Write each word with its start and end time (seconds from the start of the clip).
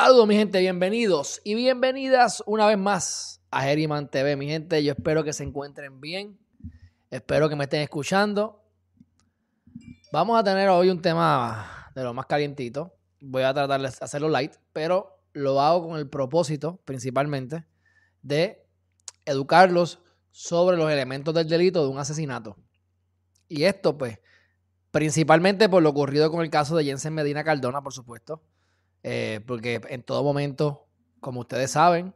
Saludos 0.00 0.28
mi 0.28 0.36
gente, 0.36 0.60
bienvenidos 0.60 1.40
y 1.42 1.56
bienvenidas 1.56 2.40
una 2.46 2.66
vez 2.66 2.78
más 2.78 3.42
a 3.50 3.62
Geriman 3.62 4.08
TV. 4.08 4.36
Mi 4.36 4.46
gente, 4.46 4.84
yo 4.84 4.92
espero 4.92 5.24
que 5.24 5.32
se 5.32 5.42
encuentren 5.42 6.00
bien, 6.00 6.38
espero 7.10 7.48
que 7.48 7.56
me 7.56 7.64
estén 7.64 7.80
escuchando. 7.80 8.62
Vamos 10.12 10.38
a 10.38 10.44
tener 10.44 10.68
hoy 10.68 10.90
un 10.90 11.02
tema 11.02 11.90
de 11.96 12.04
lo 12.04 12.14
más 12.14 12.26
calientito. 12.26 12.94
Voy 13.20 13.42
a 13.42 13.52
tratar 13.52 13.80
de 13.80 13.88
hacerlo 13.88 14.28
light, 14.28 14.52
pero 14.72 15.18
lo 15.32 15.60
hago 15.60 15.88
con 15.88 15.98
el 15.98 16.08
propósito 16.08 16.80
principalmente 16.84 17.66
de 18.22 18.64
educarlos 19.24 19.98
sobre 20.30 20.76
los 20.76 20.92
elementos 20.92 21.34
del 21.34 21.48
delito 21.48 21.82
de 21.82 21.88
un 21.88 21.98
asesinato. 21.98 22.56
Y 23.48 23.64
esto 23.64 23.98
pues 23.98 24.20
principalmente 24.92 25.68
por 25.68 25.82
lo 25.82 25.88
ocurrido 25.88 26.30
con 26.30 26.42
el 26.42 26.50
caso 26.50 26.76
de 26.76 26.84
Jensen 26.84 27.14
Medina 27.14 27.42
Cardona, 27.42 27.82
por 27.82 27.92
supuesto 27.92 28.44
eh, 29.02 29.40
porque 29.46 29.80
en 29.88 30.02
todo 30.02 30.22
momento, 30.22 30.86
como 31.20 31.40
ustedes 31.40 31.70
saben, 31.70 32.14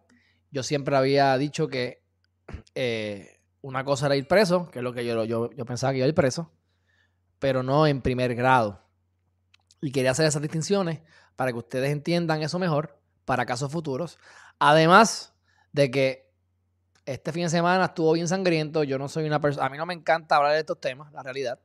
yo 0.51 0.63
siempre 0.63 0.97
había 0.97 1.37
dicho 1.39 1.69
que 1.69 2.03
eh, 2.75 3.41
una 3.61 3.85
cosa 3.85 4.07
era 4.07 4.17
ir 4.17 4.27
preso, 4.27 4.71
que 4.71 4.81
es 4.81 4.83
lo 4.83 4.93
que 4.93 5.05
yo, 5.05 5.25
yo, 5.25 5.51
yo 5.53 5.65
pensaba 5.65 5.93
que 5.93 5.99
iba 5.99 6.07
a 6.07 6.09
ir 6.09 6.15
preso, 6.15 6.51
pero 7.39 7.63
no 7.63 7.87
en 7.87 8.03
primer 8.03 8.35
grado. 8.35 8.83
Y 9.81 9.91
quería 9.93 10.13
hacer 10.13 10.27
esas 10.27 10.43
distinciones 10.43 11.01
para 11.37 11.53
que 11.53 11.59
ustedes 11.59 11.91
entiendan 11.91 12.43
eso 12.43 12.59
mejor 12.59 13.01
para 13.25 13.47
casos 13.47 13.73
futuros. 13.73 14.19
Además 14.59 15.35
de 15.73 15.91
que 15.91 16.33
este 17.05 17.33
fin 17.33 17.45
de 17.45 17.49
semana 17.49 17.87
estuvo 17.87 18.13
bien 18.13 18.29
sangriento. 18.29 18.85
Yo 18.85 18.99
no 18.99 19.09
soy 19.09 19.27
una 19.27 19.41
persona. 19.41 19.67
A 19.67 19.71
mí 19.71 19.77
no 19.77 19.87
me 19.87 19.95
encanta 19.95 20.37
hablar 20.37 20.53
de 20.53 20.61
estos 20.61 20.81
temas, 20.81 21.13
la 21.13 21.23
realidad. 21.23 21.59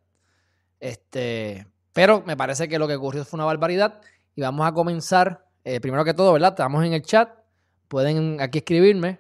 Este, 0.80 1.68
pero 1.94 2.23
me 2.26 2.38
parece 2.38 2.68
que 2.68 2.80
lo 2.80 2.88
que 2.88 2.95
ocurrió 2.95 3.26
fue 3.26 3.38
una 3.38 3.45
barbaridad 3.45 4.02
y 4.38 4.42
vamos 4.42 4.68
a 4.68 4.72
comenzar, 4.72 5.50
eh, 5.64 5.82
primero 5.82 6.06
que 6.06 6.14
todo, 6.14 6.32
¿verdad? 6.32 6.50
Estamos 6.50 6.86
en 6.86 6.94
el 6.94 7.02
chat, 7.02 7.28
pueden 7.88 8.39
aquí 8.39 8.60
escribirme. 8.60 9.20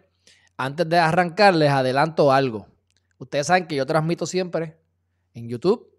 Antes 0.57 0.87
de 0.87 0.99
arrancar, 0.99 1.55
les 1.55 1.71
adelanto 1.71 2.31
algo. 2.31 2.67
Ustedes 3.17 3.47
saben 3.47 3.65
que 3.65 3.75
yo 3.75 3.83
transmito 3.87 4.27
siempre 4.27 4.77
en 5.33 5.49
YouTube, 5.49 5.91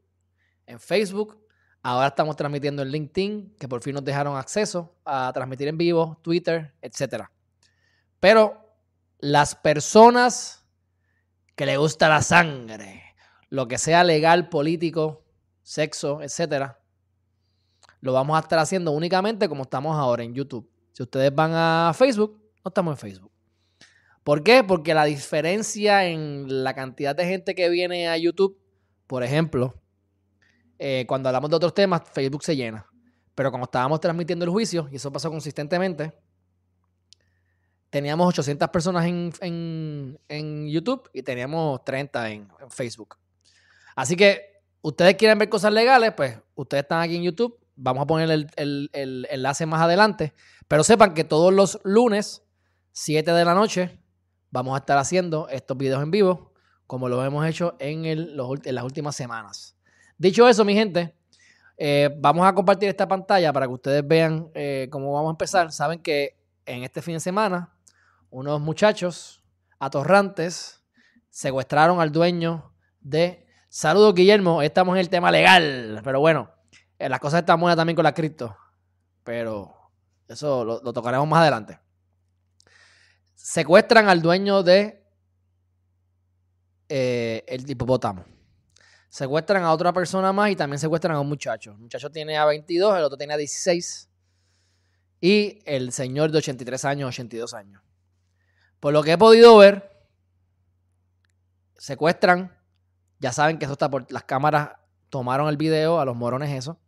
en 0.66 0.78
Facebook. 0.78 1.44
Ahora 1.82 2.06
estamos 2.06 2.36
transmitiendo 2.36 2.80
en 2.82 2.90
LinkedIn, 2.90 3.56
que 3.58 3.66
por 3.66 3.82
fin 3.82 3.94
nos 3.94 4.04
dejaron 4.04 4.36
acceso 4.36 4.94
a 5.04 5.32
transmitir 5.34 5.66
en 5.66 5.78
vivo, 5.78 6.20
Twitter, 6.22 6.72
etc. 6.80 7.24
Pero 8.20 8.72
las 9.18 9.56
personas 9.56 10.64
que 11.56 11.66
le 11.66 11.76
gusta 11.76 12.08
la 12.08 12.22
sangre, 12.22 13.02
lo 13.50 13.66
que 13.66 13.78
sea 13.78 14.04
legal, 14.04 14.48
político, 14.48 15.24
sexo, 15.64 16.22
etcétera, 16.22 16.77
lo 18.00 18.12
vamos 18.12 18.36
a 18.36 18.40
estar 18.40 18.58
haciendo 18.58 18.92
únicamente 18.92 19.48
como 19.48 19.62
estamos 19.62 19.96
ahora 19.96 20.22
en 20.22 20.34
YouTube. 20.34 20.68
Si 20.92 21.02
ustedes 21.02 21.34
van 21.34 21.52
a 21.54 21.92
Facebook, 21.94 22.38
no 22.64 22.68
estamos 22.68 22.92
en 22.92 22.98
Facebook. 22.98 23.32
¿Por 24.22 24.42
qué? 24.42 24.62
Porque 24.62 24.94
la 24.94 25.04
diferencia 25.04 26.04
en 26.06 26.62
la 26.62 26.74
cantidad 26.74 27.16
de 27.16 27.24
gente 27.24 27.54
que 27.54 27.68
viene 27.68 28.08
a 28.08 28.16
YouTube, 28.16 28.58
por 29.06 29.22
ejemplo, 29.22 29.74
eh, 30.78 31.04
cuando 31.08 31.28
hablamos 31.28 31.50
de 31.50 31.56
otros 31.56 31.74
temas, 31.74 32.02
Facebook 32.12 32.44
se 32.44 32.54
llena. 32.54 32.86
Pero 33.34 33.50
como 33.50 33.64
estábamos 33.64 34.00
transmitiendo 34.00 34.44
el 34.44 34.50
juicio, 34.50 34.88
y 34.92 34.96
eso 34.96 35.12
pasó 35.12 35.30
consistentemente, 35.30 36.12
teníamos 37.90 38.28
800 38.28 38.68
personas 38.68 39.06
en, 39.06 40.68
YouTube 40.68 41.08
y 41.14 41.22
teníamos 41.22 41.82
30 41.84 42.30
en, 42.30 42.48
en 42.60 42.70
Facebook. 42.70 43.16
Así 43.96 44.14
que 44.14 44.60
ustedes 44.82 45.14
quieren 45.14 45.38
ver 45.38 45.48
cosas 45.48 45.72
legales, 45.72 46.12
pues 46.14 46.38
ustedes 46.54 46.82
están 46.82 47.00
aquí 47.00 47.16
en 47.16 47.22
YouTube 47.22 47.58
Vamos 47.80 48.02
a 48.02 48.06
poner 48.06 48.28
el, 48.56 48.90
enlace 49.30 49.66
más 49.66 49.80
adelante. 49.80 50.34
Pero 50.66 50.82
sepan 50.82 51.14
que 51.14 51.22
todos 51.22 51.52
los 51.52 51.80
lunes, 51.84 52.42
7 52.92 53.32
de 53.32 53.44
la 53.44 53.54
noche, 53.54 54.00
vamos 54.50 54.74
a 54.74 54.78
estar 54.78 54.98
haciendo 54.98 55.48
estos 55.48 55.76
videos 55.76 56.02
en 56.02 56.10
vivo, 56.10 56.52
como 56.88 57.08
lo 57.08 57.24
hemos 57.24 57.46
hecho 57.46 57.76
en, 57.78 58.04
en 58.04 58.36
las 58.36 58.84
últimas 58.84 59.14
semanas. 59.14 59.76
Dicho 60.18 60.48
eso, 60.48 60.64
mi 60.64 60.74
gente, 60.74 61.14
eh, 61.76 62.10
vamos 62.18 62.44
a 62.44 62.52
compartir 62.52 62.88
esta 62.88 63.06
pantalla 63.06 63.52
para 63.52 63.66
que 63.66 63.72
ustedes 63.72 64.06
vean 64.06 64.50
eh, 64.54 64.88
cómo 64.90 65.12
vamos 65.12 65.28
a 65.28 65.34
empezar. 65.34 65.70
Saben 65.70 66.00
que 66.00 66.36
en 66.66 66.82
este 66.82 67.00
fin 67.00 67.14
de 67.14 67.20
semana, 67.20 67.72
unos 68.30 68.60
muchachos 68.60 69.44
atorrantes 69.78 70.82
secuestraron 71.30 72.00
al 72.00 72.10
dueño 72.10 72.72
de... 73.00 73.46
Saludos, 73.68 74.14
Guillermo. 74.14 74.60
Estamos 74.62 74.96
en 74.96 75.00
el 75.00 75.08
tema 75.08 75.30
legal, 75.30 76.00
pero 76.02 76.18
bueno, 76.18 76.50
eh, 76.98 77.08
las 77.08 77.20
cosas 77.20 77.40
están 77.40 77.60
buenas 77.60 77.76
también 77.76 77.94
con 77.94 78.04
la 78.04 78.12
cripto, 78.12 78.56
pero 79.22 79.74
eso 80.26 80.64
lo, 80.64 80.92
tocaremos 80.92 81.28
más 81.28 81.40
adelante. 81.40 81.78
Secuestran 83.34 84.08
al 84.08 84.20
dueño 84.20 84.62
de 84.62 85.06
eh, 86.88 87.44
el 87.46 87.70
hipopótamo. 87.70 88.24
Secuestran 89.08 89.62
a 89.62 89.72
otra 89.72 89.92
persona 89.92 90.32
más 90.32 90.50
y 90.50 90.56
también 90.56 90.78
secuestran 90.78 91.16
a 91.16 91.20
un 91.20 91.28
muchacho. 91.28 91.72
El 91.72 91.78
muchacho 91.78 92.10
tiene 92.10 92.36
a 92.36 92.44
22, 92.44 92.98
el 92.98 93.04
otro 93.04 93.16
tiene 93.16 93.34
a 93.34 93.36
16. 93.36 94.10
Y 95.20 95.60
el 95.64 95.92
señor 95.92 96.30
de 96.30 96.38
83 96.38 96.84
años, 96.84 97.08
82 97.08 97.54
años. 97.54 97.82
Por 98.80 98.92
lo 98.92 99.02
que 99.02 99.12
he 99.12 99.18
podido 99.18 99.56
ver, 99.56 99.90
secuestran. 101.78 102.56
Ya 103.18 103.32
saben 103.32 103.58
que 103.58 103.64
eso 103.64 103.72
está 103.72 103.90
por 103.90 104.10
las 104.12 104.24
cámaras. 104.24 104.72
Tomaron 105.08 105.48
el 105.48 105.56
video 105.56 106.00
a 106.00 106.04
los 106.04 106.14
morones 106.14 106.50
eso. 106.50 106.78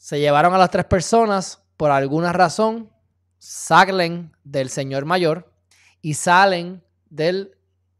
Se 0.00 0.18
llevaron 0.18 0.54
a 0.54 0.58
las 0.58 0.70
tres 0.70 0.86
personas 0.86 1.62
por 1.76 1.90
alguna 1.90 2.32
razón, 2.32 2.90
salen 3.36 4.34
del 4.44 4.70
señor 4.70 5.04
mayor 5.04 5.52
y 6.00 6.14
salen 6.14 6.82
del, 7.10 7.54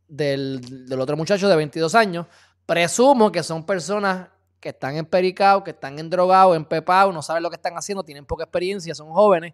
del, 0.09 0.99
otro 0.99 1.19
muchacho 1.19 1.47
de 1.47 1.57
22 1.57 1.95
años. 1.95 2.27
Presumo 2.65 3.31
que 3.31 3.43
son 3.43 3.67
personas 3.67 4.29
que 4.61 4.71
están 4.71 4.97
en 4.97 5.05
pericao, 5.05 5.63
que 5.63 5.73
están 5.73 5.99
en 5.99 6.09
drogado, 6.09 6.55
en 6.55 6.65
pepao, 6.65 7.13
no 7.13 7.21
saben 7.21 7.43
lo 7.43 7.51
que 7.51 7.57
están 7.57 7.77
haciendo, 7.77 8.03
tienen 8.03 8.25
poca 8.25 8.45
experiencia, 8.45 8.95
son 8.95 9.11
jóvenes 9.11 9.53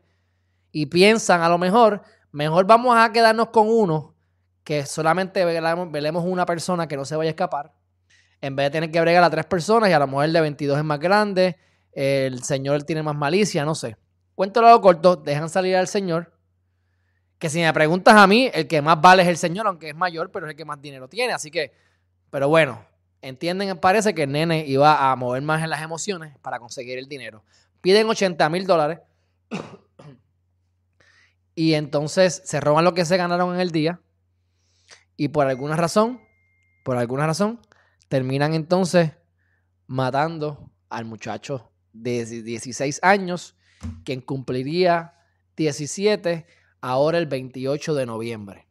y 0.70 0.86
piensan 0.86 1.42
a 1.42 1.48
lo 1.48 1.58
mejor, 1.58 2.00
mejor 2.30 2.64
vamos 2.64 2.96
a 2.96 3.10
quedarnos 3.10 3.48
con 3.48 3.68
uno 3.68 4.14
que 4.62 4.86
solamente 4.86 5.44
velemos 5.44 6.24
una 6.24 6.46
persona 6.46 6.86
que 6.86 6.96
no 6.96 7.04
se 7.04 7.16
vaya 7.16 7.30
a 7.30 7.32
escapar, 7.32 7.72
en 8.40 8.54
vez 8.54 8.66
de 8.66 8.70
tener 8.70 8.92
que 8.92 9.00
bregar 9.00 9.24
a 9.24 9.30
tres 9.30 9.46
personas 9.46 9.90
y 9.90 9.92
a 9.92 9.98
la 9.98 10.06
mujer 10.06 10.30
de 10.30 10.40
22 10.40 10.78
es 10.78 10.84
más 10.84 11.00
grande, 11.00 11.56
el 11.96 12.42
señor 12.42 12.82
tiene 12.82 13.02
más 13.02 13.16
malicia, 13.16 13.64
no 13.64 13.74
sé. 13.74 13.96
Cuento 14.34 14.60
lo 14.60 14.78
corto, 14.82 15.16
dejan 15.16 15.48
salir 15.48 15.76
al 15.76 15.88
señor. 15.88 16.30
Que 17.38 17.48
si 17.48 17.60
me 17.60 17.72
preguntas 17.72 18.14
a 18.14 18.26
mí, 18.26 18.50
el 18.52 18.68
que 18.68 18.82
más 18.82 19.00
vale 19.00 19.22
es 19.22 19.28
el 19.28 19.38
señor, 19.38 19.66
aunque 19.66 19.88
es 19.88 19.96
mayor, 19.96 20.30
pero 20.30 20.46
es 20.46 20.50
el 20.50 20.56
que 20.56 20.66
más 20.66 20.80
dinero 20.80 21.08
tiene. 21.08 21.32
Así 21.32 21.50
que, 21.50 21.72
pero 22.28 22.50
bueno, 22.50 22.84
entienden, 23.22 23.78
parece 23.78 24.14
que 24.14 24.24
el 24.24 24.32
nene 24.32 24.66
iba 24.66 25.10
a 25.10 25.16
mover 25.16 25.40
más 25.40 25.62
en 25.62 25.70
las 25.70 25.80
emociones 25.80 26.36
para 26.40 26.58
conseguir 26.58 26.98
el 26.98 27.08
dinero. 27.08 27.44
Piden 27.80 28.10
80 28.10 28.46
mil 28.50 28.66
dólares. 28.66 29.00
y 31.54 31.72
entonces 31.72 32.42
se 32.44 32.60
roban 32.60 32.84
lo 32.84 32.92
que 32.92 33.06
se 33.06 33.16
ganaron 33.16 33.54
en 33.54 33.60
el 33.62 33.70
día. 33.70 34.00
Y 35.16 35.28
por 35.28 35.46
alguna 35.46 35.76
razón, 35.76 36.20
por 36.84 36.98
alguna 36.98 37.26
razón, 37.26 37.58
terminan 38.08 38.52
entonces 38.52 39.12
matando 39.86 40.70
al 40.90 41.06
muchacho 41.06 41.72
de 42.02 42.24
16 42.42 43.00
años, 43.02 43.56
quien 44.04 44.20
cumpliría 44.20 45.14
17 45.56 46.46
ahora 46.80 47.18
el 47.18 47.26
28 47.26 47.94
de 47.94 48.06
noviembre. 48.06 48.66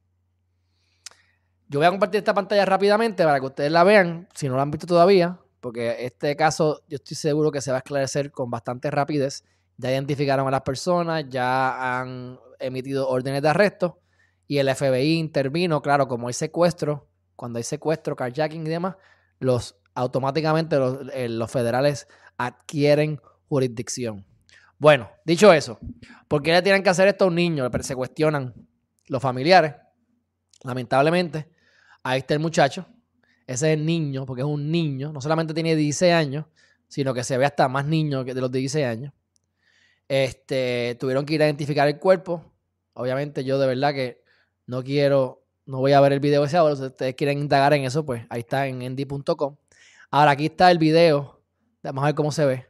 Yo 1.67 1.79
voy 1.79 1.87
a 1.87 1.89
compartir 1.89 2.19
esta 2.19 2.33
pantalla 2.33 2.65
rápidamente 2.65 3.23
para 3.23 3.39
que 3.39 3.45
ustedes 3.47 3.71
la 3.71 3.83
vean, 3.83 4.27
si 4.35 4.47
no 4.47 4.55
la 4.55 4.61
han 4.61 4.71
visto 4.71 4.85
todavía, 4.85 5.39
porque 5.59 6.05
este 6.05 6.35
caso 6.35 6.83
yo 6.87 6.97
estoy 6.97 7.17
seguro 7.17 7.51
que 7.51 7.61
se 7.61 7.71
va 7.71 7.77
a 7.77 7.79
esclarecer 7.79 8.31
con 8.31 8.51
bastante 8.51 8.91
rapidez. 8.91 9.43
Ya 9.77 9.91
identificaron 9.91 10.47
a 10.47 10.51
las 10.51 10.61
personas, 10.61 11.25
ya 11.27 11.99
han 11.99 12.39
emitido 12.59 13.09
órdenes 13.09 13.41
de 13.41 13.49
arresto 13.49 13.99
y 14.47 14.59
el 14.59 14.73
FBI 14.73 15.17
intervino, 15.17 15.81
claro, 15.81 16.07
como 16.07 16.27
hay 16.27 16.33
secuestro, 16.33 17.09
cuando 17.35 17.57
hay 17.57 17.63
secuestro, 17.63 18.15
carjacking 18.15 18.65
y 18.65 18.69
demás, 18.69 18.95
los 19.39 19.75
automáticamente 19.95 20.77
los, 20.77 20.99
eh, 21.13 21.29
los 21.29 21.49
federales 21.49 22.07
adquieren 22.37 23.19
jurisdicción. 23.47 24.25
Bueno, 24.77 25.09
dicho 25.23 25.53
eso, 25.53 25.79
¿por 26.27 26.43
qué 26.43 26.51
le 26.51 26.61
tienen 26.61 26.83
que 26.83 26.89
hacer 26.89 27.07
esto 27.07 27.25
a 27.25 27.27
un 27.29 27.35
niño? 27.35 27.69
Se 27.81 27.95
cuestionan 27.95 28.53
los 29.07 29.21
familiares. 29.21 29.73
Lamentablemente, 30.63 31.49
ahí 32.03 32.19
está 32.19 32.33
el 32.33 32.39
muchacho. 32.39 32.85
Ese 33.47 33.71
es 33.71 33.77
el 33.77 33.85
niño, 33.85 34.25
porque 34.25 34.41
es 34.41 34.47
un 34.47 34.71
niño. 34.71 35.13
No 35.13 35.21
solamente 35.21 35.53
tiene 35.53 35.75
16 35.75 36.13
años, 36.13 36.45
sino 36.87 37.13
que 37.13 37.23
se 37.23 37.37
ve 37.37 37.45
hasta 37.45 37.67
más 37.69 37.85
niño 37.85 38.25
que 38.25 38.33
de 38.33 38.41
los 38.41 38.51
16 38.51 38.85
años. 38.85 39.13
Este, 40.07 40.97
tuvieron 40.99 41.25
que 41.25 41.35
ir 41.35 41.43
a 41.43 41.45
identificar 41.45 41.87
el 41.87 41.99
cuerpo. 41.99 42.43
Obviamente, 42.93 43.43
yo 43.43 43.59
de 43.59 43.67
verdad 43.67 43.93
que 43.93 44.23
no 44.65 44.83
quiero, 44.83 45.43
no 45.65 45.79
voy 45.79 45.93
a 45.93 46.01
ver 46.01 46.13
el 46.13 46.19
video 46.19 46.43
ese 46.43 46.57
ahora. 46.57 46.75
Si 46.75 46.83
ustedes 46.83 47.15
quieren 47.15 47.39
indagar 47.39 47.73
en 47.73 47.83
eso, 47.85 48.05
pues 48.05 48.25
ahí 48.29 48.41
está 48.41 48.67
en 48.67 48.81
endy.com. 48.81 49.55
Ahora 50.11 50.31
aquí 50.31 50.45
está 50.45 50.71
el 50.71 50.77
video 50.77 51.35
Vamos 51.85 52.03
a 52.03 52.07
ver 52.07 52.15
cómo 52.15 52.31
se 52.31 52.45
ve. 52.45 52.67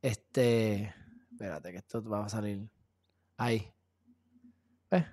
Este, 0.00 0.94
Espérate, 1.30 1.70
que 1.70 1.78
esto 1.78 2.02
va 2.02 2.24
a 2.24 2.28
salir. 2.30 2.66
Ahí. 3.36 3.70
¿Ves? 4.90 5.04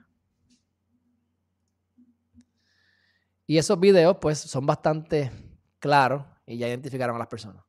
Y 3.46 3.58
esos 3.58 3.78
videos, 3.78 4.18
pues, 4.22 4.40
son 4.40 4.66
bastante 4.66 5.32
claros 5.80 6.26
y 6.46 6.58
ya 6.58 6.70
identificaron 6.70 7.18
a 7.18 7.20
las 7.20 7.28
personas. 7.28 7.66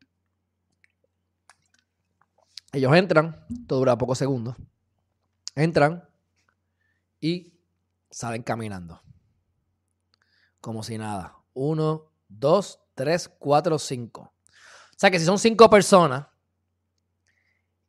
Ellos 2.72 2.94
entran, 2.94 3.44
todo 3.66 3.80
dura 3.80 3.98
pocos 3.98 4.18
segundos. 4.18 4.56
Entran 5.56 6.08
y 7.18 7.58
salen 8.08 8.44
caminando. 8.44 9.02
Como 10.60 10.84
si 10.84 10.96
nada. 10.96 11.36
Uno, 11.54 12.12
dos, 12.28 12.80
tres, 13.00 13.30
cuatro, 13.38 13.78
cinco. 13.78 14.34
O 14.50 14.98
sea 14.98 15.10
que 15.10 15.18
si 15.18 15.24
son 15.24 15.38
cinco 15.38 15.70
personas 15.70 16.26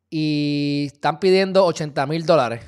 y 0.09 0.85
están 0.87 1.19
pidiendo 1.19 1.65
80 1.65 2.05
mil 2.07 2.25
dólares. 2.25 2.63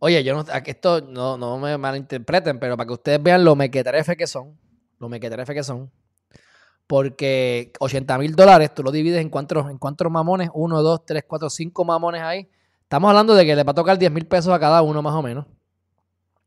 Oye, 0.00 0.24
yo 0.24 0.34
no, 0.34 0.44
esto 0.52 1.00
no, 1.02 1.38
no 1.38 1.58
me 1.58 1.78
malinterpreten, 1.78 2.58
pero 2.58 2.76
para 2.76 2.88
que 2.88 2.92
ustedes 2.92 3.22
vean 3.22 3.44
lo 3.44 3.54
mequetrefe 3.54 4.16
que 4.16 4.26
son, 4.26 4.58
lo 4.98 5.08
mequetrefe 5.08 5.54
que 5.54 5.62
son, 5.62 5.92
porque 6.88 7.72
80 7.78 8.18
mil 8.18 8.34
dólares 8.34 8.74
tú 8.74 8.82
lo 8.82 8.90
divides 8.90 9.20
en 9.20 9.30
cuántos, 9.30 9.70
en 9.70 9.78
cuántos 9.78 10.10
mamones, 10.10 10.50
uno, 10.52 10.82
dos, 10.82 11.06
tres, 11.06 11.22
cuatro, 11.24 11.48
cinco 11.50 11.84
mamones 11.84 12.22
ahí. 12.22 12.48
Estamos 12.82 13.08
hablando 13.08 13.36
de 13.36 13.46
que 13.46 13.54
le 13.54 13.62
va 13.62 13.70
a 13.70 13.74
tocar 13.74 13.96
10 13.96 14.10
mil 14.10 14.26
pesos 14.26 14.52
a 14.52 14.58
cada 14.58 14.82
uno 14.82 15.00
más 15.00 15.14
o 15.14 15.22
menos 15.22 15.46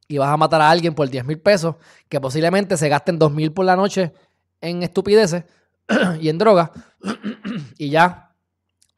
y 0.07 0.17
vas 0.17 0.29
a 0.29 0.37
matar 0.37 0.61
a 0.61 0.69
alguien 0.69 0.93
por 0.93 1.09
10 1.09 1.25
mil 1.25 1.39
pesos, 1.39 1.75
que 2.07 2.19
posiblemente 2.21 2.77
se 2.77 2.87
gasten 2.89 3.19
2 3.19 3.31
mil 3.31 3.51
por 3.51 3.65
la 3.65 3.75
noche 3.75 4.13
en 4.61 4.83
estupideces 4.83 5.43
y 6.19 6.29
en 6.29 6.37
drogas, 6.37 6.71
y 7.77 7.89
ya 7.89 8.35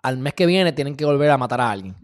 al 0.01 0.17
mes 0.17 0.33
que 0.33 0.45
viene 0.45 0.71
tienen 0.71 0.95
que 0.95 1.05
volver 1.05 1.29
a 1.29 1.37
matar 1.37 1.61
a 1.61 1.71
alguien. 1.71 1.95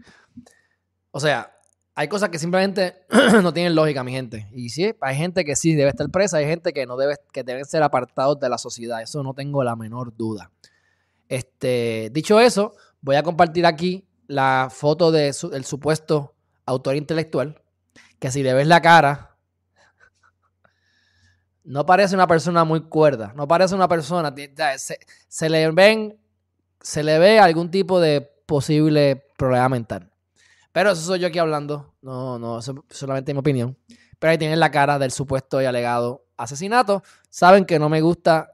O 1.10 1.20
sea, 1.20 1.52
hay 1.94 2.08
cosas 2.08 2.28
que 2.28 2.38
simplemente 2.38 3.06
no 3.42 3.52
tienen 3.52 3.74
lógica, 3.74 4.04
mi 4.04 4.12
gente. 4.12 4.48
Y 4.52 4.68
sí, 4.68 4.94
hay 5.00 5.16
gente 5.16 5.44
que 5.44 5.56
sí 5.56 5.74
debe 5.74 5.90
estar 5.90 6.08
presa, 6.10 6.36
hay 6.36 6.46
gente 6.46 6.72
que 6.72 6.86
no 6.86 6.96
debe, 6.96 7.16
que 7.32 7.42
deben 7.42 7.64
ser 7.64 7.82
apartados 7.82 8.38
de 8.38 8.48
la 8.48 8.58
sociedad. 8.58 9.00
Eso 9.00 9.22
no 9.22 9.32
tengo 9.32 9.64
la 9.64 9.76
menor 9.76 10.14
duda. 10.14 10.50
Este, 11.28 12.10
dicho 12.12 12.38
eso, 12.38 12.74
voy 13.00 13.16
a 13.16 13.22
compartir 13.22 13.64
aquí 13.66 14.06
la 14.26 14.68
foto 14.70 15.10
del 15.10 15.64
supuesto 15.64 16.34
autor 16.66 16.96
intelectual 16.96 17.62
que 18.18 18.30
si 18.30 18.42
le 18.42 18.54
ves 18.54 18.66
la 18.66 18.80
cara, 18.80 19.25
no 21.66 21.84
parece 21.84 22.14
una 22.14 22.28
persona 22.28 22.64
muy 22.64 22.82
cuerda, 22.82 23.32
no 23.34 23.46
parece 23.48 23.74
una 23.74 23.88
persona, 23.88 24.32
se, 25.28 25.50
le 25.50 25.70
ven, 25.72 26.16
se 26.80 27.02
le 27.02 27.18
ve 27.18 27.40
algún 27.40 27.70
tipo 27.70 28.00
de 28.00 28.20
posible 28.46 29.26
problema 29.36 29.68
mental. 29.68 30.10
Pero 30.70 30.92
eso 30.92 31.02
soy 31.02 31.18
yo 31.18 31.26
aquí 31.26 31.40
hablando, 31.40 31.94
no, 32.02 32.38
no, 32.38 32.60
eso 32.60 32.84
solamente 32.88 33.34
mi 33.34 33.40
opinión. 33.40 33.76
Pero 34.18 34.30
ahí 34.30 34.38
tienen 34.38 34.60
la 34.60 34.70
cara 34.70 34.98
del 34.98 35.10
supuesto 35.10 35.60
y 35.60 35.64
alegado 35.64 36.26
asesinato. 36.36 37.02
Saben 37.28 37.64
que 37.64 37.78
no 37.78 37.88
me 37.88 38.00
gusta 38.00 38.52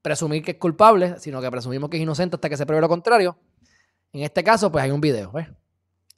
presumir 0.00 0.42
que 0.42 0.52
es 0.52 0.58
culpable, 0.58 1.18
sino 1.18 1.40
que 1.40 1.50
presumimos 1.50 1.90
que 1.90 1.96
es 1.96 2.02
inocente 2.02 2.36
hasta 2.36 2.48
que 2.48 2.56
se 2.56 2.64
pruebe 2.64 2.80
lo 2.80 2.88
contrario. 2.88 3.36
En 4.12 4.22
este 4.22 4.44
caso, 4.44 4.70
pues 4.70 4.84
hay 4.84 4.92
un 4.92 5.00
video, 5.00 5.32
¿ves? 5.32 5.48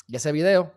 Y 0.08 0.16
ese 0.16 0.30
video 0.30 0.72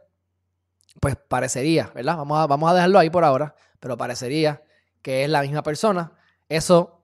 pues 1.02 1.16
parecería, 1.28 1.92
¿verdad? 1.94 2.18
Vamos 2.18 2.40
a, 2.40 2.48
vamos 2.48 2.72
a 2.72 2.74
dejarlo 2.74 3.00
ahí 3.00 3.10
por 3.10 3.24
ahora, 3.24 3.54
pero 3.80 3.98
parecería 3.98 4.62
que 5.02 5.24
es 5.24 5.30
la 5.30 5.42
misma 5.42 5.64
persona. 5.64 6.12
Eso, 6.48 7.02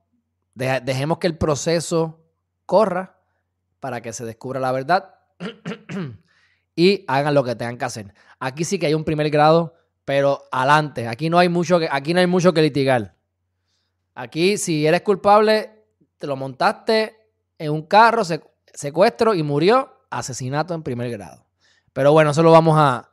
dejemos 0.53 1.17
que 1.19 1.27
el 1.27 1.37
proceso 1.37 2.23
corra 2.65 3.17
para 3.79 4.01
que 4.01 4.13
se 4.13 4.25
descubra 4.25 4.59
la 4.59 4.71
verdad 4.71 5.15
y 6.75 7.05
hagan 7.07 7.33
lo 7.33 7.43
que 7.43 7.55
tengan 7.55 7.77
que 7.77 7.85
hacer. 7.85 8.13
Aquí 8.39 8.63
sí 8.63 8.79
que 8.79 8.87
hay 8.87 8.93
un 8.93 9.03
primer 9.03 9.29
grado, 9.29 9.75
pero 10.03 10.43
adelante. 10.51 11.07
Aquí 11.07 11.29
no 11.29 11.37
hay 11.37 11.49
mucho 11.49 11.79
que, 11.79 11.87
aquí 11.91 12.13
no 12.13 12.19
hay 12.19 12.27
mucho 12.27 12.53
que 12.53 12.61
litigar. 12.61 13.15
Aquí, 14.13 14.57
si 14.57 14.87
eres 14.87 15.01
culpable, 15.01 15.83
te 16.17 16.27
lo 16.27 16.35
montaste 16.35 17.15
en 17.57 17.71
un 17.71 17.83
carro, 17.83 18.23
secuestro 18.73 19.33
y 19.33 19.43
murió, 19.43 20.07
asesinato 20.09 20.73
en 20.73 20.83
primer 20.83 21.11
grado. 21.11 21.45
Pero 21.91 22.11
bueno, 22.11 22.31
eso 22.31 22.41
lo 22.43 22.51
vamos 22.51 22.75
a, 22.77 23.09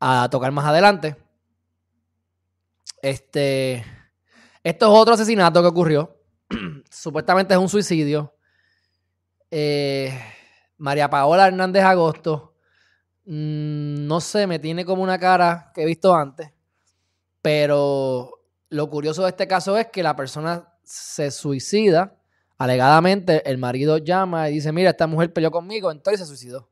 a 0.00 0.28
tocar 0.30 0.50
más 0.52 0.64
adelante. 0.64 1.16
Este, 3.00 3.84
esto 4.62 4.86
es 4.86 5.00
otro 5.00 5.14
asesinato 5.14 5.60
que 5.60 5.68
ocurrió. 5.68 6.16
Supuestamente 6.90 7.54
es 7.54 7.60
un 7.60 7.68
suicidio. 7.68 8.34
Eh, 9.50 10.18
María 10.78 11.10
Paola 11.10 11.48
Hernández 11.48 11.82
Agosto. 11.82 12.54
Mm, 13.24 14.06
no 14.06 14.20
sé, 14.20 14.46
me 14.46 14.58
tiene 14.58 14.84
como 14.84 15.02
una 15.02 15.18
cara 15.18 15.70
que 15.74 15.82
he 15.82 15.86
visto 15.86 16.14
antes. 16.14 16.50
Pero 17.40 18.30
lo 18.68 18.88
curioso 18.88 19.22
de 19.22 19.30
este 19.30 19.46
caso 19.46 19.76
es 19.76 19.88
que 19.88 20.02
la 20.02 20.16
persona 20.16 20.72
se 20.84 21.30
suicida. 21.30 22.16
Alegadamente, 22.56 23.48
el 23.50 23.58
marido 23.58 23.98
llama 23.98 24.48
y 24.48 24.54
dice: 24.54 24.72
Mira, 24.72 24.90
esta 24.90 25.06
mujer 25.06 25.32
peleó 25.32 25.50
conmigo, 25.50 25.90
entonces 25.90 26.20
se 26.20 26.26
suicidó. 26.26 26.68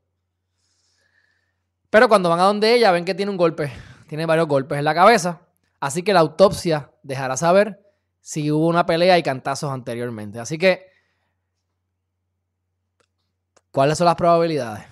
Pero 1.89 2.07
cuando 2.07 2.29
van 2.29 2.39
a 2.39 2.43
donde 2.43 2.73
ella, 2.73 2.91
ven 2.91 3.03
que 3.03 3.13
tiene 3.13 3.31
un 3.31 3.37
golpe, 3.37 3.71
tiene 4.07 4.25
varios 4.25 4.47
golpes 4.47 4.79
en 4.79 4.85
la 4.85 4.95
cabeza. 4.95 5.41
Así 5.81 6.03
que 6.03 6.13
la 6.13 6.19
autopsia 6.19 6.91
dejará 7.01 7.35
saber 7.35 7.83
si 8.21 8.51
hubo 8.51 8.67
una 8.67 8.85
pelea 8.85 9.17
y 9.17 9.23
cantazos 9.23 9.71
anteriormente. 9.71 10.39
Así 10.39 10.59
que, 10.59 10.85
¿cuáles 13.71 13.97
son 13.97 14.05
las 14.05 14.15
probabilidades? 14.15 14.85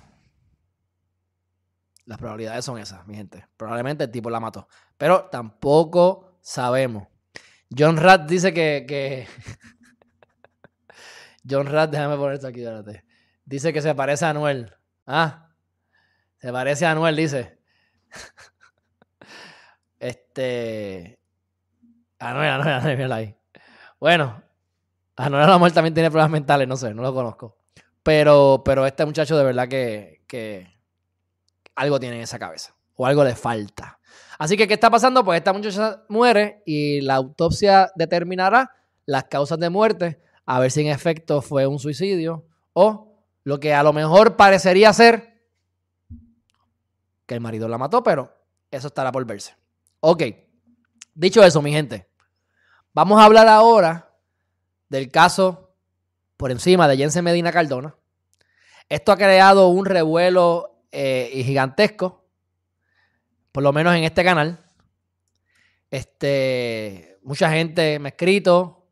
Las 2.06 2.18
probabilidades 2.18 2.66
son 2.66 2.80
esas, 2.80 3.06
mi 3.06 3.16
gente. 3.16 3.48
Probablemente 3.56 4.06
el 4.06 4.12
tipo 4.12 4.32
la 4.32 4.40
mató. 4.40 4.68
Pero 4.98 5.26
tampoco 5.26 6.40
sabemos. 6.42 7.08
John 7.78 7.98
Rat 7.98 8.28
dice 8.28 8.52
que. 8.52 9.28
John 11.48 11.68
Rat, 11.68 11.92
déjame 11.92 12.18
poner 12.18 12.34
esto 12.34 12.48
aquí, 12.48 12.62
espérate. 12.62 13.06
Dice 13.46 13.72
que 13.72 13.84
se 13.84 13.94
parece 13.94 14.26
a 14.26 14.32
Anuel. 14.32 14.76
Ah, 15.06 15.52
se 16.38 16.52
parece 16.52 16.88
a 16.88 16.92
Anuel, 16.92 17.16
dice. 17.16 17.60
este. 20.00 21.20
Anuel, 22.20 22.50
Anuel, 22.50 22.74
Anuel, 22.74 22.98
mira 22.98 23.16
ahí. 23.16 23.36
Bueno, 24.00 24.42
Anuel 25.16 25.50
Amor 25.50 25.72
también 25.72 25.94
tiene 25.94 26.10
problemas 26.10 26.32
mentales, 26.32 26.68
no 26.68 26.78
sé, 26.78 26.94
no 26.94 27.02
lo 27.02 27.14
conozco. 27.14 27.58
Pero, 28.04 28.62
pero 28.64 28.86
este 28.86 29.06
muchacho 29.06 29.38
de 29.38 29.44
verdad 29.44 29.68
que, 29.68 30.24
que 30.28 30.68
algo 31.76 32.00
tiene 32.00 32.18
en 32.18 32.22
esa 32.24 32.40
cabeza. 32.40 32.76
O 32.96 33.06
algo 33.06 33.24
le 33.24 33.36
falta. 33.36 34.00
Así 34.38 34.56
que, 34.56 34.68
¿qué 34.68 34.74
está 34.74 34.90
pasando? 34.90 35.24
Pues 35.24 35.38
esta 35.38 35.54
muchacha 35.54 36.04
muere 36.08 36.64
y 36.66 37.02
la 37.02 37.16
autopsia 37.16 37.92
determinará 37.96 38.72
las 39.06 39.26
causas 39.26 39.60
de 39.60 39.70
muerte, 39.70 40.22
a 40.46 40.60
ver 40.60 40.72
si 40.72 40.82
en 40.82 40.88
efecto 40.88 41.42
fue 41.42 41.66
un 41.68 41.80
suicidio 41.80 42.46
o 42.74 43.24
lo 43.44 43.60
que 43.60 43.74
a 43.74 43.84
lo 43.84 43.92
mejor 43.92 44.36
parecería 44.36 44.94
ser 44.94 45.42
que 47.26 47.36
el 47.36 47.42
marido 47.42 47.68
la 47.68 47.78
mató, 47.78 48.04
pero 48.04 48.34
eso 48.72 48.88
estará 48.88 49.12
por 49.12 49.26
verse. 49.26 49.59
Ok, 50.02 50.24
dicho 51.14 51.44
eso, 51.44 51.62
mi 51.62 51.74
gente, 51.74 52.08
vamos 52.94 53.20
a 53.20 53.26
hablar 53.26 53.50
ahora 53.50 54.16
del 54.88 55.12
caso 55.12 55.76
por 56.38 56.52
encima 56.52 56.88
de 56.88 56.96
Jensen 56.96 57.26
Medina 57.26 57.52
Cardona. 57.52 57.98
Esto 58.88 59.12
ha 59.12 59.18
creado 59.18 59.68
un 59.68 59.86
revuelo 59.86 60.86
eh, 60.94 61.44
gigantesco, 61.46 62.24
por 63.52 63.62
lo 63.62 63.74
menos 63.74 63.94
en 63.94 64.06
este 64.06 64.24
canal. 64.24 64.72
Este, 65.92 67.20
mucha 67.22 67.52
gente 67.52 68.00
me 68.00 68.08
ha 68.08 68.12
escrito, 68.12 68.88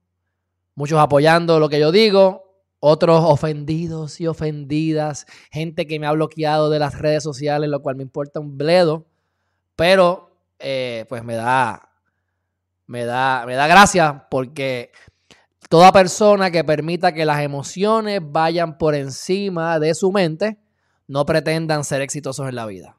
muchos 0.75 0.99
apoyando 0.99 1.57
lo 1.57 1.69
que 1.69 1.79
yo 1.79 1.93
digo, 1.93 2.53
otros 2.81 3.23
ofendidos 3.23 4.19
y 4.19 4.27
ofendidas, 4.27 5.25
gente 5.51 5.87
que 5.87 5.99
me 6.01 6.05
ha 6.07 6.11
bloqueado 6.11 6.69
de 6.69 6.79
las 6.79 6.99
redes 6.99 7.23
sociales, 7.23 7.69
lo 7.69 7.81
cual 7.81 7.95
me 7.95 8.03
importa 8.03 8.41
un 8.41 8.57
bledo, 8.57 9.05
pero 9.77 10.26
eh, 10.59 11.05
pues 11.09 11.23
me 11.23 11.35
da, 11.35 11.89
me 12.85 13.05
da, 13.05 13.45
me 13.45 13.55
da 13.55 13.67
gracia 13.67 14.27
porque 14.29 14.91
toda 15.69 15.91
persona 15.91 16.51
que 16.51 16.63
permita 16.63 17.13
que 17.13 17.25
las 17.25 17.41
emociones 17.41 18.21
vayan 18.23 18.77
por 18.77 18.95
encima 18.95 19.79
de 19.79 19.93
su 19.93 20.11
mente, 20.11 20.57
no 21.07 21.25
pretendan 21.25 21.83
ser 21.83 22.01
exitosos 22.01 22.47
en 22.47 22.55
la 22.55 22.65
vida. 22.65 22.97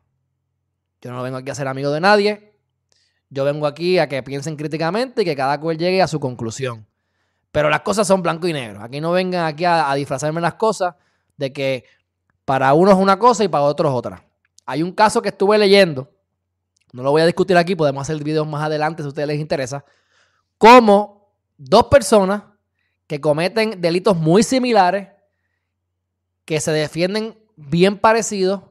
Yo 1.01 1.13
no 1.13 1.23
vengo 1.23 1.37
aquí 1.37 1.51
a 1.51 1.55
ser 1.55 1.69
amigo 1.69 1.91
de 1.91 2.01
nadie. 2.01 2.59
Yo 3.31 3.45
vengo 3.45 3.67
aquí 3.67 3.99
a 3.99 4.09
que 4.09 4.23
piensen 4.23 4.57
críticamente 4.57 5.23
y 5.23 5.25
que 5.25 5.37
cada 5.37 5.61
cual 5.61 5.77
llegue 5.77 6.03
a 6.03 6.09
su 6.09 6.19
conclusión. 6.19 6.87
Pero 7.53 7.71
las 7.71 7.81
cosas 7.81 8.07
son 8.07 8.23
blanco 8.23 8.47
y 8.49 8.53
negro. 8.53 8.83
Aquí 8.83 9.01
no 9.01 9.13
vengan 9.13 9.47
aquí 9.47 9.65
a, 9.65 9.93
disfrazarme 9.95 10.41
las 10.41 10.55
cosas 10.55 10.95
de 11.37 11.53
que 11.53 11.85
para 12.45 12.73
uno 12.75 12.91
es 12.91 12.97
una 12.97 13.19
cosa 13.19 13.45
y 13.45 13.49
para 13.49 13.65
otro 13.65 13.89
es 13.89 13.95
otra. 13.95 14.25
Hay 14.67 14.83
un 14.83 14.93
caso 14.93 15.23
que 15.23 15.29
estuve 15.29 15.57
leyendo, 15.59 16.11
no 16.93 17.03
lo 17.03 17.11
voy 17.11 17.23
a 17.23 17.27
discutir 17.27 17.57
aquí, 17.57 17.75
podemos 17.75 18.03
hacer 18.03 18.23
videos 18.23 18.47
más 18.47 18.65
adelante 18.65 19.03
si 19.03 19.07
a 19.07 19.09
ustedes 19.09 19.29
les 19.29 19.41
interesa, 19.41 19.85
como 20.57 21.33
dos 21.57 21.85
personas 21.85 22.43
que 23.07 23.21
cometen 23.21 23.81
delitos 23.81 24.17
muy 24.17 24.43
similares, 24.43 25.09
que 26.45 26.61
se 26.61 26.73
defienden 26.73 27.39
bien 27.57 27.99
parecidos, 27.99 28.63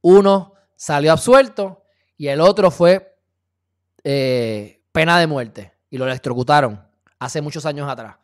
Uno 0.00 0.54
salió 0.76 1.12
absuelto 1.12 1.82
y 2.16 2.28
el 2.28 2.40
otro 2.40 2.70
fue 2.70 3.18
eh, 4.04 4.82
pena 4.92 5.18
de 5.18 5.26
muerte 5.26 5.72
y 5.90 5.98
lo 5.98 6.06
electrocutaron 6.06 6.80
hace 7.18 7.40
muchos 7.40 7.66
años 7.66 7.88
atrás. 7.88 8.16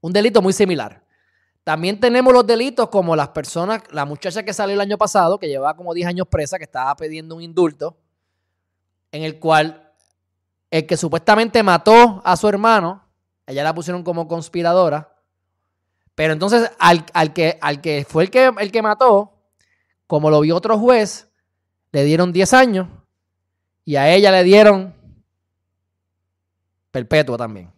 Un 0.00 0.12
delito 0.12 0.40
muy 0.40 0.52
similar. 0.52 1.02
También 1.64 2.00
tenemos 2.00 2.32
los 2.32 2.46
delitos 2.46 2.88
como 2.88 3.14
las 3.14 3.28
personas, 3.28 3.82
la 3.90 4.04
muchacha 4.04 4.42
que 4.42 4.52
salió 4.52 4.74
el 4.74 4.80
año 4.80 4.98
pasado, 4.98 5.38
que 5.38 5.48
llevaba 5.48 5.76
como 5.76 5.94
10 5.94 6.08
años 6.08 6.26
presa, 6.28 6.58
que 6.58 6.64
estaba 6.64 6.94
pidiendo 6.96 7.36
un 7.36 7.42
indulto, 7.42 7.96
en 9.12 9.22
el 9.22 9.38
cual 9.38 9.92
el 10.70 10.86
que 10.86 10.96
supuestamente 10.96 11.62
mató 11.62 12.22
a 12.24 12.36
su 12.36 12.48
hermano, 12.48 13.04
ella 13.46 13.62
la 13.62 13.74
pusieron 13.74 14.02
como 14.02 14.26
conspiradora, 14.26 15.14
pero 16.14 16.32
entonces 16.32 16.70
al, 16.78 17.04
que, 17.32 17.58
al 17.60 17.80
que 17.80 18.06
fue 18.08 18.24
el 18.24 18.30
que, 18.30 18.50
el 18.58 18.72
que 18.72 18.82
mató, 18.82 19.32
como 20.06 20.30
lo 20.30 20.40
vio 20.40 20.56
otro 20.56 20.78
juez, 20.78 21.28
le 21.92 22.04
dieron 22.04 22.32
10 22.32 22.52
años 22.54 22.88
y 23.84 23.96
a 23.96 24.12
ella 24.12 24.30
le 24.30 24.44
dieron 24.44 24.94
perpetua 26.90 27.36
también. 27.36 27.70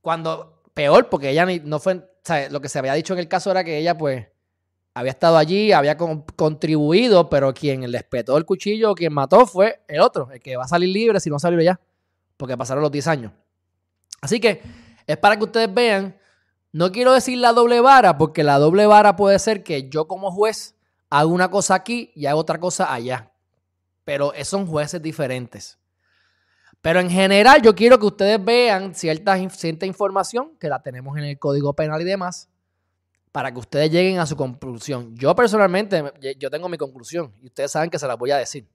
Cuando, 0.00 0.62
peor, 0.74 1.08
porque 1.08 1.30
ella 1.30 1.46
no 1.64 1.78
fue, 1.78 2.06
lo 2.50 2.60
que 2.60 2.68
se 2.68 2.78
había 2.78 2.94
dicho 2.94 3.14
en 3.14 3.20
el 3.20 3.28
caso 3.28 3.50
era 3.50 3.64
que 3.64 3.78
ella 3.78 3.96
pues 3.96 4.26
había 4.94 5.12
estado 5.12 5.36
allí, 5.36 5.72
había 5.72 5.96
contribuido, 5.96 7.30
pero 7.30 7.54
quien 7.54 7.90
le 7.90 7.98
espetó 7.98 8.36
el 8.36 8.44
cuchillo, 8.44 8.94
quien 8.94 9.12
mató 9.12 9.46
fue 9.46 9.82
el 9.88 10.00
otro, 10.00 10.30
el 10.30 10.40
que 10.40 10.56
va 10.56 10.64
a 10.64 10.68
salir 10.68 10.90
libre 10.90 11.20
si 11.20 11.30
no 11.30 11.38
salió 11.38 11.60
ya, 11.60 11.80
porque 12.36 12.56
pasaron 12.56 12.82
los 12.82 12.92
10 12.92 13.06
años. 13.06 13.32
Así 14.20 14.38
que 14.38 14.62
es 15.06 15.16
para 15.16 15.36
que 15.36 15.44
ustedes 15.44 15.72
vean, 15.72 16.16
no 16.72 16.92
quiero 16.92 17.12
decir 17.12 17.38
la 17.38 17.52
doble 17.52 17.80
vara, 17.80 18.18
porque 18.18 18.44
la 18.44 18.58
doble 18.58 18.86
vara 18.86 19.16
puede 19.16 19.38
ser 19.38 19.62
que 19.62 19.88
yo 19.88 20.06
como 20.06 20.30
juez 20.30 20.74
hago 21.08 21.32
una 21.32 21.50
cosa 21.50 21.74
aquí 21.74 22.12
y 22.14 22.26
hago 22.26 22.40
otra 22.40 22.60
cosa 22.60 22.92
allá, 22.92 23.32
pero 24.04 24.32
son 24.44 24.66
jueces 24.66 25.00
diferentes. 25.00 25.78
Pero 26.82 27.00
en 27.00 27.08
general 27.08 27.62
yo 27.62 27.74
quiero 27.74 27.98
que 27.98 28.06
ustedes 28.06 28.44
vean 28.44 28.94
cierta, 28.94 29.38
cierta 29.50 29.86
información 29.86 30.56
que 30.58 30.68
la 30.68 30.82
tenemos 30.82 31.16
en 31.16 31.24
el 31.24 31.38
Código 31.38 31.74
Penal 31.74 32.02
y 32.02 32.04
demás 32.04 32.48
para 33.32 33.50
que 33.50 33.58
ustedes 33.58 33.90
lleguen 33.90 34.18
a 34.18 34.26
su 34.26 34.36
conclusión. 34.36 35.16
Yo 35.16 35.34
personalmente, 35.34 36.04
yo 36.38 36.50
tengo 36.50 36.68
mi 36.68 36.78
conclusión 36.78 37.34
y 37.42 37.46
ustedes 37.46 37.72
saben 37.72 37.90
que 37.90 37.98
se 37.98 38.06
las 38.06 38.16
voy 38.16 38.30
a 38.30 38.36
decir. 38.36 38.68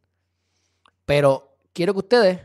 Pero 1.05 1.57
quiero 1.73 1.93
que 1.93 1.99
ustedes 1.99 2.39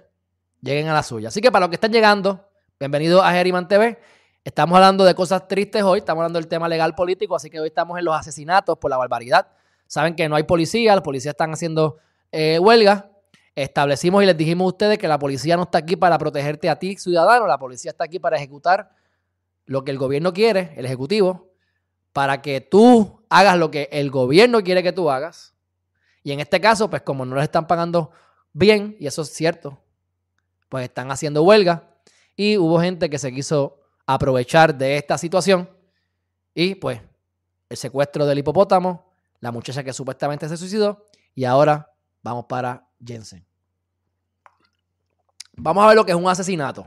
lleguen 0.61 0.89
a 0.89 0.93
la 0.93 1.03
suya. 1.03 1.29
Así 1.29 1.41
que 1.41 1.51
para 1.51 1.65
los 1.65 1.71
que 1.71 1.77
están 1.77 1.93
llegando, 1.93 2.49
bienvenidos 2.79 3.23
a 3.25 3.33
Geriman 3.33 3.67
TV. 3.67 3.99
Estamos 4.45 4.77
hablando 4.77 5.05
de 5.05 5.15
cosas 5.15 5.49
tristes 5.49 5.83
hoy, 5.83 6.01
estamos 6.01 6.21
hablando 6.21 6.39
del 6.39 6.49
tema 6.49 6.69
legal 6.69 6.95
político, 6.95 7.35
así 7.35 7.49
que 7.49 7.59
hoy 7.61 7.69
estamos 7.69 7.99
en 7.99 8.05
los 8.05 8.15
asesinatos 8.15 8.79
por 8.79 8.91
la 8.91 8.97
barbaridad. 8.97 9.49
Saben 9.87 10.15
que 10.15 10.29
no 10.29 10.37
hay 10.37 10.43
policía, 10.43 10.95
los 10.95 11.03
policías 11.03 11.33
están 11.33 11.53
haciendo 11.53 11.99
eh, 12.31 12.59
huelga 12.59 13.13
Establecimos 13.55 14.23
y 14.23 14.27
les 14.27 14.37
dijimos 14.37 14.65
a 14.65 14.69
ustedes 14.69 14.99
que 14.99 15.07
la 15.07 15.19
policía 15.19 15.57
no 15.57 15.65
está 15.65 15.79
aquí 15.79 15.95
para 15.95 16.17
protegerte 16.17 16.71
a 16.71 16.79
ti, 16.79 16.97
ciudadano, 16.97 17.47
la 17.47 17.59
policía 17.59 17.91
está 17.91 18.05
aquí 18.05 18.19
para 18.19 18.37
ejecutar 18.37 18.91
lo 19.67 19.85
que 19.85 19.91
el 19.91 19.99
gobierno 19.99 20.33
quiere, 20.33 20.73
el 20.77 20.87
ejecutivo, 20.87 21.52
para 22.13 22.43
que 22.43 22.61
tú 22.61 23.23
hagas 23.29 23.59
lo 23.59 23.71
que 23.71 23.89
el 23.93 24.11
gobierno 24.11 24.63
quiere 24.63 24.83
que 24.83 24.93
tú 24.93 25.11
hagas. 25.11 25.55
Y 26.23 26.33
en 26.33 26.41
este 26.41 26.61
caso, 26.61 26.89
pues 26.91 27.03
como 27.03 27.25
no 27.25 27.35
les 27.35 27.45
están 27.45 27.67
pagando 27.67 28.11
bien, 28.53 28.97
y 29.01 29.07
eso 29.07 29.23
es 29.23 29.33
cierto, 29.33 29.79
pues 30.69 30.85
están 30.85 31.11
haciendo 31.11 31.43
huelga 31.43 31.89
y 32.37 32.57
hubo 32.57 32.81
gente 32.81 33.11
que 33.11 33.19
se 33.19 33.33
quiso 33.33 33.81
aprovechar 34.07 34.75
de 34.77 34.97
esta 34.97 35.19
situación 35.19 35.69
y 36.55 36.75
pues 36.75 37.01
el 37.69 37.77
secuestro 37.77 38.27
del 38.27 38.39
hipopótamo, 38.39 39.13
la 39.41 39.51
muchacha 39.51 39.83
que 39.83 39.93
supuestamente 39.93 40.49
se 40.49 40.57
suicidó 40.57 41.07
y 41.35 41.45
ahora 41.45 41.93
vamos 42.23 42.47
para 42.47 42.87
Jensen. 43.05 43.45
Vamos 45.55 45.85
a 45.85 45.89
ver 45.89 45.97
lo 45.97 46.05
que 46.05 46.13
es 46.13 46.19
un 46.19 46.29
asesinato. 46.29 46.87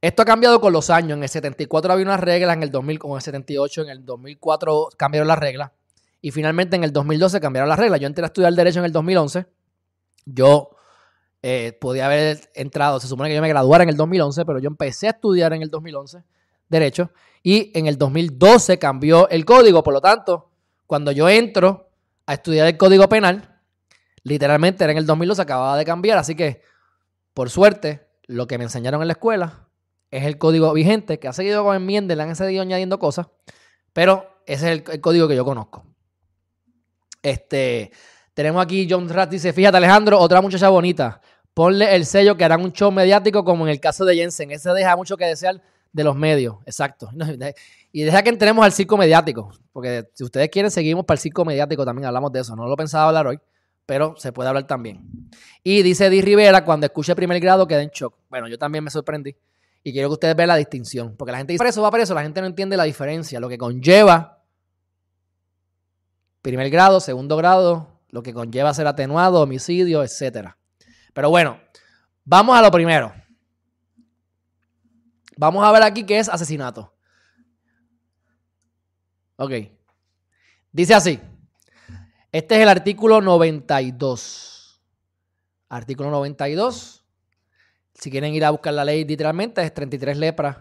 Esto 0.00 0.22
ha 0.22 0.24
cambiado 0.24 0.60
con 0.60 0.72
los 0.72 0.90
años. 0.90 1.16
En 1.16 1.22
el 1.22 1.28
74 1.28 1.92
había 1.92 2.04
unas 2.04 2.20
reglas, 2.20 2.56
en 2.56 2.62
el 2.62 2.70
2000, 2.70 2.98
con 2.98 3.16
el 3.16 3.22
78, 3.22 3.82
en 3.82 3.88
el 3.90 4.04
2004 4.04 4.90
cambiaron 4.96 5.28
las 5.28 5.38
reglas. 5.38 5.72
Y 6.20 6.30
finalmente 6.30 6.76
en 6.76 6.84
el 6.84 6.92
2012 6.92 7.40
cambiaron 7.40 7.68
las 7.68 7.78
reglas. 7.78 8.00
Yo 8.00 8.06
entré 8.06 8.24
a 8.24 8.26
estudiar 8.26 8.52
Derecho 8.52 8.80
en 8.80 8.84
el 8.84 8.92
2011. 8.92 9.46
Yo 10.26 10.70
eh, 11.42 11.76
podía 11.80 12.06
haber 12.06 12.50
entrado, 12.54 13.00
se 13.00 13.06
supone 13.06 13.30
que 13.30 13.36
yo 13.36 13.42
me 13.42 13.48
graduara 13.48 13.84
en 13.84 13.90
el 13.90 13.96
2011, 13.96 14.44
pero 14.44 14.58
yo 14.58 14.68
empecé 14.68 15.06
a 15.06 15.10
estudiar 15.10 15.52
en 15.52 15.62
el 15.62 15.70
2011 15.70 16.22
Derecho. 16.68 17.10
Y 17.42 17.70
en 17.78 17.86
el 17.86 17.96
2012 17.98 18.78
cambió 18.78 19.28
el 19.28 19.44
código. 19.44 19.82
Por 19.82 19.94
lo 19.94 20.00
tanto, 20.00 20.50
cuando 20.86 21.12
yo 21.12 21.28
entro 21.28 21.90
a 22.26 22.34
estudiar 22.34 22.66
el 22.66 22.76
código 22.76 23.08
penal, 23.08 23.58
Literalmente 24.28 24.84
era 24.84 24.92
en 24.92 24.98
el 24.98 25.06
2002, 25.06 25.38
acababa 25.38 25.76
de 25.76 25.84
cambiar, 25.84 26.18
así 26.18 26.34
que 26.34 26.62
por 27.32 27.50
suerte 27.50 28.08
lo 28.26 28.46
que 28.46 28.58
me 28.58 28.64
enseñaron 28.64 29.00
en 29.00 29.08
la 29.08 29.12
escuela 29.12 29.67
es 30.10 30.24
el 30.24 30.38
código 30.38 30.72
vigente 30.72 31.18
que 31.18 31.28
ha 31.28 31.32
seguido 31.32 31.64
con 31.64 31.76
enmiendas, 31.76 32.16
le 32.16 32.22
han 32.22 32.36
seguido 32.36 32.62
añadiendo 32.62 32.98
cosas, 32.98 33.26
pero 33.92 34.40
ese 34.46 34.72
es 34.72 34.82
el, 34.88 35.00
código 35.00 35.28
que 35.28 35.36
yo 35.36 35.44
conozco. 35.44 35.84
Este, 37.22 37.90
tenemos 38.34 38.62
aquí 38.62 38.86
John 38.88 39.08
Rat 39.08 39.30
dice, 39.30 39.52
fíjate 39.52 39.76
Alejandro, 39.76 40.18
otra 40.18 40.40
muchacha 40.40 40.68
bonita, 40.68 41.20
ponle 41.52 41.94
el 41.94 42.06
sello 42.06 42.36
que 42.36 42.44
harán 42.44 42.62
un 42.62 42.72
show 42.72 42.90
mediático 42.90 43.44
como 43.44 43.64
en 43.66 43.70
el 43.70 43.80
caso 43.80 44.04
de 44.04 44.16
Jensen, 44.16 44.50
ese 44.50 44.70
deja 44.70 44.96
mucho 44.96 45.16
que 45.16 45.26
desear 45.26 45.60
de 45.92 46.04
los 46.04 46.16
medios, 46.16 46.56
exacto. 46.66 47.10
Y 47.90 48.02
deja 48.02 48.22
que 48.22 48.28
entremos 48.28 48.62
al 48.62 48.72
circo 48.72 48.98
mediático, 48.98 49.50
porque 49.72 50.10
si 50.12 50.22
ustedes 50.22 50.50
quieren 50.50 50.70
seguimos 50.70 51.06
para 51.06 51.16
el 51.16 51.20
circo 51.20 51.42
mediático, 51.46 51.86
también 51.86 52.04
hablamos 52.04 52.30
de 52.30 52.40
eso, 52.40 52.54
no 52.54 52.68
lo 52.68 52.76
pensaba 52.76 53.08
hablar 53.08 53.26
hoy 53.26 53.40
pero 53.88 54.14
se 54.18 54.32
puede 54.32 54.50
hablar 54.50 54.66
también. 54.66 55.00
Y 55.64 55.82
dice 55.82 56.10
Di 56.10 56.20
Rivera, 56.20 56.62
cuando 56.62 56.84
escuché 56.84 57.16
primer 57.16 57.40
grado 57.40 57.66
quedé 57.66 57.84
en 57.84 57.88
shock. 57.88 58.14
Bueno, 58.28 58.46
yo 58.46 58.58
también 58.58 58.84
me 58.84 58.90
sorprendí. 58.90 59.34
Y 59.88 59.92
quiero 59.92 60.10
que 60.10 60.14
ustedes 60.14 60.36
vean 60.36 60.48
la 60.48 60.56
distinción. 60.56 61.16
Porque 61.16 61.32
la 61.32 61.38
gente 61.38 61.54
dice, 61.54 61.64
preso, 61.64 61.80
va 61.80 61.90
preso. 61.90 62.12
La 62.14 62.22
gente 62.22 62.42
no 62.42 62.46
entiende 62.46 62.76
la 62.76 62.84
diferencia. 62.84 63.40
Lo 63.40 63.48
que 63.48 63.56
conlleva 63.56 64.42
primer 66.42 66.68
grado, 66.68 67.00
segundo 67.00 67.36
grado, 67.36 68.00
lo 68.10 68.22
que 68.22 68.34
conlleva 68.34 68.74
ser 68.74 68.86
atenuado, 68.86 69.40
homicidio, 69.40 70.02
etc. 70.02 70.50
Pero 71.14 71.30
bueno, 71.30 71.58
vamos 72.24 72.56
a 72.56 72.62
lo 72.62 72.70
primero. 72.70 73.12
Vamos 75.36 75.64
a 75.64 75.72
ver 75.72 75.82
aquí 75.82 76.04
qué 76.04 76.18
es 76.18 76.28
asesinato. 76.28 76.94
Ok. 79.36 79.52
Dice 80.70 80.94
así. 80.94 81.20
Este 82.30 82.56
es 82.56 82.62
el 82.62 82.68
artículo 82.68 83.22
92. 83.22 84.82
Artículo 85.70 86.10
92. 86.10 86.97
Si 87.94 88.10
quieren 88.10 88.34
ir 88.34 88.44
a 88.44 88.50
buscar 88.50 88.74
la 88.74 88.84
ley 88.84 89.04
literalmente, 89.04 89.62
es 89.62 89.74
33 89.74 90.16
lepras, 90.16 90.56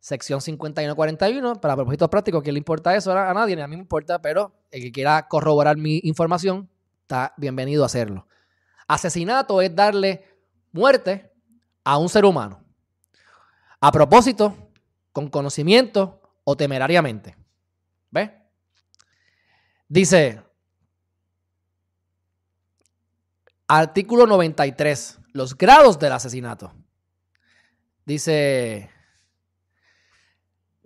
sección 0.00 0.40
5141. 0.40 1.60
Para 1.60 1.76
propósitos 1.76 2.08
prácticos, 2.08 2.42
¿quién 2.42 2.54
le 2.54 2.58
importa 2.58 2.94
eso? 2.96 3.12
A 3.12 3.34
nadie, 3.34 3.56
ni 3.56 3.62
a 3.62 3.66
mí 3.66 3.76
me 3.76 3.82
importa, 3.82 4.20
pero 4.20 4.52
el 4.70 4.82
que 4.82 4.92
quiera 4.92 5.28
corroborar 5.28 5.76
mi 5.76 6.00
información, 6.04 6.68
está 7.02 7.34
bienvenido 7.36 7.82
a 7.82 7.86
hacerlo. 7.86 8.26
Asesinato 8.88 9.60
es 9.60 9.74
darle 9.74 10.24
muerte 10.72 11.32
a 11.84 11.98
un 11.98 12.08
ser 12.08 12.24
humano. 12.24 12.64
A 13.80 13.92
propósito, 13.92 14.56
con 15.12 15.28
conocimiento 15.28 16.20
o 16.44 16.56
temerariamente. 16.56 17.36
¿Ves? 18.10 18.30
Dice, 19.88 20.42
Artículo 23.74 24.26
93. 24.26 25.18
Los 25.32 25.56
grados 25.56 25.98
del 25.98 26.12
asesinato. 26.12 26.72
Dice, 28.04 28.90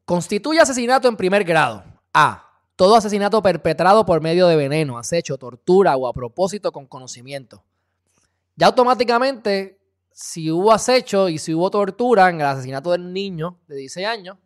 constituye 0.04 0.60
asesinato 0.60 1.08
en 1.08 1.16
primer 1.16 1.44
grado. 1.44 1.84
A. 2.12 2.42
Todo 2.76 2.94
asesinato 2.94 3.42
perpetrado 3.42 4.04
por 4.04 4.20
medio 4.20 4.46
de 4.46 4.56
veneno, 4.56 4.98
acecho, 4.98 5.38
tortura 5.38 5.96
o 5.96 6.06
a 6.06 6.12
propósito 6.12 6.72
con 6.72 6.86
conocimiento. 6.86 7.64
Ya 8.54 8.66
automáticamente, 8.66 9.80
si 10.12 10.50
hubo 10.50 10.72
acecho 10.72 11.28
y 11.28 11.38
si 11.38 11.54
hubo 11.54 11.70
tortura 11.70 12.28
en 12.28 12.40
el 12.40 12.46
asesinato 12.46 12.92
del 12.92 13.12
niño 13.12 13.58
de 13.66 13.76
16 13.76 14.06
años, 14.06 14.36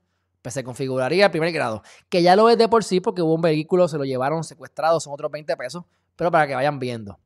pues 0.42 0.54
se 0.54 0.64
configuraría 0.64 1.26
el 1.26 1.30
primer 1.30 1.52
grado. 1.52 1.82
Que 2.08 2.22
ya 2.22 2.36
lo 2.36 2.48
es 2.48 2.56
de 2.56 2.68
por 2.68 2.84
sí 2.84 3.00
porque 3.00 3.20
hubo 3.20 3.34
un 3.34 3.42
vehículo, 3.42 3.88
se 3.88 3.98
lo 3.98 4.04
llevaron 4.04 4.44
secuestrado, 4.44 5.00
son 5.00 5.12
otros 5.12 5.30
20 5.30 5.56
pesos, 5.56 5.84
pero 6.16 6.30
para 6.30 6.46
que 6.46 6.54
vayan 6.54 6.78
viendo. 6.78 7.18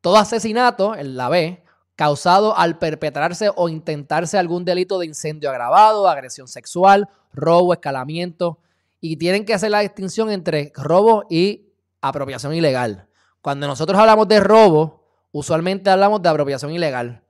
Todo 0.00 0.16
asesinato, 0.16 0.94
en 0.96 1.16
la 1.16 1.28
B, 1.28 1.62
causado 1.96 2.56
al 2.56 2.78
perpetrarse 2.78 3.50
o 3.54 3.68
intentarse 3.68 4.38
algún 4.38 4.64
delito 4.64 4.98
de 4.98 5.06
incendio 5.06 5.50
agravado, 5.50 6.08
agresión 6.08 6.48
sexual, 6.48 7.08
robo, 7.32 7.72
escalamiento, 7.72 8.58
y 9.00 9.16
tienen 9.16 9.44
que 9.44 9.54
hacer 9.54 9.70
la 9.70 9.80
distinción 9.80 10.30
entre 10.30 10.72
robo 10.74 11.24
y 11.28 11.72
apropiación 12.00 12.54
ilegal. 12.54 13.08
Cuando 13.40 13.66
nosotros 13.66 13.98
hablamos 13.98 14.28
de 14.28 14.40
robo, 14.40 15.04
usualmente 15.32 15.90
hablamos 15.90 16.22
de 16.22 16.28
apropiación 16.28 16.72
ilegal. 16.72 17.22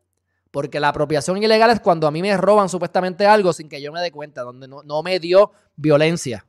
Porque 0.50 0.80
la 0.80 0.88
apropiación 0.88 1.42
ilegal 1.42 1.70
es 1.70 1.80
cuando 1.80 2.06
a 2.06 2.10
mí 2.10 2.20
me 2.20 2.36
roban 2.36 2.68
supuestamente 2.68 3.26
algo 3.26 3.54
sin 3.54 3.70
que 3.70 3.80
yo 3.80 3.90
me 3.90 4.02
dé 4.02 4.12
cuenta, 4.12 4.42
donde 4.42 4.68
no, 4.68 4.82
no 4.82 5.02
me 5.02 5.18
dio 5.18 5.52
violencia. 5.76 6.46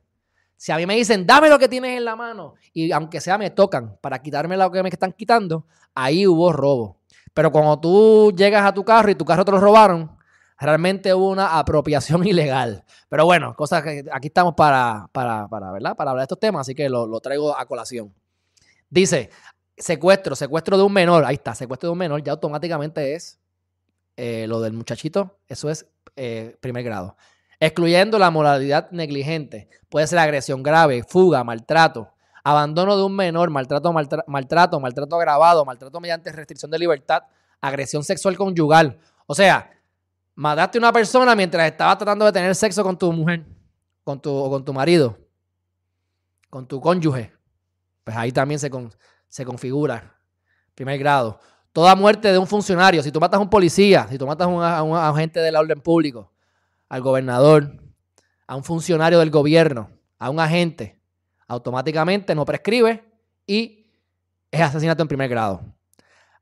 Si 0.57 0.71
a 0.71 0.77
mí 0.77 0.85
me 0.85 0.95
dicen, 0.95 1.25
dame 1.25 1.49
lo 1.49 1.57
que 1.57 1.69
tienes 1.69 1.97
en 1.97 2.05
la 2.05 2.15
mano, 2.15 2.55
y 2.73 2.91
aunque 2.91 3.21
sea 3.21 3.37
me 3.37 3.49
tocan 3.49 3.97
para 4.01 4.21
quitarme 4.21 4.57
lo 4.57 4.71
que 4.71 4.83
me 4.83 4.89
están 4.89 5.13
quitando, 5.13 5.65
ahí 5.95 6.27
hubo 6.27 6.51
robo. 6.51 6.97
Pero 7.33 7.51
cuando 7.51 7.79
tú 7.79 8.33
llegas 8.35 8.65
a 8.65 8.73
tu 8.73 8.83
carro 8.83 9.09
y 9.09 9.15
tu 9.15 9.25
carro 9.25 9.43
te 9.45 9.51
lo 9.51 9.59
robaron, 9.59 10.15
realmente 10.59 11.13
hubo 11.13 11.29
una 11.29 11.57
apropiación 11.57 12.25
ilegal. 12.27 12.83
Pero 13.09 13.25
bueno, 13.25 13.55
cosas 13.55 13.83
que 13.83 14.05
aquí 14.11 14.27
estamos 14.27 14.53
para, 14.55 15.07
para, 15.11 15.47
para, 15.47 15.71
¿verdad? 15.71 15.95
para 15.95 16.11
hablar 16.11 16.21
de 16.21 16.25
estos 16.25 16.39
temas, 16.39 16.61
así 16.61 16.75
que 16.75 16.89
lo, 16.89 17.19
traigo 17.19 17.57
a 17.57 17.65
colación. 17.65 18.13
Dice, 18.89 19.29
secuestro, 19.77 20.35
secuestro 20.35 20.77
de 20.77 20.83
un 20.83 20.93
menor, 20.93 21.25
ahí 21.25 21.35
está, 21.35 21.55
secuestro 21.55 21.87
de 21.87 21.91
un 21.93 21.99
menor, 21.99 22.23
ya 22.23 22.31
automáticamente 22.31 23.15
es 23.15 23.39
eh, 24.17 24.45
lo 24.47 24.61
del 24.61 24.73
muchachito, 24.73 25.39
eso 25.47 25.69
es 25.69 25.87
eh, 26.15 26.55
primer 26.61 26.83
grado 26.83 27.15
excluyendo 27.65 28.19
la 28.19 28.29
moralidad 28.29 28.91
negligente. 28.91 29.69
Puede 29.87 30.07
ser 30.07 30.19
agresión 30.19 30.63
grave, 30.63 31.03
fuga, 31.03 31.45
maltrato, 31.45 32.12
abandono 32.43 32.97
de 32.97 33.03
un 33.03 33.15
menor, 33.15 33.49
maltrato, 33.49 33.93
maltrato, 33.93 34.79
maltrato 34.79 35.15
agravado, 35.15 35.63
maltrato 35.65 35.99
mediante 35.99 36.31
restricción 36.31 36.69
de 36.69 36.79
libertad, 36.79 37.23
agresión 37.61 38.03
sexual 38.03 38.37
conyugal. 38.37 38.99
O 39.25 39.33
sea, 39.33 39.71
mataste 40.35 40.77
a 40.77 40.79
una 40.79 40.91
persona 40.91 41.35
mientras 41.35 41.65
estaba 41.71 41.97
tratando 41.97 42.25
de 42.25 42.31
tener 42.31 42.53
sexo 42.55 42.83
con 42.83 42.97
tu 42.97 43.11
mujer, 43.13 43.45
con 44.03 44.21
tu, 44.21 44.31
o 44.31 44.49
con 44.49 44.65
tu 44.65 44.73
marido, 44.73 45.17
con 46.49 46.67
tu 46.67 46.81
cónyuge. 46.81 47.31
Pues 48.03 48.17
ahí 48.17 48.31
también 48.31 48.59
se, 48.59 48.69
se 49.29 49.45
configura. 49.45 50.13
Primer 50.75 50.99
grado. 50.99 51.39
Toda 51.71 51.95
muerte 51.95 52.31
de 52.31 52.37
un 52.37 52.45
funcionario, 52.45 53.01
si 53.01 53.11
tú 53.11 53.19
matas 53.19 53.39
a 53.39 53.41
un 53.41 53.49
policía, 53.49 54.05
si 54.09 54.17
tú 54.17 54.27
matas 54.27 54.47
a 54.47 54.83
un 54.83 54.95
agente 54.95 55.39
del 55.39 55.55
orden 55.55 55.81
público, 55.81 56.31
al 56.89 57.01
gobernador, 57.01 57.81
a 58.45 58.55
un 58.55 58.63
funcionario 58.63 59.17
del 59.19 59.31
gobierno, 59.31 59.89
a 60.19 60.29
un 60.29 60.39
agente, 60.39 60.99
automáticamente 61.47 62.35
no 62.35 62.45
prescribe 62.45 63.03
y 63.45 63.87
es 64.51 64.61
asesinato 64.61 65.01
en 65.01 65.07
primer 65.07 65.29
grado. 65.29 65.61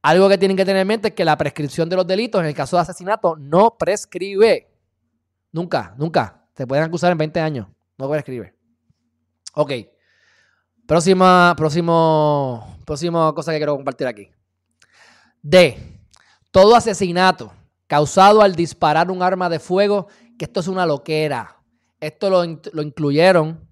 Algo 0.01 0.27
que 0.29 0.37
tienen 0.37 0.57
que 0.57 0.65
tener 0.65 0.81
en 0.81 0.87
mente 0.87 1.09
es 1.09 1.13
que 1.13 1.23
la 1.23 1.37
prescripción 1.37 1.87
de 1.87 1.95
los 1.95 2.07
delitos 2.07 2.41
en 2.41 2.47
el 2.47 2.55
caso 2.55 2.75
de 2.75 2.81
asesinato 2.81 3.35
no 3.35 3.77
prescribe. 3.77 4.67
Nunca, 5.51 5.93
nunca. 5.97 6.45
Se 6.55 6.65
pueden 6.65 6.83
acusar 6.83 7.11
en 7.11 7.17
20 7.17 7.39
años. 7.39 7.67
No 7.97 8.09
prescribe. 8.09 8.55
Ok. 9.53 9.71
Próxima, 10.87 11.53
próximo, 11.55 12.77
próxima 12.85 13.33
cosa 13.33 13.51
que 13.51 13.57
quiero 13.57 13.75
compartir 13.75 14.07
aquí. 14.07 14.29
D. 15.41 15.77
Todo 16.51 16.75
asesinato 16.75 17.53
causado 17.87 18.41
al 18.41 18.55
disparar 18.55 19.11
un 19.11 19.21
arma 19.21 19.49
de 19.49 19.59
fuego 19.59 20.07
que 20.37 20.45
esto 20.45 20.59
es 20.61 20.67
una 20.67 20.85
loquera. 20.85 21.57
Esto 21.99 22.29
lo, 22.29 22.43
incluyeron, 22.81 23.67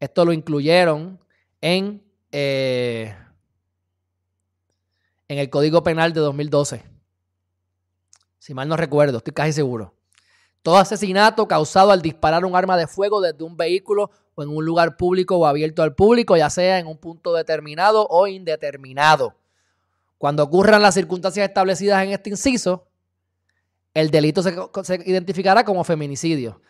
esto 0.00 0.24
lo 0.24 0.32
incluyeron 0.32 1.18
en, 1.60 2.02
eh, 2.32 3.14
en 5.28 5.38
el 5.38 5.50
Código 5.50 5.82
Penal 5.82 6.12
de 6.12 6.20
2012. 6.20 6.84
Si 8.38 8.54
mal 8.54 8.68
no 8.68 8.76
recuerdo, 8.76 9.18
estoy 9.18 9.34
casi 9.34 9.52
seguro. 9.52 9.94
Todo 10.62 10.76
asesinato 10.76 11.46
causado 11.48 11.90
al 11.90 12.02
disparar 12.02 12.44
un 12.44 12.56
arma 12.56 12.76
de 12.76 12.86
fuego 12.86 13.20
desde 13.20 13.44
un 13.44 13.56
vehículo 13.56 14.10
o 14.34 14.42
en 14.42 14.48
un 14.48 14.64
lugar 14.64 14.96
público 14.96 15.36
o 15.36 15.46
abierto 15.46 15.82
al 15.82 15.94
público, 15.94 16.36
ya 16.36 16.50
sea 16.50 16.78
en 16.78 16.86
un 16.86 16.98
punto 16.98 17.32
determinado 17.32 18.06
o 18.08 18.26
indeterminado. 18.26 19.34
Cuando 20.16 20.42
ocurran 20.42 20.82
las 20.82 20.94
circunstancias 20.94 21.48
establecidas 21.48 22.02
en 22.02 22.10
este 22.10 22.30
inciso, 22.30 22.86
el 23.94 24.10
delito 24.10 24.42
se, 24.42 24.54
identificará 25.06 25.64
como 25.64 25.84
feminicidio. 25.84 26.60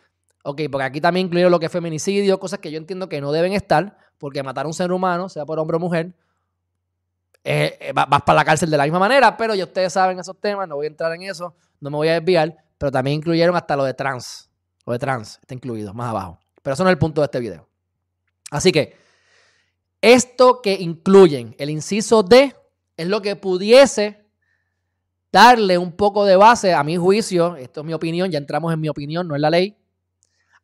Ok, 0.49 0.63
porque 0.73 0.85
aquí 0.85 0.99
también 0.99 1.27
incluyeron 1.27 1.53
lo 1.53 1.61
que 1.61 1.67
es 1.67 1.73
feminicidio, 1.73 2.41
cosas 2.41 2.59
que 2.59 2.71
yo 2.71 2.79
entiendo 2.79 3.07
que 3.07 3.21
no 3.21 3.33
deben 3.33 3.53
estar, 3.53 3.99
porque 4.17 4.43
matar 4.43 4.65
a 4.65 4.69
un 4.69 4.73
ser 4.73 4.91
humano, 4.93 5.29
sea 5.29 5.45
por 5.45 5.59
hombre 5.59 5.77
o 5.77 5.81
mujer, 5.81 6.15
eh, 7.45 7.77
eh, 7.79 7.93
vas 7.93 8.23
para 8.23 8.37
la 8.37 8.45
cárcel 8.47 8.71
de 8.71 8.79
la 8.79 8.85
misma 8.85 8.99
manera, 8.99 9.37
pero 9.37 9.55
ya 9.55 9.65
ustedes 9.65 9.93
saben 9.93 10.19
esos 10.19 10.41
temas, 10.41 10.67
no 10.67 10.77
voy 10.77 10.87
a 10.87 10.89
entrar 10.89 11.13
en 11.13 11.21
eso, 11.21 11.55
no 11.81 11.91
me 11.91 11.99
voy 11.99 12.09
a 12.09 12.15
desviar, 12.15 12.57
pero 12.79 12.91
también 12.91 13.19
incluyeron 13.19 13.55
hasta 13.57 13.77
lo 13.77 13.85
de 13.85 13.93
trans. 13.93 14.49
Lo 14.87 14.95
de 14.95 14.99
trans 14.99 15.39
está 15.39 15.53
incluido 15.53 15.93
más 15.93 16.09
abajo. 16.09 16.39
Pero 16.63 16.73
eso 16.73 16.83
no 16.83 16.89
es 16.89 16.95
el 16.95 16.99
punto 16.99 17.21
de 17.21 17.27
este 17.27 17.41
video. 17.41 17.69
Así 18.51 18.73
que, 18.73 18.97
esto 20.01 20.63
que 20.63 20.73
incluyen 20.81 21.55
el 21.59 21.69
inciso 21.69 22.23
D 22.23 22.57
es 22.97 23.07
lo 23.07 23.21
que 23.21 23.37
pudiese 23.37 24.25
darle 25.31 25.77
un 25.77 25.93
poco 25.93 26.25
de 26.25 26.37
base, 26.37 26.73
a 26.73 26.83
mi 26.85 26.97
juicio, 26.97 27.57
esto 27.57 27.81
es 27.83 27.87
mi 27.87 27.93
opinión, 27.93 28.31
ya 28.31 28.39
entramos 28.39 28.73
en 28.73 28.81
mi 28.81 28.89
opinión, 28.89 29.29
no 29.29 29.37
en 29.37 29.43
la 29.43 29.51
ley, 29.51 29.77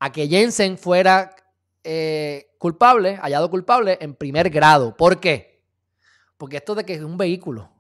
a 0.05 0.13
que 0.13 0.29
Jensen 0.29 0.77
fuera 0.77 1.35
eh, 1.83 2.55
culpable, 2.59 3.17
hallado 3.17 3.49
culpable 3.49 3.97
en 4.03 4.15
primer 4.15 4.51
grado. 4.51 4.95
¿Por 4.95 5.19
qué? 5.19 5.65
Porque 6.37 6.59
esto 6.59 6.75
de 6.75 6.85
que 6.85 6.93
es 6.93 7.01
un 7.01 7.17
vehículo, 7.17 7.71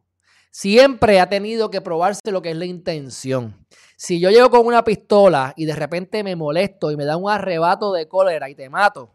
siempre 0.51 1.21
ha 1.21 1.29
tenido 1.29 1.71
que 1.71 1.83
probarse 1.83 2.33
lo 2.33 2.41
que 2.41 2.53
es 2.53 2.57
la 2.57 2.65
intención. 2.65 3.67
Si 3.99 4.21
yo 4.21 4.31
llego 4.31 4.49
con 4.49 4.65
una 4.65 4.83
pistola 4.85 5.53
y 5.55 5.67
de 5.67 5.77
repente 5.77 6.25
me 6.25 6.35
molesto 6.35 6.91
y 6.91 6.97
me 6.97 7.05
da 7.05 7.19
un 7.19 7.31
arrebato 7.31 7.93
de 7.93 8.09
cólera 8.09 8.49
y 8.49 8.55
te 8.55 8.71
mato, 8.71 9.15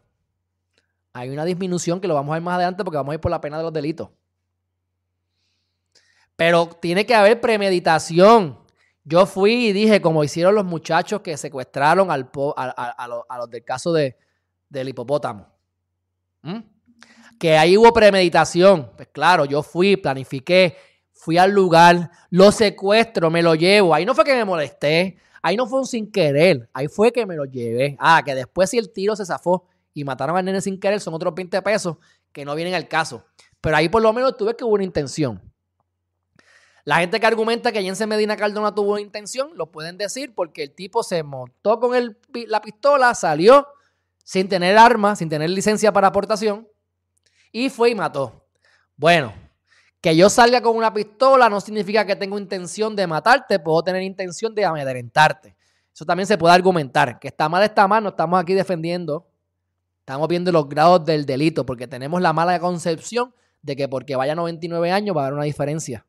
hay 1.12 1.30
una 1.30 1.44
disminución 1.44 2.00
que 2.00 2.06
lo 2.06 2.14
vamos 2.14 2.30
a 2.30 2.34
ver 2.34 2.42
más 2.42 2.54
adelante 2.54 2.84
porque 2.84 2.98
vamos 2.98 3.10
a 3.10 3.14
ir 3.14 3.20
por 3.20 3.32
la 3.32 3.40
pena 3.40 3.56
de 3.56 3.64
los 3.64 3.72
delitos. 3.72 4.08
Pero 6.36 6.68
tiene 6.80 7.04
que 7.04 7.16
haber 7.16 7.40
premeditación. 7.40 8.56
Yo 9.04 9.26
fui 9.26 9.68
y 9.68 9.72
dije, 9.72 10.00
como 10.00 10.22
hicieron 10.24 10.54
los 10.54 10.64
muchachos 10.64 11.20
que 11.22 11.36
secuestraron 11.36 12.10
al 12.10 12.30
a, 12.56 13.08
los, 13.08 13.50
del 13.50 13.64
caso 13.64 13.92
de, 13.92 14.16
del 14.68 14.88
hipopótamo. 14.88 15.46
Que 17.38 17.56
ahí 17.56 17.76
hubo 17.76 17.92
premeditación. 17.92 18.90
Pues 18.96 19.08
claro, 19.08 19.46
yo 19.46 19.62
fui, 19.62 19.96
planifiqué, 19.96 20.76
fui 21.12 21.38
al 21.38 21.50
lugar, 21.50 22.10
lo 22.30 22.52
secuestro, 22.52 23.30
me 23.30 23.42
lo 23.42 23.54
llevo. 23.54 23.94
Ahí 23.94 24.04
no 24.04 24.14
fue 24.14 24.24
que 24.24 24.34
me 24.34 24.44
molesté, 24.44 25.18
ahí 25.42 25.56
no 25.56 25.66
fue 25.66 25.80
un 25.80 25.86
sin 25.86 26.10
querer, 26.10 26.68
ahí 26.72 26.88
fue 26.88 27.12
que 27.12 27.26
me 27.26 27.36
lo 27.36 27.44
llevé. 27.44 27.96
Ah, 27.98 28.22
que 28.24 28.34
después 28.34 28.70
si 28.70 28.78
el 28.78 28.92
tiro 28.92 29.16
se 29.16 29.24
zafó 29.24 29.66
y 29.94 30.04
mataron 30.04 30.36
al 30.36 30.44
nene 30.44 30.60
sin 30.60 30.78
querer, 30.78 31.00
son 31.00 31.14
otros 31.14 31.34
20 31.34 31.60
pesos 31.62 31.96
que 32.32 32.44
no 32.44 32.54
vienen 32.54 32.74
al 32.74 32.88
caso. 32.88 33.24
Pero 33.60 33.76
ahí 33.76 33.88
por 33.88 34.02
lo 34.02 34.12
menos 34.12 34.36
tuve 34.36 34.56
que 34.56 34.64
hubo 34.64 34.74
una 34.74 34.84
intención. 34.84 35.40
La 36.90 36.96
gente 36.96 37.20
que 37.20 37.26
argumenta 37.28 37.70
que 37.70 37.84
Jensen 37.84 38.08
Medina 38.08 38.36
Cardona 38.36 38.74
tuvo 38.74 38.98
intención, 38.98 39.50
lo 39.54 39.70
pueden 39.70 39.96
decir 39.96 40.34
porque 40.34 40.64
el 40.64 40.74
tipo 40.74 41.04
se 41.04 41.22
montó 41.22 41.78
con 41.78 41.92
la 42.48 42.60
pistola, 42.60 43.14
salió 43.14 43.68
sin 44.24 44.48
tener 44.48 44.76
arma, 44.76 45.14
sin 45.14 45.28
tener 45.28 45.50
licencia 45.50 45.92
para 45.92 46.08
aportación 46.08 46.66
y 47.52 47.70
fue 47.70 47.90
y 47.90 47.94
mató. 47.94 48.44
Bueno, 48.96 49.32
que 50.00 50.16
yo 50.16 50.28
salga 50.28 50.60
con 50.60 50.76
una 50.76 50.92
pistola 50.92 51.48
no 51.48 51.60
significa 51.60 52.04
que 52.04 52.16
tengo 52.16 52.36
intención 52.36 52.96
de 52.96 53.06
matarte, 53.06 53.60
puedo 53.60 53.84
tener 53.84 54.02
intención 54.02 54.52
de 54.52 54.64
amedrentarte. 54.64 55.54
Eso 55.94 56.04
también 56.04 56.26
se 56.26 56.38
puede 56.38 56.56
argumentar. 56.56 57.20
Que 57.20 57.28
está 57.28 57.48
mal, 57.48 57.62
está 57.62 57.86
mal, 57.86 58.02
no 58.02 58.08
estamos 58.08 58.42
aquí 58.42 58.52
defendiendo. 58.52 59.28
Estamos 60.00 60.26
viendo 60.26 60.50
los 60.50 60.68
grados 60.68 61.04
del 61.04 61.24
delito 61.24 61.64
porque 61.64 61.86
tenemos 61.86 62.20
la 62.20 62.32
mala 62.32 62.58
concepción 62.58 63.32
de 63.62 63.76
que 63.76 63.86
porque 63.86 64.16
vaya 64.16 64.34
99 64.34 64.90
años 64.90 65.16
va 65.16 65.20
a 65.20 65.24
haber 65.26 65.34
una 65.34 65.44
diferencia 65.44 66.04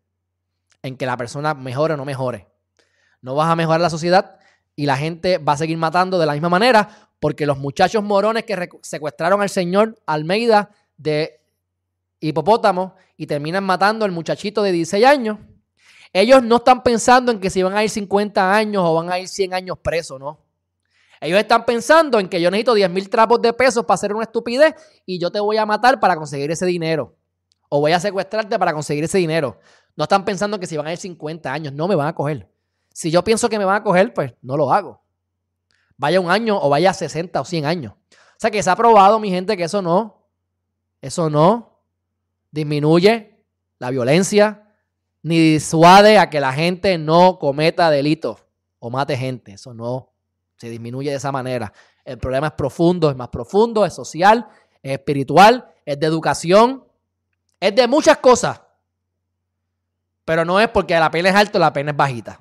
en 0.83 0.97
que 0.97 1.05
la 1.05 1.17
persona 1.17 1.53
mejore 1.53 1.93
o 1.93 1.97
no 1.97 2.05
mejore. 2.05 2.47
No 3.21 3.35
vas 3.35 3.49
a 3.49 3.55
mejorar 3.55 3.81
la 3.81 3.89
sociedad 3.89 4.39
y 4.75 4.85
la 4.85 4.97
gente 4.97 5.37
va 5.37 5.53
a 5.53 5.57
seguir 5.57 5.77
matando 5.77 6.17
de 6.17 6.25
la 6.25 6.33
misma 6.33 6.49
manera 6.49 7.09
porque 7.19 7.45
los 7.45 7.59
muchachos 7.59 8.03
morones 8.03 8.45
que 8.45 8.69
secuestraron 8.81 9.41
al 9.41 9.49
señor 9.49 10.01
Almeida 10.07 10.71
de 10.97 11.39
hipopótamo 12.19 12.95
y 13.15 13.27
terminan 13.27 13.63
matando 13.63 14.05
al 14.05 14.11
muchachito 14.11 14.63
de 14.63 14.71
16 14.71 15.05
años, 15.05 15.37
ellos 16.13 16.41
no 16.43 16.57
están 16.57 16.81
pensando 16.81 17.31
en 17.31 17.39
que 17.39 17.49
si 17.49 17.61
van 17.61 17.75
a 17.75 17.83
ir 17.83 17.89
50 17.89 18.53
años 18.53 18.83
o 18.85 18.95
van 18.95 19.11
a 19.11 19.19
ir 19.19 19.27
100 19.27 19.53
años 19.53 19.77
presos, 19.79 20.19
no. 20.19 20.39
Ellos 21.21 21.39
están 21.39 21.65
pensando 21.65 22.19
en 22.19 22.27
que 22.27 22.41
yo 22.41 22.49
necesito 22.49 22.73
10 22.73 22.89
mil 22.89 23.07
trapos 23.07 23.39
de 23.39 23.53
pesos 23.53 23.85
para 23.85 23.95
hacer 23.95 24.13
una 24.13 24.23
estupidez 24.23 24.73
y 25.05 25.19
yo 25.19 25.31
te 25.31 25.39
voy 25.39 25.57
a 25.57 25.65
matar 25.67 25.99
para 25.99 26.15
conseguir 26.15 26.49
ese 26.49 26.65
dinero. 26.65 27.15
O 27.69 27.79
voy 27.79 27.91
a 27.91 27.99
secuestrarte 27.99 28.57
para 28.57 28.73
conseguir 28.73 29.03
ese 29.03 29.19
dinero. 29.19 29.59
No 29.95 30.03
están 30.03 30.25
pensando 30.25 30.59
que 30.59 30.67
si 30.67 30.77
van 30.77 30.87
a 30.87 30.93
ir 30.93 30.97
50 30.97 31.51
años, 31.51 31.73
no 31.73 31.87
me 31.87 31.95
van 31.95 32.07
a 32.07 32.15
coger. 32.15 32.49
Si 32.93 33.11
yo 33.11 33.23
pienso 33.23 33.49
que 33.49 33.57
me 33.57 33.65
van 33.65 33.77
a 33.77 33.83
coger, 33.83 34.13
pues 34.13 34.33
no 34.41 34.57
lo 34.57 34.71
hago. 34.71 35.01
Vaya 35.97 36.19
un 36.19 36.31
año 36.31 36.59
o 36.59 36.69
vaya 36.69 36.93
60 36.93 37.39
o 37.39 37.45
100 37.45 37.65
años. 37.65 37.93
O 37.93 38.37
sea 38.37 38.51
que 38.51 38.63
se 38.63 38.69
ha 38.69 38.75
probado, 38.75 39.19
mi 39.19 39.29
gente, 39.29 39.55
que 39.55 39.63
eso 39.63 39.81
no, 39.81 40.27
eso 41.01 41.29
no 41.29 41.79
disminuye 42.51 43.45
la 43.79 43.89
violencia 43.91 44.67
ni 45.23 45.37
disuade 45.53 46.17
a 46.17 46.29
que 46.29 46.39
la 46.39 46.51
gente 46.51 46.97
no 46.97 47.37
cometa 47.39 47.89
delitos 47.89 48.43
o 48.79 48.89
mate 48.89 49.15
gente. 49.15 49.53
Eso 49.53 49.73
no 49.73 50.11
se 50.57 50.69
disminuye 50.69 51.11
de 51.11 51.17
esa 51.17 51.31
manera. 51.31 51.71
El 52.03 52.17
problema 52.17 52.47
es 52.47 52.53
profundo, 52.53 53.09
es 53.09 53.15
más 53.15 53.29
profundo, 53.29 53.85
es 53.85 53.93
social, 53.93 54.47
es 54.81 54.93
espiritual, 54.93 55.71
es 55.85 55.99
de 55.99 56.07
educación, 56.07 56.83
es 57.59 57.75
de 57.75 57.87
muchas 57.87 58.17
cosas. 58.17 58.61
Pero 60.31 60.45
no 60.45 60.61
es 60.61 60.69
porque 60.69 60.97
la 60.97 61.11
pena 61.11 61.27
es 61.27 61.35
alta 61.35 61.59
la 61.59 61.73
pena 61.73 61.91
es 61.91 61.97
bajita. 61.97 62.39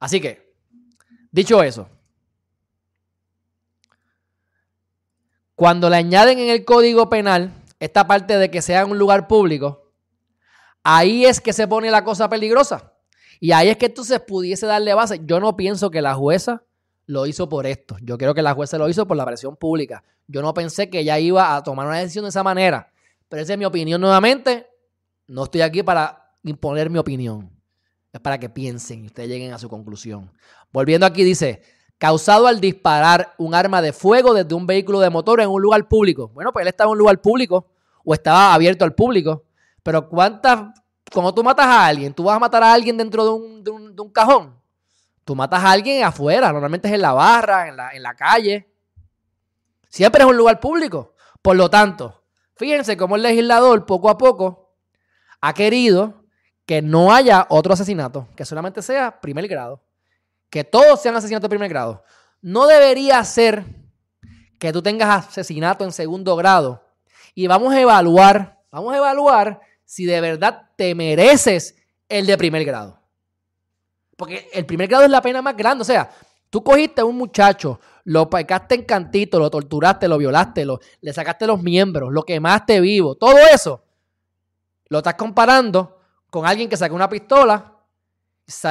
Así 0.00 0.22
que, 0.22 0.54
dicho 1.30 1.62
eso, 1.62 1.86
Cuando 5.54 5.90
le 5.90 5.96
añaden 5.96 6.38
en 6.38 6.48
el 6.48 6.64
código 6.64 7.10
penal 7.10 7.52
esta 7.78 8.06
parte 8.06 8.38
de 8.38 8.50
que 8.50 8.62
sea 8.62 8.86
un 8.86 8.96
lugar 8.96 9.28
público, 9.28 9.92
ahí 10.82 11.26
es 11.26 11.42
que 11.42 11.52
se 11.52 11.68
pone 11.68 11.90
la 11.90 12.04
cosa 12.04 12.26
peligrosa. 12.30 12.94
Y 13.38 13.52
ahí 13.52 13.68
es 13.68 13.76
que 13.76 13.84
entonces 13.84 14.18
pudiese 14.20 14.64
darle 14.64 14.94
base. 14.94 15.20
Yo 15.26 15.40
no 15.40 15.56
pienso 15.56 15.90
que 15.90 16.00
la 16.00 16.14
jueza 16.14 16.62
lo 17.04 17.26
hizo 17.26 17.50
por 17.50 17.66
esto. 17.66 17.98
Yo 18.00 18.16
creo 18.16 18.32
que 18.32 18.40
la 18.40 18.54
jueza 18.54 18.78
lo 18.78 18.88
hizo 18.88 19.06
por 19.06 19.18
la 19.18 19.26
presión 19.26 19.56
pública. 19.56 20.02
Yo 20.26 20.40
no 20.40 20.54
pensé 20.54 20.88
que 20.88 21.00
ella 21.00 21.18
iba 21.18 21.54
a 21.54 21.62
tomar 21.62 21.86
una 21.86 21.98
decisión 21.98 22.24
de 22.24 22.30
esa 22.30 22.42
manera. 22.42 22.90
Pero 23.28 23.42
esa 23.42 23.52
es 23.52 23.58
mi 23.58 23.66
opinión 23.66 24.00
nuevamente. 24.00 24.68
No 25.28 25.44
estoy 25.44 25.60
aquí 25.60 25.84
para 25.84 26.34
imponer 26.42 26.90
mi 26.90 26.98
opinión. 26.98 27.50
Es 28.12 28.20
para 28.20 28.38
que 28.38 28.48
piensen 28.48 29.04
y 29.04 29.06
ustedes 29.06 29.28
lleguen 29.28 29.52
a 29.52 29.58
su 29.58 29.68
conclusión. 29.68 30.32
Volviendo 30.72 31.06
aquí, 31.06 31.22
dice, 31.22 31.62
causado 31.98 32.48
al 32.48 32.60
disparar 32.60 33.34
un 33.38 33.54
arma 33.54 33.80
de 33.80 33.92
fuego 33.92 34.34
desde 34.34 34.54
un 34.54 34.66
vehículo 34.66 34.98
de 34.98 35.10
motor 35.10 35.40
en 35.40 35.50
un 35.50 35.62
lugar 35.62 35.86
público. 35.86 36.28
Bueno, 36.28 36.52
pues 36.52 36.62
él 36.62 36.68
estaba 36.68 36.88
en 36.88 36.92
un 36.92 36.98
lugar 36.98 37.20
público 37.20 37.68
o 38.04 38.14
estaba 38.14 38.54
abierto 38.54 38.84
al 38.84 38.94
público. 38.94 39.44
Pero 39.84 40.08
¿cuántas... 40.08 40.74
Cuando 41.12 41.32
tú 41.32 41.44
matas 41.44 41.66
a 41.66 41.86
alguien, 41.86 42.12
tú 42.12 42.24
vas 42.24 42.36
a 42.36 42.40
matar 42.40 42.62
a 42.62 42.72
alguien 42.72 42.96
dentro 42.96 43.24
de 43.24 43.30
un, 43.30 43.64
de 43.64 44.02
un 44.02 44.10
cajón. 44.10 44.58
Tú 45.28 45.36
matas 45.36 45.62
a 45.62 45.72
alguien 45.72 46.04
afuera, 46.04 46.50
normalmente 46.50 46.88
es 46.88 46.94
en 46.94 47.02
la 47.02 47.12
barra, 47.12 47.68
en 47.68 48.02
la, 48.02 48.14
calle. 48.14 48.66
Siempre 49.86 50.22
es 50.22 50.26
un 50.26 50.38
lugar 50.38 50.58
público. 50.58 51.12
Por 51.42 51.54
lo 51.54 51.68
tanto, 51.68 52.24
fíjense 52.56 52.96
cómo 52.96 53.14
el 53.14 53.20
legislador 53.20 53.84
poco 53.84 54.08
a 54.08 54.16
poco 54.16 54.67
ha 55.40 55.54
querido 55.54 56.24
que 56.66 56.82
no 56.82 57.12
haya 57.12 57.46
otro 57.48 57.72
asesinato, 57.72 58.28
que 58.36 58.44
solamente 58.44 58.82
sea 58.82 59.20
primer 59.20 59.48
grado. 59.48 59.80
Que 60.50 60.64
todos 60.64 61.00
sean 61.00 61.16
asesinatos 61.16 61.44
de 61.44 61.48
primer 61.48 61.68
grado. 61.68 62.04
No 62.42 62.66
debería 62.66 63.22
ser 63.24 63.64
que 64.58 64.72
tú 64.72 64.82
tengas 64.82 65.28
asesinato 65.28 65.84
en 65.84 65.92
segundo 65.92 66.36
grado. 66.36 66.84
Y 67.34 67.46
vamos 67.46 67.72
a 67.72 67.80
evaluar, 67.80 68.60
vamos 68.70 68.92
a 68.92 68.98
evaluar 68.98 69.60
si 69.84 70.04
de 70.04 70.20
verdad 70.20 70.68
te 70.76 70.94
mereces 70.94 71.76
el 72.08 72.26
de 72.26 72.36
primer 72.36 72.64
grado. 72.64 73.00
Porque 74.16 74.48
el 74.52 74.66
primer 74.66 74.88
grado 74.88 75.04
es 75.04 75.10
la 75.10 75.22
pena 75.22 75.40
más 75.40 75.56
grande. 75.56 75.82
O 75.82 75.84
sea, 75.84 76.10
tú 76.50 76.62
cogiste 76.62 77.00
a 77.00 77.04
un 77.04 77.16
muchacho, 77.16 77.80
lo 78.04 78.28
pecaste 78.28 78.74
en 78.74 78.84
cantito, 78.84 79.38
lo 79.38 79.50
torturaste, 79.50 80.08
lo 80.08 80.18
violaste, 80.18 80.64
lo, 80.64 80.80
le 81.00 81.12
sacaste 81.12 81.46
los 81.46 81.62
miembros, 81.62 82.12
lo 82.12 82.24
quemaste 82.24 82.80
vivo, 82.80 83.14
todo 83.14 83.38
eso. 83.54 83.84
Lo 84.88 84.98
estás 84.98 85.14
comparando 85.14 86.00
con 86.30 86.46
alguien 86.46 86.68
que 86.68 86.76
sacó 86.76 86.94
una 86.94 87.08
pistola 87.08 87.74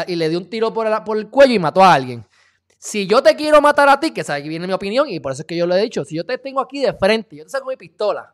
y 0.07 0.15
le 0.15 0.29
dio 0.29 0.39
un 0.39 0.49
tiro 0.49 0.73
por 0.73 0.87
el, 1.17 1.29
cuello 1.29 1.53
y 1.53 1.59
mató 1.59 1.83
a 1.83 1.93
alguien. 1.93 2.25
Si 2.77 3.07
yo 3.07 3.21
te 3.21 3.35
quiero 3.35 3.61
matar 3.61 3.89
a 3.89 3.99
ti, 3.99 4.11
que 4.11 4.21
aquí 4.21 4.49
viene 4.49 4.67
mi 4.67 4.73
opinión 4.73 5.07
y 5.09 5.19
por 5.19 5.31
eso 5.31 5.41
es 5.41 5.47
que 5.47 5.57
yo 5.57 5.65
lo 5.65 5.75
he 5.75 5.81
dicho, 5.81 6.03
si 6.05 6.15
yo 6.15 6.25
te 6.25 6.37
tengo 6.37 6.61
aquí 6.61 6.79
de 6.81 6.93
frente, 6.93 7.35
yo 7.35 7.43
te 7.43 7.49
saco 7.49 7.67
mi 7.67 7.75
pistola 7.75 8.33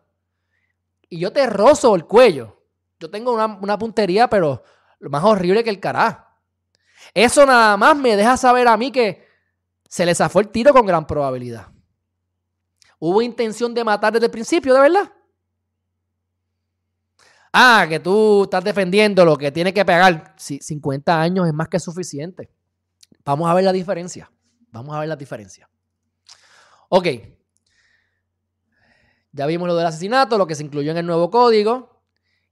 y 1.09 1.19
yo 1.19 1.31
te 1.31 1.45
rozo 1.47 1.95
el 1.95 2.05
cuello, 2.05 2.61
yo 2.99 3.09
tengo 3.09 3.33
una, 3.33 3.45
una 3.45 3.77
puntería, 3.77 4.29
pero 4.29 4.63
lo 4.99 5.09
más 5.09 5.23
horrible 5.23 5.63
que 5.63 5.69
el 5.69 5.79
carajo. 5.79 6.25
Eso 7.13 7.45
nada 7.45 7.75
más 7.77 7.95
me 7.95 8.15
deja 8.15 8.37
saber 8.37 8.67
a 8.67 8.77
mí 8.77 8.91
que 8.91 9.27
se 9.87 10.05
le 10.05 10.15
zafó 10.15 10.39
el 10.39 10.49
tiro 10.49 10.73
con 10.73 10.85
gran 10.85 11.05
probabilidad. 11.05 11.67
¿Hubo 12.99 13.21
intención 13.21 13.73
de 13.73 13.83
matar 13.83 14.13
desde 14.13 14.27
el 14.27 14.31
principio, 14.31 14.73
de 14.73 14.79
verdad? 14.79 15.12
Ah, 17.55 17.85
que 17.87 17.99
tú 17.99 18.45
estás 18.45 18.63
defendiendo 18.63 19.23
lo 19.23 19.37
que 19.37 19.51
tiene 19.51 19.71
que 19.71 19.85
pegar. 19.85 20.33
50 20.37 21.21
años 21.21 21.47
es 21.47 21.53
más 21.53 21.67
que 21.69 21.79
suficiente. 21.79 22.49
Vamos 23.23 23.47
a 23.47 23.53
ver 23.53 23.63
la 23.63 23.71
diferencia. 23.71 24.31
Vamos 24.71 24.95
a 24.95 24.99
ver 24.99 25.07
la 25.07 25.15
diferencia. 25.15 25.69
Ok. 26.89 27.07
Ya 29.31 29.45
vimos 29.45 29.67
lo 29.67 29.75
del 29.75 29.85
asesinato, 29.85 30.37
lo 30.39 30.47
que 30.47 30.55
se 30.55 30.63
incluyó 30.63 30.91
en 30.91 30.97
el 30.97 31.05
nuevo 31.05 31.29
código. 31.29 32.01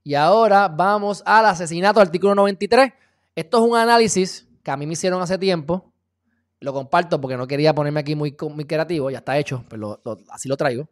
Y 0.04 0.14
ahora 0.14 0.68
vamos 0.68 1.24
al 1.26 1.48
asesinato, 1.48 2.00
artículo 2.00 2.36
93. 2.36 2.94
Esto 3.36 3.58
es 3.58 3.72
un 3.72 3.76
análisis 3.76 4.48
que 4.64 4.70
a 4.70 4.78
mí 4.78 4.86
me 4.86 4.94
hicieron 4.94 5.20
hace 5.22 5.40
tiempo. 5.40 5.92
Lo 6.60 6.74
comparto 6.74 7.20
porque 7.20 7.38
no 7.38 7.48
quería 7.48 7.74
ponerme 7.74 8.02
aquí 8.02 8.16
muy, 8.16 8.36
muy 8.54 8.66
creativo, 8.66 9.10
ya 9.10 9.18
está 9.20 9.36
hecho, 9.40 9.66
pero 9.68 10.00
así 10.30 10.48
lo 10.48 10.58
traigo. 10.58 10.88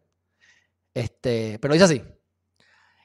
Este, 0.96 1.60
pero 1.60 1.76
dice 1.76 1.86
así. 1.86 2.02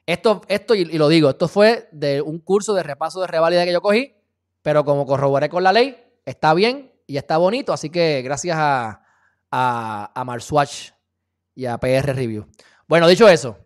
Esto, 0.07 0.43
esto 0.49 0.75
y, 0.75 0.85
lo 0.85 1.09
digo, 1.09 1.31
esto 1.31 1.49
fue 1.49 1.89
de 1.93 2.21
un 2.21 2.39
curso 2.39 2.75
de 2.75 2.83
repaso 2.83 3.21
de 3.21 3.27
revalida 3.27 3.65
que 3.65 3.73
yo 3.73 3.81
cogí, 3.81 4.15
pero 4.63 4.85
como 4.85 5.07
corroboré 5.07 5.49
con 5.49 5.63
la 5.63 5.73
ley, 5.73 5.97
está 6.25 6.53
bien 6.55 6.93
y 7.07 7.17
está 7.17 7.39
bonito, 7.39 7.73
así 7.73 7.91
que 7.91 8.23
gracias 8.23 8.57
a, 8.59 9.03
a, 9.51 10.13
a 10.15 10.25
Marswatch 10.25 10.91
y 11.55 11.67
a 11.67 11.79
PR 11.79 12.15
Review. 12.15 12.47
Bueno, 12.87 13.09
dicho 13.09 13.29
eso, 13.29 13.59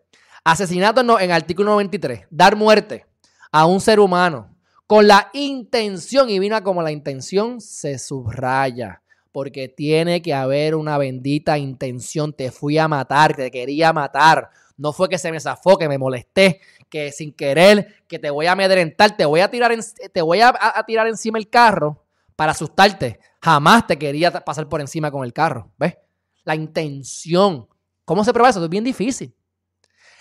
asesinato 0.45 1.01
en, 1.01 1.11
en 1.23 1.33
artículo 1.33 1.73
93, 1.73 2.27
dar 2.31 2.55
muerte 2.55 3.07
a 3.51 3.67
un 3.67 3.81
ser 3.81 3.99
humano 3.99 4.55
con 4.89 5.07
la 5.07 5.29
intención, 5.35 6.31
y 6.31 6.39
vino 6.39 6.61
como 6.63 6.83
la 6.83 6.91
intención 6.91 7.61
se 7.61 7.99
subraya, 7.99 9.03
porque 9.33 9.69
tiene 9.69 10.23
que 10.23 10.33
haber 10.33 10.75
una 10.75 10.97
bendita 10.97 11.59
intención. 11.59 12.33
Te 12.33 12.51
fui 12.51 12.79
a 12.79 12.89
matar, 12.89 13.37
te 13.37 13.51
quería 13.51 13.93
matar. 13.93 14.49
No 14.79 14.93
fue 14.93 15.09
que 15.09 15.19
se 15.19 15.33
me 15.33 15.41
zafó, 15.41 15.77
que 15.77 15.89
me 15.89 15.99
molesté, 15.99 16.61
que 16.89 17.11
sin 17.11 17.33
querer, 17.33 18.05
que 18.07 18.21
te 18.21 18.31
voy 18.31 18.47
a 18.47 18.53
amedrentar, 18.53 19.17
te 19.17 19.25
voy 19.25 19.41
a 19.41 19.51
tirar, 19.51 19.77
te 20.13 20.23
voy 20.23 20.41
a, 20.41 20.55
tirar 20.87 21.09
encima 21.09 21.37
el 21.39 21.51
carro 21.51 22.07
para 22.37 22.53
asustarte. 22.53 23.19
Jamás 23.43 23.89
te 23.89 23.99
quería 23.99 24.31
pasar 24.31 24.69
por 24.69 24.81
encima 24.81 25.11
con 25.11 25.25
el 25.25 25.33
carro. 25.33 25.73
¿Ves? 25.77 25.99
La 26.45 26.55
intención. 26.55 27.69
¿Cómo 28.05 28.25
se 28.25 28.33
prueba 28.33 28.51
eso? 28.51 28.63
Es 28.63 28.71
bien 28.71 28.85
difícil. 28.85 29.35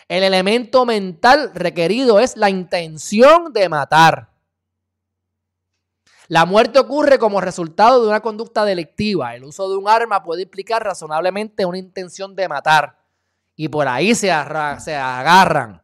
El 0.08 0.24
elemento 0.24 0.86
mental 0.86 1.52
requerido 1.54 2.20
es 2.20 2.36
la 2.36 2.50
intención 2.50 3.54
de 3.54 3.70
matar. 3.70 4.32
La 6.30 6.46
muerte 6.46 6.80
ocurre 6.80 7.20
como 7.20 7.41
resultado 7.41 8.02
de 8.02 8.10
una 8.10 8.22
conducta 8.22 8.65
delictiva. 8.65 9.36
El 9.36 9.43
uso 9.43 9.70
de 9.70 9.78
un 9.78 9.88
arma 9.88 10.24
puede 10.24 10.41
implicar 10.41 10.84
razonablemente 10.84 11.65
una 11.65 11.78
intención 11.78 12.36
de 12.36 12.48
matar. 12.50 12.97
Y 13.60 13.67
por 13.70 13.88
ahí 13.88 14.13
se, 14.13 14.32
agarran. 14.32 15.82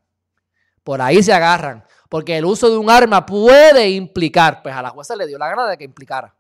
Por 0.84 1.02
ahí 1.02 1.24
se 1.24 1.34
agarran. 1.34 1.84
Porque 2.08 2.38
el 2.38 2.46
uso 2.46 2.70
de 2.70 2.78
un 2.78 2.90
arma 2.90 3.26
puede 3.26 3.90
implicar, 3.90 4.62
pues 4.62 4.76
a 4.76 4.82
la 4.84 4.92
jueza 4.92 5.16
le 5.16 5.26
dio 5.26 5.40
la 5.40 5.50
gana 5.50 5.68
de 5.68 5.78
que 5.78 5.84
implicara. 5.84 6.36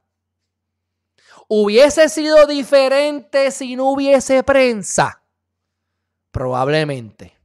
¿Hubiese 1.48 2.08
sido 2.08 2.46
diferente 2.46 3.50
si 3.50 3.76
no 3.76 3.89
hubiese 3.89 4.43
prensa? 4.43 5.24
Probablemente. 6.30 7.36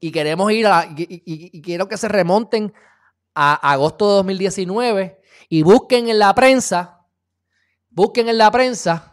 Y 0.00 0.10
queremos 0.10 0.50
ir 0.50 0.66
a, 0.66 0.88
y 0.96 1.62
quiero 1.62 1.88
que 1.88 1.96
se 1.96 2.08
remonten 2.08 2.74
a 3.34 3.54
agosto 3.72 4.08
de 4.08 4.14
2019 4.16 5.20
y 5.48 5.62
busquen 5.62 6.08
en 6.08 6.18
la 6.18 6.34
prensa, 6.34 7.06
busquen 7.90 8.28
en 8.28 8.38
la 8.38 8.50
prensa 8.50 9.09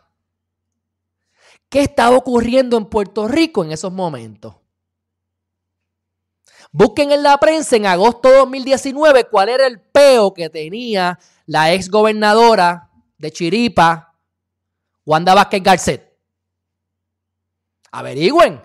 qué 1.70 1.82
estaba 1.82 2.16
ocurriendo 2.16 2.78
en 2.78 2.86
Puerto 2.86 3.28
Rico 3.28 3.64
en 3.64 3.72
esos 3.72 3.92
momentos. 3.92 4.56
Busquen 6.72 7.12
en 7.12 7.24
la 7.24 7.38
prensa 7.38 7.76
en 7.76 7.86
agosto 7.86 8.30
de 8.30 8.38
2019 8.38 9.26
cuál 9.26 9.50
era 9.50 9.66
el 9.66 9.80
peo 9.80 10.34
que 10.34 10.50
tenía 10.50 11.18
la 11.46 11.74
ex 11.74 11.90
gobernadora 11.90 12.90
de 13.18 13.32
Chiripa, 13.32 14.14
Wanda 15.06 15.34
Vázquez 15.34 15.64
Garcet. 15.64 16.18
Averigüen. 17.92 18.62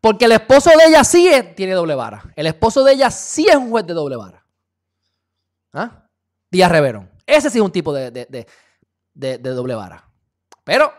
Porque 0.00 0.26
el 0.26 0.32
esposo 0.32 0.70
de 0.70 0.86
ella 0.86 1.02
sí 1.02 1.28
tiene 1.56 1.72
doble 1.72 1.94
vara. 1.94 2.22
El 2.36 2.46
esposo 2.46 2.84
de 2.84 2.92
ella 2.92 3.10
sí 3.10 3.46
es 3.48 3.56
un 3.56 3.70
juez 3.70 3.86
de 3.86 3.94
doble 3.94 4.16
vara. 4.16 4.44
¿Ah? 5.72 6.06
Díaz 6.50 6.70
Reverón. 6.70 7.10
Ese 7.26 7.50
sí 7.50 7.58
es 7.58 7.64
un 7.64 7.72
tipo 7.72 7.92
de, 7.92 8.10
de, 9.14 9.38
doble 9.38 9.74
vara. 9.74 10.08
Pero 10.62 10.92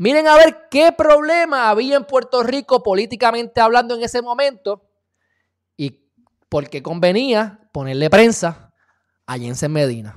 miren 0.00 0.26
a 0.28 0.34
ver 0.34 0.68
qué 0.70 0.92
problema 0.92 1.68
había 1.68 1.94
en 1.94 2.06
Puerto 2.06 2.42
Rico 2.42 2.82
políticamente 2.82 3.60
hablando 3.60 3.94
en 3.94 4.02
ese 4.02 4.22
momento 4.22 4.82
y 5.76 6.08
por 6.48 6.70
qué 6.70 6.82
convenía 6.82 7.68
ponerle 7.70 8.08
prensa 8.08 8.72
a 9.26 9.36
Jensen 9.36 9.70
Medina. 9.70 10.16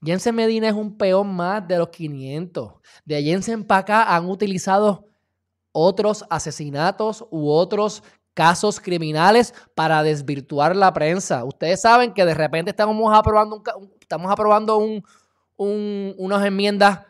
Jensen 0.00 0.36
Medina 0.36 0.68
es 0.68 0.74
un 0.74 0.96
peón 0.96 1.34
más 1.34 1.66
de 1.66 1.78
los 1.78 1.88
500. 1.88 2.74
De 3.04 3.20
Jensen 3.20 3.64
para 3.64 3.80
acá 3.80 4.14
han 4.14 4.30
utilizado 4.30 5.08
otros 5.72 6.24
asesinatos 6.30 7.26
u 7.32 7.50
otros 7.50 8.04
casos 8.32 8.78
criminales 8.78 9.52
para 9.74 10.04
desvirtuar 10.04 10.76
la 10.76 10.92
prensa. 10.92 11.44
Ustedes 11.44 11.80
saben 11.80 12.14
que 12.14 12.24
de 12.24 12.34
repente 12.34 12.70
estamos 12.70 13.12
aprobando, 13.12 13.56
un, 13.56 13.92
estamos 14.00 14.30
aprobando 14.30 14.78
un, 14.78 15.04
unas 16.16 16.46
enmiendas 16.46 17.09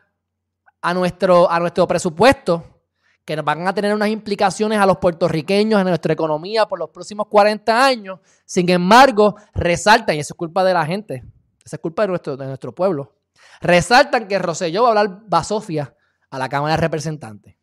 a 0.83 0.95
nuestro, 0.95 1.51
a 1.51 1.59
nuestro 1.61 1.87
presupuesto 1.87 2.81
que 3.25 3.37
nos 3.37 3.45
van 3.45 3.66
a 3.69 3.75
tener 3.75 3.95
unas 3.95 4.09
implicaciones 4.09 4.79
a 4.81 4.87
los 4.87 4.99
puertorriqueños, 4.99 5.81
en 5.81 5.87
nuestra 5.87 6.12
economía 6.12 6.66
por 6.66 6.79
los 6.79 6.90
próximos 6.90 7.27
40 7.29 7.85
años. 7.85 8.19
Sin 8.45 8.69
embargo, 8.69 9.37
resaltan, 9.55 10.16
y 10.16 10.21
eso 10.21 10.35
es 10.35 10.37
culpa 10.37 10.64
de 10.64 10.75
la 10.75 10.85
gente, 10.85 11.23
esa 11.64 11.77
es 11.77 11.81
culpa 11.81 12.03
de 12.03 12.09
nuestro, 12.09 12.37
de 12.37 12.47
nuestro 12.47 12.75
pueblo, 12.75 13.14
resaltan 13.61 14.27
que 14.27 14.38
Roselló 14.38 14.83
va 14.83 14.88
a 14.88 14.90
hablar 14.90 15.21
basofia 15.27 15.95
a 16.31 16.38
la 16.38 16.49
Cámara 16.49 16.75
de 16.75 16.81
Representantes. 16.81 17.57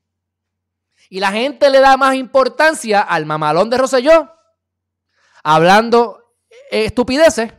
Y 1.10 1.20
la 1.20 1.32
gente 1.32 1.70
le 1.70 1.80
da 1.80 1.98
más 1.98 2.16
importancia 2.16 3.02
al 3.02 3.26
mamalón 3.26 3.70
de 3.70 3.78
Rosselló, 3.78 4.32
hablando 5.44 6.34
estupideces, 6.70 7.54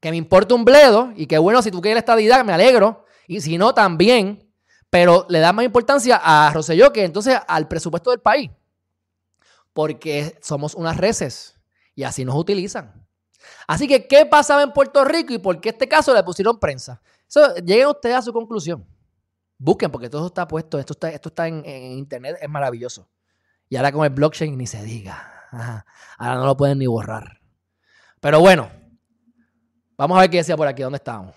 que 0.00 0.10
me 0.10 0.16
importa 0.16 0.54
un 0.54 0.64
bledo, 0.64 1.12
y 1.16 1.26
que 1.26 1.38
bueno, 1.38 1.62
si 1.62 1.70
tú 1.70 1.80
quieres 1.80 2.02
estadidad, 2.02 2.44
me 2.44 2.52
alegro, 2.52 3.06
y 3.26 3.40
si 3.40 3.56
no, 3.58 3.72
también, 3.72 4.41
pero 4.92 5.24
le 5.30 5.38
da 5.38 5.54
más 5.54 5.64
importancia 5.64 6.20
a 6.22 6.52
Rosselló 6.52 6.92
que 6.92 7.02
entonces 7.02 7.38
al 7.48 7.66
presupuesto 7.66 8.10
del 8.10 8.20
país, 8.20 8.50
porque 9.72 10.38
somos 10.42 10.74
unas 10.74 10.98
reces, 10.98 11.58
y 11.94 12.02
así 12.02 12.26
nos 12.26 12.34
utilizan. 12.34 13.06
Así 13.66 13.88
que, 13.88 14.06
¿qué 14.06 14.26
pasaba 14.26 14.62
en 14.62 14.70
Puerto 14.74 15.02
Rico 15.02 15.32
y 15.32 15.38
por 15.38 15.58
qué 15.62 15.70
este 15.70 15.88
caso 15.88 16.12
le 16.12 16.22
pusieron 16.22 16.60
prensa? 16.60 17.00
Lleguen 17.64 17.86
ustedes 17.86 18.16
a 18.16 18.22
su 18.22 18.34
conclusión. 18.34 18.86
Busquen, 19.56 19.90
porque 19.90 20.10
todo 20.10 20.26
está 20.26 20.46
puesto, 20.46 20.78
esto 20.78 20.92
está, 20.92 21.08
esto 21.08 21.30
está 21.30 21.48
en, 21.48 21.64
internet, 21.64 22.36
es 22.38 22.50
maravilloso. 22.50 23.08
Y 23.70 23.76
ahora 23.76 23.92
con 23.92 24.04
el 24.04 24.10
blockchain 24.10 24.58
ni 24.58 24.66
se 24.66 24.82
diga. 24.82 25.48
ahora 26.18 26.34
no 26.34 26.44
lo 26.44 26.54
pueden 26.54 26.78
ni 26.78 26.86
borrar. 26.86 27.40
Pero 28.20 28.40
bueno, 28.40 28.70
vamos 29.96 30.18
a 30.18 30.20
ver 30.20 30.28
qué 30.28 30.36
decía 30.36 30.54
por 30.54 30.68
aquí, 30.68 30.82
¿dónde 30.82 30.98
estamos? 30.98 31.34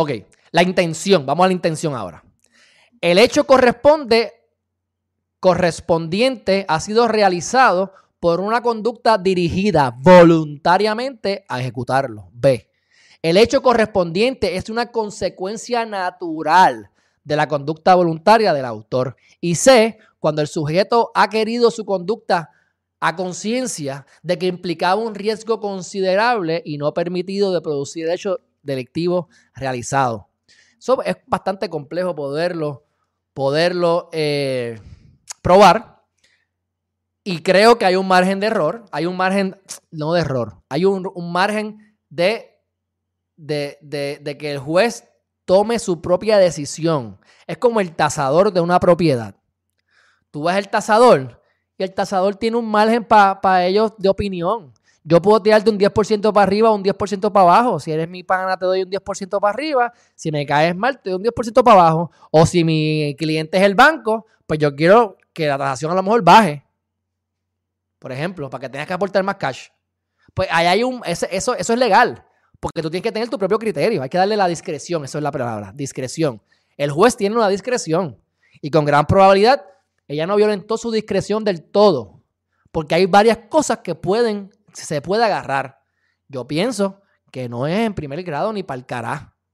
Ok, 0.00 0.12
la 0.52 0.62
intención, 0.62 1.26
vamos 1.26 1.44
a 1.44 1.48
la 1.48 1.52
intención 1.52 1.94
ahora. 1.94 2.24
El 3.02 3.18
hecho 3.18 3.44
corresponde, 3.44 4.32
correspondiente 5.40 6.64
ha 6.68 6.80
sido 6.80 7.06
realizado 7.06 7.92
por 8.18 8.40
una 8.40 8.62
conducta 8.62 9.18
dirigida 9.18 9.94
voluntariamente 10.00 11.44
a 11.50 11.60
ejecutarlo. 11.60 12.30
B. 12.32 12.70
El 13.20 13.36
hecho 13.36 13.60
correspondiente 13.60 14.56
es 14.56 14.70
una 14.70 14.90
consecuencia 14.90 15.84
natural 15.84 16.90
de 17.22 17.36
la 17.36 17.46
conducta 17.46 17.94
voluntaria 17.94 18.54
del 18.54 18.64
autor. 18.64 19.16
Y 19.38 19.56
C. 19.56 19.98
Cuando 20.18 20.40
el 20.40 20.48
sujeto 20.48 21.10
ha 21.14 21.28
querido 21.28 21.70
su 21.70 21.84
conducta 21.84 22.48
a 23.00 23.16
conciencia 23.16 24.06
de 24.22 24.38
que 24.38 24.46
implicaba 24.46 24.94
un 24.94 25.14
riesgo 25.14 25.60
considerable 25.60 26.62
y 26.64 26.78
no 26.78 26.94
permitido 26.94 27.52
de 27.52 27.60
producir 27.60 28.06
el 28.06 28.12
hecho 28.12 28.40
delictivo 28.62 29.28
realizado. 29.54 30.28
Eso 30.78 31.02
es 31.02 31.16
bastante 31.26 31.68
complejo 31.68 32.14
poderlo, 32.14 32.84
poderlo 33.34 34.08
eh, 34.12 34.80
probar. 35.42 36.04
Y 37.22 37.42
creo 37.42 37.76
que 37.76 37.84
hay 37.84 37.96
un 37.96 38.08
margen 38.08 38.40
de 38.40 38.46
error, 38.46 38.86
hay 38.90 39.04
un 39.04 39.16
margen, 39.16 39.60
no 39.90 40.14
de 40.14 40.22
error, 40.22 40.62
hay 40.70 40.86
un, 40.86 41.12
margen 41.30 41.96
de, 42.08 42.58
de, 43.36 43.78
de, 43.82 44.38
que 44.38 44.52
el 44.52 44.58
juez 44.58 45.04
tome 45.44 45.78
su 45.78 46.00
propia 46.00 46.38
decisión. 46.38 47.20
Es 47.46 47.58
como 47.58 47.80
el 47.80 47.94
tasador 47.94 48.52
de 48.52 48.60
una 48.60 48.80
propiedad. 48.80 49.34
Tú 50.30 50.44
ves 50.44 50.56
el 50.56 50.70
tasador 50.70 51.42
y 51.76 51.82
el 51.82 51.92
tasador 51.92 52.36
tiene 52.36 52.56
un 52.56 52.70
margen 52.70 53.04
para 53.04 53.66
ellos 53.66 53.92
de 53.98 54.08
opinión. 54.08 54.72
Yo 55.02 55.22
puedo 55.22 55.40
tirarte 55.40 55.70
un 55.70 55.78
10% 55.78 56.32
para 56.32 56.42
arriba 56.42 56.70
o 56.70 56.74
un 56.74 56.84
10% 56.84 57.32
para 57.32 57.42
abajo. 57.42 57.80
Si 57.80 57.90
eres 57.90 58.08
mi 58.08 58.22
pana, 58.22 58.56
te 58.56 58.66
doy 58.66 58.82
un 58.82 58.90
10% 58.90 59.40
para 59.40 59.52
arriba. 59.52 59.92
Si 60.14 60.30
me 60.30 60.44
caes 60.44 60.76
mal, 60.76 61.00
te 61.00 61.10
doy 61.10 61.18
un 61.18 61.24
10% 61.24 61.62
para 61.64 61.80
abajo. 61.80 62.10
O 62.30 62.44
si 62.44 62.64
mi 62.64 63.14
cliente 63.18 63.56
es 63.58 63.64
el 63.64 63.74
banco, 63.74 64.26
pues 64.46 64.58
yo 64.58 64.74
quiero 64.74 65.16
que 65.32 65.46
la 65.46 65.56
tasación 65.56 65.90
a 65.92 65.94
lo 65.94 66.02
mejor 66.02 66.22
baje. 66.22 66.64
Por 67.98 68.12
ejemplo, 68.12 68.50
para 68.50 68.62
que 68.62 68.68
tengas 68.68 68.86
que 68.86 68.92
aportar 68.92 69.22
más 69.22 69.36
cash. 69.36 69.68
Pues 70.34 70.48
ahí 70.50 70.66
hay 70.66 70.82
un. 70.82 71.00
Eso, 71.04 71.26
eso 71.30 71.54
es 71.54 71.78
legal. 71.78 72.24
Porque 72.58 72.82
tú 72.82 72.90
tienes 72.90 73.02
que 73.02 73.12
tener 73.12 73.28
tu 73.28 73.38
propio 73.38 73.58
criterio. 73.58 74.02
Hay 74.02 74.10
que 74.10 74.18
darle 74.18 74.36
la 74.36 74.46
discreción. 74.46 75.04
Eso 75.04 75.18
es 75.18 75.24
la 75.24 75.32
palabra. 75.32 75.72
Discreción. 75.74 76.42
El 76.76 76.90
juez 76.90 77.16
tiene 77.16 77.36
una 77.36 77.48
discreción. 77.48 78.18
Y 78.60 78.70
con 78.70 78.84
gran 78.84 79.06
probabilidad, 79.06 79.64
ella 80.06 80.26
no 80.26 80.36
violentó 80.36 80.76
su 80.76 80.90
discreción 80.90 81.44
del 81.44 81.62
todo. 81.62 82.22
Porque 82.72 82.94
hay 82.94 83.06
varias 83.06 83.38
cosas 83.48 83.78
que 83.78 83.94
pueden, 83.94 84.50
se 84.72 85.00
puede 85.02 85.24
agarrar. 85.24 85.80
Yo 86.28 86.46
pienso 86.46 87.02
que 87.30 87.48
no 87.48 87.66
es 87.66 87.78
en 87.78 87.94
primer 87.94 88.22
grado 88.22 88.52
ni 88.52 88.62
para 88.62 88.78
el. 88.78 88.86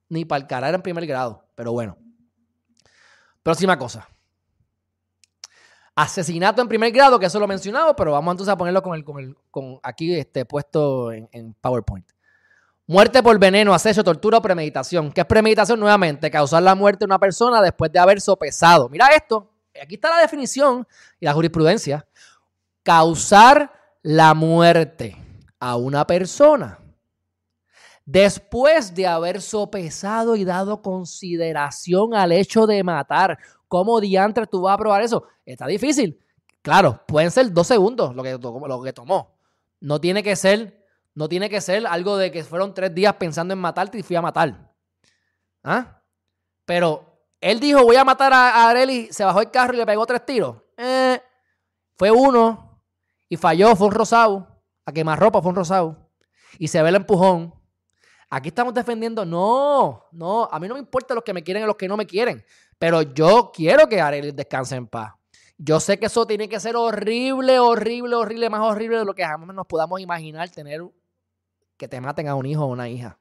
Ni 0.09 0.24
para 0.24 0.44
el 0.44 0.64
era 0.64 0.76
en 0.76 0.83
primer 0.83 1.07
grado. 1.07 1.48
Pero 1.55 1.72
bueno. 1.72 1.96
Próxima 3.42 3.79
cosa. 3.79 4.09
Asesinato 5.94 6.61
en 6.61 6.68
primer 6.68 6.92
grado, 6.92 7.18
que 7.18 7.26
eso 7.26 7.38
lo 7.38 7.46
he 7.46 7.48
mencionado, 7.48 7.96
pero 7.96 8.12
vamos 8.12 8.33
entonces 8.33 8.52
a 8.52 8.57
ponerlo 8.59 8.83
con, 8.83 8.96
el, 8.96 9.05
con, 9.05 9.18
el, 9.18 9.37
con 9.50 9.81
aquí 9.83 10.14
este, 10.14 10.44
puesto 10.44 11.11
en, 11.11 11.55
PowerPoint. 11.61 12.07
Muerte 12.87 13.22
por 13.22 13.38
veneno, 13.38 13.72
acecho, 13.72 14.05
tortura 14.05 14.38
o 14.38 14.42
premeditación. 14.42 15.11
¿Qué 15.11 15.22
es 15.22 15.26
premeditación? 15.26 15.81
Nuevamente, 15.81 16.31
causar 16.31 16.62
la 16.62 16.74
muerte 16.74 17.00
de 17.00 17.07
una 17.07 17.18
persona 17.18 17.62
después 17.62 17.90
de 17.90 17.98
haber 17.98 18.20
sopesado. 18.20 18.88
Mira 18.90 19.07
esto, 19.14 19.50
aquí 19.81 19.94
está 19.94 20.11
la 20.11 20.20
definición 20.20 20.87
y 21.18 21.24
la 21.24 21.33
jurisprudencia. 21.33 22.07
Causar 22.83 23.72
la 24.07 24.35
muerte 24.35 25.16
a 25.59 25.75
una 25.75 26.07
persona 26.07 26.79
después 28.05 28.95
de 28.95 29.05
haber 29.05 29.42
sopesado 29.42 30.37
y 30.37 30.45
dado 30.45 30.81
consideración 30.81 32.14
al 32.14 32.31
hecho 32.31 32.69
de 32.69 32.85
matar. 32.85 33.37
¿Cómo 33.66 34.01
diantres 34.01 34.49
tú 34.49 34.61
vas 34.61 34.75
a 34.75 34.79
probar 34.79 35.03
eso? 35.03 35.25
Está 35.45 35.66
difícil. 35.66 36.21
Claro, 36.62 37.03
pueden 37.09 37.33
ser 37.33 37.53
dos 37.53 37.66
segundos 37.66 38.14
lo 38.14 38.23
que, 38.23 38.38
lo 38.38 38.81
que 38.81 38.92
tomó. 38.92 39.37
No 39.81 40.01
tiene 40.01 40.23
que 40.23 40.37
ser, 40.37 40.87
no 41.16 41.29
tiene 41.29 41.51
que 41.51 41.61
ser 41.61 41.85
algo 41.85 42.16
de 42.16 42.31
que 42.31 42.45
fueron 42.45 42.75
tres 42.75 42.95
días 42.95 43.14
pensando 43.14 43.55
en 43.55 43.59
matarte 43.59 43.99
y 43.99 44.05
fui 44.05 44.14
a 44.14 44.23
matar. 44.23 44.73
¿Ah? 45.64 46.01
Pero 46.64 47.25
él 47.40 47.59
dijo, 47.59 47.83
voy 47.83 47.97
a 47.97 48.05
matar 48.05 48.33
a, 48.33 48.69
Areli, 48.69 49.09
se 49.11 49.25
bajó 49.25 49.40
el 49.40 49.51
carro 49.51 49.75
y 49.75 49.79
le 49.79 49.87
pegó 49.87 50.07
tres 50.07 50.25
tiros. 50.25 50.59
Eh, 50.77 51.21
fue 51.97 52.12
uno 52.12 52.65
y 53.29 53.37
falló, 53.37 53.75
fue 53.77 53.89
un 53.89 53.95
rosado. 53.95 54.49
A 54.85 54.93
quemar 54.93 55.19
ropa 55.19 55.43
fue 55.43 55.51
un 55.51 55.57
rosado. 55.57 56.11
Y 56.59 56.69
se 56.69 56.81
ve 56.83 56.89
el 56.89 56.97
empujón. 56.97 57.55
Aquí 58.29 58.49
estamos 58.49 58.75
defendiendo, 58.75 59.25
no, 59.25 60.05
no, 60.11 60.49
a 60.51 60.59
mí 60.59 60.67
no 60.67 60.75
me 60.75 60.81
importa 60.81 61.15
los 61.15 61.23
que 61.23 61.33
me 61.33 61.45
quieren 61.45 61.62
y 61.62 61.67
los 61.67 61.77
que 61.77 61.87
no 61.87 61.97
me 61.97 62.07
quieren. 62.07 62.45
Pero 62.79 63.03
yo 63.03 63.53
quiero 63.55 63.89
que 63.89 64.01
Arely 64.01 64.33
descanse 64.33 64.75
en 64.75 64.87
paz. 64.89 65.15
Yo 65.57 65.81
sé 65.81 65.99
que 65.99 66.07
eso 66.07 66.27
tiene 66.27 66.49
que 66.49 66.61
ser 66.61 66.77
horrible, 66.77 67.59
horrible, 67.59 68.17
horrible, 68.17 68.51
más 68.51 68.61
horrible 68.61 68.99
de 68.99 69.05
lo 69.05 69.15
que 69.15 69.25
jamás 69.25 69.55
nos 69.55 69.67
podamos 69.67 70.01
imaginar 70.01 70.51
tener 70.51 70.83
que 71.77 71.89
te 71.89 72.01
maten 72.01 72.29
a 72.29 72.35
un 72.35 72.47
hijo 72.47 72.65
o 72.65 72.67
una 72.67 72.89
hija. 72.89 73.19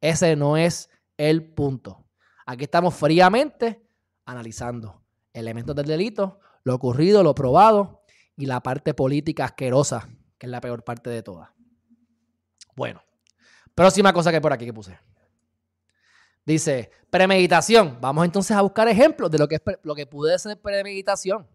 Ese 0.00 0.36
no 0.36 0.56
es 0.56 0.90
el 1.16 1.54
punto. 1.54 2.04
Aquí 2.46 2.64
estamos 2.64 2.94
fríamente 2.94 3.82
analizando 4.26 5.02
elementos 5.32 5.74
del 5.74 5.86
delito, 5.86 6.40
lo 6.62 6.74
ocurrido, 6.74 7.22
lo 7.22 7.34
probado 7.34 8.01
y 8.36 8.46
la 8.46 8.60
parte 8.60 8.94
política 8.94 9.44
asquerosa, 9.44 10.08
que 10.38 10.46
es 10.46 10.50
la 10.50 10.60
peor 10.60 10.84
parte 10.84 11.10
de 11.10 11.22
todas. 11.22 11.50
Bueno, 12.74 13.02
próxima 13.74 14.12
cosa 14.12 14.30
que 14.30 14.40
por 14.40 14.52
aquí 14.52 14.64
que 14.64 14.72
puse. 14.72 14.98
Dice, 16.44 16.90
premeditación. 17.10 17.98
Vamos 18.00 18.24
entonces 18.24 18.56
a 18.56 18.62
buscar 18.62 18.88
ejemplos 18.88 19.30
de 19.30 19.38
lo 19.38 19.46
que, 19.46 19.56
es, 19.56 19.62
lo 19.82 19.94
que 19.94 20.06
puede 20.06 20.38
ser 20.38 20.60
premeditación. 20.60 21.46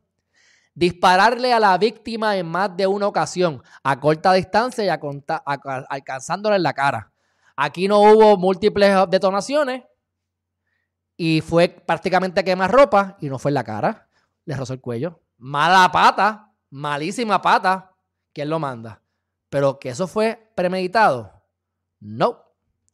Dispararle 0.73 1.51
a 1.51 1.59
la 1.59 1.77
víctima 1.77 2.37
en 2.37 2.47
más 2.47 2.77
de 2.77 2.85
una 2.85 3.07
ocasión, 3.07 3.61
a 3.83 3.99
corta 3.99 4.33
distancia 4.33 4.85
y 4.85 4.89
a, 4.89 4.99
alcanzándola 5.89 6.55
en 6.55 6.63
la 6.63 6.73
cara. 6.73 7.11
Aquí 7.55 7.87
no 7.87 7.99
hubo 7.99 8.37
múltiples 8.37 8.95
detonaciones 9.09 9.83
y 11.17 11.41
fue 11.41 11.69
prácticamente 11.69 12.43
quemar 12.43 12.71
ropa 12.71 13.17
y 13.19 13.27
no 13.27 13.39
fue 13.39 13.49
en 13.49 13.55
la 13.55 13.63
cara. 13.63 14.07
Le 14.45 14.55
rozó 14.55 14.73
el 14.73 14.79
cuello. 14.79 15.19
Mala 15.39 15.91
pata, 15.91 16.46
malísima 16.69 17.41
pata. 17.41 17.95
¿Quién 18.33 18.49
lo 18.49 18.59
manda? 18.59 19.01
Pero 19.49 19.79
que 19.79 19.89
eso 19.89 20.07
fue 20.07 20.51
premeditado. 20.55 21.31
No. 21.99 22.43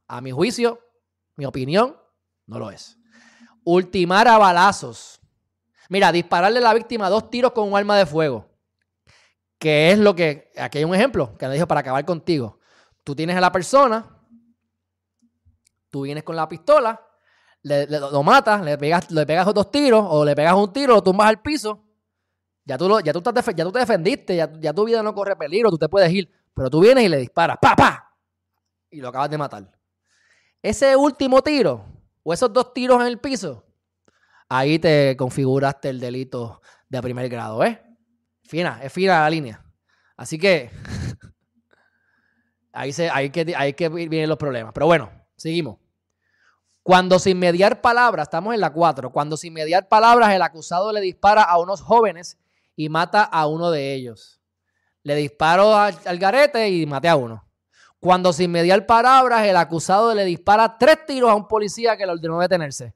A 0.07 0.21
mi 0.21 0.31
juicio, 0.31 0.79
mi 1.35 1.45
opinión, 1.45 1.97
no 2.45 2.59
lo 2.59 2.71
es. 2.71 2.97
Ultimar 3.63 4.27
a 4.27 4.37
balazos. 4.37 5.19
Mira, 5.89 6.11
dispararle 6.11 6.59
a 6.59 6.61
la 6.61 6.73
víctima 6.73 7.09
dos 7.09 7.29
tiros 7.29 7.51
con 7.51 7.67
un 7.67 7.77
arma 7.77 7.97
de 7.97 8.05
fuego. 8.05 8.49
Que 9.57 9.91
es 9.91 9.97
lo 9.97 10.15
que. 10.15 10.51
Aquí 10.57 10.79
hay 10.79 10.83
un 10.83 10.95
ejemplo 10.95 11.37
que 11.37 11.47
le 11.47 11.55
dijo 11.55 11.67
para 11.67 11.81
acabar 11.81 12.05
contigo. 12.05 12.59
Tú 13.03 13.15
tienes 13.15 13.35
a 13.35 13.41
la 13.41 13.51
persona, 13.51 14.05
tú 15.89 16.01
vienes 16.01 16.23
con 16.23 16.35
la 16.35 16.47
pistola, 16.47 16.99
le, 17.63 17.85
lo 17.87 18.23
matas, 18.23 18.61
le 18.63 18.77
pegas, 18.77 19.11
le 19.11 19.25
pegas 19.25 19.53
dos 19.53 19.71
tiros, 19.71 20.05
o 20.07 20.23
le 20.23 20.35
pegas 20.35 20.55
un 20.55 20.71
tiro, 20.71 20.95
lo 20.95 21.03
tumbas 21.03 21.27
al 21.27 21.41
piso. 21.41 21.82
Ya 22.65 22.77
tú, 22.77 22.87
ya 23.01 23.11
tú, 23.11 23.21
ya 23.55 23.63
tú 23.63 23.71
te 23.71 23.79
defendiste, 23.79 24.35
ya, 24.35 24.73
tu 24.73 24.85
vida 24.85 25.03
no 25.03 25.13
corre 25.13 25.35
peligro, 25.35 25.69
tú 25.69 25.77
te 25.77 25.89
puedes 25.89 26.11
ir. 26.11 26.31
Pero 26.53 26.69
tú 26.69 26.79
vienes 26.79 27.03
y 27.03 27.09
le 27.09 27.17
disparas, 27.17 27.57
¡pa, 27.61 27.75
pa! 27.75 28.15
Y 28.89 29.01
lo 29.01 29.09
acabas 29.09 29.29
de 29.29 29.37
matar. 29.37 29.71
Ese 30.61 30.95
último 30.95 31.41
tiro 31.41 31.85
o 32.23 32.33
esos 32.33 32.53
dos 32.53 32.73
tiros 32.73 33.01
en 33.01 33.07
el 33.07 33.19
piso, 33.19 33.65
ahí 34.47 34.79
te 34.79 35.17
configuraste 35.17 35.89
el 35.89 35.99
delito 35.99 36.61
de 36.87 37.01
primer 37.01 37.27
grado, 37.27 37.63
¿eh? 37.65 37.83
Fina, 38.43 38.79
es 38.81 38.93
fina 38.93 39.21
la 39.21 39.29
línea. 39.29 39.65
Así 40.15 40.37
que 40.37 40.69
ahí, 42.71 42.93
se, 42.93 43.09
que, 43.31 43.53
ahí 43.57 43.73
que 43.73 43.89
vienen 43.89 44.29
los 44.29 44.37
problemas. 44.37 44.73
Pero 44.73 44.85
bueno, 44.85 45.11
seguimos. 45.35 45.79
Cuando 46.81 47.19
sin 47.19 47.39
mediar 47.39 47.81
palabras, 47.81 48.27
estamos 48.27 48.53
en 48.53 48.61
la 48.61 48.71
4, 48.71 49.11
cuando 49.11 49.37
sin 49.37 49.53
mediar 49.53 49.89
palabras 49.89 50.33
el 50.33 50.41
acusado 50.41 50.91
le 50.93 51.01
dispara 51.01 51.41
a 51.43 51.57
unos 51.57 51.81
jóvenes 51.81 52.37
y 52.75 52.89
mata 52.89 53.23
a 53.23 53.47
uno 53.47 53.71
de 53.71 53.93
ellos. 53.93 54.41
Le 55.03 55.15
disparo 55.15 55.75
al, 55.75 56.17
garete 56.17 56.69
y 56.69 56.85
maté 56.85 57.09
a 57.09 57.15
uno. 57.15 57.45
Cuando 57.99 58.33
sin 58.33 58.51
mediar 58.51 58.85
palabras 58.85 59.45
el 59.45 59.55
acusado 59.55 60.13
le 60.13 60.25
dispara 60.25 60.77
tres 60.77 61.05
tiros 61.05 61.29
a 61.29 61.35
un 61.35 61.47
policía 61.47 61.95
que 61.97 62.05
le 62.05 62.11
ordenó 62.11 62.39
detenerse. 62.39 62.93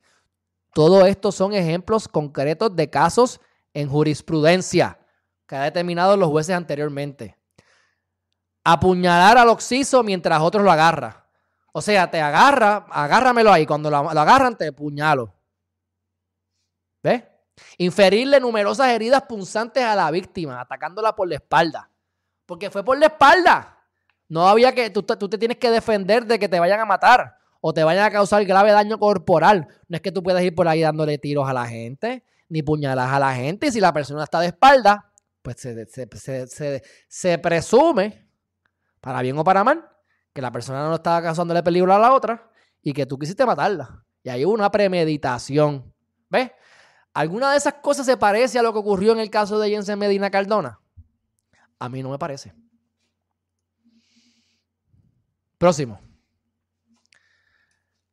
Todo 0.74 1.06
esto 1.06 1.32
son 1.32 1.54
ejemplos 1.54 2.08
concretos 2.08 2.76
de 2.76 2.90
casos 2.90 3.40
en 3.74 3.90
jurisprudencia 3.90 5.00
que 5.48 5.56
ha 5.56 5.63
determinado 5.63 6.18
los 6.18 6.30
jueces 6.30 6.56
anteriormente. 6.56 7.38
Apuñalar 8.63 9.38
al 9.38 9.50
oxiso 9.50 10.04
mientras 10.04 10.42
otros 10.42 10.63
lo 10.63 10.72
agarran. 10.72 11.16
O 11.72 11.82
sea, 11.82 12.10
te 12.12 12.20
agarra, 12.20 12.88
agárramelo 12.90 13.52
ahí. 13.52 13.66
Cuando 13.66 13.90
lo, 13.90 13.98
agarran, 13.98 14.58
te 14.58 14.74
puñalo. 14.74 15.34
¿Ves? 17.04 17.24
Inferirle 17.78 18.39
numerosas 18.39 18.89
heridas 18.89 19.24
punzantes 19.24 19.84
a 19.84 19.96
la 19.96 20.10
víctima, 20.12 20.62
atacándola 20.62 21.15
por 21.15 21.28
la 21.28 21.36
espalda. 21.36 21.89
Porque 22.46 22.70
fue 22.70 22.84
por 22.84 22.98
la 22.98 23.08
espalda. 23.08 23.78
No 24.30 24.48
había 24.48 24.74
que. 24.74 24.89
Tú, 24.89 25.04
tú, 25.04 25.30
te 25.30 25.38
tienes 25.38 25.58
que 25.58 25.70
defender 25.70 26.26
de 26.26 26.39
que 26.39 26.50
te 26.50 26.60
vayan 26.60 26.80
a 26.80 26.86
matar 26.86 27.38
o 27.62 27.74
te 27.74 27.84
vayan 27.84 28.06
a 28.06 28.12
causar 28.12 28.43
grave 28.46 28.72
daño 28.72 29.00
corporal. 29.00 29.67
No 29.88 29.96
es 29.96 30.02
que 30.02 30.12
tú 30.12 30.24
puedas 30.24 30.43
ir 30.43 30.56
por 30.56 30.67
ahí 30.67 30.82
dándole 30.82 31.17
tiros 31.17 31.48
a 31.48 31.54
la 31.54 31.65
gente, 31.65 32.24
ni 32.50 32.62
puñalas 32.62 33.12
a 33.12 33.20
la 33.20 33.34
gente. 33.34 33.67
Y 33.67 33.72
si 33.72 33.80
la 33.80 33.93
persona 33.93 34.24
está 34.24 34.39
de 34.39 34.48
espalda, 34.48 35.12
pues 35.41 35.58
se, 35.60 36.82
se 37.08 37.38
presume, 37.38 38.28
para 39.02 39.22
bien 39.22 39.38
o 39.38 39.43
para 39.43 39.63
mal, 39.63 39.89
que 40.34 40.41
la 40.41 40.52
persona 40.52 40.88
no 40.88 40.96
estaba 40.96 41.22
causándole 41.22 41.63
peligro 41.63 41.93
a 41.93 42.00
la 42.00 42.13
otra 42.13 42.52
y 42.82 42.93
que 42.93 43.06
tú 43.06 43.17
quisiste 43.17 43.46
matarla. 43.46 44.06
Y 44.24 44.30
hay 44.30 44.46
una 44.46 44.70
premeditación. 44.70 45.93
¿Ves? 46.30 46.52
¿Alguna 47.17 47.49
de 47.49 47.58
esas 47.58 47.73
cosas 47.73 48.06
se 48.06 48.15
parece 48.15 48.60
a 48.60 48.62
lo 48.62 48.71
que 48.71 48.77
ocurrió 48.77 49.12
en 49.12 49.17
el 49.17 49.32
caso 49.32 49.58
de 49.58 49.71
Jensen 49.71 49.97
Medina 49.97 50.30
Cardona? 50.30 50.80
A 51.80 51.89
mí 51.89 52.03
no 52.03 52.12
me 52.12 52.19
parece. 52.19 52.53
Próximo. 55.58 55.99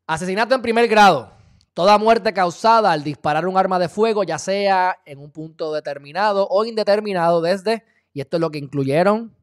Asesinato 0.07 0.55
en 0.55 0.63
primer 0.63 0.89
grado. 0.89 1.35
Toda 1.75 1.99
muerte 1.99 2.33
causada 2.33 2.93
al 2.93 3.05
disparar 3.05 3.47
un 3.47 3.59
arma 3.59 3.79
de 3.79 3.91
fuego, 3.91 4.25
ya 4.25 4.39
sea 4.39 4.97
en 5.05 5.19
un 5.19 5.31
punto 5.31 5.75
determinado 5.75 6.49
o 6.49 6.65
indeterminado 6.65 7.43
desde, 7.43 7.85
y 8.15 8.23
esto 8.23 8.39
es 8.39 8.41
lo 8.41 8.51
que 8.51 8.57
incluyeron 8.57 9.37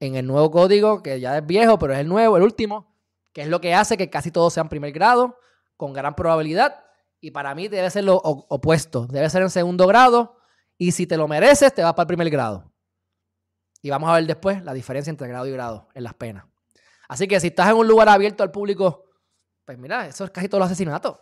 en 0.00 0.16
el 0.16 0.26
nuevo 0.26 0.50
código, 0.50 1.04
que 1.04 1.20
ya 1.20 1.38
es 1.38 1.46
viejo, 1.46 1.78
pero 1.78 1.92
es 1.92 2.00
el 2.00 2.08
nuevo, 2.08 2.36
el 2.36 2.42
último, 2.42 2.92
que 3.32 3.42
es 3.42 3.48
lo 3.48 3.60
que 3.60 3.74
hace 3.74 3.96
que 3.96 4.10
casi 4.10 4.32
todos 4.32 4.54
sean 4.54 4.68
primer 4.68 4.90
grado, 4.90 5.38
con 5.76 5.92
gran 5.92 6.16
probabilidad. 6.16 6.87
Y 7.20 7.30
para 7.30 7.54
mí 7.54 7.68
debe 7.68 7.90
ser 7.90 8.04
lo 8.04 8.16
opuesto, 8.16 9.06
debe 9.06 9.28
ser 9.30 9.42
en 9.42 9.50
segundo 9.50 9.86
grado, 9.86 10.36
y 10.76 10.92
si 10.92 11.06
te 11.06 11.16
lo 11.16 11.26
mereces, 11.26 11.74
te 11.74 11.82
vas 11.82 11.92
para 11.92 12.04
el 12.04 12.08
primer 12.08 12.30
grado. 12.30 12.72
Y 13.82 13.90
vamos 13.90 14.10
a 14.10 14.14
ver 14.14 14.26
después 14.26 14.62
la 14.62 14.72
diferencia 14.72 15.10
entre 15.10 15.28
grado 15.28 15.46
y 15.46 15.52
grado 15.52 15.88
en 15.94 16.04
las 16.04 16.14
penas. 16.14 16.44
Así 17.08 17.26
que 17.26 17.40
si 17.40 17.48
estás 17.48 17.70
en 17.70 17.76
un 17.76 17.88
lugar 17.88 18.08
abierto 18.08 18.42
al 18.42 18.50
público, 18.50 19.04
pues 19.64 19.78
mira, 19.78 20.06
eso 20.06 20.24
es 20.24 20.30
casi 20.30 20.48
todo 20.48 20.60
los 20.60 20.66
asesinatos. 20.66 21.18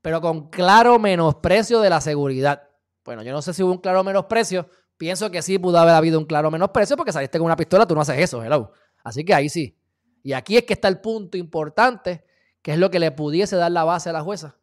Pero 0.00 0.20
con 0.20 0.50
claro 0.50 0.98
menosprecio 0.98 1.80
de 1.80 1.90
la 1.90 2.00
seguridad. 2.00 2.68
Bueno, 3.04 3.22
yo 3.22 3.32
no 3.32 3.40
sé 3.40 3.54
si 3.54 3.62
hubo 3.62 3.72
un 3.72 3.78
claro 3.78 4.04
menosprecio, 4.04 4.68
Pienso 5.02 5.32
que 5.32 5.42
sí 5.42 5.58
pudo 5.58 5.78
haber 5.78 5.96
habido 5.96 6.16
un 6.16 6.24
claro 6.24 6.48
menosprecio 6.48 6.96
porque 6.96 7.10
saliste 7.10 7.36
con 7.36 7.46
una 7.46 7.56
pistola, 7.56 7.86
tú 7.88 7.92
no 7.92 8.02
haces 8.02 8.20
eso, 8.20 8.40
hello. 8.40 8.70
Así 9.02 9.24
que 9.24 9.34
ahí 9.34 9.48
sí. 9.48 9.76
Y 10.22 10.32
aquí 10.32 10.56
es 10.56 10.62
que 10.62 10.74
está 10.74 10.86
el 10.86 11.00
punto 11.00 11.36
importante, 11.36 12.24
que 12.62 12.70
es 12.70 12.78
lo 12.78 12.88
que 12.88 13.00
le 13.00 13.10
pudiese 13.10 13.56
dar 13.56 13.72
la 13.72 13.82
base 13.82 14.10
a 14.10 14.12
la 14.12 14.22
jueza. 14.22 14.60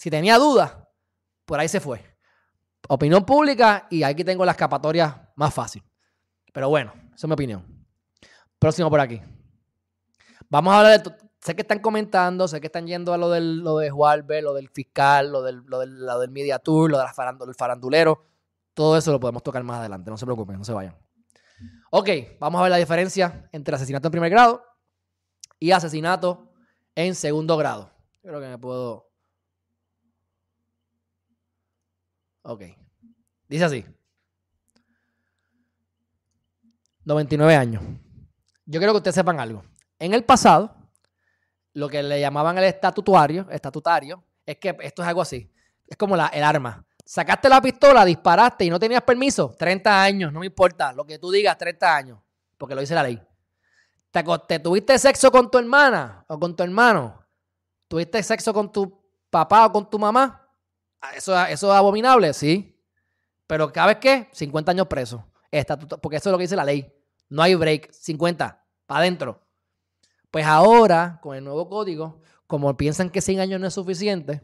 Si 0.00 0.08
tenía 0.08 0.38
dudas, 0.38 0.78
por 1.44 1.60
ahí 1.60 1.68
se 1.68 1.78
fue. 1.78 2.02
Opinión 2.88 3.22
pública 3.22 3.86
y 3.90 4.02
aquí 4.02 4.24
tengo 4.24 4.46
la 4.46 4.52
escapatoria 4.52 5.30
más 5.36 5.52
fácil. 5.52 5.84
Pero 6.54 6.70
bueno, 6.70 6.94
esa 7.08 7.14
es 7.16 7.24
mi 7.26 7.34
opinión. 7.34 7.86
Próximo 8.58 8.88
por 8.88 8.98
aquí. 8.98 9.20
Vamos 10.48 10.72
a 10.72 10.78
hablar 10.78 11.02
de. 11.02 11.12
Sé 11.42 11.54
que 11.54 11.60
están 11.60 11.80
comentando, 11.80 12.48
sé 12.48 12.62
que 12.62 12.68
están 12.68 12.86
yendo 12.86 13.12
a 13.12 13.18
lo, 13.18 13.28
del, 13.28 13.58
lo 13.58 13.76
de 13.76 13.90
Juárez, 13.90 14.42
lo 14.42 14.54
del 14.54 14.70
fiscal, 14.70 15.32
lo 15.32 15.42
del, 15.42 15.56
lo 15.66 15.80
del, 15.80 16.06
lo 16.06 16.18
del 16.18 16.30
Media 16.30 16.58
Tour, 16.58 16.90
lo 16.90 16.98
del 16.98 17.54
farandulero. 17.54 18.24
Todo 18.72 18.96
eso 18.96 19.12
lo 19.12 19.20
podemos 19.20 19.42
tocar 19.42 19.62
más 19.64 19.80
adelante, 19.80 20.10
no 20.10 20.16
se 20.16 20.24
preocupen, 20.24 20.56
no 20.56 20.64
se 20.64 20.72
vayan. 20.72 20.96
Ok, 21.90 22.08
vamos 22.38 22.58
a 22.58 22.62
ver 22.62 22.70
la 22.70 22.78
diferencia 22.78 23.50
entre 23.52 23.74
asesinato 23.74 24.08
en 24.08 24.12
primer 24.12 24.30
grado 24.30 24.64
y 25.58 25.72
asesinato 25.72 26.54
en 26.94 27.14
segundo 27.14 27.58
grado. 27.58 27.90
Creo 28.22 28.40
que 28.40 28.46
me 28.46 28.56
puedo... 28.56 29.09
Ok. 32.42 32.62
Dice 33.48 33.64
así. 33.64 33.84
99 37.04 37.56
años. 37.56 37.82
Yo 38.66 38.78
quiero 38.78 38.92
que 38.92 38.98
ustedes 38.98 39.14
sepan 39.14 39.40
algo. 39.40 39.64
En 39.98 40.14
el 40.14 40.24
pasado, 40.24 40.74
lo 41.74 41.88
que 41.88 42.02
le 42.02 42.20
llamaban 42.20 42.56
el 42.58 42.64
estatutario, 42.64 43.48
estatutario, 43.50 44.22
es 44.46 44.58
que 44.58 44.76
esto 44.80 45.02
es 45.02 45.08
algo 45.08 45.22
así. 45.22 45.50
Es 45.86 45.96
como 45.96 46.16
la, 46.16 46.28
el 46.28 46.44
arma. 46.44 46.84
Sacaste 47.04 47.48
la 47.48 47.60
pistola, 47.60 48.04
disparaste 48.04 48.64
y 48.64 48.70
no 48.70 48.78
tenías 48.78 49.02
permiso. 49.02 49.54
30 49.58 50.02
años, 50.02 50.32
no 50.32 50.40
me 50.40 50.46
importa. 50.46 50.92
Lo 50.92 51.04
que 51.04 51.18
tú 51.18 51.30
digas, 51.30 51.58
30 51.58 51.96
años. 51.96 52.18
Porque 52.56 52.74
lo 52.74 52.80
dice 52.80 52.94
la 52.94 53.02
ley. 53.02 53.20
¿Te, 54.10 54.58
tuviste 54.58 54.98
sexo 54.98 55.30
con 55.30 55.50
tu 55.50 55.58
hermana 55.58 56.24
o 56.28 56.38
con 56.38 56.54
tu 56.54 56.62
hermano? 56.62 57.24
¿Tuviste 57.86 58.22
sexo 58.22 58.52
con 58.52 58.70
tu 58.70 59.00
papá 59.30 59.66
o 59.66 59.72
con 59.72 59.88
tu 59.88 59.98
mamá? 59.98 60.39
Ah, 61.00 61.14
¿Eso, 61.14 61.38
eso 61.46 61.72
es 61.72 61.76
abominable? 61.76 62.32
Sí. 62.32 62.76
Pero 63.46 63.72
¿sabes 63.74 63.96
qué? 63.96 64.28
50 64.32 64.70
años 64.72 64.86
preso. 64.86 65.26
Porque 66.00 66.16
eso 66.16 66.28
es 66.28 66.32
lo 66.32 66.38
que 66.38 66.44
dice 66.44 66.56
la 66.56 66.64
ley. 66.64 66.92
No 67.28 67.42
hay 67.42 67.54
break. 67.54 67.92
50. 67.92 68.64
Para 68.86 69.00
adentro. 69.00 69.46
Pues 70.30 70.46
ahora, 70.46 71.18
con 71.22 71.36
el 71.36 71.44
nuevo 71.44 71.68
código, 71.68 72.22
como 72.46 72.76
piensan 72.76 73.10
que 73.10 73.20
100 73.20 73.40
años 73.40 73.60
no 73.60 73.66
es 73.66 73.74
suficiente, 73.74 74.42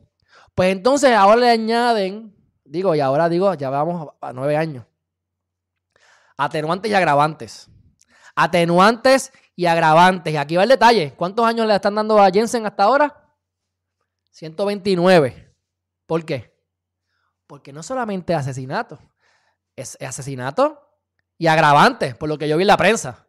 pues 0.55 0.73
entonces 0.73 1.13
ahora 1.13 1.37
le 1.37 1.51
añaden 1.51 2.37
Digo, 2.69 2.95
y 2.95 3.01
ahora 3.01 3.29
digo, 3.29 3.55
ya 3.55 3.71
vamos 3.71 4.09
a 4.21 4.33
nueve 4.33 4.57
años. 4.57 4.85
Atenuantes 6.37 6.91
y 6.91 6.95
agravantes. 6.95 7.71
Atenuantes 8.35 9.33
y 9.55 9.67
agravantes. 9.67 10.35
Y 10.35 10.37
aquí 10.37 10.57
va 10.57 10.65
el 10.65 10.69
detalle. 10.69 11.15
¿Cuántos 11.17 11.47
años 11.47 11.67
le 11.67 11.75
están 11.75 11.95
dando 11.95 12.19
a 12.19 12.31
Jensen 12.31 12.67
hasta 12.67 12.83
ahora? 12.83 13.25
129. 14.33 15.46
¿Por 16.07 16.25
qué? 16.25 16.57
Porque 17.47 17.73
no 17.73 17.83
solamente 17.83 18.35
asesinato, 18.35 18.99
es 19.77 19.97
asesinato 20.01 20.81
y 21.39 21.47
agravantes, 21.47 22.15
por 22.15 22.29
lo 22.29 22.39
que 22.39 22.49
yo 22.49 22.57
vi 22.57 22.63
en 22.63 22.69
la 22.69 22.77
prensa. 22.77 23.27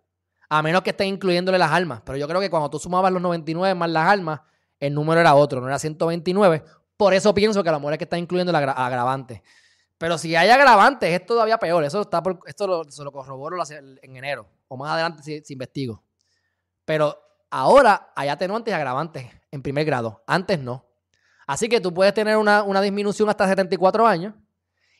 A 0.50 0.62
menos 0.62 0.82
que 0.82 0.92
estén 0.92 1.08
incluyéndole 1.08 1.58
las 1.58 1.72
armas. 1.72 2.02
Pero 2.06 2.18
yo 2.18 2.28
creo 2.28 2.40
que 2.40 2.50
cuando 2.50 2.70
tú 2.70 2.80
sumabas 2.80 3.12
los 3.12 3.22
99 3.22 3.76
más 3.76 3.90
las 3.90 4.08
armas, 4.08 4.42
el 4.80 4.94
número 4.94 5.20
era 5.20 5.36
otro, 5.36 5.60
no 5.60 5.68
era 5.68 5.78
129, 5.78 6.64
por 6.96 7.14
eso 7.14 7.34
pienso 7.34 7.64
que 7.64 7.72
la 7.72 7.80
mujer 7.80 7.94
es 7.94 7.98
que 8.00 8.04
está 8.06 8.18
incluyendo 8.18 8.52
el 8.52 8.56
agravante. 8.56 9.44
Pero 9.98 10.18
si 10.18 10.36
hay 10.36 10.50
agravantes, 10.50 11.10
es 11.10 11.26
todavía 11.26 11.58
peor. 11.58 11.84
Eso 11.84 12.02
está 12.02 12.22
por, 12.22 12.40
esto 12.46 12.68
lo, 12.68 12.84
se 12.86 13.04
lo 13.04 13.12
corroboro 13.12 13.58
en 13.70 14.16
enero. 14.16 14.48
O 14.68 14.78
más 14.78 14.92
adelante 14.92 15.24
si, 15.24 15.54
investigo. 15.54 16.04
Pero 16.86 17.20
ahora 17.50 18.12
hay 18.16 18.30
atenuantes 18.30 18.72
y 18.72 18.76
agravantes 18.76 19.28
en 19.52 19.62
primer 19.62 19.86
grado. 19.86 20.24
Antes 20.28 20.60
no. 20.60 20.87
Así 21.48 21.70
que 21.70 21.80
tú 21.80 21.94
puedes 21.94 22.14
tener 22.14 22.36
una, 22.36 22.82
disminución 22.82 23.30
hasta 23.30 23.48
74 23.48 24.06
años 24.06 24.36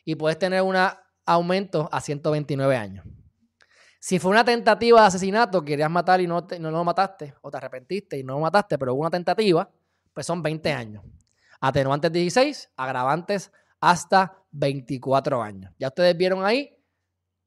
y 0.04 0.14
puedes 0.14 0.38
tener 0.38 0.62
un 0.62 0.74
aumento 1.26 1.90
a 1.92 2.00
129 2.00 2.74
años. 2.74 3.06
Si 4.00 4.18
fue 4.18 4.30
una 4.30 4.44
tentativa 4.44 5.02
de 5.02 5.06
asesinato, 5.08 5.62
querías 5.62 5.90
matar 5.90 6.22
y 6.22 6.26
no, 6.26 6.46
no 6.58 6.70
lo 6.70 6.84
mataste, 6.84 7.34
o 7.42 7.50
te 7.50 7.58
arrepentiste 7.58 8.18
y 8.18 8.24
no 8.24 8.34
lo 8.34 8.40
mataste, 8.40 8.78
pero 8.78 8.94
hubo 8.94 9.02
una 9.02 9.10
tentativa, 9.10 9.68
pues 10.14 10.24
son 10.24 10.42
20 10.42 10.72
años. 10.72 11.04
Atenuantes 11.60 12.10
16, 12.12 12.70
agravantes 12.76 13.52
hasta 13.80 14.34
24 14.50 15.42
años. 15.42 15.72
Ya 15.78 15.88
ustedes 15.88 16.16
vieron 16.16 16.46
ahí, 16.46 16.74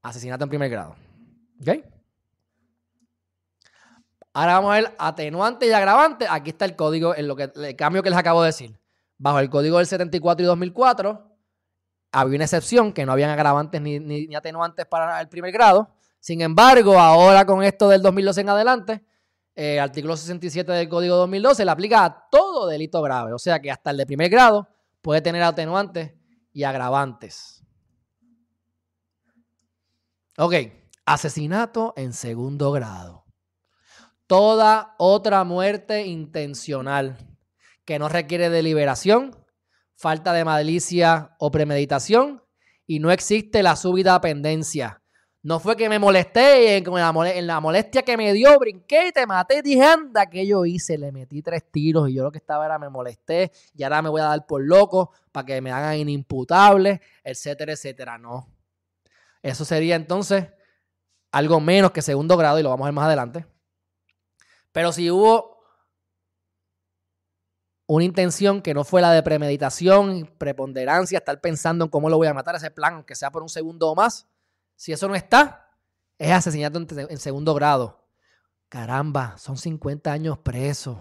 asesinato 0.03 0.43
en 0.43 0.49
primer 0.49 0.69
grado. 0.69 0.95
¿Ok? 1.61 1.69
Ahora 4.33 4.53
vamos 4.53 4.71
a 4.71 4.75
ver 4.75 4.95
atenuantes 4.99 5.67
y 5.67 5.73
agravantes. 5.73 6.27
Aquí 6.29 6.51
está 6.51 6.65
el 6.65 6.75
código, 6.75 7.15
en 7.15 7.27
lo 7.27 7.35
que, 7.35 7.51
el 7.53 7.75
cambio 7.75 8.03
que 8.03 8.11
les 8.11 8.19
acabo 8.19 8.43
de 8.43 8.47
decir. 8.47 8.80
Bajo 9.22 9.38
el 9.38 9.51
código 9.51 9.78
del 9.78 9.86
74 9.86 10.43
y 10.43 10.47
2004, 10.47 11.32
había 12.11 12.36
una 12.38 12.45
excepción 12.45 12.91
que 12.91 13.05
no 13.05 13.11
habían 13.11 13.30
agravantes 13.30 13.80
ni, 13.80 13.99
ni 13.99 14.34
atenuantes 14.34 14.88
para 14.88 15.22
el 15.22 15.30
primer 15.30 15.51
grado. 15.51 15.93
Sin 16.19 16.41
embargo, 16.41 16.99
ahora 16.99 17.45
con 17.45 17.61
esto 17.61 17.88
del 17.88 18.01
2012 18.01 18.41
en 18.41 18.49
adelante, 18.49 19.05
el 19.53 19.63
eh, 19.63 19.80
artículo 19.80 20.17
67 20.17 20.72
del 20.72 20.89
Código 20.89 21.17
2012 21.17 21.63
le 21.63 21.69
aplica 21.69 22.03
a 22.03 22.30
todo 22.32 22.65
delito 22.65 22.99
grave. 23.03 23.32
O 23.32 23.38
sea 23.38 23.61
que 23.61 23.69
hasta 23.69 23.91
el 23.91 23.97
de 23.97 24.07
primer 24.07 24.28
grado 24.28 24.67
puede 25.03 25.22
tener 25.22 25.43
atenuantes 25.43 26.13
y 26.51 26.63
agravantes. 26.63 27.63
Ok, 30.36 30.55
asesinato 31.05 31.93
en 31.95 32.13
segundo 32.13 32.72
grado. 32.72 33.24
Toda 34.26 34.95
otra 34.97 35.43
muerte 35.43 36.07
intencional 36.07 37.30
que 37.91 37.99
no 37.99 38.07
requiere 38.07 38.49
deliberación, 38.49 39.35
falta 39.97 40.31
de 40.31 40.45
malicia 40.45 41.35
o 41.39 41.51
premeditación 41.51 42.41
y 42.87 42.99
no 42.99 43.11
existe 43.11 43.61
la 43.63 43.75
súbita 43.75 44.21
pendencia. 44.21 45.03
No 45.43 45.59
fue 45.59 45.75
que 45.75 45.89
me 45.89 45.99
molesté 45.99 46.77
en 46.77 47.47
la 47.47 47.59
molestia 47.59 48.03
que 48.03 48.15
me 48.15 48.31
dio, 48.31 48.57
brinqué 48.57 49.07
y 49.09 49.11
te 49.11 49.27
maté. 49.27 49.61
Dije, 49.61 49.83
anda, 49.83 50.29
que 50.29 50.47
yo 50.47 50.63
hice? 50.63 50.97
Le 50.97 51.11
metí 51.11 51.41
tres 51.41 51.69
tiros 51.69 52.09
y 52.09 52.13
yo 52.13 52.23
lo 52.23 52.31
que 52.31 52.37
estaba 52.37 52.65
era 52.65 52.79
me 52.79 52.87
molesté 52.87 53.51
y 53.75 53.83
ahora 53.83 54.01
me 54.01 54.07
voy 54.07 54.21
a 54.21 54.25
dar 54.27 54.45
por 54.45 54.65
loco 54.65 55.11
para 55.33 55.45
que 55.45 55.59
me 55.59 55.73
hagan 55.73 55.97
inimputable, 55.97 57.01
etcétera, 57.25 57.73
etcétera. 57.73 58.17
No. 58.17 58.47
Eso 59.41 59.65
sería 59.65 59.97
entonces 59.97 60.47
algo 61.33 61.59
menos 61.59 61.91
que 61.91 62.01
segundo 62.01 62.37
grado 62.37 62.57
y 62.57 62.63
lo 62.63 62.69
vamos 62.69 62.85
a 62.85 62.87
ver 62.87 62.93
más 62.93 63.07
adelante. 63.07 63.45
Pero 64.71 64.93
si 64.93 65.11
hubo 65.11 65.50
una 67.95 68.05
intención 68.05 68.61
que 68.61 68.73
no 68.73 68.85
fue 68.85 69.01
la 69.01 69.11
de 69.11 69.21
premeditación, 69.21 70.33
preponderancia, 70.37 71.17
estar 71.17 71.41
pensando 71.41 71.83
en 71.83 71.91
cómo 71.91 72.09
lo 72.09 72.15
voy 72.15 72.27
a 72.27 72.33
matar, 72.33 72.55
ese 72.55 72.71
plan, 72.71 73.03
que 73.03 73.15
sea 73.15 73.31
por 73.31 73.41
un 73.41 73.49
segundo 73.49 73.89
o 73.89 73.95
más, 73.95 74.29
si 74.77 74.93
eso 74.93 75.09
no 75.09 75.15
está, 75.15 75.75
es 76.17 76.31
asesinato 76.31 76.79
en, 76.79 77.17
segundo 77.17 77.53
grado. 77.53 78.07
Caramba, 78.69 79.37
son 79.37 79.57
50 79.57 80.09
años 80.09 80.37
presos. 80.37 80.99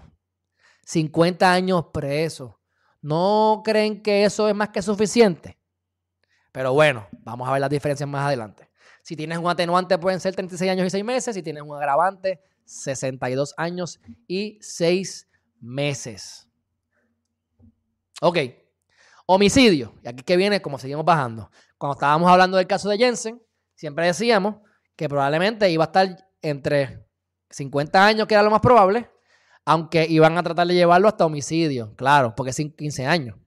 50 0.83 1.53
años 1.53 1.85
presos. 1.93 2.55
¿No 3.01 3.61
creen 3.63 4.03
que 4.03 4.25
eso 4.25 4.49
es 4.49 4.55
más 4.55 4.67
que 4.67 4.81
suficiente? 4.81 5.57
Pero 6.51 6.73
bueno, 6.73 7.07
vamos 7.19 7.47
a 7.47 7.53
ver 7.53 7.61
las 7.61 7.69
diferencias 7.69 8.09
más 8.09 8.25
adelante. 8.25 8.69
Si 9.01 9.15
tienes 9.15 9.37
un 9.37 9.49
atenuante 9.49 9.97
pueden 9.97 10.19
ser 10.19 10.35
36 10.35 10.69
años 10.69 10.87
y 10.87 10.89
6 10.89 11.05
meses. 11.05 11.35
Si 11.35 11.41
tienes 11.41 11.63
un 11.63 11.73
agravante, 11.73 12.41
62 12.65 13.53
años 13.55 14.01
y 14.27 14.59
6 14.61 15.29
meses. 15.61 16.50
Ok. 18.21 18.37
Homicidio. 19.25 19.95
Y 20.03 20.07
aquí 20.07 20.23
que 20.23 20.37
viene, 20.37 20.61
como 20.61 20.77
seguimos 20.77 21.03
bajando. 21.03 21.49
Cuando 21.77 21.93
estábamos 21.93 22.29
hablando 22.29 22.57
del 22.57 22.67
caso 22.67 22.89
de 22.89 22.97
Jensen, 22.97 23.41
siempre 23.73 24.05
decíamos 24.05 24.57
que 24.95 25.09
probablemente 25.09 25.69
iba 25.71 25.83
a 25.83 25.87
estar 25.87 26.27
entre 26.41 27.03
50 27.49 28.05
años, 28.05 28.27
que 28.27 28.35
era 28.35 28.43
lo 28.43 28.51
más 28.51 28.61
probable, 28.61 29.09
aunque 29.65 30.05
iban 30.07 30.37
a 30.37 30.43
tratar 30.43 30.67
de 30.67 30.75
llevarlo 30.75 31.07
hasta 31.07 31.25
homicidio, 31.25 31.95
claro, 31.95 32.35
porque 32.35 32.51
es 32.51 32.57
15 32.57 33.05
años. 33.07 33.37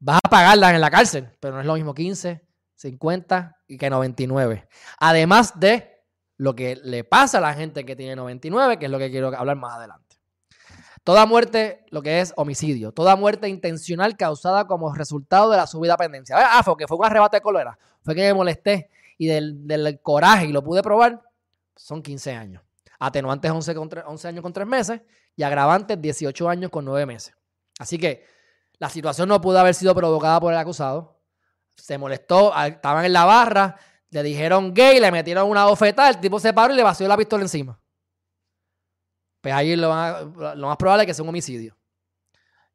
Vas 0.00 0.18
a 0.24 0.28
pagarla 0.28 0.74
en 0.74 0.80
la 0.80 0.90
cárcel, 0.90 1.30
pero 1.38 1.54
no 1.54 1.60
es 1.60 1.66
lo 1.66 1.74
mismo 1.74 1.94
15, 1.94 2.44
50 2.74 3.56
y 3.68 3.78
que 3.78 3.90
99. 3.90 4.68
Además 4.98 5.58
de 5.58 6.02
lo 6.36 6.56
que 6.56 6.76
le 6.82 7.04
pasa 7.04 7.38
a 7.38 7.40
la 7.40 7.54
gente 7.54 7.84
que 7.84 7.94
tiene 7.94 8.16
99, 8.16 8.78
que 8.78 8.86
es 8.86 8.90
lo 8.90 8.98
que 8.98 9.10
quiero 9.10 9.28
hablar 9.36 9.56
más 9.56 9.74
adelante. 9.74 10.03
Toda 11.04 11.26
muerte, 11.26 11.84
lo 11.90 12.00
que 12.00 12.20
es 12.20 12.32
homicidio, 12.34 12.90
toda 12.90 13.14
muerte 13.14 13.46
intencional 13.46 14.16
causada 14.16 14.66
como 14.66 14.94
resultado 14.94 15.50
de 15.50 15.58
la 15.58 15.66
subida 15.66 15.98
pendencia. 15.98 16.36
Ah, 16.40 16.62
fue 16.62 16.78
que 16.78 16.86
fue 16.86 16.96
un 16.96 17.04
arrebato 17.04 17.36
de 17.36 17.42
cólera, 17.42 17.78
fue 18.02 18.14
que 18.14 18.22
me 18.22 18.32
molesté 18.32 18.88
y 19.18 19.26
del, 19.26 20.00
coraje 20.02 20.46
y 20.46 20.52
lo 20.52 20.64
pude 20.64 20.82
probar, 20.82 21.20
son 21.76 22.02
15 22.02 22.32
años. 22.32 22.62
Atenuantes 22.98 23.50
11, 23.50 23.74
11 24.06 24.28
años 24.28 24.42
con 24.42 24.54
3 24.54 24.66
meses 24.66 25.02
y 25.36 25.42
agravantes 25.42 26.00
18 26.00 26.48
años 26.48 26.70
con 26.70 26.86
9 26.86 27.04
meses. 27.04 27.34
Así 27.78 27.98
que 27.98 28.24
la 28.78 28.88
situación 28.88 29.28
no 29.28 29.42
pudo 29.42 29.58
haber 29.58 29.74
sido 29.74 29.94
provocada 29.94 30.40
por 30.40 30.54
el 30.54 30.58
acusado. 30.58 31.20
Se 31.76 31.98
molestó, 31.98 32.54
estaban 32.64 33.04
en 33.04 33.12
la 33.12 33.26
barra, 33.26 33.76
le 34.08 34.22
dijeron 34.22 34.72
gay, 34.72 35.00
le 35.00 35.12
metieron 35.12 35.50
una 35.50 35.66
bofetada, 35.66 36.08
el 36.08 36.20
tipo 36.20 36.40
se 36.40 36.54
paró 36.54 36.72
y 36.72 36.76
le 36.76 36.82
vació 36.82 37.06
la 37.06 37.16
pistola 37.18 37.42
encima. 37.42 37.78
Pues 39.44 39.52
ahí 39.52 39.76
lo, 39.76 39.90
más 39.90 40.76
probable 40.78 41.02
es 41.02 41.06
que 41.06 41.12
sea 41.12 41.22
un 41.22 41.28
homicidio. 41.28 41.76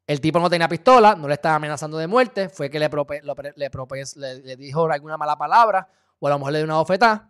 El 0.06 0.20
tipo 0.20 0.38
no 0.38 0.48
tenía 0.48 0.68
pistola, 0.68 1.16
no 1.16 1.26
le 1.26 1.34
estaba 1.34 1.56
amenazando 1.56 1.98
de 1.98 2.06
muerte, 2.06 2.48
fue 2.48 2.70
que 2.70 2.78
le, 2.78 2.88
le, 2.88 4.56
dijo 4.56 4.88
alguna 4.88 5.16
mala 5.16 5.36
palabra 5.36 5.90
o 6.20 6.28
a 6.28 6.30
lo 6.30 6.38
mejor 6.38 6.52
le 6.52 6.58
dio 6.60 6.66
una 6.66 6.76
bofetada, 6.76 7.28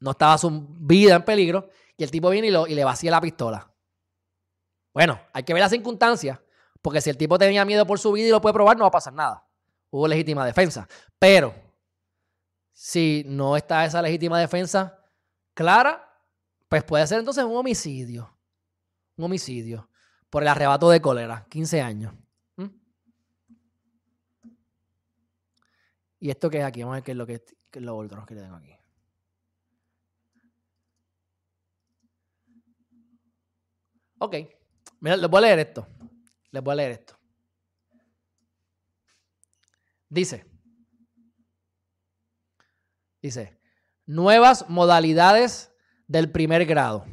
no 0.00 0.10
estaba 0.10 0.36
su 0.36 0.50
vida 0.78 1.14
en 1.14 1.24
peligro 1.24 1.70
y 1.96 2.04
el 2.04 2.10
tipo 2.10 2.28
viene 2.28 2.48
y, 2.48 2.50
y 2.50 2.74
le 2.74 2.84
vacía 2.84 3.10
la 3.10 3.20
pistola. 3.22 3.72
Bueno, 4.92 5.18
hay 5.32 5.42
que 5.42 5.54
ver 5.54 5.62
las 5.62 5.70
circunstancias, 5.70 6.38
porque 6.82 7.00
si 7.00 7.08
el 7.08 7.16
tipo 7.16 7.38
tenía 7.38 7.64
miedo 7.64 7.86
por 7.86 7.98
su 7.98 8.12
vida 8.12 8.28
y 8.28 8.30
lo 8.30 8.42
puede 8.42 8.52
probar, 8.52 8.76
no 8.76 8.84
va 8.84 8.88
a 8.88 8.90
pasar 8.90 9.14
nada. 9.14 9.42
Hubo 9.88 10.06
legítima 10.06 10.44
defensa. 10.44 10.86
Pero 11.18 11.54
si 12.74 13.24
no 13.26 13.56
está 13.56 13.86
esa 13.86 14.02
legítima 14.02 14.38
defensa 14.38 15.02
clara, 15.54 16.06
pues 16.68 16.84
puede 16.84 17.06
ser 17.06 17.20
entonces 17.20 17.42
un 17.42 17.56
homicidio. 17.56 18.36
Un 19.20 19.24
homicidio 19.24 19.90
por 20.30 20.42
el 20.42 20.48
arrebato 20.48 20.88
de 20.88 21.02
cólera, 21.02 21.46
15 21.50 21.82
años. 21.82 22.14
¿Mm? 22.56 22.68
¿Y 26.20 26.30
esto 26.30 26.48
qué 26.48 26.60
es 26.60 26.64
aquí? 26.64 26.80
Vamos 26.80 26.94
a 26.94 26.96
ver 26.96 27.04
qué 27.04 27.10
es 27.10 27.16
lo 27.18 27.26
que, 27.26 27.34
es 27.34 27.82
lo 27.82 27.98
otro 27.98 28.24
que 28.24 28.34
le 28.34 28.40
tengo 28.40 28.56
aquí. 28.56 28.74
Ok. 34.20 34.36
Mira, 35.00 35.18
les 35.18 35.30
voy 35.30 35.38
a 35.38 35.40
leer 35.42 35.58
esto. 35.58 35.86
Les 36.50 36.62
voy 36.62 36.72
a 36.72 36.76
leer 36.76 36.92
esto. 36.92 37.18
Dice. 40.08 40.46
Dice. 43.20 43.60
Nuevas 44.06 44.66
modalidades 44.70 45.74
del 46.06 46.32
primer 46.32 46.64
grado. 46.64 47.04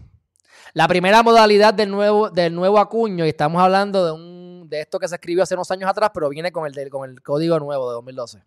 La 0.77 0.87
primera 0.87 1.23
modalidad 1.23 1.73
del 1.73 1.89
nuevo, 1.89 2.29
del 2.29 2.53
nuevo 2.53 2.77
acuño, 2.77 3.25
y 3.25 3.29
estamos 3.29 3.59
hablando 3.59 4.05
de, 4.05 4.11
un, 4.11 4.69
de 4.69 4.81
esto 4.81 4.99
que 4.99 5.07
se 5.07 5.15
escribió 5.15 5.41
hace 5.41 5.55
unos 5.55 5.71
años 5.71 5.89
atrás, 5.89 6.11
pero 6.13 6.29
viene 6.29 6.51
con 6.51 6.67
el, 6.67 6.89
con 6.91 7.09
el 7.09 7.19
código 7.23 7.59
nuevo 7.59 7.89
de 7.89 7.95
2012. 7.95 8.43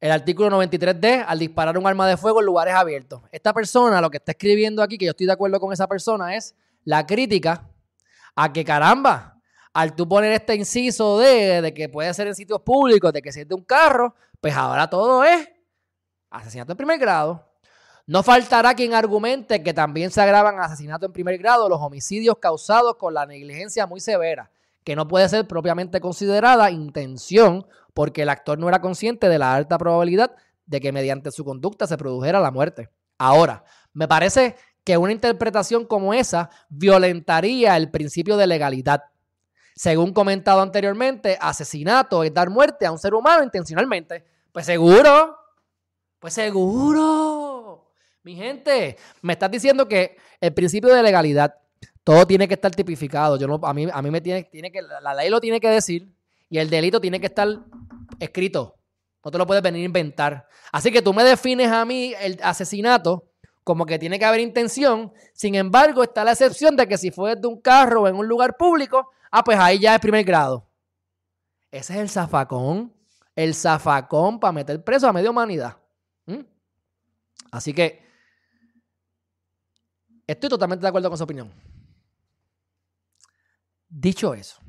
El 0.00 0.10
artículo 0.10 0.50
93D, 0.50 1.24
al 1.26 1.38
disparar 1.38 1.78
un 1.78 1.86
arma 1.86 2.06
de 2.06 2.18
fuego 2.18 2.40
en 2.40 2.44
lugares 2.44 2.74
abiertos. 2.74 3.22
Esta 3.32 3.54
persona, 3.54 4.02
lo 4.02 4.10
que 4.10 4.18
está 4.18 4.32
escribiendo 4.32 4.82
aquí, 4.82 4.98
que 4.98 5.06
yo 5.06 5.12
estoy 5.12 5.24
de 5.24 5.32
acuerdo 5.32 5.58
con 5.60 5.72
esa 5.72 5.86
persona, 5.86 6.36
es 6.36 6.54
la 6.84 7.06
crítica 7.06 7.70
a 8.36 8.52
que 8.52 8.62
caramba, 8.62 9.40
al 9.72 9.96
tú 9.96 10.06
poner 10.06 10.32
este 10.32 10.54
inciso 10.54 11.18
de, 11.18 11.62
de 11.62 11.72
que 11.72 11.88
puede 11.88 12.12
ser 12.12 12.26
en 12.26 12.34
sitios 12.34 12.60
públicos, 12.60 13.14
de 13.14 13.22
que 13.22 13.32
si 13.32 13.40
es 13.40 13.48
de 13.48 13.54
un 13.54 13.64
carro, 13.64 14.14
pues 14.42 14.54
ahora 14.54 14.90
todo 14.90 15.24
es 15.24 15.48
asesinato 16.28 16.72
en 16.72 16.76
primer 16.76 16.98
grado. 16.98 17.50
No 18.06 18.22
faltará 18.22 18.74
quien 18.74 18.94
argumente 18.94 19.62
que 19.62 19.72
también 19.72 20.10
se 20.10 20.20
agravan 20.20 20.58
asesinato 20.58 21.06
en 21.06 21.12
primer 21.12 21.38
grado 21.38 21.68
los 21.68 21.80
homicidios 21.80 22.36
causados 22.38 22.96
con 22.96 23.14
la 23.14 23.26
negligencia 23.26 23.86
muy 23.86 24.00
severa, 24.00 24.50
que 24.82 24.96
no 24.96 25.06
puede 25.06 25.28
ser 25.28 25.46
propiamente 25.46 26.00
considerada 26.00 26.70
intención 26.70 27.66
porque 27.94 28.22
el 28.22 28.28
actor 28.28 28.58
no 28.58 28.68
era 28.68 28.80
consciente 28.80 29.28
de 29.28 29.38
la 29.38 29.54
alta 29.54 29.78
probabilidad 29.78 30.32
de 30.66 30.80
que 30.80 30.92
mediante 30.92 31.30
su 31.30 31.44
conducta 31.44 31.86
se 31.86 31.96
produjera 31.96 32.40
la 32.40 32.50
muerte. 32.50 32.88
Ahora, 33.18 33.64
me 33.92 34.08
parece 34.08 34.56
que 34.84 34.96
una 34.96 35.12
interpretación 35.12 35.86
como 35.86 36.12
esa 36.12 36.50
violentaría 36.68 37.76
el 37.76 37.90
principio 37.90 38.36
de 38.36 38.46
legalidad. 38.48 39.04
Según 39.74 40.12
comentado 40.12 40.60
anteriormente, 40.60 41.38
asesinato 41.40 42.24
es 42.24 42.34
dar 42.34 42.50
muerte 42.50 42.84
a 42.84 42.92
un 42.92 42.98
ser 42.98 43.14
humano 43.14 43.42
intencionalmente. 43.44 44.24
Pues 44.52 44.66
seguro, 44.66 45.36
pues 46.18 46.34
seguro. 46.34 47.31
Mi 48.22 48.36
gente, 48.36 48.96
me 49.20 49.32
estás 49.32 49.50
diciendo 49.50 49.88
que 49.88 50.16
el 50.40 50.54
principio 50.54 50.94
de 50.94 51.02
legalidad, 51.02 51.54
todo 52.04 52.26
tiene 52.26 52.46
que 52.46 52.54
estar 52.54 52.70
tipificado. 52.72 53.36
Yo 53.36 53.48
no, 53.48 53.60
a, 53.62 53.74
mí, 53.74 53.86
a 53.92 54.02
mí 54.02 54.10
me 54.10 54.20
tiene, 54.20 54.44
tiene 54.44 54.70
que, 54.70 54.80
la 54.82 55.14
ley 55.14 55.28
lo 55.28 55.40
tiene 55.40 55.60
que 55.60 55.68
decir 55.68 56.08
y 56.48 56.58
el 56.58 56.70
delito 56.70 57.00
tiene 57.00 57.20
que 57.20 57.26
estar 57.26 57.48
escrito. 58.20 58.76
No 59.24 59.30
te 59.30 59.38
lo 59.38 59.46
puedes 59.46 59.62
venir 59.62 59.82
a 59.82 59.86
inventar. 59.86 60.48
Así 60.70 60.90
que 60.90 61.02
tú 61.02 61.12
me 61.12 61.24
defines 61.24 61.70
a 61.70 61.84
mí 61.84 62.14
el 62.20 62.38
asesinato 62.42 63.28
como 63.64 63.86
que 63.86 63.98
tiene 63.98 64.18
que 64.18 64.24
haber 64.24 64.40
intención. 64.40 65.12
Sin 65.32 65.54
embargo, 65.54 66.02
está 66.02 66.24
la 66.24 66.32
excepción 66.32 66.76
de 66.76 66.86
que 66.86 66.98
si 66.98 67.10
fue 67.10 67.36
de 67.36 67.46
un 67.46 67.60
carro 67.60 68.02
o 68.02 68.08
en 68.08 68.16
un 68.16 68.26
lugar 68.26 68.56
público, 68.56 69.10
ah, 69.30 69.42
pues 69.44 69.58
ahí 69.58 69.78
ya 69.78 69.94
es 69.94 70.00
primer 70.00 70.24
grado. 70.24 70.66
Ese 71.70 71.94
es 71.94 71.98
el 72.00 72.08
zafacón. 72.08 72.92
El 73.34 73.54
zafacón 73.54 74.38
para 74.38 74.52
meter 74.52 74.82
preso 74.82 75.08
a 75.08 75.12
media 75.12 75.30
humanidad. 75.30 75.76
¿Mm? 76.26 76.40
Así 77.50 77.72
que 77.72 78.02
estoy 80.26 80.48
totalmente 80.48 80.82
de 80.82 80.88
acuerdo 80.88 81.08
con 81.08 81.18
su 81.18 81.24
opinión. 81.24 81.52
Dicho 83.88 84.34
eso, 84.34 84.60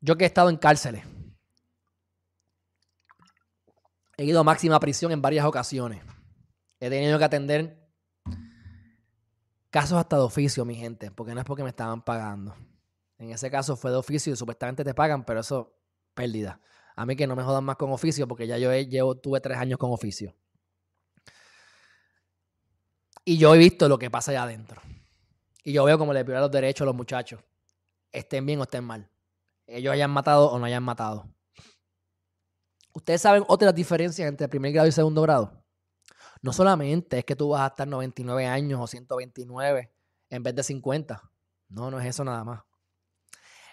yo 0.00 0.16
que 0.16 0.24
he 0.24 0.26
estado 0.26 0.48
en 0.48 0.56
cárceles, 0.56 1.04
he 4.16 4.24
ido 4.24 4.40
a 4.40 4.44
máxima 4.44 4.80
prisión 4.80 5.12
en 5.12 5.22
varias 5.22 5.44
ocasiones. 5.44 6.02
He 6.80 6.88
tenido 6.88 7.18
que 7.18 7.24
atender 7.24 7.88
casos 9.70 9.98
hasta 9.98 10.16
de 10.16 10.22
oficio, 10.22 10.64
mi 10.64 10.74
gente, 10.74 11.10
porque 11.10 11.34
no 11.34 11.40
es 11.40 11.46
porque 11.46 11.62
me 11.62 11.68
estaban 11.70 12.02
pagando. 12.02 12.54
En 13.18 13.30
ese 13.30 13.50
caso 13.50 13.76
fue 13.76 13.90
de 13.90 13.96
oficio 13.96 14.32
y 14.32 14.36
supuestamente 14.36 14.84
te 14.84 14.94
pagan, 14.94 15.24
pero 15.24 15.40
eso, 15.40 15.76
pérdida. 16.14 16.60
A 16.96 17.04
mí 17.04 17.14
que 17.14 17.26
no 17.26 17.36
me 17.36 17.42
jodan 17.42 17.64
más 17.64 17.76
con 17.76 17.92
oficio, 17.92 18.26
porque 18.26 18.46
ya 18.46 18.58
yo 18.58 18.72
llevo, 18.74 19.16
tuve 19.16 19.40
tres 19.40 19.58
años 19.58 19.78
con 19.78 19.92
oficio. 19.92 20.34
Y 23.28 23.36
yo 23.36 23.54
he 23.54 23.58
visto 23.58 23.90
lo 23.90 23.98
que 23.98 24.10
pasa 24.10 24.30
allá 24.30 24.44
adentro. 24.44 24.80
Y 25.62 25.74
yo 25.74 25.84
veo 25.84 25.98
cómo 25.98 26.14
le 26.14 26.24
violan 26.24 26.40
los 26.40 26.50
derechos 26.50 26.80
a 26.80 26.86
los 26.86 26.94
muchachos. 26.94 27.38
estén 28.10 28.46
bien 28.46 28.58
o 28.58 28.62
estén 28.62 28.82
mal. 28.82 29.06
Ellos 29.66 29.92
hayan 29.92 30.10
matado 30.10 30.50
o 30.50 30.58
no 30.58 30.64
hayan 30.64 30.82
matado. 30.82 31.28
Ustedes 32.94 33.20
saben 33.20 33.44
otras 33.46 33.74
diferencias 33.74 34.26
entre 34.26 34.48
primer 34.48 34.72
grado 34.72 34.88
y 34.88 34.92
segundo 34.92 35.20
grado. 35.20 35.62
No 36.40 36.54
solamente 36.54 37.18
es 37.18 37.24
que 37.26 37.36
tú 37.36 37.50
vas 37.50 37.60
a 37.60 37.66
estar 37.66 37.86
99 37.86 38.46
años 38.46 38.80
o 38.80 38.86
129 38.86 39.92
en 40.30 40.42
vez 40.42 40.54
de 40.54 40.62
50. 40.62 41.30
No, 41.68 41.90
no 41.90 42.00
es 42.00 42.06
eso 42.06 42.24
nada 42.24 42.42
más. 42.44 42.62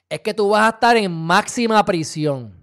Es 0.10 0.20
que 0.20 0.34
tú 0.34 0.49
vas 0.49 0.66
a 0.66 0.76
estar 0.76 0.97
en 0.97 1.10
máxima 1.14 1.86
prisión. 1.86 2.62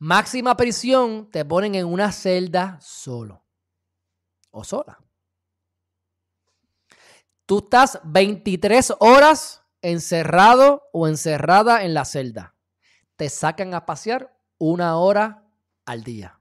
Máxima 0.00 0.56
prisión 0.56 1.30
te 1.30 1.44
ponen 1.44 1.76
en 1.76 1.86
una 1.86 2.10
celda 2.10 2.76
solo 2.80 3.44
o 4.50 4.64
sola. 4.64 4.98
Tú 7.46 7.58
estás 7.58 8.00
23 8.02 8.94
horas 8.98 9.62
encerrado 9.80 10.82
o 10.92 11.06
encerrada 11.06 11.84
en 11.84 11.94
la 11.94 12.04
celda. 12.04 12.54
Te 13.14 13.28
sacan 13.28 13.72
a 13.72 13.86
pasear 13.86 14.36
una 14.58 14.96
hora 14.98 15.44
al 15.84 16.02
día. 16.02 16.40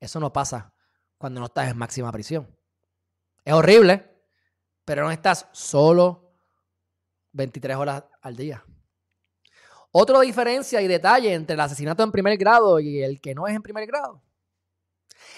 Eso 0.00 0.18
no 0.20 0.32
pasa 0.32 0.72
cuando 1.16 1.40
no 1.40 1.46
estás 1.46 1.70
en 1.70 1.78
máxima 1.78 2.10
prisión. 2.10 2.54
Es 3.44 3.54
horrible, 3.54 4.10
pero 4.84 5.04
no 5.04 5.10
estás 5.10 5.46
solo 5.52 6.34
23 7.32 7.76
horas 7.76 8.04
al 8.20 8.36
día. 8.36 8.64
Otra 9.92 10.20
diferencia 10.20 10.82
y 10.82 10.88
detalle 10.88 11.32
entre 11.32 11.54
el 11.54 11.60
asesinato 11.60 12.02
en 12.02 12.12
primer 12.12 12.36
grado 12.36 12.78
y 12.80 13.02
el 13.02 13.20
que 13.20 13.34
no 13.34 13.46
es 13.46 13.54
en 13.54 13.62
primer 13.62 13.86
grado 13.86 14.22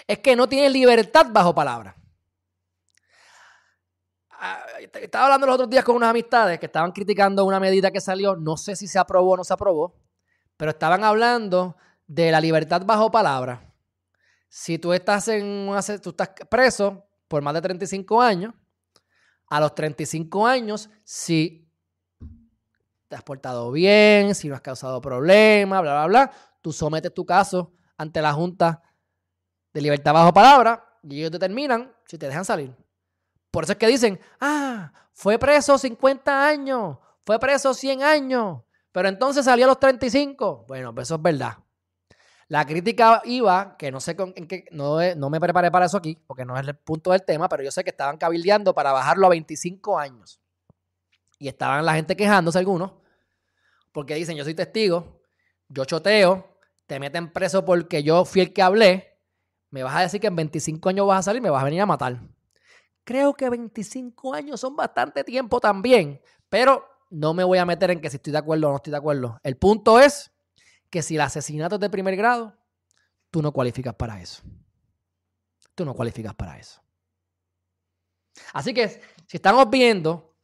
es 0.07 0.19
que 0.19 0.35
no 0.35 0.49
tienes 0.49 0.73
libertad 0.73 1.27
bajo 1.31 1.55
palabra. 1.55 2.00
Estaba 4.81 5.27
hablando 5.27 5.47
los 5.47 5.55
otros 5.55 5.71
días 5.71 5.85
con 5.85 5.97
unas 5.97 6.11
amistades 6.11 6.59
que 6.59 6.67
estaban 6.67 6.93
criticando 6.93 7.45
una 7.45 7.61
medida 7.61 7.91
que 7.91 8.01
salió, 8.01 8.35
no 8.37 8.57
sé 8.57 8.77
si 8.77 8.87
se 8.87 8.99
aprobó 8.99 9.33
o 9.33 9.37
no 9.37 9.45
se 9.45 9.53
aprobó, 9.53 9.95
pero 10.57 10.71
estaban 10.71 11.05
hablando 11.05 11.77
de 12.07 12.31
la 12.31 12.41
libertad 12.41 12.83
bajo 12.87 13.11
palabra. 13.11 13.73
Si 14.49 14.79
tú 14.79 14.93
estás 14.93 15.29
en 15.29 15.45
una, 15.45 15.83
tú 15.83 16.11
estás 16.11 16.31
preso 16.49 17.07
por 17.29 17.43
más 17.43 17.55
de 17.55 17.61
35 17.61 18.23
años, 18.23 18.55
a 19.49 19.61
los 19.61 19.75
35 19.75 20.47
años, 20.47 20.89
si 21.05 21.71
te 23.09 23.17
has 23.17 23.23
portado 23.23 23.71
bien, 23.73 24.35
si 24.35 24.49
no 24.49 24.55
has 24.55 24.61
causado 24.61 25.01
problemas, 25.01 25.83
bla, 25.83 25.93
bla, 25.93 26.07
bla, 26.07 26.33
tú 26.63 26.73
sometes 26.73 27.13
tu 27.13 27.27
caso 27.27 27.75
ante 27.99 28.23
la 28.23 28.33
Junta 28.33 28.83
de 29.73 29.81
Libertad 29.83 30.15
Bajo 30.15 30.33
Palabra 30.33 30.99
y 31.03 31.19
ellos 31.19 31.33
determinan 31.33 31.93
si 32.07 32.17
te 32.17 32.27
dejan 32.27 32.45
salir. 32.45 32.75
Por 33.51 33.65
eso 33.65 33.73
es 33.73 33.79
que 33.79 33.87
dicen, 33.87 34.21
ah, 34.41 34.93
fue 35.13 35.39
preso 35.39 35.77
50 35.77 36.47
años, 36.47 36.99
fue 37.25 37.39
preso 37.39 37.75
100 37.75 38.03
años, 38.03 38.63
pero 38.93 39.09
entonces 39.09 39.45
salió 39.45 39.65
a 39.65 39.69
los 39.69 39.81
35. 39.81 40.65
Bueno, 40.69 40.95
pues 40.95 41.09
eso 41.09 41.17
es 41.17 41.23
verdad. 41.23 41.59
La 42.49 42.67
crítica 42.67 43.23
iba, 43.25 43.77
que 43.77 43.93
no 43.93 44.01
sé 44.01 44.17
con, 44.17 44.33
en 44.35 44.49
qué, 44.49 44.65
no, 44.73 44.99
no 45.15 45.31
me 45.31 45.39
preparé 45.39 45.71
para 45.71 45.87
eso 45.87 45.97
aquí, 45.97 46.19
porque 46.27 46.45
no 46.45 46.59
es 46.59 46.67
el 46.67 46.77
punto 46.77 47.13
del 47.13 47.25
tema, 47.25 47.49
pero 47.49 47.63
yo 47.63 47.71
sé 47.71 47.85
que 47.85 47.91
estaban 47.91 48.17
cabildeando 48.17 48.75
para 48.75 48.91
bajarlo 48.91 49.27
a 49.27 49.31
25 49.31 49.99
años. 49.99 50.41
Y 51.39 51.47
estaban 51.47 51.85
la 51.87 51.95
gente 51.95 52.17
quejándose 52.17 52.59
algunos, 52.59 52.93
porque 53.93 54.17
dicen, 54.17 54.37
yo 54.37 54.43
soy 54.43 54.55
testigo, 54.55 55.23
yo 55.69 55.85
choteo, 55.85 56.59
te 56.87 56.99
meten 56.99 57.33
preso 57.33 57.65
porque 57.65 58.03
yo 58.03 58.25
fui 58.25 58.41
el 58.43 58.53
que 58.53 58.63
hablé, 58.63 59.17
me 59.71 59.85
vas 59.85 59.95
a 59.95 60.01
decir 60.01 60.21
que 60.21 60.27
en 60.27 60.35
25 60.35 60.89
años 60.89 61.07
vas 61.07 61.21
a 61.21 61.23
salir, 61.23 61.41
me 61.41 61.51
vas 61.51 61.63
a 61.63 61.67
venir 61.67 61.81
a 61.81 61.87
matar. 61.87 62.21
Creo 63.11 63.35
que 63.35 63.51
25 63.51 64.35
años 64.35 64.61
son 64.61 64.77
bastante 64.77 65.25
tiempo 65.25 65.59
también, 65.59 66.21
pero 66.49 66.87
no 67.11 67.35
me 67.35 67.43
voy 67.43 67.59
a 67.59 67.67
meter 67.67 67.91
en 67.91 68.01
que 68.01 68.09
si 68.09 68.19
estoy 68.19 68.31
de 68.31 68.39
acuerdo 68.39 68.69
o 68.69 68.71
no 68.71 68.77
estoy 68.77 68.93
de 68.93 68.99
acuerdo. 68.99 69.41
El 69.43 69.57
punto 69.57 69.99
es 69.99 70.31
que 70.91 71.03
si 71.03 71.17
el 71.17 71.23
asesinato 71.23 71.75
es 71.75 71.81
de 71.81 71.91
primer 71.91 72.15
grado, 72.15 72.57
tú 73.33 73.43
no 73.43 73.51
cualificas 73.51 73.97
para 73.97 74.21
eso. 74.21 74.45
Tú 75.75 75.85
no 75.85 75.93
cualificas 75.93 76.37
para 76.37 76.57
eso. 76.57 76.81
Así 78.53 78.73
que 78.73 79.03
si 79.27 79.39
estamos 79.39 79.69
viendo 79.69 80.37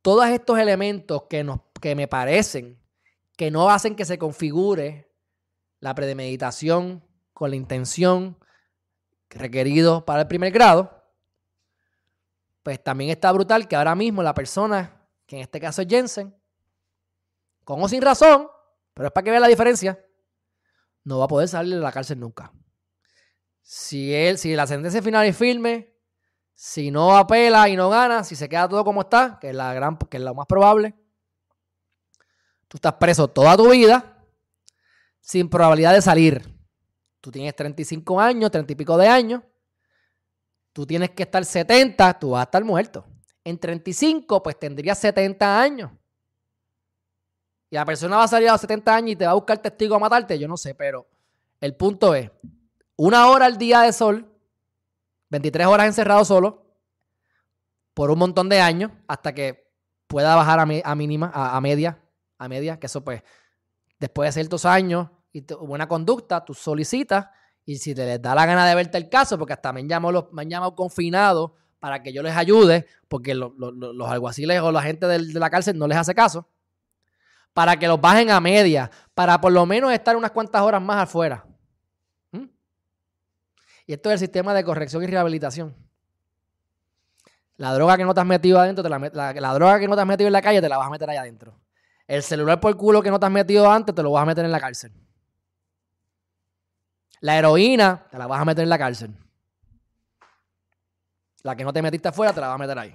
todos 0.00 0.28
estos 0.28 0.60
elementos 0.60 1.24
que, 1.28 1.42
nos, 1.42 1.58
que 1.80 1.96
me 1.96 2.06
parecen 2.06 2.80
que 3.36 3.50
no 3.50 3.68
hacen 3.68 3.96
que 3.96 4.04
se 4.04 4.16
configure 4.16 5.12
la 5.80 5.92
premeditación 5.96 7.04
con 7.32 7.50
la 7.50 7.56
intención 7.56 8.38
requerido 9.28 10.04
para 10.04 10.20
el 10.20 10.28
primer 10.28 10.52
grado, 10.52 11.01
pues 12.62 12.82
también 12.82 13.10
está 13.10 13.32
brutal 13.32 13.66
que 13.66 13.76
ahora 13.76 13.94
mismo 13.94 14.22
la 14.22 14.34
persona, 14.34 15.06
que 15.26 15.36
en 15.36 15.42
este 15.42 15.60
caso 15.60 15.82
es 15.82 15.88
Jensen, 15.88 16.34
con 17.64 17.82
o 17.82 17.88
sin 17.88 18.02
razón, 18.02 18.48
pero 18.94 19.08
es 19.08 19.12
para 19.12 19.24
que 19.24 19.30
vea 19.30 19.40
la 19.40 19.48
diferencia. 19.48 20.04
No 21.04 21.18
va 21.18 21.24
a 21.24 21.28
poder 21.28 21.48
salir 21.48 21.74
de 21.74 21.80
la 21.80 21.92
cárcel 21.92 22.20
nunca. 22.20 22.52
Si 23.62 24.14
él, 24.14 24.38
si 24.38 24.54
la 24.54 24.66
sentencia 24.66 25.02
final 25.02 25.26
es 25.26 25.36
firme, 25.36 25.92
si 26.54 26.90
no 26.90 27.16
apela 27.16 27.68
y 27.68 27.76
no 27.76 27.88
gana, 27.88 28.22
si 28.24 28.36
se 28.36 28.48
queda 28.48 28.68
todo 28.68 28.84
como 28.84 29.02
está, 29.02 29.38
que 29.40 29.50
es 29.50 29.54
la 29.54 29.74
gran, 29.74 29.96
que 29.96 30.16
es 30.16 30.22
lo 30.22 30.34
más 30.34 30.46
probable, 30.46 30.94
tú 32.68 32.76
estás 32.76 32.94
preso 32.94 33.28
toda 33.28 33.56
tu 33.56 33.70
vida 33.70 34.24
sin 35.20 35.48
probabilidad 35.48 35.92
de 35.92 36.02
salir. 36.02 36.52
Tú 37.20 37.30
tienes 37.30 37.54
35 37.54 38.20
años, 38.20 38.50
30 38.50 38.72
y 38.72 38.76
pico 38.76 38.96
de 38.96 39.08
años. 39.08 39.42
Tú 40.72 40.86
tienes 40.86 41.10
que 41.10 41.24
estar 41.24 41.44
70, 41.44 42.18
tú 42.18 42.30
vas 42.30 42.40
a 42.40 42.44
estar 42.44 42.64
muerto. 42.64 43.04
En 43.44 43.58
35, 43.58 44.42
pues 44.42 44.58
tendrías 44.58 44.98
70 44.98 45.60
años. 45.60 45.90
Y 47.70 47.74
la 47.74 47.84
persona 47.84 48.16
va 48.16 48.24
a 48.24 48.28
salir 48.28 48.48
a 48.48 48.52
los 48.52 48.60
70 48.60 48.94
años 48.94 49.10
y 49.12 49.16
te 49.16 49.24
va 49.24 49.32
a 49.32 49.34
buscar 49.34 49.58
testigo 49.58 49.94
a 49.94 49.98
matarte, 49.98 50.38
yo 50.38 50.46
no 50.46 50.56
sé, 50.56 50.74
pero 50.74 51.06
el 51.60 51.74
punto 51.74 52.14
es, 52.14 52.30
una 52.96 53.28
hora 53.28 53.46
al 53.46 53.56
día 53.56 53.80
de 53.80 53.92
sol, 53.92 54.30
23 55.30 55.66
horas 55.66 55.86
encerrado 55.86 56.24
solo, 56.24 56.76
por 57.94 58.10
un 58.10 58.18
montón 58.18 58.48
de 58.48 58.60
años, 58.60 58.90
hasta 59.08 59.34
que 59.34 59.72
pueda 60.06 60.36
bajar 60.36 60.60
a, 60.60 60.94
mínima, 60.94 61.30
a, 61.34 61.58
media, 61.60 61.98
a 62.38 62.48
media, 62.48 62.78
que 62.78 62.86
eso 62.86 63.02
pues, 63.02 63.22
después 63.98 64.28
de 64.28 64.32
ciertos 64.32 64.66
años 64.66 65.08
y 65.32 65.42
buena 65.54 65.88
conducta, 65.88 66.44
tú 66.44 66.52
solicitas 66.52 67.28
y 67.64 67.76
si 67.76 67.94
te 67.94 68.04
les 68.04 68.20
da 68.20 68.34
la 68.34 68.46
gana 68.46 68.66
de 68.66 68.74
verte 68.74 68.98
el 68.98 69.08
caso, 69.08 69.38
porque 69.38 69.52
hasta 69.52 69.72
me 69.72 69.80
han 69.80 69.88
llamado, 69.88 70.28
me 70.32 70.42
han 70.42 70.50
llamado 70.50 70.74
confinados 70.74 71.52
para 71.78 72.02
que 72.02 72.12
yo 72.12 72.22
les 72.22 72.36
ayude, 72.36 72.86
porque 73.08 73.34
los 73.34 74.08
alguaciles 74.08 74.60
o 74.60 74.72
la 74.72 74.82
gente 74.82 75.06
de 75.06 75.18
la 75.38 75.50
cárcel 75.50 75.78
no 75.78 75.86
les 75.86 75.98
hace 75.98 76.14
caso 76.14 76.48
para 77.52 77.76
que 77.76 77.86
los 77.86 78.00
bajen 78.00 78.30
a 78.30 78.40
media, 78.40 78.90
para 79.14 79.40
por 79.40 79.52
lo 79.52 79.66
menos 79.66 79.92
estar 79.92 80.16
unas 80.16 80.30
cuantas 80.30 80.62
horas 80.62 80.80
más 80.80 81.02
afuera. 81.02 81.44
¿Mm? 82.30 82.46
Y 83.86 83.92
esto 83.92 84.10
es 84.10 84.14
el 84.14 84.18
sistema 84.20 84.54
de 84.54 84.64
corrección 84.64 85.02
y 85.02 85.06
rehabilitación. 85.06 85.76
La 87.56 87.74
droga 87.74 87.96
que 87.96 88.04
no 88.04 88.14
te 88.14 88.20
has 88.20 88.26
metido 88.26 88.58
adentro, 88.58 88.88
la, 88.88 88.98
la, 89.34 89.54
droga 89.54 89.78
que 89.78 89.86
no 89.86 89.94
te 89.94 90.00
has 90.00 90.06
metido 90.06 90.26
en 90.26 90.32
la 90.32 90.42
calle, 90.42 90.60
te 90.60 90.68
la 90.68 90.78
vas 90.78 90.86
a 90.86 90.90
meter 90.90 91.08
ahí 91.10 91.16
adentro. 91.16 91.60
El 92.06 92.22
celular 92.22 92.58
por 92.58 92.76
culo 92.76 93.02
que 93.02 93.10
no 93.10 93.20
te 93.20 93.26
has 93.26 93.32
metido 93.32 93.70
antes, 93.70 93.94
te 93.94 94.02
lo 94.02 94.10
vas 94.10 94.22
a 94.22 94.26
meter 94.26 94.44
en 94.44 94.50
la 94.50 94.60
cárcel. 94.60 94.92
La 97.22 97.38
heroína, 97.38 98.06
te 98.10 98.18
la 98.18 98.26
vas 98.26 98.40
a 98.40 98.44
meter 98.44 98.62
en 98.62 98.68
la 98.68 98.78
cárcel. 98.78 99.16
La 101.42 101.56
que 101.56 101.64
no 101.64 101.72
te 101.72 101.82
metiste 101.82 102.08
afuera, 102.08 102.32
te 102.32 102.40
la 102.40 102.48
vas 102.48 102.56
a 102.56 102.58
meter 102.58 102.78
ahí. 102.78 102.94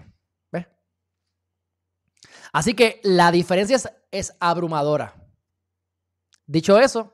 Así 2.52 2.74
que 2.74 3.02
la 3.04 3.32
diferencia 3.32 3.78
es, 4.12 4.34
abrumadora. 4.40 5.14
Dicho 6.46 6.80
eso, 6.80 7.14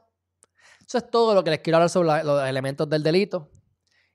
eso 0.86 0.98
es 0.98 1.10
todo 1.10 1.34
lo 1.34 1.44
que 1.44 1.50
les 1.50 1.60
quiero 1.60 1.78
hablar 1.78 1.90
sobre 1.90 2.24
los 2.24 2.48
elementos 2.48 2.88
del 2.90 3.02
delito 3.02 3.52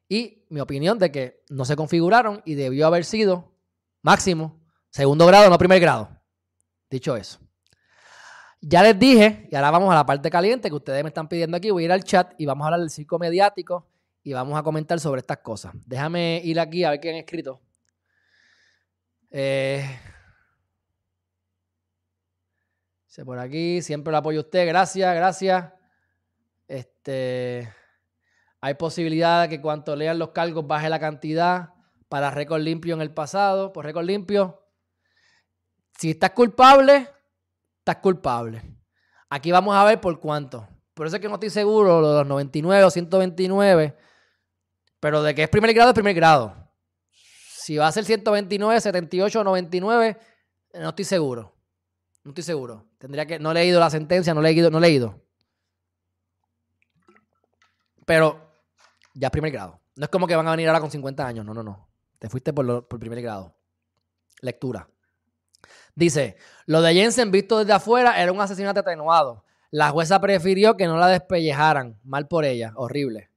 y 0.09 0.47
mi 0.49 0.61
opinión 0.61 0.99
de 0.99 1.11
que 1.11 1.45
no 1.49 1.65
se 1.65 1.77
configuraron 1.77 2.41
y 2.45 2.55
debió 2.55 2.87
haber 2.87 3.05
sido 3.05 3.53
máximo 4.03 4.61
segundo 4.91 5.27
grado, 5.27 5.51
no 5.51 5.59
primer 5.59 5.81
grado. 5.81 6.09
Dicho 6.89 7.17
eso. 7.17 7.41
Ya 8.61 8.83
les 8.83 8.99
dije, 8.99 9.49
y 9.51 9.55
ahora 9.55 9.71
vamos 9.71 9.93
a 9.93 9.95
la 9.95 10.05
parte 10.05 10.31
caliente 10.31 10.69
que 10.69 10.75
ustedes 10.75 11.03
me 11.03 11.09
están 11.09 11.29
pidiendo 11.29 11.57
aquí. 11.57 11.71
Voy 11.71 11.85
a 11.85 11.87
ir 11.87 11.93
al 11.93 12.05
chat 12.05 12.33
y 12.39 12.47
vamos 12.47 12.65
a 12.65 12.67
hablar 12.67 12.81
del 12.81 12.91
circo 12.91 13.19
mediático 13.19 13.87
y 14.23 14.33
vamos 14.33 14.59
a 14.59 14.63
comentar 14.63 14.99
sobre 14.99 15.21
estas 15.21 15.39
cosas. 15.39 15.73
Déjame 15.87 16.41
ir 16.45 16.59
aquí 16.59 16.85
a 16.85 16.91
ver 16.91 17.01
qué 17.01 17.11
han 17.11 17.17
escrito. 17.17 17.61
Eh, 19.31 19.85
por 23.25 23.39
aquí, 23.39 23.83
siempre 23.83 24.13
lo 24.13 24.19
apoyo 24.19 24.39
a 24.39 24.43
usted, 24.43 24.67
gracias, 24.67 25.15
gracias. 25.15 25.73
Este, 26.67 27.69
hay 28.61 28.75
posibilidad 28.75 29.43
de 29.43 29.49
que 29.49 29.61
cuando 29.61 29.97
lean 29.97 30.19
los 30.19 30.31
cargos 30.31 30.67
baje 30.67 30.89
la 30.89 31.01
cantidad 31.01 31.71
para 32.09 32.31
récord 32.31 32.61
limpio 32.61 32.95
en 32.95 33.01
el 33.01 33.13
pasado, 33.13 33.73
por 33.73 33.85
récord 33.85 34.05
limpio. 34.05 34.63
Si 35.99 36.11
estás 36.11 36.31
culpable, 36.31 37.09
estás 37.91 38.03
culpable. 38.03 38.63
Aquí 39.31 39.51
vamos 39.51 39.75
a 39.75 39.85
ver 39.85 40.01
por 40.01 40.21
cuánto. 40.21 40.69
Por 40.93 41.07
eso 41.07 41.17
es 41.17 41.23
que 41.23 41.29
no 41.29 41.35
estoy 41.35 41.51
seguro 41.51 41.97
de 41.97 42.19
los 42.19 42.27
99 42.27 42.85
o 42.85 42.91
129, 42.91 43.97
pero 45.01 45.23
de 45.23 45.35
que 45.35 45.45
es 45.45 45.49
primer 45.49 45.73
grado 45.73 45.91
es 45.91 45.95
primer 45.95 46.15
grado. 46.15 46.55
Si 47.11 47.77
va 47.77 47.87
a 47.87 47.93
ser 47.93 48.05
129, 48.05 48.81
78 48.81 49.41
o 49.41 49.45
99, 49.45 50.19
no 50.75 50.89
estoy 50.89 51.05
seguro. 51.05 51.55
No 52.25 52.31
estoy 52.31 52.45
seguro. 52.45 52.87
Tendría 52.99 53.27
que. 53.27 53.39
No 53.39 53.53
he 53.53 53.55
leído 53.55 53.81
la 53.81 53.91
sentencia, 53.91 54.35
no 54.35 54.41
he 54.41 54.45
leído, 54.45 54.71
no 54.71 54.79
he 54.79 54.83
leído. 54.83 55.23
Pero 58.05 58.53
ya 59.15 59.29
es 59.29 59.31
primer 59.31 59.53
grado. 59.53 59.81
No 59.97 60.05
es 60.05 60.11
como 60.11 60.27
que 60.27 60.37
van 60.37 60.49
a 60.49 60.53
venir 60.53 60.69
ahora 60.69 60.81
con 60.81 60.91
50 60.91 61.27
años. 61.27 61.45
No, 61.45 61.55
no, 61.55 61.63
no. 61.63 61.89
Te 62.19 62.29
fuiste 62.29 62.53
por, 62.53 62.87
por 62.87 62.99
primer 62.99 63.23
grado. 63.23 63.55
Lectura. 64.41 64.89
Dice, 65.99 66.37
lo 66.67 66.81
de 66.81 66.95
Jensen 66.95 67.33
visto 67.33 67.59
desde 67.59 67.73
afuera 67.73 68.23
era 68.23 68.31
un 68.31 68.41
asesinato 68.41 68.79
atenuado. 68.79 69.45
La 69.73 69.91
jueza 69.91 70.21
prefirió 70.21 70.77
que 70.77 70.87
no 70.87 70.97
la 70.97 71.09
despellejaran. 71.09 71.99
Mal 72.05 72.29
por 72.29 72.45
ella. 72.45 72.73
Horrible. 72.77 73.33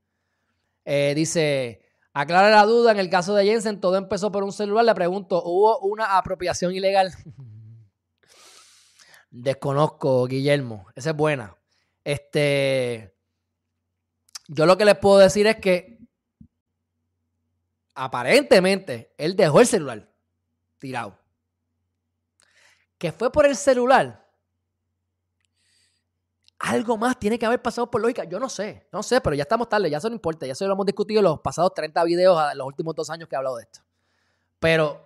Eh, 0.86 1.14
dice, 1.16 1.82
aclara 2.14 2.52
la 2.52 2.64
duda, 2.66 2.92
en 2.92 3.00
el 3.00 3.10
caso 3.10 3.34
de 3.34 3.46
Jensen 3.46 3.82
todo 3.82 3.96
empezó 3.96 4.32
por 4.32 4.44
un 4.44 4.52
celular. 4.52 4.86
Le 4.86 4.94
pregunto, 4.94 5.42
¿hubo 5.44 5.80
una 5.80 6.20
apropiación 6.20 6.76
ilegal? 6.76 7.12
Desconozco, 9.32 10.28
Guillermo. 10.28 10.86
Esa 10.94 11.10
es 11.10 11.16
buena. 11.16 11.58
Este, 12.04 13.16
yo 14.48 14.68
lo 14.68 14.78
que 14.78 14.86
les 14.86 15.00
puedo 15.00 15.18
decir 15.18 15.48
es 15.48 15.56
que 15.56 15.98
aparentemente 17.96 19.16
él 19.18 19.36
dejó 19.36 19.62
el 19.62 19.66
celular 19.66 20.14
tirado. 20.78 21.21
Que 23.02 23.12
fue 23.12 23.32
por 23.32 23.48
el 23.48 23.56
celular 23.56 24.22
algo 26.62 26.96
más 26.96 27.20
tiene 27.20 27.40
que 27.40 27.46
haber 27.48 27.60
pasado 27.60 27.90
por 27.90 28.02
lógica. 28.02 28.24
Yo 28.26 28.40
no 28.40 28.48
sé, 28.48 28.88
no 28.92 29.02
sé, 29.02 29.20
pero 29.20 29.36
ya 29.36 29.42
estamos 29.42 29.68
tarde, 29.68 29.90
ya 29.90 29.98
eso 29.98 30.10
no 30.10 30.16
importa. 30.16 30.46
Ya 30.46 30.52
eso 30.52 30.68
lo 30.68 30.74
hemos 30.74 30.86
discutido 30.86 31.20
en 31.20 31.24
los 31.24 31.40
pasados 31.40 31.74
30 31.74 32.04
videos, 32.04 32.40
en 32.52 32.58
los 32.58 32.68
últimos 32.68 32.94
dos 32.94 33.10
años 33.10 33.28
que 33.28 33.36
he 33.36 33.38
hablado 33.38 33.56
de 33.58 33.64
esto. 33.64 33.80
Pero 34.60 35.02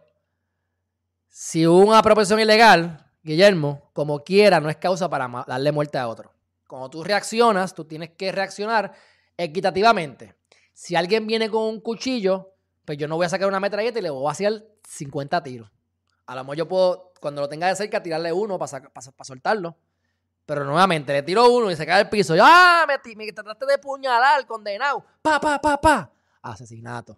si 1.30 1.66
hubo 1.66 1.80
una 1.80 2.00
apropiación 2.00 2.42
ilegal, 2.42 3.10
Guillermo, 3.24 3.90
como 3.94 4.22
quiera, 4.24 4.60
no 4.60 4.70
es 4.70 4.76
causa 4.76 5.10
para 5.10 5.46
darle 5.48 5.72
muerte 5.72 5.98
a 5.98 6.10
otro. 6.10 6.34
Cuando 6.68 6.90
tú 6.90 7.04
reaccionas, 7.06 7.74
tú 7.74 7.86
tienes 7.86 8.10
que 8.12 8.34
reaccionar 8.34 8.94
equitativamente. 9.38 10.36
Si 10.74 10.98
alguien 10.98 11.26
viene 11.26 11.50
con 11.50 11.64
un 11.64 11.80
cuchillo, 11.80 12.54
pues 12.84 12.98
yo 12.98 13.08
no 13.08 13.16
voy 13.16 13.28
a 13.28 13.30
sacar 13.30 13.48
una 13.48 13.62
metralleta 13.62 14.00
y 14.00 14.02
le 14.02 14.10
voy 14.10 14.28
a 14.28 14.32
hacer 14.32 14.68
50 14.86 15.42
tiros. 15.42 15.72
A 16.28 16.36
lo 16.36 16.44
mejor 16.44 16.58
yo 16.58 16.68
puedo, 16.68 17.14
cuando 17.20 17.42
lo 17.42 17.50
tenga 17.50 17.68
de 17.68 17.76
cerca, 17.76 18.02
tirarle 18.02 18.34
uno 18.34 18.58
para, 18.58 18.90
para 18.90 19.26
soltarlo. 19.26 19.78
Pero 20.46 20.64
nuevamente 20.64 21.12
le 21.12 21.24
tiró 21.24 21.50
uno 21.52 21.72
y 21.72 21.76
se 21.76 21.86
cae 21.86 22.02
al 22.02 22.10
piso. 22.10 22.36
¡Ah! 22.40 22.86
Me, 22.88 23.16
me 23.16 23.32
trataste 23.32 23.66
de 23.66 23.78
puñalar, 23.80 24.46
condenado. 24.46 25.04
Pa, 25.22 25.40
pa, 25.40 25.60
pa, 25.60 25.82
pa. 25.82 26.12
Asesinato. 26.42 27.18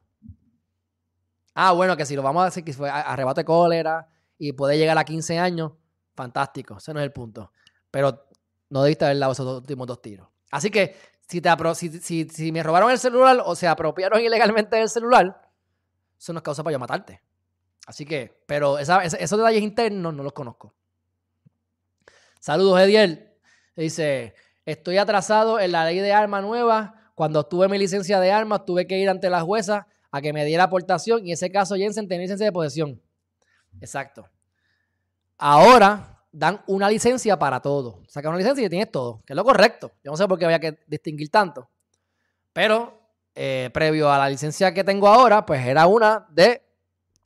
Ah, 1.53 1.73
bueno, 1.73 1.97
que 1.97 2.05
si 2.05 2.15
lo 2.15 2.21
vamos 2.21 2.43
a 2.43 2.45
decir 2.45 2.63
que 2.63 2.71
fue 2.71 2.89
arrebato 2.89 3.41
de 3.41 3.45
cólera 3.45 4.07
y 4.37 4.53
puede 4.53 4.77
llegar 4.77 4.97
a 4.97 5.03
15 5.03 5.39
años, 5.39 5.73
fantástico. 6.15 6.77
Ese 6.77 6.93
no 6.93 6.99
es 6.99 7.03
el 7.03 7.11
punto. 7.11 7.51
Pero 7.91 8.27
no 8.69 8.83
debiste 8.83 9.05
haber 9.05 9.19
dado 9.19 9.31
esos 9.33 9.57
últimos 9.57 9.87
dos 9.87 10.01
tiros. 10.01 10.29
Así 10.51 10.69
que 10.69 10.95
si, 11.27 11.41
si, 11.99 12.29
si, 12.29 12.51
me 12.51 12.63
robaron 12.63 12.91
el 12.91 12.99
celular 12.99 13.41
o 13.45 13.55
se 13.55 13.67
apropiaron 13.67 14.21
ilegalmente 14.23 14.77
del 14.77 14.89
celular, 14.89 15.41
eso 16.17 16.31
no 16.31 16.39
es 16.39 16.43
causa 16.43 16.63
para 16.63 16.73
yo 16.73 16.79
matarte. 16.79 17.21
Así 17.87 18.05
que, 18.05 18.43
pero 18.45 18.77
esos 18.79 19.39
detalles 19.39 19.63
internos 19.63 20.13
no 20.13 20.21
los 20.21 20.33
conozco. 20.33 20.73
Saludos, 22.41 22.81
Ediel. 22.81 23.33
Dice, 23.77 24.35
estoy 24.65 24.97
atrasado 24.97 25.57
en 25.57 25.71
la 25.71 25.85
ley 25.85 25.99
de 25.99 26.11
armas 26.11 26.43
nueva. 26.43 27.11
Cuando 27.15 27.45
tuve 27.45 27.69
mi 27.69 27.77
licencia 27.77 28.19
de 28.19 28.29
armas, 28.29 28.65
tuve 28.65 28.87
que 28.87 28.99
ir 28.99 29.09
ante 29.09 29.29
la 29.29 29.39
jueza 29.39 29.87
a 30.11 30.21
que 30.21 30.33
me 30.33 30.43
diera 30.43 30.65
aportación 30.65 31.25
y 31.25 31.29
en 31.29 31.33
ese 31.35 31.49
caso 31.49 31.75
Jensen 31.75 32.09
tenía 32.09 32.23
licencia 32.23 32.45
de 32.45 32.51
posesión. 32.51 33.01
Exacto. 33.79 34.29
Ahora 35.37 36.25
dan 36.29 36.61
una 36.67 36.89
licencia 36.89 37.39
para 37.39 37.61
todo. 37.61 38.03
Saca 38.09 38.27
una 38.27 38.37
licencia 38.37 38.65
y 38.65 38.69
tienes 38.69 38.91
todo, 38.91 39.23
que 39.25 39.31
es 39.31 39.37
lo 39.37 39.45
correcto. 39.45 39.93
Yo 40.03 40.11
no 40.11 40.17
sé 40.17 40.27
por 40.27 40.37
qué 40.37 40.43
había 40.43 40.59
que 40.59 40.79
distinguir 40.87 41.31
tanto. 41.31 41.69
Pero 42.51 42.99
eh, 43.33 43.69
previo 43.73 44.11
a 44.11 44.17
la 44.17 44.29
licencia 44.29 44.73
que 44.73 44.83
tengo 44.83 45.07
ahora, 45.07 45.45
pues 45.45 45.65
era 45.65 45.87
una 45.87 46.27
de 46.31 46.66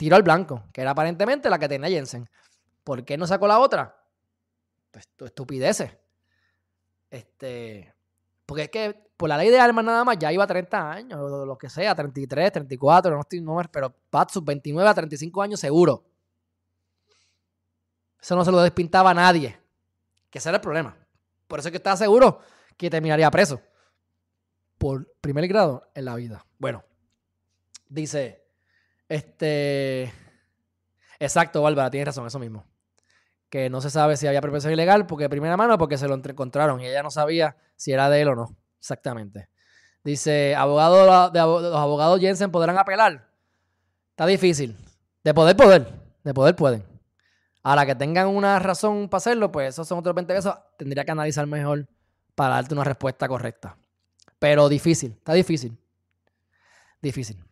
tiro 0.01 0.15
al 0.15 0.23
blanco, 0.23 0.63
que 0.73 0.81
era 0.81 0.89
aparentemente 0.91 1.47
la 1.47 1.59
que 1.59 1.69
tenía 1.69 1.87
Jensen. 1.87 2.27
¿Por 2.83 3.05
qué 3.05 3.19
no 3.19 3.27
sacó 3.27 3.47
la 3.47 3.59
otra? 3.59 4.01
pues, 4.89 5.07
estupideces. 5.23 5.95
Este, 7.11 7.93
porque 8.47 8.63
es 8.63 8.69
que 8.69 9.11
por 9.15 9.29
la 9.29 9.37
ley 9.37 9.51
de 9.51 9.59
armas 9.59 9.85
nada 9.85 10.03
más 10.03 10.17
ya 10.17 10.33
iba 10.33 10.43
a 10.43 10.47
30 10.47 10.91
años, 10.91 11.19
o 11.19 11.45
lo 11.45 11.55
que 11.55 11.69
sea, 11.69 11.93
33, 11.93 12.51
34, 12.51 13.13
no 13.13 13.21
estoy 13.21 13.41
no, 13.41 13.61
pero 13.71 13.93
va 14.13 14.27
sus 14.27 14.43
29 14.43 14.89
a 14.89 14.93
35 14.95 15.39
años 15.43 15.59
seguro. 15.59 16.03
Eso 18.19 18.35
no 18.35 18.43
se 18.43 18.51
lo 18.51 18.59
despintaba 18.63 19.11
a 19.11 19.13
nadie. 19.13 19.59
Que 20.31 20.39
ese 20.39 20.49
era 20.49 20.55
el 20.55 20.61
problema. 20.61 20.97
Por 21.47 21.59
eso 21.59 21.67
es 21.67 21.71
que 21.73 21.77
estaba 21.77 21.95
seguro 21.95 22.39
que 22.75 22.89
terminaría 22.89 23.29
preso. 23.29 23.61
Por 24.79 25.13
primer 25.21 25.47
grado 25.47 25.91
en 25.93 26.05
la 26.05 26.15
vida. 26.15 26.43
Bueno, 26.57 26.83
dice, 27.87 28.40
este... 29.11 30.13
Exacto, 31.19 31.61
Bárbara, 31.61 31.91
tienes 31.91 32.07
razón, 32.07 32.25
eso 32.27 32.39
mismo 32.39 32.65
que 33.51 33.69
no 33.69 33.81
se 33.81 33.89
sabe 33.89 34.15
si 34.15 34.25
había 34.25 34.39
apropiación 34.39 34.71
ilegal 34.71 35.05
porque 35.05 35.25
de 35.25 35.29
primera 35.29 35.57
mano 35.57 35.77
porque 35.77 35.97
se 35.97 36.07
lo 36.07 36.15
encontraron 36.15 36.79
y 36.79 36.87
ella 36.87 37.03
no 37.03 37.11
sabía 37.11 37.57
si 37.75 37.91
era 37.91 38.09
de 38.09 38.21
él 38.21 38.29
o 38.29 38.35
no. 38.35 38.57
Exactamente. 38.79 39.49
Dice, 40.05 40.55
abogado, 40.55 41.29
de, 41.29 41.39
los 41.39 41.75
abogados 41.75 42.19
Jensen 42.21 42.49
podrán 42.49 42.77
apelar. 42.77 43.29
Está 44.11 44.25
difícil. 44.25 44.77
De 45.23 45.33
poder, 45.33 45.57
poder. 45.57 45.85
De 46.23 46.33
poder 46.33 46.55
pueden. 46.55 46.83
Ahora 47.61 47.85
que 47.85 47.93
tengan 47.93 48.27
una 48.27 48.57
razón 48.57 49.09
para 49.09 49.17
hacerlo, 49.17 49.51
pues 49.51 49.75
esos 49.75 49.85
son 49.85 49.99
otros 49.99 50.15
20 50.15 50.33
pesos. 50.33 50.55
Tendría 50.77 51.03
que 51.03 51.11
analizar 51.11 51.45
mejor 51.45 51.87
para 52.35 52.55
darte 52.55 52.73
una 52.73 52.85
respuesta 52.85 53.27
correcta. 53.27 53.75
Pero 54.39 54.69
difícil. 54.69 55.11
Está 55.11 55.33
difícil. 55.33 55.77
Difícil. 57.01 57.43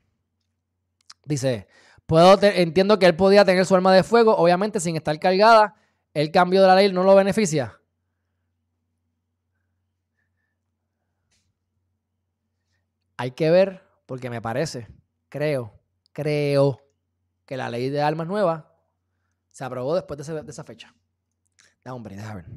Dice, 1.25 1.67
puedo 2.05 2.37
entiendo 2.41 2.97
que 2.99 3.05
él 3.05 3.15
podía 3.15 3.45
tener 3.45 3.65
su 3.65 3.75
arma 3.75 3.93
de 3.93 4.03
fuego, 4.03 4.35
obviamente 4.35 4.79
sin 4.79 4.95
estar 4.95 5.17
cargada 5.19 5.75
el 6.13 6.31
cambio 6.31 6.61
de 6.61 6.67
la 6.67 6.75
ley 6.75 6.91
no 6.91 7.03
lo 7.03 7.15
beneficia. 7.15 7.79
Hay 13.17 13.31
que 13.31 13.51
ver, 13.51 13.83
porque 14.05 14.29
me 14.29 14.41
parece, 14.41 14.87
creo, 15.27 15.77
creo 16.13 16.79
que 17.45 17.57
la 17.57 17.69
ley 17.69 17.89
de 17.89 18.01
armas 18.01 18.27
nueva 18.27 18.73
se 19.49 19.63
aprobó 19.65 19.93
después 19.95 20.25
de, 20.25 20.43
esa 20.47 20.63
fecha. 20.63 20.95
Da 21.83 21.93
hombre, 21.93 22.15
déjame 22.15 22.43
ver. 22.43 22.51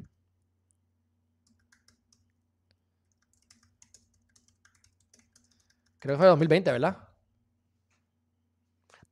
Creo 5.99 6.15
que 6.15 6.19
fue 6.19 6.27
2020, 6.27 6.71
¿verdad? 6.71 7.12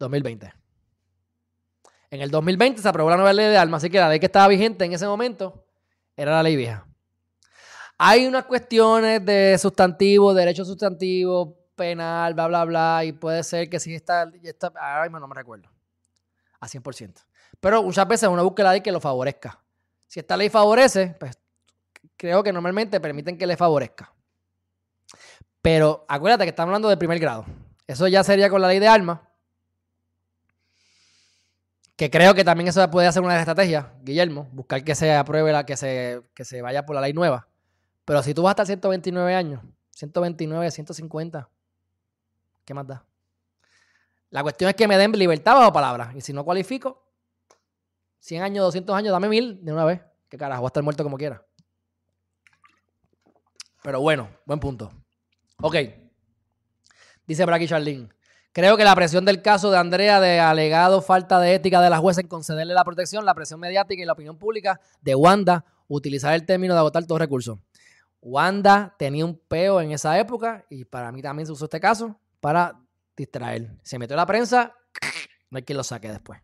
2020. 0.01 0.53
En 2.09 2.21
el 2.21 2.29
2020 2.29 2.81
se 2.81 2.89
aprobó 2.89 3.09
la 3.09 3.15
nueva 3.15 3.31
ley 3.31 3.47
de 3.47 3.57
armas, 3.57 3.81
así 3.81 3.89
que 3.89 3.99
la 3.99 4.09
ley 4.09 4.19
que 4.19 4.25
estaba 4.25 4.47
vigente 4.47 4.83
en 4.83 4.93
ese 4.93 5.07
momento 5.07 5.65
era 6.15 6.31
la 6.31 6.43
ley 6.43 6.55
vieja. 6.55 6.85
Hay 7.97 8.25
unas 8.25 8.45
cuestiones 8.45 9.25
de 9.25 9.57
sustantivo, 9.57 10.33
derecho 10.33 10.65
sustantivo, 10.65 11.57
penal, 11.75 12.33
bla, 12.33 12.47
bla, 12.47 12.65
bla, 12.65 13.05
y 13.05 13.13
puede 13.13 13.43
ser 13.43 13.69
que 13.69 13.79
si 13.79 13.95
está, 13.95 14.29
está 14.43 14.67
ahora 14.75 15.03
mismo 15.03 15.19
no 15.19 15.27
me 15.27 15.35
recuerdo, 15.35 15.69
a 16.59 16.67
100%. 16.67 17.25
Pero 17.59 17.83
muchas 17.83 18.07
veces 18.07 18.27
uno 18.27 18.43
busca 18.43 18.63
la 18.63 18.71
ley 18.71 18.81
que 18.81 18.91
lo 18.91 18.99
favorezca. 18.99 19.63
Si 20.07 20.19
esta 20.19 20.35
ley 20.35 20.49
favorece, 20.49 21.15
pues 21.19 21.39
creo 22.17 22.43
que 22.43 22.51
normalmente 22.51 22.99
permiten 22.99 23.37
que 23.37 23.47
le 23.47 23.55
favorezca. 23.55 24.13
Pero 25.61 26.05
acuérdate 26.09 26.43
que 26.43 26.49
estamos 26.49 26.69
hablando 26.69 26.89
del 26.89 26.97
primer 26.97 27.19
grado. 27.19 27.45
Eso 27.87 28.07
ya 28.07 28.23
sería 28.23 28.49
con 28.49 28.61
la 28.61 28.67
ley 28.67 28.79
de 28.79 28.87
armas. 28.87 29.19
Que 31.95 32.09
creo 32.09 32.33
que 32.33 32.43
también 32.43 32.67
eso 32.67 32.89
puede 32.89 33.11
ser 33.11 33.21
una 33.21 33.37
estrategias, 33.37 33.87
Guillermo, 34.01 34.49
buscar 34.51 34.83
que 34.83 34.95
se 34.95 35.13
apruebe 35.13 35.51
la 35.51 35.65
que 35.65 35.77
se, 35.77 36.21
que 36.33 36.45
se 36.45 36.61
vaya 36.61 36.85
por 36.85 36.95
la 36.95 37.01
ley 37.01 37.13
nueva. 37.13 37.47
Pero 38.05 38.23
si 38.23 38.33
tú 38.33 38.43
vas 38.43 38.51
hasta 38.51 38.65
129 38.65 39.35
años, 39.35 39.61
129, 39.91 40.71
150, 40.71 41.49
¿qué 42.65 42.73
más 42.73 42.87
da? 42.87 43.05
La 44.31 44.41
cuestión 44.41 44.69
es 44.69 44.75
que 44.75 44.87
me 44.87 44.97
den 44.97 45.11
libertad 45.11 45.53
bajo 45.53 45.73
palabra. 45.73 46.11
Y 46.15 46.21
si 46.21 46.33
no 46.33 46.43
cualifico, 46.43 47.05
100 48.19 48.43
años, 48.43 48.65
200 48.65 48.95
años, 48.95 49.11
dame 49.11 49.27
mil 49.27 49.63
de 49.63 49.73
una 49.73 49.85
vez. 49.85 50.01
Que 50.29 50.37
carajo, 50.37 50.61
voy 50.61 50.67
a 50.67 50.69
estar 50.69 50.83
muerto 50.83 51.03
como 51.03 51.17
quiera. 51.17 51.45
Pero 53.83 53.99
bueno, 53.99 54.29
buen 54.45 54.59
punto. 54.59 54.91
Ok. 55.61 55.75
Dice 57.27 57.43
aquí 57.43 57.67
Charlene. 57.67 58.09
Creo 58.53 58.75
que 58.75 58.83
la 58.83 58.95
presión 58.95 59.23
del 59.23 59.41
caso 59.41 59.71
de 59.71 59.77
Andrea 59.77 60.19
de 60.19 60.41
alegado 60.41 61.01
falta 61.01 61.39
de 61.39 61.55
ética 61.55 61.81
de 61.81 61.89
la 61.89 61.99
jueza 61.99 62.19
en 62.19 62.27
concederle 62.27 62.73
la 62.73 62.83
protección, 62.83 63.23
la 63.23 63.33
presión 63.33 63.61
mediática 63.61 64.01
y 64.01 64.05
la 64.05 64.11
opinión 64.11 64.37
pública 64.37 64.81
de 65.01 65.15
Wanda 65.15 65.63
utilizar 65.87 66.33
el 66.33 66.45
término 66.45 66.73
de 66.73 66.79
agotar 66.79 67.05
todos 67.05 67.19
recursos. 67.19 67.59
Wanda 68.21 68.93
tenía 68.99 69.25
un 69.25 69.37
peo 69.37 69.79
en 69.79 69.91
esa 69.91 70.19
época 70.19 70.65
y 70.69 70.83
para 70.83 71.13
mí 71.13 71.21
también 71.21 71.45
se 71.45 71.53
usó 71.53 71.65
este 71.65 71.79
caso 71.79 72.19
para 72.41 72.77
distraer. 73.15 73.71
Se 73.83 73.97
metió 73.97 74.17
la 74.17 74.25
prensa, 74.25 74.75
no 75.49 75.57
hay 75.57 75.63
quien 75.63 75.77
lo 75.77 75.83
saque 75.83 76.09
después. 76.09 76.41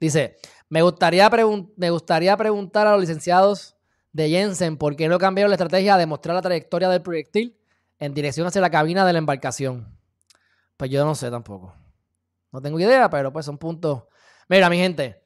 Dice, 0.00 0.36
Me 0.70 0.80
gustaría, 0.80 1.30
me 1.76 1.90
gustaría 1.90 2.34
preguntar 2.36 2.86
a 2.86 2.92
los 2.92 3.00
licenciados 3.00 3.76
de 4.12 4.30
Jensen 4.30 4.78
por 4.78 4.96
qué 4.96 5.06
no 5.08 5.18
cambiaron 5.18 5.50
la 5.50 5.56
estrategia 5.56 5.98
de 5.98 6.06
mostrar 6.06 6.34
la 6.34 6.42
trayectoria 6.42 6.88
del 6.88 7.02
proyectil 7.02 7.58
en 7.98 8.14
dirección 8.14 8.46
hacia 8.46 8.62
la 8.62 8.70
cabina 8.70 9.04
de 9.04 9.12
la 9.12 9.18
embarcación. 9.18 9.95
Pues 10.76 10.90
yo 10.90 11.04
no 11.04 11.14
sé 11.14 11.30
tampoco. 11.30 11.74
No 12.52 12.60
tengo 12.60 12.78
idea, 12.78 13.08
pero 13.10 13.32
pues 13.32 13.46
son 13.46 13.58
puntos. 13.58 14.04
Mira, 14.48 14.70
mi 14.70 14.78
gente, 14.78 15.22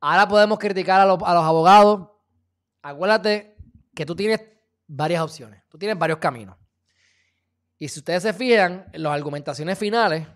ahora 0.00 0.26
podemos 0.28 0.58
criticar 0.58 1.00
a 1.00 1.06
los, 1.06 1.22
abogados. 1.22 2.08
Acuérdate 2.82 3.56
que 3.94 4.04
tú 4.04 4.14
tienes 4.16 4.42
varias 4.86 5.22
opciones. 5.22 5.62
Tú 5.68 5.78
tienes 5.78 5.98
varios 5.98 6.18
caminos. 6.18 6.56
Y 7.78 7.88
si 7.88 8.00
ustedes 8.00 8.22
se 8.22 8.32
fijan 8.32 8.86
en 8.92 9.02
las 9.02 9.12
argumentaciones 9.12 9.78
finales, 9.78 10.26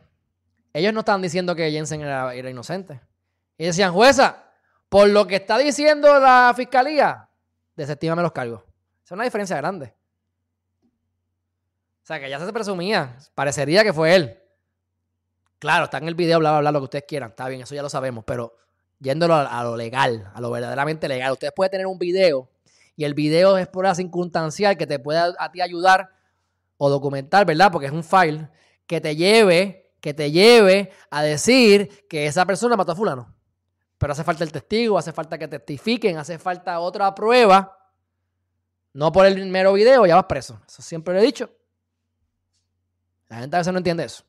ellos 0.72 0.92
no 0.92 1.00
estaban 1.00 1.22
diciendo 1.22 1.54
que 1.54 1.70
Jensen 1.70 2.02
era, 2.02 2.34
inocente. 2.34 3.00
Y 3.56 3.64
decían, 3.64 3.92
jueza, 3.92 4.44
por 4.88 5.08
lo 5.08 5.26
que 5.26 5.36
está 5.36 5.58
diciendo 5.58 6.18
la 6.20 6.52
fiscalía, 6.56 7.28
desestímame 7.74 8.22
los 8.22 8.32
cargos. 8.32 8.62
Esa 9.04 9.04
es 9.04 9.12
una 9.12 9.24
diferencia 9.24 9.56
grande. 9.56 9.94
O 12.02 12.06
sea, 12.08 12.20
que 12.20 12.30
ya 12.30 12.38
se 12.38 12.52
presumía, 12.52 13.18
parecería 13.34 13.82
que 13.82 13.92
fue 13.92 14.14
él. 14.14 14.42
Claro, 15.58 15.84
está 15.84 15.98
en 15.98 16.08
el 16.08 16.14
video, 16.14 16.38
bla, 16.38 16.50
bla, 16.50 16.60
bla, 16.60 16.72
lo 16.72 16.80
que 16.80 16.84
ustedes 16.84 17.04
quieran. 17.06 17.30
Está 17.30 17.48
bien, 17.48 17.62
eso 17.62 17.74
ya 17.74 17.82
lo 17.82 17.90
sabemos, 17.90 18.24
pero 18.24 18.54
yéndolo 19.00 19.34
a, 19.34 19.62
lo 19.64 19.76
legal, 19.76 20.30
a 20.34 20.40
lo 20.40 20.50
verdaderamente 20.50 21.08
legal. 21.08 21.32
Ustedes 21.32 21.52
pueden 21.54 21.70
tener 21.70 21.86
un 21.86 21.98
video 21.98 22.48
y 22.96 23.04
el 23.04 23.14
video 23.14 23.58
es 23.58 23.68
la 23.74 23.94
circunstancial 23.94 24.76
que 24.76 24.86
te 24.86 24.98
pueda 24.98 25.34
a 25.38 25.50
ti 25.50 25.60
ayudar 25.60 26.10
o 26.76 26.88
documentar, 26.90 27.44
¿verdad? 27.44 27.70
Porque 27.72 27.86
es 27.86 27.92
un 27.92 28.04
file 28.04 28.48
que 28.86 29.00
te 29.00 29.16
lleve, 29.16 29.92
que 30.00 30.14
te 30.14 30.30
lleve 30.30 30.92
a 31.10 31.22
decir 31.22 32.06
que 32.08 32.26
esa 32.26 32.46
persona 32.46 32.76
mató 32.76 32.92
a 32.92 32.96
fulano. 32.96 33.34
Pero 33.98 34.12
hace 34.12 34.22
falta 34.22 34.44
el 34.44 34.52
testigo, 34.52 34.96
hace 34.96 35.12
falta 35.12 35.38
que 35.38 35.48
testifiquen, 35.48 36.18
hace 36.18 36.38
falta 36.38 36.78
otra 36.78 37.12
prueba. 37.14 37.76
No 38.92 39.10
por 39.10 39.26
el 39.26 39.44
mero 39.46 39.72
video, 39.72 40.06
ya 40.06 40.14
vas 40.14 40.24
preso. 40.24 40.60
Eso 40.68 40.82
siempre 40.82 41.14
lo 41.14 41.20
he 41.20 41.24
dicho. 41.24 41.50
La 43.28 43.40
gente 43.40 43.56
a 43.56 43.58
veces 43.58 43.72
no 43.72 43.78
entiende 43.78 44.04
eso. 44.04 44.24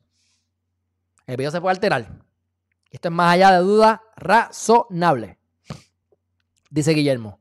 El 1.30 1.36
video 1.36 1.52
se 1.52 1.60
puede 1.60 1.76
alterar. 1.76 2.08
Esto 2.90 3.06
es 3.06 3.14
más 3.14 3.34
allá 3.34 3.52
de 3.52 3.58
duda 3.58 4.02
razonable. 4.16 5.38
Dice 6.70 6.90
Guillermo. 6.90 7.40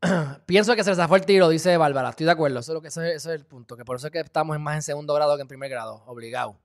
Pienso 0.46 0.74
que 0.74 0.82
se 0.82 0.90
les 0.90 0.96
zafó 0.96 1.14
el 1.14 1.24
tiro, 1.24 1.48
dice 1.48 1.76
Bárbara. 1.76 2.10
Estoy 2.10 2.26
de 2.26 2.32
acuerdo. 2.32 2.58
Eso 2.58 2.74
es, 2.74 2.82
que, 2.82 2.88
ese, 2.88 3.14
es 3.14 3.26
el 3.26 3.46
punto. 3.46 3.76
Que 3.76 3.84
por 3.84 3.94
eso 3.94 4.08
es 4.08 4.12
que 4.12 4.18
estamos 4.18 4.58
más 4.58 4.74
en 4.74 4.82
segundo 4.82 5.14
grado 5.14 5.36
que 5.36 5.42
en 5.42 5.46
primer 5.46 5.70
grado. 5.70 6.02
Obligado. 6.06 6.58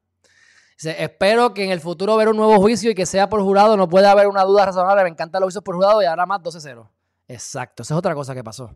Dice, 0.75 0.95
espero 1.03 1.53
que 1.53 1.65
en 1.65 1.69
el 1.69 1.81
futuro 1.81 2.17
ver 2.17 2.29
un 2.29 2.37
nuevo 2.37 2.59
juicio 2.59 2.89
y 2.89 2.95
que 2.95 3.05
sea 3.05 3.29
por 3.29 3.43
jurado. 3.43 3.77
No 3.77 3.87
puede 3.87 4.07
haber 4.07 4.25
una 4.25 4.43
duda 4.43 4.65
razonable. 4.65 5.03
Me 5.03 5.09
encantan 5.09 5.41
los 5.41 5.49
juicios 5.49 5.63
por 5.63 5.75
jurado 5.75 6.01
y 6.01 6.05
ahora 6.05 6.25
más 6.25 6.41
12-0. 6.41 6.89
Exacto. 7.27 7.83
Esa 7.83 7.93
es 7.93 7.97
otra 7.99 8.15
cosa 8.15 8.33
que 8.33 8.43
pasó. 8.43 8.75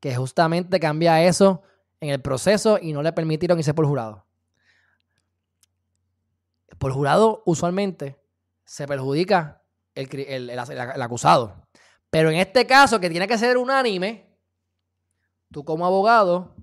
Que 0.00 0.14
justamente 0.14 0.78
cambia 0.78 1.22
eso 1.22 1.62
en 1.98 2.10
el 2.10 2.20
proceso 2.20 2.78
y 2.78 2.92
no 2.92 3.00
le 3.02 3.14
permitieron 3.14 3.58
irse 3.58 3.72
por 3.72 3.86
jurado. 3.86 4.26
Por 6.84 6.92
jurado, 6.92 7.42
usualmente, 7.46 8.20
se 8.66 8.86
perjudica 8.86 9.62
el 9.94 11.00
acusado. 11.00 11.66
Pero 12.10 12.28
en 12.28 12.36
este 12.36 12.66
caso, 12.66 13.00
que 13.00 13.08
tiene 13.08 13.26
que 13.26 13.38
ser 13.38 13.56
unánime, 13.56 14.36
tú 15.50 15.64
como 15.64 15.86
abogado, 15.86 16.54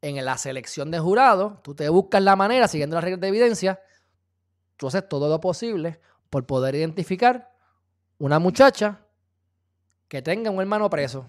en 0.00 0.24
la 0.24 0.38
selección 0.38 0.90
de 0.90 0.98
jurado, 0.98 1.60
tú 1.62 1.74
te 1.74 1.90
buscas 1.90 2.22
la 2.22 2.36
manera, 2.36 2.68
siguiendo 2.68 2.94
las 2.96 3.04
reglas 3.04 3.20
de 3.20 3.28
evidencia, 3.28 3.82
tú 4.78 4.86
haces 4.86 5.06
todo 5.10 5.28
lo 5.28 5.42
posible 5.42 6.00
por 6.30 6.46
poder 6.46 6.74
identificar 6.74 7.52
una 8.16 8.38
muchacha 8.38 9.02
que 10.08 10.22
tenga 10.22 10.50
un 10.50 10.62
hermano 10.62 10.88
preso 10.88 11.26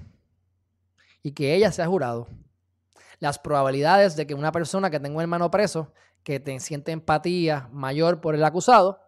y 1.21 1.33
que 1.33 1.53
ella 1.53 1.73
sea 1.73 1.87
jurado. 1.87 2.29
Las 3.19 3.39
probabilidades 3.39 4.15
de 4.15 4.25
que 4.25 4.35
una 4.35 4.53
persona 4.53 4.89
que 4.89 5.01
tenga 5.01 5.17
un 5.17 5.21
hermano 5.21 5.51
preso, 5.51 5.91
que 6.28 6.41
te 6.41 6.59
siente 6.59 6.91
empatía 6.91 7.69
mayor 7.71 8.19
por 8.19 8.36
el 8.36 8.43
acusado, 8.43 8.99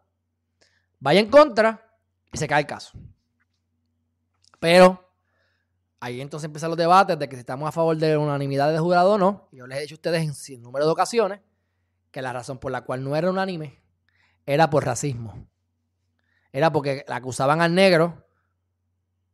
vaya 1.01 1.19
en 1.19 1.29
contra 1.29 1.93
y 2.31 2.37
se 2.37 2.47
cae 2.47 2.61
el 2.61 2.65
caso. 2.65 2.97
Pero 4.57 5.11
ahí 5.99 6.21
entonces 6.21 6.45
empiezan 6.45 6.69
los 6.69 6.77
debates 6.77 7.19
de 7.19 7.27
que 7.27 7.35
si 7.35 7.41
estamos 7.41 7.67
a 7.67 7.73
favor 7.73 7.97
de 7.97 8.13
la 8.13 8.19
unanimidad 8.19 8.71
de 8.71 8.79
jurado 8.79 9.15
o 9.15 9.17
no. 9.17 9.49
Yo 9.51 9.67
les 9.67 9.79
he 9.79 9.81
dicho 9.81 9.95
a 9.95 9.97
ustedes 9.97 10.23
en 10.23 10.33
sin 10.33 10.61
número 10.61 10.85
de 10.85 10.91
ocasiones 10.93 11.41
que 12.09 12.21
la 12.21 12.31
razón 12.31 12.57
por 12.57 12.71
la 12.71 12.85
cual 12.85 13.03
no 13.03 13.13
era 13.17 13.29
unánime 13.29 13.83
era 14.45 14.69
por 14.69 14.85
racismo. 14.85 15.45
Era 16.53 16.71
porque 16.71 17.03
la 17.05 17.17
acusaban 17.17 17.59
al 17.59 17.75
negro 17.75 18.29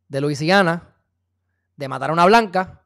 de 0.08 0.20
Luisiana 0.20 0.96
de 1.76 1.86
matar 1.86 2.10
a 2.10 2.14
una 2.14 2.26
blanca, 2.26 2.84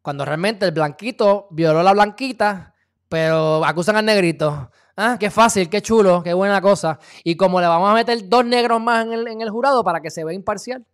cuando 0.00 0.24
realmente 0.24 0.64
el 0.64 0.72
blanquito 0.72 1.46
violó 1.50 1.80
a 1.80 1.82
la 1.82 1.92
blanquita, 1.92 2.74
pero 3.10 3.64
acusan 3.64 3.96
al 3.96 4.06
negrito. 4.06 4.70
Ah, 4.96 5.16
qué 5.18 5.30
fácil, 5.30 5.68
qué 5.68 5.82
chulo, 5.82 6.22
qué 6.22 6.32
buena 6.32 6.62
cosa. 6.62 6.98
Y 7.24 7.36
como 7.36 7.60
le 7.60 7.66
vamos 7.66 7.90
a 7.90 7.94
meter 7.94 8.28
dos 8.28 8.44
negros 8.44 8.80
más 8.80 9.04
en 9.04 9.12
el, 9.12 9.26
en 9.26 9.40
el 9.40 9.50
jurado 9.50 9.82
para 9.82 10.00
que 10.00 10.10
se 10.10 10.24
vea 10.24 10.32
imparcial. 10.32 10.86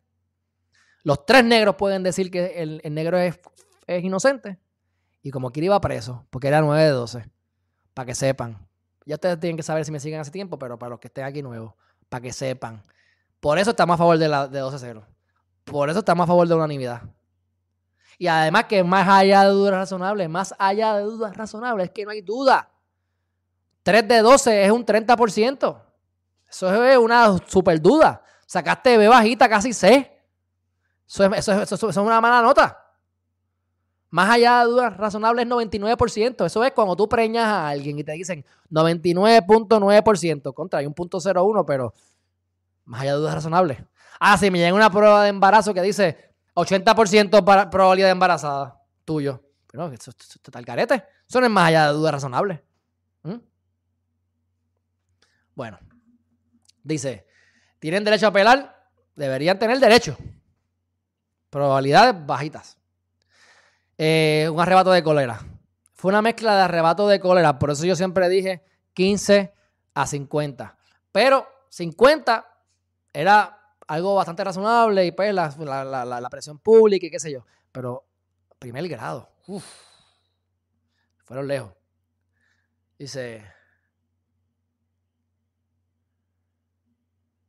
Los 1.04 1.26
tres 1.26 1.44
negros 1.44 1.76
pueden 1.76 2.02
decir 2.02 2.30
que 2.30 2.62
el, 2.62 2.80
negro 2.94 3.18
es, 3.18 3.38
inocente. 3.86 4.58
Y 5.22 5.30
como 5.30 5.52
quiera 5.52 5.66
iba 5.66 5.80
preso, 5.80 6.26
porque 6.30 6.48
era 6.48 6.62
9 6.62 6.82
de 6.82 6.90
12. 6.90 7.30
Para 7.92 8.06
que 8.06 8.14
sepan. 8.14 8.66
Ya 9.04 9.16
ustedes 9.16 9.38
tienen 9.38 9.58
que 9.58 9.62
saber 9.62 9.84
si 9.84 9.92
me 9.92 10.00
siguen 10.00 10.20
hace 10.20 10.30
tiempo, 10.30 10.58
pero 10.58 10.78
para 10.78 10.90
los 10.90 10.98
que 10.98 11.08
estén 11.08 11.24
aquí 11.24 11.42
nuevos, 11.42 11.74
para 12.08 12.22
que 12.22 12.32
sepan. 12.32 12.82
Por 13.40 13.58
eso 13.58 13.70
estamos 13.70 13.94
a 13.94 13.98
favor 13.98 14.16
de, 14.16 14.28
la, 14.28 14.48
de 14.48 14.62
12-0. 14.62 15.04
Por 15.64 15.90
eso 15.90 15.98
estamos 15.98 16.24
a 16.24 16.26
favor 16.26 16.48
de 16.48 16.54
unanimidad. 16.54 17.02
Y 18.18 18.26
además 18.28 18.64
que 18.64 18.82
más 18.82 19.08
allá 19.08 19.44
de 19.44 19.50
dudas 19.50 19.74
razonables, 19.74 20.28
más 20.28 20.54
allá 20.58 20.96
de 20.96 21.04
dudas 21.04 21.36
razonables, 21.36 21.88
es 21.88 21.92
que 21.92 22.04
no 22.04 22.10
hay 22.10 22.22
duda. 22.22 22.70
3 23.82 24.08
de 24.08 24.18
12 24.20 24.64
es 24.64 24.70
un 24.70 24.84
30%. 24.84 25.82
Eso 26.48 26.84
es 26.84 26.98
una 26.98 27.38
super 27.46 27.80
duda. 27.80 28.22
Sacaste 28.46 28.96
B 28.96 29.08
bajita, 29.08 29.48
casi 29.48 29.72
C. 29.72 30.12
Eso 31.06 31.24
es, 31.24 31.96
una 31.96 32.20
mala 32.20 32.42
nota. 32.42 32.82
Más 34.10 34.30
allá 34.30 34.60
de 34.60 34.70
dudas 34.70 34.96
razonables, 34.96 35.46
99%. 35.46 36.46
Eso 36.46 36.64
es 36.64 36.72
cuando 36.72 36.96
tú 36.96 37.08
preñas 37.08 37.44
a 37.44 37.68
alguien 37.68 37.98
y 37.98 38.04
te 38.04 38.12
dicen 38.12 38.44
99.9%. 38.70 40.54
Contra, 40.54 40.78
hay 40.80 40.86
un 40.86 40.94
punto 40.94 41.18
01, 41.18 41.66
pero 41.66 41.92
más 42.84 43.02
allá 43.02 43.12
de 43.12 43.18
dudas 43.18 43.34
razonables. 43.34 43.78
Ah, 44.18 44.38
si 44.38 44.50
me 44.50 44.58
llega 44.58 44.74
una 44.74 44.90
prueba 44.90 45.22
de 45.24 45.28
embarazo 45.28 45.74
que 45.74 45.82
dice 45.82 46.34
80% 46.56 47.44
para 47.44 47.68
probabilidad 47.70 48.08
de 48.08 48.12
embarazada 48.12 48.82
tuyo. 49.04 49.42
Pero 49.66 49.92
eso, 49.92 50.10
está 50.10 50.58
el 50.58 50.64
carete. 50.64 51.04
Eso 51.28 51.38
no 51.40 51.46
es 51.46 51.52
más 51.52 51.68
allá 51.68 51.88
de 51.88 51.92
dudas 51.92 52.12
razonables. 52.12 52.60
¿Mm? 53.22 53.36
Bueno, 55.54 55.78
dice, 56.82 57.26
¿tienen 57.78 58.04
derecho 58.04 58.26
a 58.26 58.30
apelar? 58.30 58.88
Deberían 59.14 59.58
tener 59.58 59.78
derecho. 59.78 60.16
Probabilidades 61.50 62.26
bajitas. 62.26 62.78
Eh, 63.98 64.48
un 64.50 64.60
arrebato 64.60 64.90
de 64.92 65.02
cólera. 65.02 65.40
Fue 65.94 66.10
una 66.10 66.22
mezcla 66.22 66.56
de 66.56 66.62
arrebato 66.62 67.06
de 67.06 67.20
cólera. 67.20 67.58
Por 67.58 67.70
eso 67.70 67.84
yo 67.84 67.96
siempre 67.96 68.28
dije 68.28 68.64
15 68.94 69.54
a 69.94 70.06
50. 70.06 70.76
Pero 71.12 71.46
50 71.68 72.46
era 73.12 73.55
algo 73.86 74.14
bastante 74.14 74.44
razonable 74.44 75.06
y 75.06 75.12
pues 75.12 75.32
la, 75.34 76.28
presión 76.30 76.58
pública 76.58 77.06
y 77.06 77.10
qué 77.10 77.20
sé 77.20 77.30
yo. 77.30 77.44
Pero 77.72 78.04
primer 78.58 78.86
grado. 78.88 79.30
fueron 81.24 81.46
lejos. 81.46 81.72
Dice. 82.98 83.44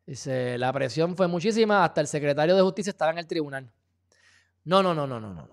Dice, 0.06 0.58
la 0.58 0.72
presión 0.72 1.18
fue 1.18 1.28
muchísima, 1.28 1.84
hasta 1.84 2.00
el 2.00 2.08
secretario 2.08 2.56
de 2.56 2.62
justicia 2.62 2.92
estaba 2.92 3.12
en 3.12 3.18
el 3.18 3.28
tribunal. 3.28 3.70
No, 4.64 4.82
no, 4.82 4.94
no, 4.94 5.06
no, 5.06 5.20
no, 5.20 5.34
no. 5.34 5.50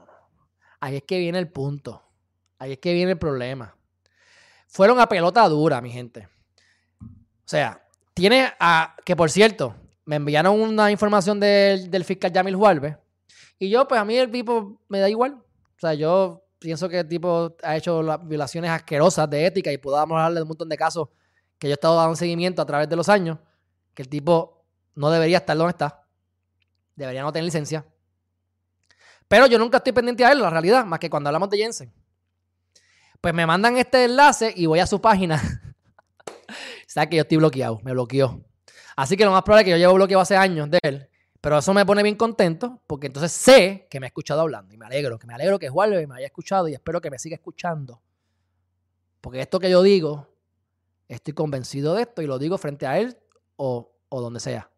Ahí 0.81 0.97
es 0.97 1.03
que 1.03 1.19
viene 1.19 1.39
el 1.39 1.51
punto. 1.51 2.03
Ahí 2.59 2.73
es 2.73 2.79
que 2.79 2.93
viene 2.93 3.13
el 3.13 3.19
problema. 3.19 3.77
Fueron 4.69 5.01
a 5.01 5.09
pelota 5.09 5.49
dura, 5.49 5.81
mi 5.81 5.91
gente. 5.91 6.29
O 7.01 7.47
sea, 7.47 7.85
tiene 8.13 8.53
a. 8.61 8.97
Que 9.05 9.17
por 9.17 9.31
cierto, 9.31 9.75
me 10.05 10.17
enviaron 10.17 10.61
una 10.61 10.91
información 10.91 11.41
del, 11.41 12.05
fiscal 12.05 12.33
Yamil 12.33 12.57
Juárez. 12.57 12.97
Y 13.59 13.71
yo, 13.71 13.87
pues 13.89 14.01
a 14.01 14.05
mí 14.05 14.17
el 14.17 14.31
tipo 14.31 14.81
me 14.89 15.01
da 15.01 15.09
igual. 15.09 15.35
O 15.35 15.81
sea, 15.81 15.95
yo 15.95 16.45
pienso 16.59 16.89
que 16.89 17.01
el 17.01 17.09
tipo 17.09 17.57
ha 17.63 17.77
hecho 17.77 18.03
violaciones 18.25 18.71
asquerosas 18.71 19.29
de 19.31 19.47
ética 19.47 19.73
y 19.73 19.79
podamos 19.79 20.17
hablar 20.17 20.35
de 20.35 20.43
un 20.43 20.49
montón 20.49 20.69
de 20.69 20.77
casos 20.77 21.09
que 21.59 21.69
yo 21.69 21.73
he 21.73 21.75
estado 21.75 21.97
dando 21.97 22.17
seguimiento 22.17 22.61
a 22.61 22.67
través 22.67 22.89
de 22.89 22.97
los 22.97 23.09
años. 23.09 23.39
Que 23.95 24.03
el 24.03 24.09
tipo 24.09 24.65
no 24.95 25.11
debería 25.11 25.39
estar 25.39 25.57
donde 25.57 25.71
está. 25.71 26.05
Debería 26.97 27.23
no 27.23 27.33
tener 27.33 27.45
licencia. 27.45 27.87
Pero 29.29 29.47
yo 29.47 29.59
nunca 29.59 29.79
estoy 29.79 29.93
pendiente 29.93 30.25
a 30.25 30.33
él, 30.33 30.41
la 30.41 30.51
realidad, 30.51 30.85
más 30.85 30.99
que 30.99 31.09
cuando 31.09 31.29
hablamos 31.29 31.49
de 31.51 31.59
Jensen. 31.59 31.93
Pues 33.21 33.33
me 33.33 33.47
mandan 33.47 33.79
este 33.79 34.05
enlace 34.05 34.53
y 34.55 34.67
voy 34.67 34.81
a 34.81 34.87
su 34.87 35.01
página. 35.01 35.41
Sabes 36.87 37.09
que 37.09 37.17
yo 37.17 37.23
estoy 37.23 37.39
bloqueado, 37.39 37.81
me 37.83 37.93
bloqueó. 37.93 38.45
Así 38.97 39.17
que 39.17 39.25
lo 39.25 39.33
más 39.33 39.43
probable 39.43 39.63
es 39.63 39.65
que 39.67 39.71
yo 39.73 39.77
llevo 39.77 39.95
bloqueado 39.95 40.23
hace 40.23 40.37
años 40.37 40.71
de 40.71 40.79
él. 40.83 41.09
Pero 41.41 41.59
eso 41.59 41.75
me 41.75 41.85
pone 41.85 42.03
bien 42.03 42.17
contento 42.17 42.81
porque 42.87 43.09
entonces 43.09 43.31
sé 43.33 43.87
que 43.91 44.01
me 44.01 44.07
ha 44.07 44.09
escuchado 44.09 44.41
hablando 44.41 44.73
y 44.73 44.79
me 44.79 44.87
alegro, 44.87 45.19
que 45.19 45.27
me 45.27 45.35
alegro 45.35 45.59
que 45.59 45.69
Juan 45.69 45.91
me 45.91 46.15
haya 46.15 46.27
escuchado 46.27 46.69
y 46.69 46.73
espero 46.73 47.01
que 47.01 47.11
me 47.11 47.19
siga 47.19 47.35
escuchando. 47.35 48.01
Porque 49.21 49.41
esto 49.41 49.61
que 49.61 49.69
yo 49.69 49.83
digo, 49.83 50.27
estoy 51.07 51.35
convencido 51.35 51.95
de 51.95 52.03
esto 52.03 52.23
y 52.23 52.27
lo 52.27 52.39
digo 52.39 52.57
frente 52.57 52.87
a 52.87 52.99
él 52.99 53.19
o, 53.57 53.93
o 54.09 54.21
donde 54.23 54.41
sea. 54.41 54.71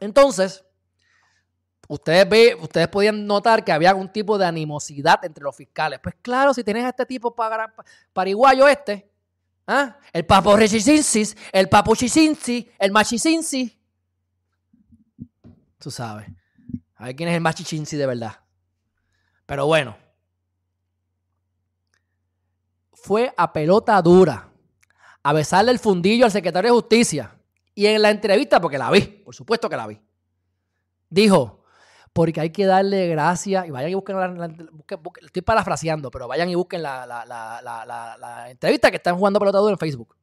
Entonces, 0.00 0.64
ustedes, 1.90 2.28
ve, 2.28 2.56
ustedes 2.60 2.88
podían 2.88 3.26
notar 3.26 3.64
que 3.64 3.72
había 3.72 3.90
algún 3.90 4.08
tipo 4.08 4.38
de 4.38 4.46
animosidad 4.46 5.24
entre 5.24 5.44
los 5.44 5.54
fiscales. 5.54 5.98
Pues 6.02 6.14
claro, 6.22 6.54
si 6.54 6.64
tienes 6.64 6.84
a 6.84 6.90
este 6.90 7.04
tipo 7.04 7.34
para, 7.34 7.74
pariguayo 8.12 8.68
este, 8.68 9.09
¿ah? 9.70 9.98
el 10.12 10.26
papo 10.26 10.56
rechicinsis, 10.56 11.36
el 11.52 11.68
papo 11.68 11.94
chicinsi, 11.94 12.70
el 12.78 12.90
machicinsi. 12.90 13.78
Tú 15.78 15.90
sabes. 15.90 16.28
A 16.96 17.06
ver 17.06 17.16
quién 17.16 17.30
es 17.30 17.34
el 17.34 17.40
machichinsi 17.40 17.96
de 17.96 18.06
verdad. 18.06 18.40
Pero 19.46 19.66
bueno. 19.66 19.96
Fue 22.92 23.32
a 23.34 23.50
pelota 23.52 24.00
dura. 24.02 24.50
A 25.22 25.32
besarle 25.32 25.72
el 25.72 25.78
fundillo 25.78 26.26
al 26.26 26.30
secretario 26.30 26.70
de 26.70 26.74
Justicia. 26.74 27.34
Y 27.74 27.86
en 27.86 28.02
la 28.02 28.10
entrevista, 28.10 28.60
porque 28.60 28.76
la 28.76 28.90
vi, 28.90 29.00
por 29.00 29.34
supuesto 29.34 29.70
que 29.70 29.76
la 29.76 29.86
vi, 29.86 29.98
dijo, 31.08 31.59
porque 32.12 32.40
hay 32.40 32.50
que 32.50 32.66
darle 32.66 33.08
gracias, 33.08 33.66
y 33.66 33.70
vayan 33.70 33.90
y 33.90 33.94
busquen, 33.94 34.16
la, 34.16 34.50
estoy 35.22 35.42
parafraseando, 35.42 36.10
pero 36.10 36.26
vayan 36.26 36.48
y 36.50 36.54
busquen 36.54 36.82
la, 36.82 37.06
la, 37.06 38.50
entrevista 38.50 38.90
que 38.90 38.96
están 38.96 39.16
jugando 39.16 39.38
pelotadura 39.38 39.72
en 39.72 39.78
Facebook. 39.78 40.16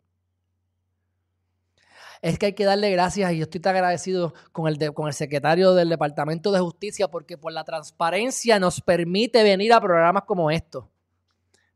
Es 2.21 2.39
que 2.39 2.47
hay 2.47 2.53
que 2.53 2.65
darle 2.65 2.91
gracias 2.91 3.31
y 3.31 3.37
yo 3.37 3.43
estoy 3.43 3.61
tan 3.61 3.75
agradecido 3.75 4.33
con 4.51 4.67
el, 4.67 4.93
con 4.93 5.07
el 5.07 5.13
secretario 5.13 5.75
del 5.75 5.89
Departamento 5.89 6.51
de 6.51 6.59
Justicia 6.59 7.07
porque 7.09 7.37
por 7.37 7.53
la 7.53 7.63
transparencia 7.63 8.59
nos 8.59 8.81
permite 8.81 9.43
venir 9.43 9.71
a 9.71 9.79
programas 9.79 10.23
como 10.23 10.49
estos. 10.49 10.85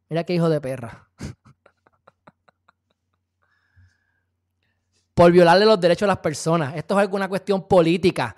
Mira 0.09 0.24
qué 0.24 0.34
hijo 0.34 0.49
de 0.49 0.59
perra. 0.59 1.07
por 5.14 5.32
violarle 5.32 5.66
los 5.66 5.80
derechos 5.80 6.03
a 6.03 6.07
las 6.07 6.18
personas. 6.18 6.76
Esto 6.76 6.95
es 6.95 7.01
alguna 7.01 7.30
cuestión 7.30 7.68
política. 7.68 8.36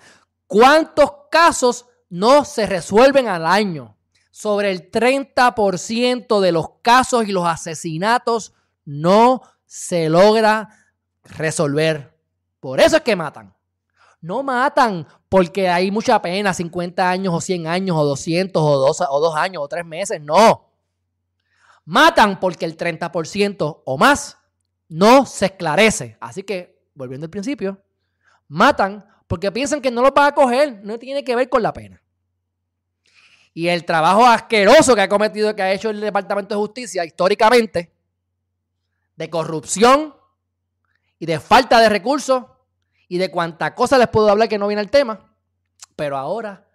¿Cuántos 0.54 1.10
casos 1.32 1.84
no 2.08 2.44
se 2.44 2.66
resuelven 2.66 3.26
al 3.26 3.44
año? 3.44 3.96
Sobre 4.30 4.70
el 4.70 4.88
30% 4.88 6.38
de 6.38 6.52
los 6.52 6.74
casos 6.80 7.26
y 7.26 7.32
los 7.32 7.44
asesinatos 7.44 8.54
no 8.84 9.42
se 9.66 10.08
logra 10.08 10.68
resolver. 11.24 12.16
Por 12.60 12.78
eso 12.78 12.98
es 12.98 13.02
que 13.02 13.16
matan. 13.16 13.52
No 14.20 14.44
matan 14.44 15.08
porque 15.28 15.68
hay 15.68 15.90
mucha 15.90 16.22
pena, 16.22 16.54
50 16.54 17.10
años 17.10 17.34
o 17.34 17.40
100 17.40 17.66
años 17.66 17.96
o 17.98 18.04
200 18.04 18.62
o 18.62 18.76
2, 18.78 19.02
o 19.10 19.20
2 19.20 19.34
años 19.34 19.60
o 19.60 19.66
3 19.66 19.84
meses. 19.84 20.20
No. 20.20 20.70
Matan 21.84 22.38
porque 22.38 22.64
el 22.64 22.76
30% 22.76 23.82
o 23.84 23.98
más 23.98 24.38
no 24.88 25.26
se 25.26 25.46
esclarece. 25.46 26.16
Así 26.20 26.44
que 26.44 26.80
volviendo 26.94 27.24
al 27.24 27.30
principio, 27.30 27.82
matan 28.46 29.04
porque 29.26 29.50
piensan 29.50 29.80
que 29.80 29.90
no 29.90 30.02
los 30.02 30.12
van 30.12 30.28
a 30.28 30.34
coger, 30.34 30.80
no 30.82 30.98
tiene 30.98 31.24
que 31.24 31.36
ver 31.36 31.48
con 31.48 31.62
la 31.62 31.72
pena. 31.72 32.02
Y 33.52 33.68
el 33.68 33.84
trabajo 33.84 34.26
asqueroso 34.26 34.94
que 34.94 35.02
ha 35.02 35.08
cometido, 35.08 35.54
que 35.54 35.62
ha 35.62 35.72
hecho 35.72 35.90
el 35.90 36.00
Departamento 36.00 36.54
de 36.54 36.60
Justicia 36.60 37.04
históricamente, 37.04 37.92
de 39.16 39.30
corrupción 39.30 40.14
y 41.18 41.26
de 41.26 41.38
falta 41.38 41.80
de 41.80 41.88
recursos 41.88 42.44
y 43.08 43.18
de 43.18 43.30
cuánta 43.30 43.74
cosa 43.74 43.96
les 43.96 44.08
puedo 44.08 44.28
hablar 44.28 44.48
que 44.48 44.58
no 44.58 44.66
viene 44.66 44.82
el 44.82 44.90
tema. 44.90 45.32
Pero 45.94 46.16
ahora, 46.16 46.66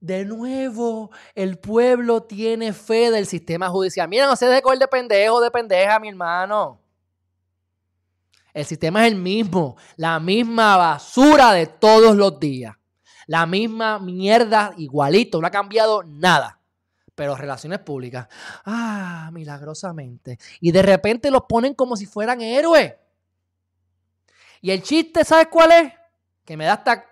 de 0.00 0.24
nuevo, 0.24 1.10
el 1.34 1.58
pueblo 1.58 2.22
tiene 2.22 2.72
fe 2.72 3.10
del 3.10 3.26
sistema 3.26 3.68
judicial. 3.68 4.08
Mira, 4.08 4.26
no 4.26 4.36
se 4.36 4.46
deje 4.46 4.62
coger 4.62 4.78
de 4.78 4.88
pendejo, 4.88 5.40
de 5.40 5.50
pendeja, 5.50 5.98
mi 6.00 6.08
hermano. 6.08 6.80
El 8.54 8.64
sistema 8.64 9.04
es 9.04 9.12
el 9.12 9.18
mismo, 9.18 9.76
la 9.96 10.20
misma 10.20 10.76
basura 10.76 11.52
de 11.52 11.66
todos 11.66 12.14
los 12.14 12.38
días. 12.38 12.76
La 13.26 13.46
misma 13.46 13.98
mierda 13.98 14.72
igualito, 14.76 15.40
no 15.40 15.46
ha 15.48 15.50
cambiado 15.50 16.04
nada. 16.04 16.60
Pero 17.16 17.36
relaciones 17.36 17.80
públicas, 17.80 18.28
ah, 18.64 19.30
milagrosamente. 19.32 20.38
Y 20.60 20.70
de 20.70 20.82
repente 20.82 21.32
los 21.32 21.42
ponen 21.48 21.74
como 21.74 21.96
si 21.96 22.06
fueran 22.06 22.40
héroes. 22.40 22.94
Y 24.60 24.70
el 24.70 24.82
chiste, 24.82 25.24
¿sabes 25.24 25.48
cuál 25.50 25.72
es? 25.72 25.92
Que 26.44 26.56
me 26.56 26.64
da 26.64 26.74
hasta 26.74 27.04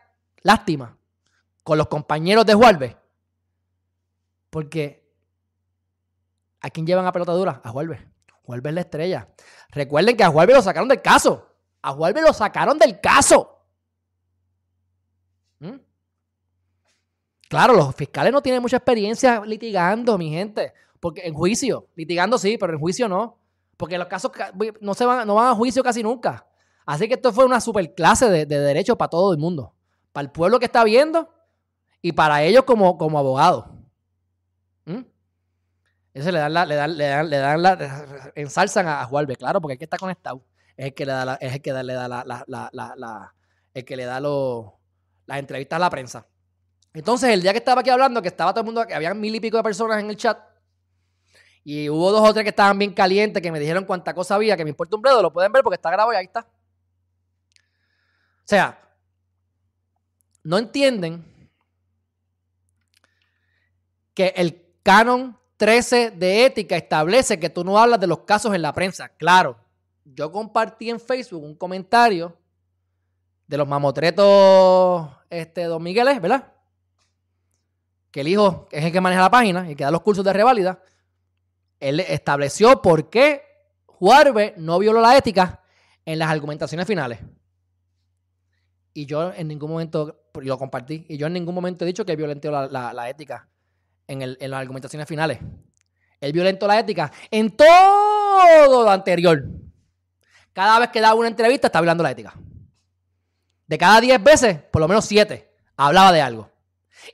lástima 0.42 0.96
con 1.64 1.76
los 1.76 1.88
compañeros 1.88 2.46
de 2.46 2.54
Juárez. 2.54 2.96
Porque 4.48 5.08
¿a 6.60 6.70
quién 6.70 6.86
llevan 6.86 7.06
a 7.06 7.12
pelotadura? 7.12 7.60
A 7.64 7.70
Juárez. 7.70 8.11
Juárez 8.42 8.74
la 8.74 8.80
estrella. 8.80 9.28
Recuerden 9.70 10.16
que 10.16 10.24
a 10.24 10.30
Juárez 10.30 10.56
lo 10.56 10.62
sacaron 10.62 10.88
del 10.88 11.00
caso. 11.00 11.48
A 11.80 11.92
Juárez 11.92 12.22
lo 12.22 12.32
sacaron 12.32 12.78
del 12.78 13.00
caso. 13.00 13.64
¿Mm? 15.60 15.76
Claro, 17.48 17.74
los 17.74 17.94
fiscales 17.94 18.32
no 18.32 18.42
tienen 18.42 18.62
mucha 18.62 18.76
experiencia 18.76 19.42
litigando, 19.44 20.18
mi 20.18 20.30
gente. 20.30 20.72
Porque 21.00 21.22
en 21.26 21.34
juicio, 21.34 21.88
litigando 21.94 22.38
sí, 22.38 22.56
pero 22.58 22.72
en 22.72 22.78
juicio 22.78 23.08
no. 23.08 23.38
Porque 23.76 23.98
los 23.98 24.06
casos 24.06 24.32
no, 24.80 24.94
se 24.94 25.04
van, 25.04 25.26
no 25.26 25.34
van 25.34 25.48
a 25.48 25.54
juicio 25.54 25.82
casi 25.82 26.02
nunca. 26.02 26.46
Así 26.84 27.08
que 27.08 27.14
esto 27.14 27.32
fue 27.32 27.44
una 27.44 27.60
super 27.60 27.94
clase 27.94 28.28
de, 28.28 28.46
de 28.46 28.58
derecho 28.58 28.96
para 28.96 29.10
todo 29.10 29.32
el 29.32 29.38
mundo. 29.38 29.74
Para 30.12 30.24
el 30.24 30.30
pueblo 30.30 30.58
que 30.58 30.66
está 30.66 30.84
viendo 30.84 31.28
y 32.00 32.12
para 32.12 32.42
ellos 32.42 32.64
como, 32.64 32.98
como 32.98 33.18
abogados. 33.18 33.66
¿Mm? 34.84 35.00
Eso 36.14 36.30
le 36.30 36.38
dan 36.38 36.52
la, 36.52 36.66
le 36.66 36.74
dan, 36.74 36.96
le 36.96 37.06
dan, 37.06 37.30
le 37.30 37.36
dan 37.38 37.62
la, 37.62 38.32
ensalzan 38.34 38.86
a, 38.86 39.02
a 39.02 39.08
claro, 39.38 39.60
porque 39.60 39.72
hay 39.72 39.78
que 39.78 39.84
estar 39.84 39.98
conectado. 39.98 40.44
Es 40.76 40.86
el 40.86 40.94
que 40.94 41.06
le 41.06 41.12
da 41.12 41.38
es 41.40 41.54
el 41.54 41.62
que 41.62 41.72
le 41.72 41.94
da 41.94 42.08
la, 42.08 42.44
la, 42.46 43.34
el 43.72 43.84
que 43.84 43.96
le 43.96 44.04
da 44.04 44.20
las 44.20 45.38
entrevistas 45.38 45.76
a 45.76 45.80
la 45.80 45.90
prensa. 45.90 46.26
Entonces, 46.92 47.30
el 47.30 47.40
día 47.40 47.52
que 47.52 47.58
estaba 47.58 47.80
aquí 47.80 47.88
hablando, 47.88 48.20
que 48.20 48.28
estaba 48.28 48.52
todo 48.52 48.60
el 48.60 48.66
mundo, 48.66 48.86
que 48.86 48.94
había 48.94 49.14
mil 49.14 49.34
y 49.34 49.40
pico 49.40 49.56
de 49.56 49.62
personas 49.62 50.00
en 50.00 50.10
el 50.10 50.16
chat, 50.16 50.38
y 51.64 51.88
hubo 51.88 52.10
dos 52.10 52.28
o 52.28 52.34
tres 52.34 52.42
que 52.42 52.50
estaban 52.50 52.78
bien 52.78 52.92
calientes, 52.92 53.42
que 53.42 53.52
me 53.52 53.60
dijeron 53.60 53.84
cuánta 53.84 54.12
cosa 54.12 54.34
había, 54.34 54.56
que 54.56 54.64
me 54.64 54.70
importa 54.70 54.96
un 54.96 55.02
bledo, 55.02 55.22
lo 55.22 55.32
pueden 55.32 55.52
ver 55.52 55.62
porque 55.62 55.76
está 55.76 55.90
grabado 55.90 56.12
y 56.12 56.16
ahí 56.16 56.26
está. 56.26 56.40
O 56.40 58.44
sea, 58.44 58.78
no 60.42 60.58
entienden 60.58 61.24
que 64.12 64.34
el 64.36 64.60
canon 64.82 65.38
13 65.56 66.10
de 66.12 66.44
ética 66.44 66.76
establece 66.76 67.38
que 67.38 67.50
tú 67.50 67.64
no 67.64 67.78
hablas 67.78 68.00
de 68.00 68.06
los 68.06 68.20
casos 68.20 68.54
en 68.54 68.62
la 68.62 68.72
prensa. 68.72 69.08
Claro, 69.10 69.56
yo 70.04 70.32
compartí 70.32 70.90
en 70.90 70.98
Facebook 70.98 71.42
un 71.42 71.54
comentario 71.54 72.36
de 73.46 73.56
los 73.56 73.68
mamotretos 73.68 75.08
este, 75.30 75.64
Don 75.64 75.82
Migueles, 75.82 76.20
¿verdad? 76.20 76.52
Que 78.10 78.22
el 78.22 78.28
hijo 78.28 78.68
es 78.70 78.84
el 78.84 78.92
que 78.92 79.00
maneja 79.00 79.22
la 79.22 79.30
página 79.30 79.70
y 79.70 79.76
que 79.76 79.84
da 79.84 79.90
los 79.90 80.02
cursos 80.02 80.24
de 80.24 80.32
reválida. 80.32 80.82
Él 81.78 82.00
estableció 82.00 82.82
por 82.82 83.08
qué 83.08 83.42
Juárez 83.86 84.54
no 84.56 84.78
violó 84.78 85.00
la 85.00 85.16
ética 85.16 85.62
en 86.04 86.18
las 86.18 86.30
argumentaciones 86.30 86.86
finales. 86.86 87.20
Y 88.94 89.06
yo 89.06 89.32
en 89.32 89.48
ningún 89.48 89.70
momento, 89.70 90.26
lo 90.34 90.58
compartí, 90.58 91.06
y 91.08 91.16
yo 91.16 91.26
en 91.28 91.32
ningún 91.32 91.54
momento 91.54 91.84
he 91.84 91.86
dicho 91.86 92.04
que 92.04 92.16
violentó 92.16 92.50
la 92.50 93.08
ética 93.08 93.48
en, 94.20 94.50
las 94.50 94.60
argumentaciones 94.60 95.08
finales. 95.08 95.38
Él 96.20 96.32
violentó 96.32 96.66
la 96.66 96.78
ética 96.78 97.10
en 97.30 97.56
todo 97.56 98.84
lo 98.84 98.90
anterior. 98.90 99.44
Cada 100.52 100.80
vez 100.80 100.90
que 100.90 101.00
daba 101.00 101.14
una 101.14 101.28
entrevista 101.28 101.68
estaba 101.68 101.80
hablando 101.80 102.02
la 102.02 102.10
ética. 102.10 102.34
De 103.66 103.78
cada 103.78 104.00
10 104.00 104.22
veces, 104.22 104.58
por 104.70 104.80
lo 104.80 104.88
menos 104.88 105.04
7, 105.06 105.50
hablaba 105.76 106.12
de 106.12 106.20
algo. 106.20 106.50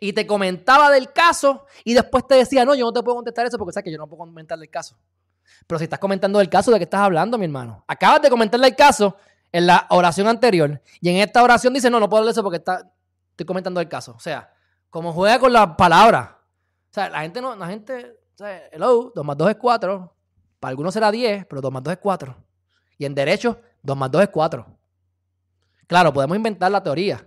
Y 0.01 0.13
te 0.13 0.27
comentaba 0.27 0.91
del 0.91 1.13
caso 1.13 1.67
y 1.85 1.95
después 1.95 2.27
te 2.27 2.35
decía, 2.35 2.65
no, 2.65 2.75
yo 2.75 2.85
no 2.85 2.93
te 2.93 3.03
puedo 3.03 3.17
contestar 3.17 3.47
eso 3.47 3.57
porque 3.59 3.73
sabes 3.73 3.85
que 3.85 3.93
yo 3.93 3.99
no 3.99 4.09
puedo 4.09 4.19
comentar 4.19 4.59
el 4.59 4.69
caso. 4.69 4.99
Pero 5.67 5.79
si 5.79 5.85
estás 5.85 5.99
comentando 5.99 6.39
del 6.39 6.49
caso, 6.49 6.71
¿de 6.71 6.79
qué 6.79 6.85
estás 6.85 7.01
hablando, 7.01 7.39
mi 7.39 7.45
hermano? 7.45 7.85
Acabas 7.87 8.23
de 8.23 8.31
comentarle 8.31 8.67
el 8.67 8.77
caso 8.77 9.17
en 9.53 9.67
la 9.67 9.87
oración 9.91 10.29
anterior 10.29 10.83
y 11.01 11.09
en 11.09 11.17
esta 11.17 11.43
oración 11.43 11.73
dice, 11.73 11.91
no, 11.91 11.99
no 12.01 12.09
puedo 12.09 12.21
hablar 12.21 12.33
eso 12.33 12.43
porque 12.43 12.59
está, 12.59 12.91
estoy 13.31 13.47
comentando 13.47 13.81
el 13.81 13.89
caso. 13.89 14.15
O 14.15 14.21
sea, 14.21 14.53
como 14.91 15.13
juega 15.13 15.39
con 15.39 15.53
las 15.53 15.69
palabras, 15.77 16.31
o 16.91 16.95
sea, 16.95 17.11
la 17.11 17.21
gente 17.21 17.41
no, 17.41 17.55
la 17.55 17.67
gente, 17.67 18.17
o 18.35 18.39
sea, 18.39 18.69
hello, 18.73 19.13
2 19.15 19.25
más 19.25 19.37
2 19.37 19.51
es 19.51 19.57
4. 19.57 20.15
Para 20.59 20.71
algunos 20.71 20.95
será 20.95 21.11
10, 21.11 21.47
pero 21.47 21.61
2 21.61 21.73
más 21.73 21.83
2 21.83 21.93
es 21.93 21.99
4. 21.99 22.37
Y 22.97 23.05
en 23.05 23.15
derecho, 23.15 23.61
2 23.83 23.97
más 23.97 24.11
2 24.11 24.23
es 24.23 24.29
4. 24.31 24.67
Claro, 25.87 26.13
podemos 26.13 26.37
inventar 26.37 26.71
la 26.71 26.83
teoría 26.83 27.27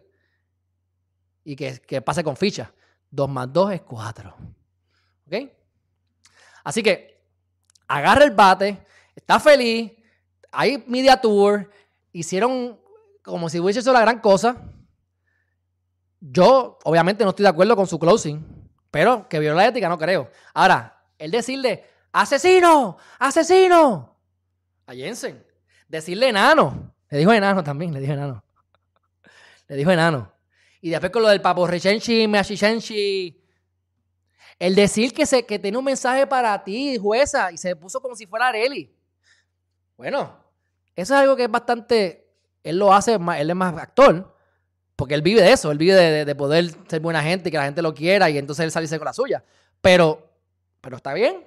y 1.43 1.55
que, 1.55 1.79
que 1.81 2.01
pase 2.01 2.23
con 2.23 2.35
ficha. 2.35 2.73
2 3.11 3.29
más 3.29 3.51
2 3.51 3.73
es 3.73 3.81
4. 3.81 4.35
¿Ok? 5.27 5.51
Así 6.63 6.83
que 6.83 7.23
agarra 7.87 8.23
el 8.23 8.31
bate, 8.31 8.85
está 9.15 9.39
feliz, 9.39 9.91
hay 10.51 10.83
media 10.87 11.19
tour, 11.19 11.69
hicieron 12.11 12.79
como 13.21 13.49
si 13.49 13.59
hubiese 13.59 13.79
hecho 13.79 13.93
la 13.93 14.01
gran 14.01 14.19
cosa. 14.19 14.57
Yo, 16.19 16.77
obviamente, 16.83 17.23
no 17.23 17.31
estoy 17.31 17.43
de 17.43 17.49
acuerdo 17.49 17.75
con 17.75 17.87
su 17.87 17.97
closing, 17.97 18.60
pero 18.91 19.27
que 19.27 19.39
viola 19.39 19.63
la 19.63 19.67
ética 19.69 19.89
no 19.89 19.97
creo. 19.97 20.29
Ahora, 20.53 21.01
el 21.17 21.31
decirle, 21.31 21.85
asesino, 22.11 22.97
asesino, 23.17 24.17
a 24.85 24.93
Jensen, 24.93 25.43
decirle 25.87 26.29
enano, 26.29 26.93
le 27.09 27.17
dijo 27.17 27.31
enano 27.31 27.63
también, 27.63 27.93
le 27.93 28.01
dijo 28.01 28.13
enano. 28.13 28.43
Le 29.67 29.75
dijo 29.77 29.91
enano. 29.91 30.31
Y 30.81 30.89
después 30.89 31.11
con 31.11 31.21
lo 31.21 31.29
del 31.29 31.41
papo 31.41 31.65
rechenchi, 31.65 32.27
meachichenchi, 32.27 33.41
el 34.59 34.75
decir 34.75 35.13
que, 35.13 35.25
se, 35.25 35.45
que 35.45 35.59
tiene 35.59 35.77
un 35.77 35.85
mensaje 35.85 36.27
para 36.27 36.63
ti, 36.63 36.97
jueza, 36.97 37.51
y 37.51 37.57
se 37.57 37.75
puso 37.75 38.01
como 38.01 38.15
si 38.15 38.27
fuera 38.27 38.47
Areli. 38.47 38.93
Bueno, 39.97 40.37
eso 40.95 41.13
es 41.13 41.19
algo 41.19 41.35
que 41.35 41.45
es 41.45 41.51
bastante. 41.51 42.27
Él 42.63 42.77
lo 42.77 42.93
hace, 42.93 43.13
él 43.15 43.49
es 43.49 43.55
más 43.55 43.75
actor, 43.77 44.35
porque 45.01 45.15
él 45.15 45.23
vive 45.23 45.41
de 45.41 45.51
eso, 45.51 45.71
él 45.71 45.79
vive 45.79 46.25
de, 46.25 46.35
poder 46.35 46.75
ser 46.87 46.99
buena 46.99 47.23
gente 47.23 47.49
y 47.49 47.51
que 47.51 47.57
la 47.57 47.63
gente 47.63 47.81
lo 47.81 47.91
quiera 47.91 48.29
y 48.29 48.37
entonces 48.37 48.65
él 48.65 48.69
salirse 48.69 48.99
con 48.99 49.07
la 49.07 49.13
suya. 49.13 49.43
Pero, 49.81 50.29
pero 50.79 50.97
está 50.97 51.11
bien, 51.15 51.43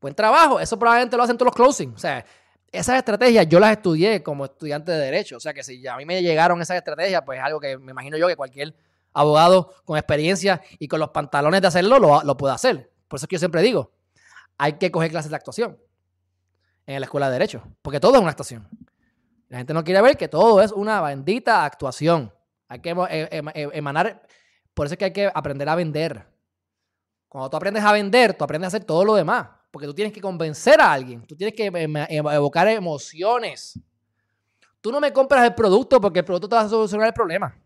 buen 0.00 0.14
trabajo, 0.14 0.60
eso 0.60 0.78
probablemente 0.78 1.16
lo 1.16 1.24
hacen 1.24 1.36
todos 1.36 1.48
los 1.48 1.56
closing. 1.56 1.92
O 1.94 1.98
sea, 1.98 2.24
esas 2.70 2.98
estrategias 2.98 3.48
yo 3.48 3.58
las 3.58 3.72
estudié 3.72 4.22
como 4.22 4.44
estudiante 4.44 4.92
de 4.92 4.98
Derecho. 4.98 5.36
O 5.36 5.40
sea 5.40 5.52
que 5.52 5.64
si 5.64 5.84
a 5.84 5.96
mí 5.96 6.06
me 6.06 6.22
llegaron 6.22 6.62
esas 6.62 6.76
estrategias, 6.76 7.22
pues 7.26 7.40
es 7.40 7.44
algo 7.44 7.58
que 7.58 7.76
me 7.76 7.90
imagino 7.90 8.16
yo 8.18 8.28
que 8.28 8.36
cualquier 8.36 8.72
abogado 9.12 9.74
con 9.84 9.98
experiencia 9.98 10.62
y 10.78 10.86
con 10.86 11.00
los 11.00 11.08
pantalones 11.08 11.62
de 11.62 11.66
hacerlo 11.66 11.98
lo, 11.98 12.22
lo 12.22 12.36
puede 12.36 12.54
hacer. 12.54 12.92
Por 13.08 13.18
eso 13.18 13.24
es 13.24 13.28
que 13.28 13.34
yo 13.34 13.40
siempre 13.40 13.62
digo, 13.62 13.90
hay 14.58 14.74
que 14.74 14.92
coger 14.92 15.10
clases 15.10 15.30
de 15.32 15.36
actuación 15.36 15.76
en 16.86 17.00
la 17.00 17.06
escuela 17.06 17.26
de 17.26 17.32
Derecho, 17.32 17.64
porque 17.82 17.98
todo 17.98 18.14
es 18.14 18.20
una 18.20 18.30
actuación. 18.30 18.68
La 19.48 19.58
gente 19.58 19.74
no 19.74 19.82
quiere 19.82 20.00
ver 20.02 20.16
que 20.16 20.28
todo 20.28 20.62
es 20.62 20.70
una 20.70 21.00
bendita 21.00 21.64
actuación. 21.64 22.32
Hay 22.68 22.80
que 22.80 22.90
eh, 22.90 23.28
eh, 23.30 23.68
emanar, 23.72 24.26
por 24.74 24.86
eso 24.86 24.94
es 24.94 24.98
que 24.98 25.04
hay 25.06 25.12
que 25.12 25.30
aprender 25.32 25.68
a 25.68 25.74
vender. 25.74 26.26
Cuando 27.28 27.50
tú 27.50 27.56
aprendes 27.56 27.84
a 27.84 27.92
vender, 27.92 28.34
tú 28.34 28.44
aprendes 28.44 28.66
a 28.66 28.68
hacer 28.68 28.84
todo 28.84 29.04
lo 29.04 29.14
demás, 29.14 29.48
porque 29.70 29.86
tú 29.86 29.94
tienes 29.94 30.12
que 30.12 30.20
convencer 30.20 30.80
a 30.80 30.92
alguien, 30.92 31.26
tú 31.26 31.36
tienes 31.36 31.54
que 31.54 31.66
evocar 32.10 32.68
emociones. 32.68 33.78
Tú 34.80 34.92
no 34.92 35.00
me 35.00 35.12
compras 35.12 35.44
el 35.44 35.54
producto 35.54 36.00
porque 36.00 36.20
el 36.20 36.24
producto 36.24 36.48
te 36.48 36.56
va 36.56 36.62
a 36.62 36.68
solucionar 36.68 37.08
el 37.08 37.14
problema. 37.14 37.56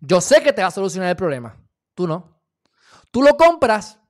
Yo 0.00 0.20
sé 0.20 0.42
que 0.42 0.52
te 0.52 0.62
va 0.62 0.68
a 0.68 0.72
solucionar 0.72 1.10
el 1.10 1.16
problema. 1.16 1.56
Tú 1.94 2.06
no. 2.06 2.40
Tú 3.10 3.22
lo 3.22 3.36
compras 3.36 4.00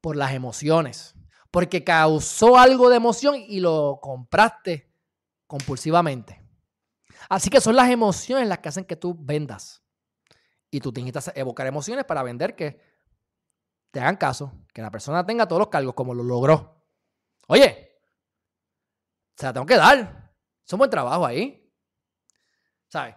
por 0.00 0.16
las 0.16 0.32
emociones. 0.32 1.14
Porque 1.50 1.84
causó 1.84 2.58
algo 2.58 2.90
de 2.90 2.96
emoción 2.96 3.36
y 3.36 3.60
lo 3.60 3.98
compraste 4.02 4.90
compulsivamente. 5.46 6.43
Así 7.28 7.50
que 7.50 7.60
son 7.60 7.76
las 7.76 7.90
emociones 7.90 8.48
las 8.48 8.58
que 8.58 8.68
hacen 8.68 8.84
que 8.84 8.96
tú 8.96 9.16
vendas. 9.18 9.82
Y 10.70 10.80
tú 10.80 10.92
tienes 10.92 11.12
que 11.12 11.40
evocar 11.40 11.66
emociones 11.66 12.04
para 12.04 12.22
vender 12.22 12.56
que 12.56 12.80
te 13.90 14.00
hagan 14.00 14.16
caso, 14.16 14.52
que 14.72 14.82
la 14.82 14.90
persona 14.90 15.24
tenga 15.24 15.46
todos 15.46 15.60
los 15.60 15.68
cargos 15.68 15.94
como 15.94 16.14
lo 16.14 16.24
logró. 16.24 16.84
Oye, 17.46 18.00
se 19.36 19.46
la 19.46 19.52
tengo 19.52 19.66
que 19.66 19.76
dar. 19.76 20.34
Es 20.66 20.72
un 20.72 20.78
buen 20.78 20.90
trabajo 20.90 21.24
ahí. 21.24 21.72
¿Sabes? 22.88 23.14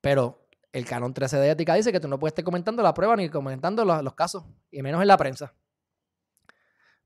Pero 0.00 0.48
el 0.72 0.84
canon 0.84 1.14
13 1.14 1.38
de 1.38 1.50
ética 1.50 1.74
dice 1.74 1.92
que 1.92 2.00
tú 2.00 2.08
no 2.08 2.18
puedes 2.18 2.32
estar 2.32 2.44
comentando 2.44 2.82
la 2.82 2.94
prueba 2.94 3.16
ni 3.16 3.28
comentando 3.28 3.84
los, 3.84 4.14
casos, 4.14 4.44
y 4.70 4.82
menos 4.82 5.00
en 5.00 5.08
la 5.08 5.16
prensa. 5.16 5.54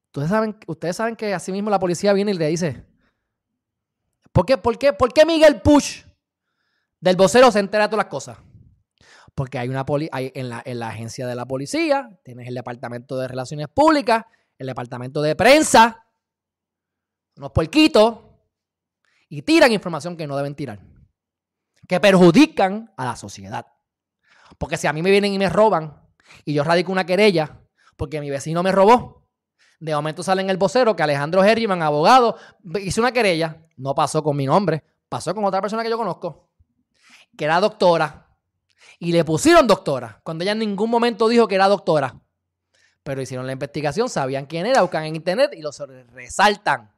Ustedes 0.06 0.30
saben, 0.30 0.56
ustedes 0.66 0.96
saben 0.96 1.16
que 1.16 1.32
así 1.32 1.52
mismo 1.52 1.70
la 1.70 1.78
policía 1.78 2.12
viene 2.12 2.32
y 2.32 2.34
le 2.34 2.48
dice, 2.48 2.86
¿por 4.32 4.44
qué, 4.44 4.58
por 4.58 4.78
qué, 4.78 4.92
por 4.92 5.12
qué 5.12 5.24
Miguel 5.24 5.60
Push 5.62 6.04
del 7.02 7.16
vocero 7.16 7.50
se 7.50 7.58
entera 7.58 7.88
todas 7.88 8.06
las 8.06 8.10
cosas? 8.10 8.38
Porque 9.34 9.58
hay 9.58 9.68
una 9.68 9.84
poli 9.84 10.08
hay 10.10 10.32
en, 10.34 10.48
la, 10.48 10.62
en 10.64 10.78
la 10.78 10.88
agencia 10.88 11.26
de 11.26 11.34
la 11.34 11.44
policía, 11.44 12.18
tienes 12.24 12.48
el 12.48 12.54
departamento 12.54 13.18
de 13.18 13.28
relaciones 13.28 13.68
públicas, 13.68 14.24
el 14.56 14.66
departamento 14.68 15.20
de 15.20 15.36
prensa, 15.36 16.06
unos 17.36 17.50
puerquitos, 17.52 18.20
y 19.28 19.42
tiran 19.42 19.72
información 19.72 20.16
que 20.16 20.26
no 20.26 20.36
deben 20.36 20.54
tirar 20.54 20.80
que 21.88 22.00
perjudican 22.00 22.92
a 22.96 23.04
la 23.04 23.16
sociedad. 23.16 23.66
Porque 24.58 24.76
si 24.76 24.86
a 24.86 24.92
mí 24.92 25.02
me 25.02 25.10
vienen 25.10 25.32
y 25.32 25.38
me 25.38 25.48
roban 25.48 26.00
y 26.44 26.54
yo 26.54 26.64
radico 26.64 26.92
una 26.92 27.04
querella 27.04 27.60
porque 27.96 28.20
mi 28.20 28.30
vecino 28.30 28.62
me 28.62 28.72
robó, 28.72 29.28
de 29.80 29.94
momento 29.94 30.22
sale 30.22 30.42
en 30.42 30.50
el 30.50 30.56
vocero 30.56 30.94
que 30.94 31.02
Alejandro 31.02 31.42
Herriman, 31.42 31.82
abogado, 31.82 32.36
hizo 32.80 33.00
una 33.00 33.12
querella, 33.12 33.66
no 33.76 33.94
pasó 33.94 34.22
con 34.22 34.36
mi 34.36 34.46
nombre, 34.46 34.84
pasó 35.08 35.34
con 35.34 35.44
otra 35.44 35.60
persona 35.60 35.82
que 35.82 35.90
yo 35.90 35.98
conozco, 35.98 36.51
que 37.36 37.44
era 37.44 37.60
doctora, 37.60 38.22
y 38.98 39.10
le 39.10 39.24
pusieron 39.24 39.66
doctora, 39.66 40.20
cuando 40.22 40.44
ella 40.44 40.52
en 40.52 40.60
ningún 40.60 40.88
momento 40.88 41.28
dijo 41.28 41.48
que 41.48 41.56
era 41.56 41.66
doctora. 41.66 42.20
Pero 43.02 43.20
hicieron 43.20 43.46
la 43.46 43.52
investigación, 43.52 44.08
sabían 44.08 44.46
quién 44.46 44.64
era, 44.64 44.80
buscan 44.82 45.04
en 45.04 45.16
internet 45.16 45.50
y 45.56 45.60
lo 45.60 45.70
resaltan. 46.12 46.94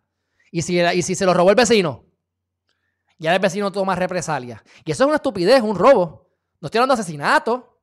¿Y 0.50 0.60
si, 0.60 0.78
y 0.78 1.00
si 1.00 1.14
se 1.14 1.24
lo 1.24 1.32
robó 1.32 1.48
el 1.48 1.56
vecino? 1.56 2.04
Ya 3.18 3.34
el 3.34 3.40
vecino 3.40 3.72
toma 3.72 3.94
represalia. 3.94 4.62
Y 4.84 4.92
eso 4.92 5.04
es 5.04 5.06
una 5.06 5.16
estupidez, 5.16 5.62
un 5.62 5.76
robo. 5.76 6.28
No 6.60 6.66
estoy 6.66 6.78
hablando 6.78 6.94
de 6.94 7.00
asesinato. 7.00 7.80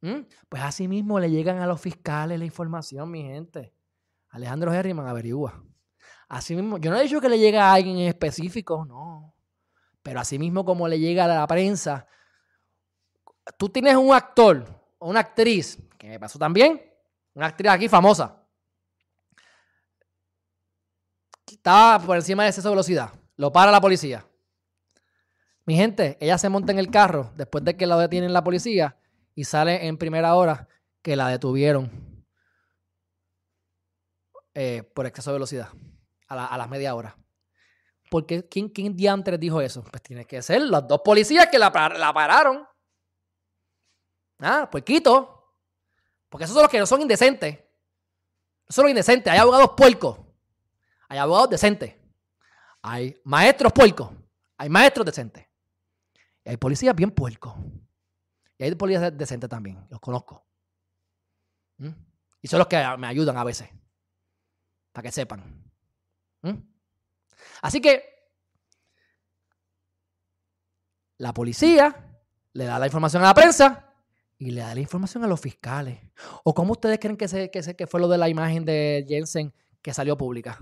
¿Mm? 0.00 0.20
Pues 0.48 0.62
así 0.62 0.88
mismo 0.88 1.20
le 1.20 1.30
llegan 1.30 1.58
a 1.58 1.66
los 1.66 1.80
fiscales 1.80 2.38
la 2.38 2.46
información, 2.46 3.10
mi 3.10 3.24
gente. 3.24 3.74
Alejandro 4.30 4.72
Herriman 4.72 5.06
averigua. 5.06 5.62
Así 6.28 6.56
mismo, 6.56 6.78
yo 6.78 6.90
no 6.90 6.96
he 6.96 7.02
dicho 7.02 7.20
que 7.20 7.28
le 7.28 7.38
llega 7.38 7.70
a 7.70 7.74
alguien 7.74 7.98
en 7.98 8.08
específico, 8.08 8.86
no. 8.86 9.35
Pero 10.06 10.20
así 10.20 10.38
mismo 10.38 10.64
como 10.64 10.86
le 10.86 11.00
llega 11.00 11.24
a 11.24 11.26
la 11.26 11.46
prensa, 11.48 12.06
tú 13.58 13.68
tienes 13.68 13.96
un 13.96 14.14
actor 14.14 14.64
o 14.98 15.10
una 15.10 15.18
actriz, 15.18 15.76
que 15.98 16.08
me 16.08 16.20
pasó 16.20 16.38
también, 16.38 16.80
una 17.34 17.46
actriz 17.46 17.72
aquí 17.72 17.88
famosa, 17.88 18.40
estaba 21.44 21.98
por 21.98 22.14
encima 22.14 22.44
de 22.44 22.50
exceso 22.50 22.68
de 22.68 22.74
velocidad. 22.76 23.10
Lo 23.36 23.50
para 23.50 23.72
la 23.72 23.80
policía. 23.80 24.24
Mi 25.64 25.74
gente, 25.74 26.16
ella 26.20 26.38
se 26.38 26.48
monta 26.48 26.70
en 26.70 26.78
el 26.78 26.88
carro 26.88 27.32
después 27.34 27.64
de 27.64 27.76
que 27.76 27.88
la 27.88 27.98
detienen 27.98 28.32
la 28.32 28.44
policía 28.44 28.96
y 29.34 29.42
sale 29.42 29.88
en 29.88 29.98
primera 29.98 30.36
hora 30.36 30.68
que 31.02 31.16
la 31.16 31.28
detuvieron 31.30 31.90
eh, 34.54 34.84
por 34.94 35.06
exceso 35.06 35.32
de 35.32 35.34
velocidad 35.34 35.70
a, 36.28 36.56
las 36.56 36.68
media 36.68 36.94
hora. 36.94 37.16
Porque 38.10 38.48
¿quién, 38.48 38.68
¿quién 38.68 38.96
diantres 38.96 39.38
dijo 39.40 39.60
eso? 39.60 39.82
Pues 39.82 40.02
tiene 40.02 40.24
que 40.24 40.40
ser 40.42 40.62
los 40.62 40.86
dos 40.86 41.00
policías 41.04 41.48
que 41.48 41.58
la, 41.58 41.70
la 41.96 42.12
pararon. 42.12 42.66
Ah, 44.38 44.68
pues 44.70 44.84
quito. 44.84 45.54
Porque 46.28 46.44
esos 46.44 46.54
son 46.54 46.62
los 46.62 46.70
que 46.70 46.78
no 46.78 46.86
son 46.86 47.00
indecentes. 47.00 47.54
Esos 47.54 48.76
son 48.76 48.84
los 48.84 48.90
indecentes. 48.90 49.32
Hay 49.32 49.38
abogados 49.38 49.70
puercos. 49.76 50.18
Hay 51.08 51.18
abogados 51.18 51.50
decentes. 51.50 51.94
Hay 52.82 53.20
maestros 53.24 53.72
puercos. 53.72 54.10
Hay 54.58 54.68
maestros 54.68 55.06
decentes. 55.06 55.46
Y 56.44 56.50
hay 56.50 56.56
policías 56.56 56.94
bien 56.94 57.10
puercos. 57.10 57.54
Y 58.58 58.64
hay 58.64 58.74
policías 58.74 59.16
decentes 59.16 59.48
también. 59.48 59.86
Los 59.90 60.00
conozco. 60.00 60.46
¿Mm? 61.78 61.90
Y 62.42 62.48
son 62.48 62.58
los 62.58 62.68
que 62.68 62.76
me 62.98 63.06
ayudan 63.06 63.36
a 63.36 63.44
veces. 63.44 63.68
Para 64.92 65.02
que 65.02 65.12
sepan. 65.12 65.70
¿Mm? 66.42 66.75
Así 67.62 67.80
que 67.80 68.04
la 71.18 71.32
policía 71.32 72.18
le 72.52 72.64
da 72.64 72.78
la 72.78 72.86
información 72.86 73.22
a 73.22 73.26
la 73.26 73.34
prensa 73.34 73.92
y 74.38 74.50
le 74.50 74.60
da 74.60 74.74
la 74.74 74.80
información 74.80 75.24
a 75.24 75.26
los 75.26 75.40
fiscales. 75.40 75.98
¿O 76.44 76.54
cómo 76.54 76.72
ustedes 76.72 76.98
creen 76.98 77.16
que, 77.16 77.28
se, 77.28 77.50
que, 77.50 77.62
que 77.74 77.86
fue 77.86 78.00
lo 78.00 78.08
de 78.08 78.18
la 78.18 78.28
imagen 78.28 78.64
de 78.64 79.04
Jensen 79.08 79.54
que 79.80 79.94
salió 79.94 80.16
pública? 80.16 80.58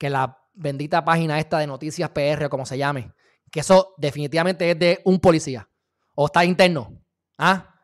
que 0.00 0.08
la 0.08 0.42
bendita 0.54 1.04
página 1.04 1.38
esta 1.38 1.58
de 1.58 1.66
Noticias 1.66 2.08
PR, 2.08 2.48
como 2.48 2.64
se 2.64 2.78
llame, 2.78 3.12
que 3.50 3.60
eso 3.60 3.94
definitivamente 3.98 4.70
es 4.70 4.78
de 4.78 5.02
un 5.04 5.20
policía 5.20 5.68
o 6.14 6.24
está 6.24 6.42
interno. 6.42 6.98
¿Ah? 7.36 7.74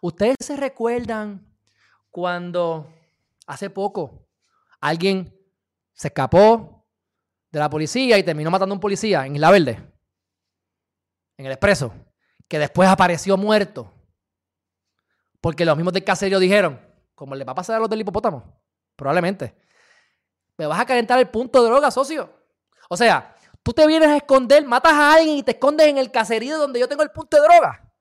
¿Ustedes 0.00 0.36
se 0.40 0.56
recuerdan 0.56 1.46
cuando 2.10 2.90
hace 3.46 3.68
poco 3.68 4.26
alguien 4.80 5.38
se 5.92 6.08
escapó 6.08 6.75
de 7.50 7.58
la 7.58 7.70
policía 7.70 8.18
y 8.18 8.22
terminó 8.22 8.50
matando 8.50 8.72
a 8.72 8.76
un 8.76 8.80
policía 8.80 9.26
en 9.26 9.36
Isla 9.36 9.50
Verde? 9.50 9.92
En 11.36 11.46
el 11.46 11.52
expreso. 11.52 11.92
Que 12.48 12.58
después 12.58 12.88
apareció 12.88 13.36
muerto. 13.36 13.92
Porque 15.40 15.64
los 15.64 15.76
mismos 15.76 15.92
del 15.92 16.04
caserío 16.04 16.38
dijeron, 16.38 16.80
como 17.14 17.34
le 17.34 17.44
va 17.44 17.52
a 17.52 17.56
pasar 17.56 17.76
a 17.76 17.80
los 17.80 17.90
del 17.90 18.00
hipopótamo, 18.00 18.60
probablemente 18.96 19.54
me 20.56 20.66
vas 20.66 20.80
a 20.80 20.86
calentar 20.86 21.18
el 21.18 21.28
punto 21.28 21.62
de 21.62 21.68
droga, 21.68 21.90
socio. 21.90 22.30
O 22.88 22.96
sea, 22.96 23.36
tú 23.62 23.72
te 23.72 23.86
vienes 23.86 24.08
a 24.08 24.16
esconder, 24.16 24.64
matas 24.66 24.92
a 24.92 25.14
alguien 25.14 25.36
y 25.38 25.42
te 25.42 25.52
escondes 25.52 25.86
en 25.86 25.98
el 25.98 26.10
caserío 26.10 26.58
donde 26.58 26.80
yo 26.80 26.88
tengo 26.88 27.02
el 27.02 27.10
punto 27.10 27.36
de 27.36 27.42
droga. 27.42 27.92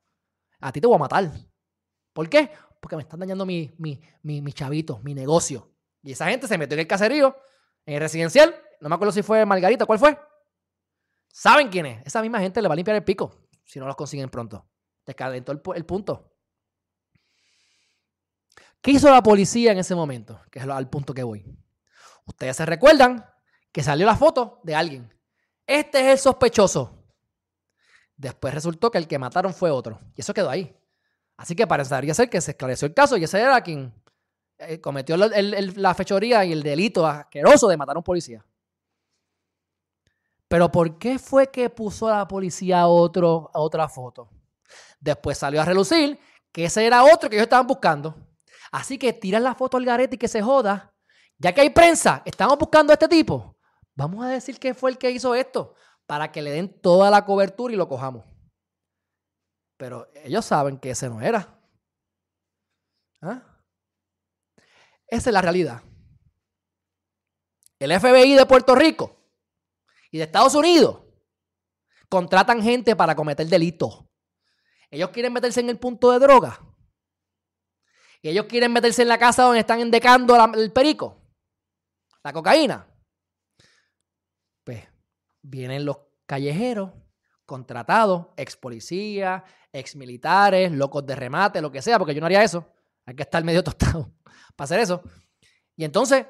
A 0.60 0.72
ti 0.72 0.80
te 0.80 0.88
voy 0.88 0.96
a 0.96 1.00
matar. 1.00 1.30
¿Por 2.14 2.30
qué? 2.30 2.50
Porque 2.80 2.96
me 2.96 3.02
están 3.02 3.20
dañando 3.20 3.46
mi, 3.46 3.74
mi, 3.78 4.02
mi, 4.22 4.42
mi 4.42 4.54
chavito, 4.54 5.00
mi 5.00 5.14
negocio. 5.14 5.70
Y 6.02 6.12
esa 6.12 6.28
gente 6.28 6.48
se 6.48 6.58
metió 6.58 6.76
en 6.76 6.82
el 6.82 6.88
caserío, 6.88 7.36
en 7.86 7.96
el 7.96 8.00
residencial. 8.00 8.56
No 8.82 8.90
me 8.90 8.96
acuerdo 8.96 9.12
si 9.12 9.24
fue 9.24 9.46
Margarita, 9.46 9.86
¿cuál 9.86 10.00
fue? 10.00 10.18
¿Saben 11.32 11.70
quién 11.70 11.86
es? 11.86 12.06
Esa 12.06 12.22
misma 12.22 12.40
gente 12.40 12.62
le 12.62 12.68
va 12.68 12.74
a 12.74 12.76
limpiar 12.76 12.96
el 12.96 13.04
pico 13.04 13.46
si 13.66 13.80
no 13.80 13.88
los 13.88 13.96
consiguen 13.96 14.30
pronto. 14.30 14.68
Descalentó 15.06 15.52
el, 15.52 15.86
punto. 15.86 16.32
¿Qué 18.82 18.92
hizo 18.92 19.10
la 19.10 19.22
policía 19.22 19.72
en 19.72 19.80
ese 19.80 19.96
momento? 19.96 20.42
Que 20.50 20.60
es 20.60 20.68
al 20.68 20.90
punto 20.90 21.14
que 21.14 21.24
voy. 21.24 21.46
Ustedes 22.26 22.56
se 22.56 22.66
recuerdan 22.66 23.26
que 23.72 23.84
salió 23.84 24.06
la 24.06 24.16
foto 24.16 24.62
de 24.64 24.76
alguien. 24.76 25.14
Este 25.68 26.00
es 26.00 26.06
el 26.14 26.20
sospechoso. 26.20 27.04
Después 28.16 28.54
resultó 28.54 28.90
que 28.90 28.98
el 28.98 29.08
que 29.08 29.20
mataron 29.20 29.54
fue 29.54 29.70
otro. 29.70 30.00
Y 30.16 30.22
eso 30.22 30.34
quedó 30.34 30.50
ahí. 30.50 30.76
Así 31.38 31.56
que 31.56 31.68
parecería 31.68 32.14
ser 32.14 32.30
que 32.30 32.40
se 32.40 32.52
esclareció 32.52 32.88
el 32.88 32.94
caso 32.94 33.18
y 33.18 33.26
ese 33.26 33.42
era 33.42 33.62
quien 33.62 33.94
eh, 34.58 34.80
cometió 34.80 35.18
la 35.18 35.94
fechoría 35.94 36.46
y 36.46 36.54
el 36.54 36.64
delito 36.64 37.06
asqueroso 37.06 37.68
de 37.68 37.78
matar 37.78 37.98
a 37.98 38.00
un 38.00 38.04
policía. 38.04 38.46
Pero 40.48 40.72
¿por 40.72 40.98
qué 40.98 41.18
fue 41.18 41.50
que 41.52 41.70
puso 41.70 42.08
a 42.08 42.18
la 42.18 42.28
policía 42.28 42.88
otro, 42.88 43.50
otra 43.54 43.90
foto? 43.90 44.30
Después 45.00 45.38
salió 45.38 45.62
a 45.62 45.66
relucir 45.66 46.20
que 46.52 46.66
ese 46.66 46.86
era 46.86 47.04
otro 47.04 47.30
que 47.30 47.36
ellos 47.36 47.46
estaban 47.46 47.68
buscando. 47.68 48.16
Así 48.72 48.98
que 48.98 49.14
tiran 49.14 49.44
la 49.44 49.56
foto 49.56 49.78
al 49.78 49.86
garete 49.86 50.16
y 50.16 50.20
que 50.20 50.28
se 50.28 50.42
joda. 50.42 50.94
Ya 51.38 51.54
que 51.54 51.62
hay 51.62 51.70
prensa, 51.70 52.22
estamos 52.26 52.58
buscando 52.58 52.92
a 52.92 52.96
este 52.96 53.08
tipo. 53.08 53.58
Vamos 53.96 54.26
a 54.26 54.30
decir 54.30 54.60
que 54.60 54.74
fue 54.74 54.92
el 54.92 54.98
que 54.98 55.12
hizo 55.12 55.36
esto 55.36 55.76
para 56.06 56.32
que 56.32 56.42
le 56.42 56.52
den 56.52 56.82
toda 56.82 57.10
la 57.10 57.26
cobertura 57.26 57.74
y 57.74 57.78
lo 57.78 57.88
cojamos. 57.88 58.26
Pero 59.78 60.08
ellos 60.24 60.46
saben 60.46 60.78
que 60.78 60.92
ese 60.92 61.10
no 61.10 61.22
era. 61.22 61.60
¿Ah? 63.22 63.42
Esa 65.08 65.30
es 65.30 65.34
la 65.34 65.42
realidad. 65.42 65.82
El 67.80 68.00
FBI 68.00 68.36
de 68.36 68.46
Puerto 68.46 68.76
Rico 68.76 69.15
y 70.16 70.18
de 70.18 70.24
Estados 70.24 70.56
Unidos 70.56 71.02
contratan 72.08 72.62
gente 72.62 72.96
para 72.96 73.18
cometer 73.18 73.46
delitos. 73.48 74.06
Ellos 74.90 75.10
quieren 75.10 75.34
meterse 75.34 75.60
en 75.60 75.70
el 75.70 75.78
punto 75.78 76.10
de 76.10 76.20
droga. 76.20 76.58
Y 78.22 78.30
ellos 78.30 78.46
quieren 78.46 78.72
meterse 78.72 79.02
en 79.02 79.10
la 79.10 79.18
casa 79.18 79.44
donde 79.44 79.60
están 79.60 79.82
endecando 79.82 80.42
el 80.54 80.72
perico, 80.72 81.22
la 82.24 82.32
cocaína. 82.32 82.88
Pues 84.64 84.88
vienen 85.42 85.84
los 85.84 85.98
callejeros 86.26 86.94
contratados, 87.46 88.28
ex 88.38 88.56
policías, 88.56 89.44
ex 89.74 89.98
militares, 89.98 90.72
locos 90.72 91.06
de 91.06 91.18
remate, 91.18 91.62
lo 91.62 91.74
que 91.74 91.82
sea, 91.82 92.00
porque 92.00 92.16
yo 92.16 92.22
no 92.22 92.28
haría 92.28 92.42
eso. 92.42 92.66
Hay 93.06 93.16
que 93.16 93.24
estar 93.24 93.44
medio 93.44 93.62
tostado 93.66 94.14
para 94.56 94.64
hacer 94.64 94.80
eso. 94.80 95.04
Y 95.76 95.84
entonces, 95.84 96.26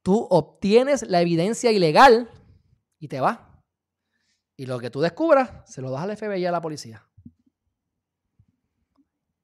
tú 0.00 0.26
obtienes 0.30 1.02
la 1.02 1.20
evidencia 1.20 1.70
ilegal 1.70 2.30
y 2.98 3.08
te 3.08 3.20
vas. 3.20 3.38
Y 4.56 4.66
lo 4.66 4.78
que 4.78 4.90
tú 4.90 5.00
descubras, 5.00 5.70
se 5.70 5.82
lo 5.82 5.90
das 5.90 6.02
al 6.02 6.16
FBI 6.16 6.40
y 6.40 6.46
a 6.46 6.52
la 6.52 6.60
policía. 6.60 7.06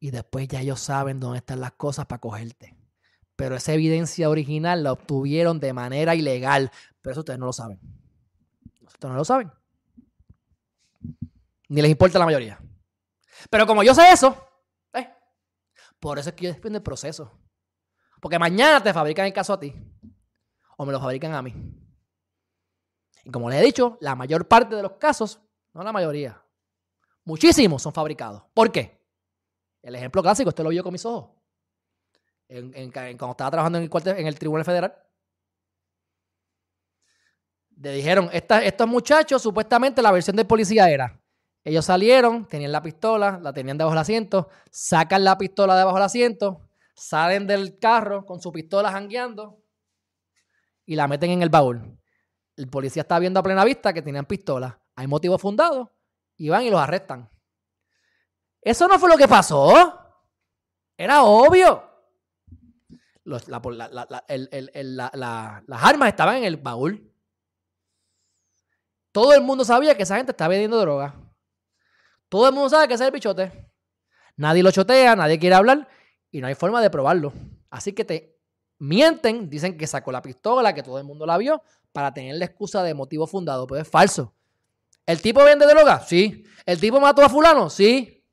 Y 0.01 0.11
después 0.11 0.49
ya 0.49 0.61
ellos 0.61 0.81
saben 0.81 1.21
dónde 1.21 1.39
están 1.39 1.61
las 1.61 1.73
cosas 1.73 2.07
para 2.07 2.21
cogerte. 2.21 2.77
Pero 3.37 3.57
esa 3.57 3.73
evidencia 3.73 4.29
original 4.29 4.83
la 4.83 4.93
obtuvieron 4.93 5.61
de 5.61 5.73
manera 5.73 6.15
ilegal. 6.15 6.71
Pero 7.01 7.13
eso 7.13 7.21
ustedes 7.21 7.39
no 7.39 7.47
lo 7.47 7.53
saben. 7.53 7.79
Ustedes 8.83 9.13
no 9.13 9.17
lo 9.17 9.25
saben. 9.25 9.53
Ni 11.69 11.83
les 11.83 11.91
importa 11.91 12.19
la 12.19 12.25
mayoría. 12.25 12.61
Pero 13.51 13.67
como 13.67 13.83
yo 13.83 13.95
sé 13.95 14.13
eso, 14.13 14.37
eh, 14.93 15.09
por 15.99 16.19
eso 16.19 16.31
es 16.31 16.35
que 16.35 16.45
yo 16.45 16.53
defiendo 16.53 16.79
el 16.79 16.83
proceso. 16.83 17.31
Porque 18.21 18.39
mañana 18.39 18.83
te 18.83 18.93
fabrican 18.93 19.27
el 19.27 19.33
caso 19.33 19.53
a 19.53 19.61
ti. 19.61 19.75
O 20.77 20.87
me 20.87 20.93
lo 20.93 21.01
fabrican 21.01 21.35
a 21.35 21.43
mí. 21.43 21.82
Y 23.25 23.31
como 23.31 23.49
les 23.49 23.61
he 23.61 23.65
dicho, 23.65 23.99
la 24.01 24.15
mayor 24.15 24.47
parte 24.49 24.75
de 24.75 24.83
los 24.83 24.93
casos, 24.93 25.41
no 25.73 25.83
la 25.83 25.93
mayoría, 25.93 26.43
muchísimos 27.25 27.83
son 27.83 27.93
fabricados. 27.93 28.43
¿Por 28.55 28.73
qué? 28.73 29.01
El 29.83 29.95
ejemplo 29.95 30.23
clásico, 30.23 30.49
usted 30.49 30.65
lo 30.65 30.71
vio 30.71 30.83
con 30.83 30.93
mis 30.93 31.05
ojos. 31.05 31.31
cuando 32.49 33.31
estaba 33.31 33.51
trabajando 33.51 33.79
en 33.79 34.27
el, 34.27 34.39
Tribunal 34.39 34.65
Federal, 34.65 34.97
le 37.77 37.93
dijeron, 37.93 38.29
estos 38.33 38.89
muchachos, 38.89 39.43
supuestamente 39.43 40.03
la 40.03 40.13
versión 40.13 40.37
del 40.37 40.47
policía 40.47 40.89
era, 40.89 41.21
ellos 41.65 41.85
salieron, 41.85 42.47
tenían 42.47 42.73
la 42.73 42.83
pistola, 42.83 43.39
la 43.41 43.53
tenían 43.53 43.79
debajo 43.79 43.95
del 43.95 44.03
asiento, 44.03 44.49
sacan 44.71 45.23
la 45.23 45.39
pistola 45.39 45.77
debajo 45.77 45.97
del 45.97 46.05
asiento, 46.05 46.69
salen 46.95 47.47
del 47.47 47.79
carro 47.79 48.27
con 48.27 48.41
su 48.41 48.51
pistola 48.53 48.91
jangueando 48.91 49.63
y 50.85 50.97
la 50.97 51.07
meten 51.07 51.31
en 51.31 51.43
el 51.43 51.51
baúl. 51.51 51.99
El 52.57 52.69
policía 52.69 53.03
está 53.03 53.19
viendo 53.19 53.41
a 53.41 53.43
plena 53.43 53.65
vista 53.65 53.93
que 53.93 54.03
tenían 54.03 54.27
pistola. 54.27 54.79
Hay 54.95 55.07
motivos 55.07 55.41
fundados 55.41 55.89
y 56.37 56.49
van 56.49 56.65
y 56.65 56.71
los 56.71 56.81
arrestan. 56.81 57.31
Eso 58.61 58.87
no 58.87 58.99
fue 58.99 59.09
lo 59.09 59.17
que 59.17 59.27
pasó. 59.27 59.99
Era 60.97 61.23
obvio. 61.25 61.83
las 63.25 63.53
armas 65.83 66.09
estaban 66.09 66.37
en 66.37 66.45
el 66.45 66.57
baúl. 66.57 67.13
Todo 69.11 69.35
el 69.35 69.43
mundo 69.43 69.65
sabía 69.65 69.97
que 69.97 70.05
esa 70.05 70.17
gente 70.17 70.33
estaba 70.33 70.49
vendiendo 70.49 70.79
droga. 70.81 71.15
Todo 72.29 72.49
el 72.49 72.55
mundo 72.55 72.71
sabe 72.71 72.89
que 72.89 72.95
ese 72.95 73.05
es 73.05 73.09
el 73.09 73.13
bichote. 73.13 73.71
Nadie 74.37 74.63
lo 74.63 74.71
chotea, 74.71 75.15
nadie 75.15 75.39
quiere 75.39 75.55
hablar 75.55 75.89
y 76.31 76.41
no 76.41 76.47
hay 76.47 76.55
forma 76.55 76.81
de 76.81 76.89
probarlo. 76.89 77.33
Así 77.71 77.93
que 77.93 78.05
te 78.05 78.41
mienten, 78.79 79.51
dicen 79.51 79.77
que 79.77 79.87
sacó 79.87 80.11
la 80.13 80.23
pistola, 80.23 80.75
que 80.75 80.83
todo 80.83 80.99
el 80.99 81.05
mundo 81.05 81.27
la 81.27 81.37
vio, 81.37 81.63
para 81.93 82.13
tener 82.13 82.37
la 82.37 82.47
excusa 82.47 82.83
de 82.83 82.95
motivo 82.95 83.27
fundado, 83.27 83.67
pero 83.67 83.81
es 83.81 83.89
falso. 83.89 84.35
¿El 85.07 85.21
tipo 85.21 85.45
vende 85.45 85.67
droga? 85.67 86.01
Sí. 86.01 86.45
¿El 86.65 86.81
tipo 86.81 87.01
mató 87.01 87.23
a 87.23 87.29
fulano? 87.29 87.69
Sí. 87.69 88.25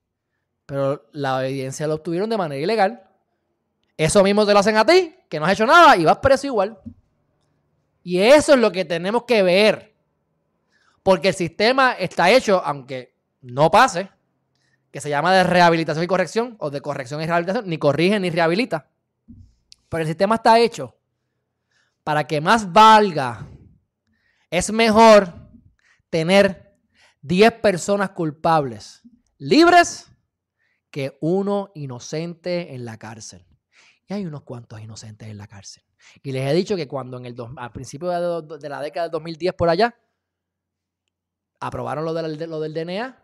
Pero 0.66 1.08
la 1.12 1.48
evidencia 1.48 1.88
la 1.88 1.96
obtuvieron 1.96 2.30
de 2.30 2.38
manera 2.38 2.62
ilegal. 2.62 3.04
Eso 3.98 4.24
mismo 4.24 4.46
te 4.46 4.54
lo 4.54 4.60
hacen 4.60 4.78
a 4.78 4.86
ti, 4.86 5.16
que 5.28 5.40
no 5.40 5.46
has 5.46 5.54
hecho 5.54 5.66
nada 5.66 5.98
y 5.98 6.06
vas 6.06 6.18
preso 6.20 6.48
igual. 6.48 6.80
Y 8.04 8.20
eso 8.20 8.54
es 8.54 8.60
lo 8.60 8.72
que 8.72 8.86
tenemos 8.86 9.24
que 9.24 9.44
ver. 9.44 9.96
Porque 11.04 11.30
el 11.30 11.34
sistema 11.34 11.94
está 11.94 12.30
hecho, 12.30 12.62
aunque 12.64 13.16
no 13.42 13.70
pase, 13.72 14.10
que 14.92 15.02
se 15.02 15.10
llama 15.10 15.34
de 15.34 15.44
rehabilitación 15.44 16.04
y 16.04 16.08
corrección, 16.08 16.56
o 16.60 16.70
de 16.70 16.82
corrección 16.82 17.22
y 17.22 17.26
rehabilitación, 17.26 17.68
ni 17.68 17.78
corrige 17.78 18.20
ni 18.20 18.30
rehabilita. 18.30 18.88
Pero 19.90 20.02
el 20.02 20.08
sistema 20.08 20.36
está 20.36 20.60
hecho 20.60 20.99
para 22.10 22.26
que 22.26 22.42
más 22.42 22.74
valga, 22.74 23.48
es 24.50 24.72
mejor 24.72 25.32
tener 26.10 26.76
10 27.22 27.52
personas 27.62 28.10
culpables 28.10 29.04
libres 29.38 30.12
que 30.90 31.20
uno 31.22 31.70
inocente 31.76 32.74
en 32.74 32.84
la 32.84 32.98
cárcel. 32.98 33.46
Y 34.08 34.16
hay 34.16 34.26
unos 34.26 34.42
cuantos 34.42 34.82
inocentes 34.82 35.28
en 35.28 35.38
la 35.38 35.46
cárcel. 35.46 35.84
Y 36.24 36.32
les 36.32 36.50
he 36.50 36.54
dicho 36.56 36.76
que 36.76 36.88
cuando 36.88 37.16
en 37.16 37.28
el 37.28 37.36
al 37.58 37.72
principio 37.74 38.10
de, 38.10 38.70
la 38.70 38.82
década 38.82 39.06
del 39.06 39.12
2010 39.12 39.54
por 39.54 39.70
allá, 39.70 39.96
aprobaron 41.60 42.06
lo 42.06 42.14
lo 42.14 42.60
del 42.60 42.74
DNA 42.74 43.24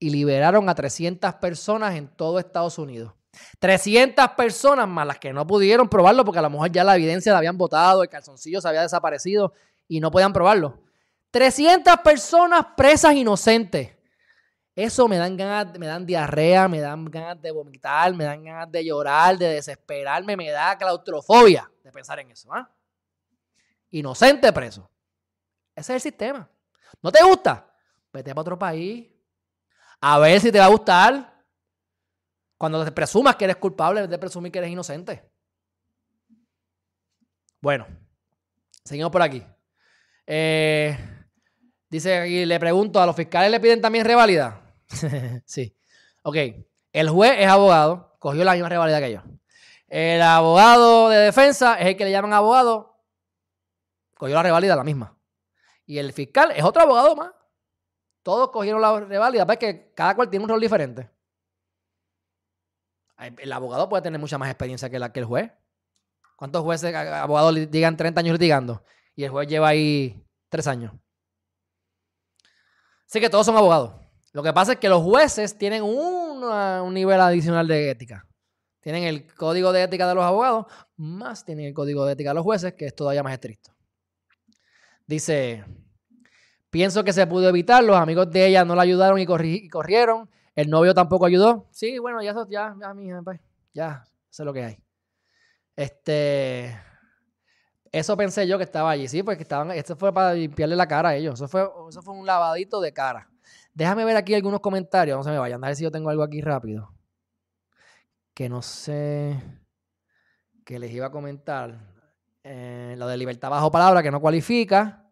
y 0.00 0.10
liberaron 0.10 0.68
a 0.68 0.74
300 0.74 1.34
personas 1.34 1.94
en 1.94 2.08
todo 2.08 2.40
Estados 2.40 2.78
Unidos. 2.78 3.14
300 3.58 4.28
personas 4.30 4.88
más 4.88 5.06
las 5.06 5.18
que 5.18 5.32
no 5.32 5.46
pudieron 5.46 5.88
probarlo 5.88 6.24
porque 6.24 6.38
a 6.38 6.42
lo 6.42 6.50
mejor 6.50 6.70
ya 6.70 6.84
la 6.84 6.96
evidencia 6.96 7.32
la 7.32 7.38
habían 7.38 7.58
botado, 7.58 8.02
el 8.02 8.08
calzoncillo 8.08 8.60
se 8.60 8.68
había 8.68 8.82
desaparecido 8.82 9.52
y 9.88 10.00
no 10.00 10.10
podían 10.10 10.32
probarlo. 10.32 10.80
300 11.30 11.96
personas 11.98 12.66
presas 12.76 13.14
inocentes. 13.14 13.94
Eso 14.76 15.06
me 15.06 15.18
dan 15.18 15.36
ganas, 15.36 15.78
me 15.78 15.86
dan 15.86 16.04
diarrea, 16.04 16.66
me 16.68 16.80
dan 16.80 17.04
ganas 17.04 17.40
de 17.40 17.50
vomitar, 17.52 18.12
me 18.14 18.24
dan 18.24 18.42
ganas 18.42 18.70
de 18.70 18.84
llorar, 18.84 19.38
de 19.38 19.48
desesperarme, 19.48 20.36
me 20.36 20.50
da 20.50 20.76
claustrofobia 20.76 21.70
de 21.82 21.92
pensar 21.92 22.18
en 22.18 22.30
eso. 22.30 22.52
¿ah? 22.52 22.68
Inocente 23.90 24.52
preso. 24.52 24.90
Ese 25.76 25.92
es 25.92 25.96
el 25.96 26.00
sistema. 26.00 26.48
¿No 27.02 27.12
te 27.12 27.22
gusta? 27.22 27.72
Vete 28.12 28.30
para 28.30 28.40
otro 28.40 28.58
país. 28.58 29.08
A 30.00 30.18
ver 30.18 30.40
si 30.40 30.50
te 30.50 30.58
va 30.58 30.66
a 30.66 30.68
gustar. 30.68 31.33
Cuando 32.56 32.84
te 32.84 32.92
presumas 32.92 33.36
que 33.36 33.44
eres 33.44 33.56
culpable, 33.56 34.06
de 34.06 34.18
presumir 34.18 34.52
que 34.52 34.58
eres 34.58 34.70
inocente. 34.70 35.22
Bueno, 37.60 37.86
seguimos 38.84 39.10
por 39.10 39.22
aquí. 39.22 39.42
Eh, 40.26 40.96
dice 41.88 42.18
aquí, 42.18 42.44
le 42.44 42.60
pregunto, 42.60 43.00
¿a 43.00 43.06
los 43.06 43.16
fiscales 43.16 43.50
le 43.50 43.60
piden 43.60 43.80
también 43.80 44.04
revalida? 44.04 44.60
sí. 45.44 45.74
Ok, 46.22 46.36
el 46.92 47.08
juez 47.10 47.32
es 47.38 47.48
abogado, 47.48 48.16
cogió 48.18 48.44
la 48.44 48.52
misma 48.52 48.68
revalida 48.68 49.00
que 49.00 49.12
yo. 49.12 49.22
El 49.88 50.22
abogado 50.22 51.08
de 51.08 51.18
defensa 51.18 51.78
es 51.78 51.86
el 51.86 51.96
que 51.96 52.04
le 52.04 52.10
llaman 52.10 52.32
abogado, 52.32 53.00
cogió 54.16 54.34
la 54.34 54.42
revalida, 54.42 54.76
la 54.76 54.84
misma. 54.84 55.16
Y 55.86 55.98
el 55.98 56.12
fiscal 56.12 56.50
es 56.52 56.64
otro 56.64 56.82
abogado 56.82 57.14
más. 57.14 57.32
Todos 58.22 58.50
cogieron 58.50 58.80
la 58.80 59.00
revalida, 59.00 59.44
ves 59.44 59.58
que 59.58 59.92
cada 59.94 60.14
cual 60.16 60.30
tiene 60.30 60.44
un 60.44 60.48
rol 60.48 60.60
diferente. 60.60 61.10
El 63.18 63.52
abogado 63.52 63.88
puede 63.88 64.02
tener 64.02 64.20
mucha 64.20 64.38
más 64.38 64.50
experiencia 64.50 64.90
que, 64.90 64.96
el 64.96 65.24
juez. 65.24 65.52
¿Cuántos 66.36 66.62
jueces, 66.62 66.94
abogados 66.94 67.70
digan 67.70 67.96
30 67.96 68.20
años 68.20 68.32
litigando? 68.32 68.82
Y 69.14 69.24
el 69.24 69.30
juez 69.30 69.48
lleva 69.48 69.68
ahí 69.68 70.24
3 70.48 70.66
años. 70.66 70.92
Así 73.08 73.20
que 73.20 73.30
todos 73.30 73.46
son 73.46 73.56
abogados. 73.56 73.94
Lo 74.32 74.42
que 74.42 74.52
pasa 74.52 74.72
es 74.72 74.78
que 74.78 74.88
los 74.88 75.02
jueces 75.02 75.56
tienen 75.56 75.84
un 75.84 76.92
nivel 76.92 77.20
adicional 77.20 77.68
de 77.68 77.90
ética. 77.90 78.26
Tienen 78.80 79.04
el 79.04 79.32
código 79.34 79.72
de 79.72 79.82
ética 79.82 80.06
de 80.06 80.14
los 80.14 80.24
abogados, 80.24 80.66
más 80.96 81.44
tienen 81.44 81.66
el 81.66 81.72
código 81.72 82.04
de 82.04 82.12
ética 82.12 82.30
de 82.30 82.34
los 82.34 82.44
jueces, 82.44 82.74
que 82.74 82.86
es 82.86 82.94
todavía 82.94 83.22
más 83.22 83.32
estricto. 83.32 83.74
Dice, 85.06 85.64
pienso 86.68 87.04
que 87.04 87.12
se 87.12 87.26
pudo 87.26 87.48
evitar, 87.48 87.82
los 87.82 87.96
amigos 87.96 88.30
de 88.30 88.46
ella 88.46 88.64
no 88.64 88.74
la 88.74 88.82
ayudaron 88.82 89.18
y, 89.18 89.26
corrieron, 89.70 90.28
el 90.54 90.70
novio 90.70 90.94
tampoco 90.94 91.26
ayudó. 91.26 91.68
Sí, 91.70 91.98
bueno, 91.98 92.22
ya, 92.22 92.34
ya, 92.48 92.74
ya, 92.80 92.94
mija, 92.94 93.22
pues, 93.22 93.40
ya, 93.72 94.04
sé 94.30 94.44
lo 94.44 94.52
que 94.52 94.64
hay. 94.64 94.78
Este, 95.76 96.78
eso 97.90 98.16
pensé 98.16 98.46
yo 98.46 98.58
que 98.58 98.64
estaba 98.64 98.90
allí, 98.90 99.08
sí, 99.08 99.22
porque 99.22 99.42
estaban, 99.42 99.70
esto 99.72 99.96
fue 99.96 100.12
para 100.12 100.34
limpiarle 100.34 100.76
la 100.76 100.86
cara 100.86 101.10
a 101.10 101.16
ellos, 101.16 101.34
eso 101.34 101.48
fue, 101.48 101.68
eso 101.88 102.02
fue 102.02 102.14
un 102.14 102.26
lavadito 102.26 102.80
de 102.80 102.92
cara. 102.92 103.28
Déjame 103.72 104.04
ver 104.04 104.16
aquí 104.16 104.34
algunos 104.34 104.60
comentarios, 104.60 105.16
no 105.16 105.24
se 105.24 105.30
me 105.30 105.38
vayan, 105.38 105.62
a 105.62 105.66
ver 105.66 105.76
si 105.76 105.82
yo 105.82 105.90
tengo 105.90 106.10
algo 106.10 106.22
aquí 106.22 106.40
rápido. 106.40 106.92
Que 108.32 108.48
no 108.48 108.62
sé, 108.62 109.40
que 110.64 110.78
les 110.78 110.92
iba 110.92 111.06
a 111.06 111.10
comentar. 111.10 111.94
Eh, 112.46 112.94
lo 112.98 113.06
de 113.06 113.16
libertad 113.16 113.48
bajo 113.48 113.70
palabra, 113.70 114.02
que 114.02 114.10
no 114.10 114.20
cualifica. 114.20 115.08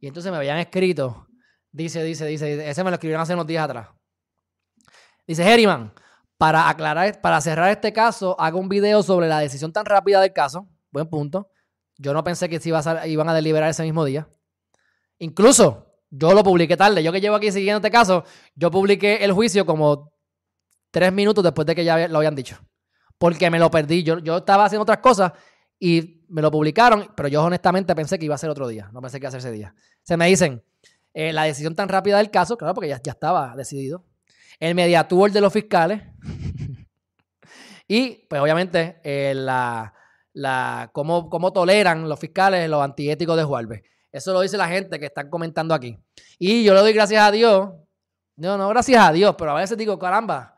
Y 0.00 0.06
entonces 0.06 0.32
me 0.32 0.38
habían 0.38 0.56
escrito, 0.56 1.28
dice, 1.70 2.02
dice, 2.02 2.24
dice, 2.24 2.70
ese 2.70 2.82
me 2.82 2.90
lo 2.90 2.94
escribieron 2.94 3.22
hace 3.22 3.34
unos 3.34 3.46
días 3.46 3.64
atrás. 3.64 3.88
Dice 5.26 5.42
Herriman, 5.42 5.92
para 6.36 6.68
aclarar, 6.68 7.20
para 7.20 7.40
cerrar 7.40 7.70
este 7.70 7.92
caso, 7.92 8.34
hago 8.40 8.58
un 8.58 8.68
video 8.68 9.02
sobre 9.02 9.28
la 9.28 9.40
decisión 9.40 9.72
tan 9.72 9.84
rápida 9.84 10.20
del 10.20 10.32
caso. 10.32 10.66
Buen 10.90 11.06
punto. 11.08 11.50
Yo 11.98 12.14
no 12.14 12.24
pensé 12.24 12.48
que 12.48 12.58
se 12.58 12.70
iba 12.70 12.78
a, 12.78 13.06
iban 13.06 13.28
a 13.28 13.34
deliberar 13.34 13.68
ese 13.68 13.82
mismo 13.82 14.04
día. 14.04 14.26
Incluso 15.18 15.86
yo 16.10 16.32
lo 16.32 16.42
publiqué 16.42 16.76
tarde. 16.76 17.02
Yo 17.02 17.12
que 17.12 17.20
llevo 17.20 17.36
aquí 17.36 17.52
siguiendo 17.52 17.76
este 17.76 17.90
caso, 17.90 18.24
yo 18.54 18.70
publiqué 18.70 19.22
el 19.22 19.32
juicio 19.32 19.66
como 19.66 20.14
tres 20.90 21.12
minutos 21.12 21.44
después 21.44 21.66
de 21.66 21.74
que 21.74 21.84
ya 21.84 22.08
lo 22.08 22.18
habían 22.18 22.34
dicho. 22.34 22.56
Porque 23.18 23.50
me 23.50 23.58
lo 23.58 23.70
perdí. 23.70 24.02
Yo, 24.02 24.18
yo 24.18 24.38
estaba 24.38 24.64
haciendo 24.64 24.82
otras 24.82 24.98
cosas 24.98 25.32
y 25.78 26.24
me 26.30 26.40
lo 26.40 26.50
publicaron, 26.50 27.12
pero 27.14 27.28
yo 27.28 27.42
honestamente 27.44 27.94
pensé 27.94 28.18
que 28.18 28.24
iba 28.24 28.34
a 28.34 28.38
ser 28.38 28.50
otro 28.50 28.66
día. 28.66 28.88
No 28.92 29.00
pensé 29.02 29.18
que 29.20 29.24
iba 29.24 29.28
a 29.28 29.32
ser 29.32 29.40
ese 29.40 29.52
día. 29.52 29.74
Se 30.02 30.16
me 30.16 30.26
dicen, 30.26 30.64
eh, 31.12 31.32
la 31.32 31.42
decisión 31.42 31.74
tan 31.74 31.88
rápida 31.88 32.18
del 32.18 32.30
caso, 32.30 32.56
claro, 32.56 32.72
porque 32.72 32.88
ya, 32.88 33.00
ya 33.02 33.12
estaba 33.12 33.54
decidido. 33.56 34.04
El 34.58 34.74
mediatour 34.74 35.30
de 35.30 35.40
los 35.40 35.52
fiscales. 35.52 36.02
y, 37.88 38.26
pues 38.28 38.40
obviamente, 38.40 39.00
eh, 39.04 39.34
la, 39.34 39.94
la, 40.32 40.90
cómo, 40.92 41.28
cómo, 41.28 41.52
toleran 41.52 42.08
los 42.08 42.18
fiscales 42.18 42.68
los 42.68 42.82
antiéticos 42.82 43.36
de 43.36 43.44
Juárez. 43.44 43.82
Eso 44.12 44.32
lo 44.32 44.40
dice 44.40 44.56
la 44.56 44.68
gente 44.68 44.98
que 44.98 45.06
están 45.06 45.30
comentando 45.30 45.74
aquí. 45.74 45.98
Y 46.38 46.64
yo 46.64 46.74
le 46.74 46.80
doy 46.80 46.92
gracias 46.92 47.22
a 47.22 47.30
Dios. 47.30 47.70
No, 48.36 48.56
no 48.56 48.68
gracias 48.68 49.02
a 49.02 49.12
Dios, 49.12 49.34
pero 49.38 49.52
a 49.52 49.60
veces 49.60 49.76
digo, 49.76 49.98
caramba. 49.98 50.56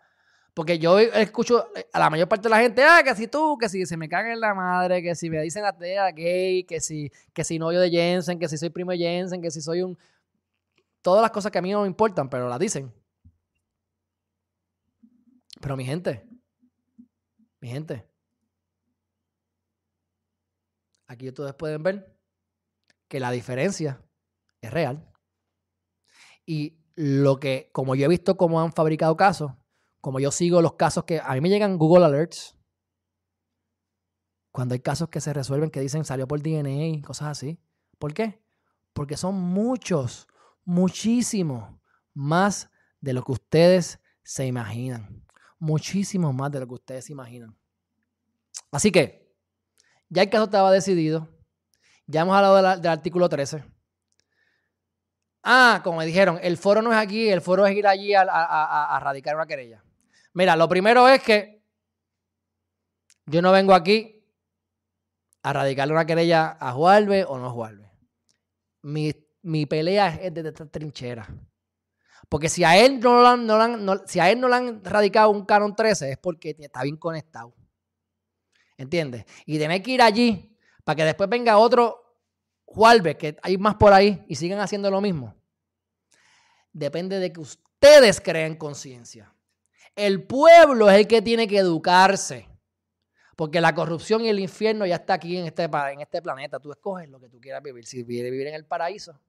Porque 0.55 0.79
yo 0.79 0.99
escucho 0.99 1.67
a 1.93 1.99
la 1.99 2.11
mayor 2.11 2.29
parte 2.29 2.45
de 2.45 2.51
la 2.51 2.61
gente, 2.61 2.85
ah, 2.85 3.03
que 3.03 3.15
si 3.15 3.27
tú, 3.27 3.57
que 3.59 3.71
si 3.71 3.87
se 3.87 3.97
me 3.97 4.09
caga 4.09 4.33
en 4.33 4.41
la 4.41 4.53
madre, 4.53 5.03
que 5.03 5.15
si 5.15 5.31
me 5.31 5.41
dicen 5.41 5.65
atea, 5.65 6.11
gay, 6.11 6.65
que 6.65 6.81
si, 6.81 7.11
que 7.33 7.43
si 7.43 7.59
novio 7.59 7.81
de 7.81 7.91
Jensen, 7.91 8.39
que 8.39 8.49
si 8.49 8.59
soy 8.59 8.69
primo 8.69 8.91
de 8.91 8.99
Jensen, 8.99 9.41
que 9.41 9.51
si 9.51 9.63
soy 9.63 9.83
un... 9.83 9.99
Todas 11.01 11.23
las 11.23 11.31
cosas 11.31 11.51
que 11.51 11.59
a 11.59 11.63
mí 11.63 11.73
no 11.73 11.83
me 11.83 11.87
importan, 11.87 12.29
pero 12.29 12.49
las 12.49 12.59
dicen. 12.59 12.93
Pero 15.63 15.77
mi 15.77 15.85
gente, 15.85 16.29
mi 17.61 17.69
gente, 17.69 18.11
aquí 21.07 21.29
ustedes 21.29 21.55
pueden 21.55 21.85
ver 21.85 22.19
que 23.07 23.21
la 23.21 23.31
diferencia 23.31 24.03
es 24.61 24.73
real. 24.73 25.09
Y 26.45 26.81
lo 26.97 27.39
que, 27.39 27.71
como 27.73 27.95
yo 27.95 28.07
he 28.07 28.09
visto 28.09 28.37
cómo 28.37 28.61
han 28.61 28.73
fabricado 28.73 29.17
casos, 29.17 29.53
como 30.01 30.19
yo 30.19 30.33
sigo 30.33 30.61
los 30.63 30.75
casos 30.75 31.05
que 31.05 31.21
a 31.21 31.33
mí 31.35 31.41
me 31.41 31.49
llegan 31.49 31.79
Google 31.79 32.07
Alerts, 32.07 32.59
cuando 34.51 34.73
hay 34.75 34.81
casos 34.81 35.11
que 35.11 35.21
se 35.21 35.33
resuelven 35.33 35.71
que 35.71 35.81
dicen 35.81 36.05
salió 36.05 36.27
por 36.27 36.43
DNA 36.43 36.87
y 36.89 37.03
cosas 37.03 37.29
así. 37.29 37.61
¿Por 38.01 38.15
qué? 38.15 38.43
Porque 38.93 39.17
son 39.17 39.37
muchos, 39.37 40.27
muchísimos 40.65 41.73
más 42.15 42.69
de 43.01 43.13
lo 43.13 43.23
que 43.23 43.31
ustedes 43.31 44.01
se 44.25 44.45
imaginan. 44.45 45.22
Muchísimo 45.63 46.33
más 46.33 46.51
de 46.51 46.59
lo 46.59 46.67
que 46.67 46.75
ustedes 46.75 47.09
imaginan. 47.09 47.57
Así 48.73 48.91
que, 48.91 49.33
ya 50.09 50.23
el 50.23 50.29
caso 50.29 50.47
estaba 50.47 50.73
decidido, 50.73 51.29
ya 52.09 52.23
hemos 52.23 52.35
hablado 52.35 52.81
del 52.81 52.91
artículo 52.91 53.29
13. 53.29 53.63
Ah, 55.45 55.81
como 55.85 55.99
me 55.99 56.07
dijeron, 56.07 56.41
el 56.43 56.57
foro 56.57 56.83
no 56.83 56.91
es 56.91 56.99
aquí, 56.99 57.29
el 57.29 57.41
foro 57.41 57.65
es 57.65 57.77
ir 57.77 57.87
allí 57.87 58.13
a, 58.13 58.99
radicar 59.01 59.37
una 59.37 59.47
querella. 59.47 59.85
Mira, 60.35 60.57
lo 60.57 60.69
primero 60.69 61.09
es 61.09 61.23
que 61.23 61.63
yo 63.27 63.41
no 63.41 63.53
vengo 63.53 63.73
aquí 63.73 64.21
a 65.45 65.53
radicarle 65.53 65.95
una 65.95 66.07
querella 66.07 66.57
a 66.59 66.73
Juarbe 66.73 67.25
o 67.25 67.39
no 67.39 67.47
a 67.47 67.51
Juarbe. 67.51 67.89
Mi, 68.83 69.67
pelea 69.67 70.09
es 70.21 70.35
de 70.35 70.41
esta 70.41 70.67
trinchera. 70.67 71.29
Porque 72.33 72.49
si 72.49 72.65
a 72.65 72.79
él 72.79 72.99
no, 72.99 73.37
no, 73.37 74.07
si 74.07 74.19
a 74.19 74.31
él 74.31 74.41
no 74.41 74.49
le 74.49 74.55
han 74.55 74.83
radicado 74.83 75.29
un 75.29 75.45
canon 75.45 75.77
13 75.77 76.13
es 76.13 76.17
porque 76.17 76.57
está 76.59 76.83
bien 76.83 76.97
conectado. 76.97 77.53
¿Entiendes? 78.79 79.27
Y 79.45 79.59
tener 79.59 79.83
que 79.83 79.91
ir 79.91 80.01
allí 80.01 80.57
para 80.83 80.97
que 80.97 81.05
después 81.05 81.29
venga 81.29 81.59
otro 81.59 82.17
Juárez, 82.65 83.17
que 83.17 83.37
hay 83.43 83.59
más 83.59 83.75
por 83.75 83.93
ahí 83.93 84.25
y 84.29 84.37
sigan 84.37 84.61
haciendo 84.61 84.91
lo 84.91 85.03
mismo. 85.03 85.35
Depende 86.73 87.19
de 87.19 87.35
que 87.35 87.41
ustedes 87.41 88.19
creen 88.19 88.57
conciencia. 88.57 89.31
El 89.95 90.27
pueblo 90.27 90.89
es 90.89 91.01
el 91.01 91.07
que 91.07 91.21
tiene 91.21 91.47
que 91.47 91.59
educarse. 91.59 92.49
Porque 93.37 93.61
la 93.61 93.75
corrupción 93.75 94.23
y 94.23 94.31
el 94.31 94.41
infierno 94.41 94.87
ya 94.87 94.95
está 94.95 95.13
aquí 95.13 95.37
en 95.37 95.45
este, 95.45 95.65
en 95.65 96.01
este 96.01 96.23
planeta. 96.23 96.59
Tú 96.59 96.73
escoges 96.73 97.11
lo 97.11 97.21
que 97.21 97.29
tú 97.29 97.39
quieras 97.39 97.63
vivir. 97.63 97.85
Si 97.85 98.07
quieres 98.07 98.33
vivir 98.33 98.47
en 98.47 98.55
el 98.55 98.65
paraíso 98.65 99.21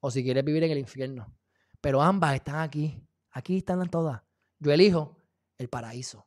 o 0.00 0.10
si 0.10 0.22
quieres 0.22 0.44
vivir 0.44 0.64
en 0.64 0.72
el 0.72 0.78
infierno. 0.78 1.34
Pero 1.82 2.00
ambas 2.00 2.34
están 2.34 2.60
aquí. 2.60 2.98
Aquí 3.32 3.58
están 3.58 3.86
todas. 3.90 4.22
Yo 4.58 4.72
elijo 4.72 5.18
el 5.58 5.68
paraíso. 5.68 6.26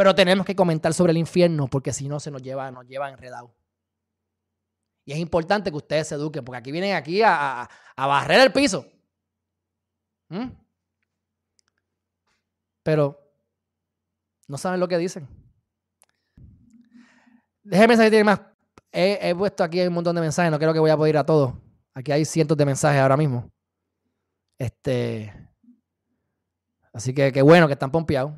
Pero 0.00 0.14
tenemos 0.14 0.46
que 0.46 0.56
comentar 0.56 0.94
sobre 0.94 1.10
el 1.10 1.18
infierno 1.18 1.68
porque 1.68 1.92
si 1.92 2.08
no 2.08 2.18
se 2.20 2.30
nos 2.30 2.40
lleva, 2.40 2.70
nos 2.70 2.86
lleva 2.86 3.10
enredado. 3.10 3.54
Y 5.04 5.12
es 5.12 5.18
importante 5.18 5.70
que 5.70 5.76
ustedes 5.76 6.08
se 6.08 6.14
eduquen, 6.14 6.42
porque 6.42 6.58
aquí 6.58 6.72
vienen 6.72 6.94
aquí 6.94 7.20
a, 7.22 7.68
barrer 7.96 8.40
el 8.40 8.50
piso. 8.50 8.86
¿Mm? 10.28 10.48
Pero 12.82 13.18
no 14.48 14.56
saben 14.56 14.80
lo 14.80 14.88
que 14.88 14.96
dicen. 14.96 15.28
Déjenme 17.62 17.96
saber 17.96 18.06
si 18.06 18.10
tienen 18.10 18.26
más. 18.26 18.40
He, 18.92 19.34
puesto 19.34 19.62
aquí 19.62 19.80
un 19.82 19.92
montón 19.92 20.14
de 20.16 20.22
mensajes, 20.22 20.50
no 20.50 20.58
creo 20.58 20.72
que 20.72 20.80
voy 20.80 20.90
a 20.90 20.96
poder 20.96 21.14
ir 21.14 21.18
a 21.18 21.26
todos. 21.26 21.52
Aquí 21.92 22.10
hay 22.10 22.24
cientos 22.24 22.56
de 22.56 22.64
mensajes 22.64 23.00
ahora 23.02 23.18
mismo. 23.18 23.50
Este. 24.60 25.32
Así 26.92 27.14
que 27.14 27.32
qué 27.32 27.40
bueno 27.40 27.66
que 27.66 27.72
están 27.72 27.90
pompeados. 27.90 28.32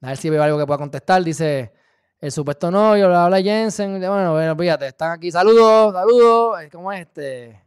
A 0.00 0.08
ver 0.08 0.16
si 0.16 0.30
veo 0.30 0.42
algo 0.42 0.58
que 0.58 0.64
pueda 0.64 0.78
contestar. 0.78 1.22
Dice 1.22 1.74
el 2.18 2.32
supuesto 2.32 2.70
novio, 2.70 3.14
habla 3.14 3.42
Jensen. 3.42 4.00
Bueno, 4.00 4.32
bueno, 4.32 4.56
fíjate, 4.56 4.86
están 4.86 5.12
aquí. 5.12 5.30
Saludos, 5.30 5.92
saludos. 5.92 6.58
¿Cómo 6.72 6.90
es 6.92 7.00
este? 7.02 7.62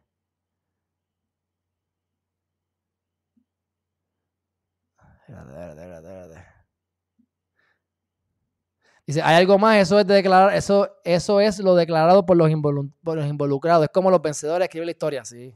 Dice, 9.05 9.21
hay 9.21 9.35
algo 9.37 9.59
más, 9.59 9.77
eso 9.77 9.99
es 9.99 10.07
de 10.07 10.15
declarar, 10.15 10.55
eso, 10.55 10.99
eso 11.03 11.39
es 11.41 11.59
lo 11.59 11.75
declarado 11.75 12.25
por 12.25 12.37
los, 12.37 12.49
por 13.03 13.17
los 13.17 13.27
involucrados. 13.27 13.83
Es 13.83 13.91
como 13.91 14.09
los 14.09 14.21
vencedores 14.21 14.65
escriben 14.65 14.87
la 14.87 14.91
historia, 14.91 15.25
sí. 15.25 15.55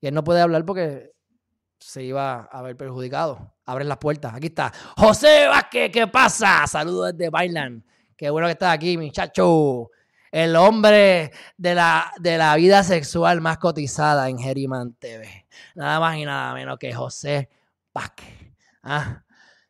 Y 0.00 0.06
él 0.06 0.14
no 0.14 0.22
puede 0.22 0.40
hablar 0.40 0.64
porque 0.64 1.13
se 1.78 2.02
iba 2.02 2.48
a 2.50 2.62
ver 2.62 2.76
perjudicado. 2.76 3.54
Abren 3.66 3.88
las 3.88 3.98
puertas. 3.98 4.34
Aquí 4.34 4.48
está. 4.48 4.72
José 4.96 5.46
Vázquez, 5.48 5.90
¿qué 5.92 6.06
pasa? 6.06 6.66
Saludos 6.66 7.16
desde 7.16 7.30
Bailan. 7.30 7.84
Qué 8.16 8.30
bueno 8.30 8.46
que 8.46 8.52
estás 8.52 8.74
aquí, 8.74 8.96
muchacho. 8.96 9.90
El 10.30 10.56
hombre 10.56 11.30
de 11.56 11.74
la, 11.74 12.12
de 12.18 12.38
la 12.38 12.56
vida 12.56 12.82
sexual 12.82 13.40
más 13.40 13.58
cotizada 13.58 14.28
en 14.28 14.38
Geriman 14.38 14.94
TV. 14.94 15.46
Nada 15.74 16.00
más 16.00 16.16
y 16.16 16.24
nada 16.24 16.54
menos 16.54 16.78
que 16.78 16.92
José 16.92 17.48
Vázquez. 17.92 18.52
Ah, 18.82 19.22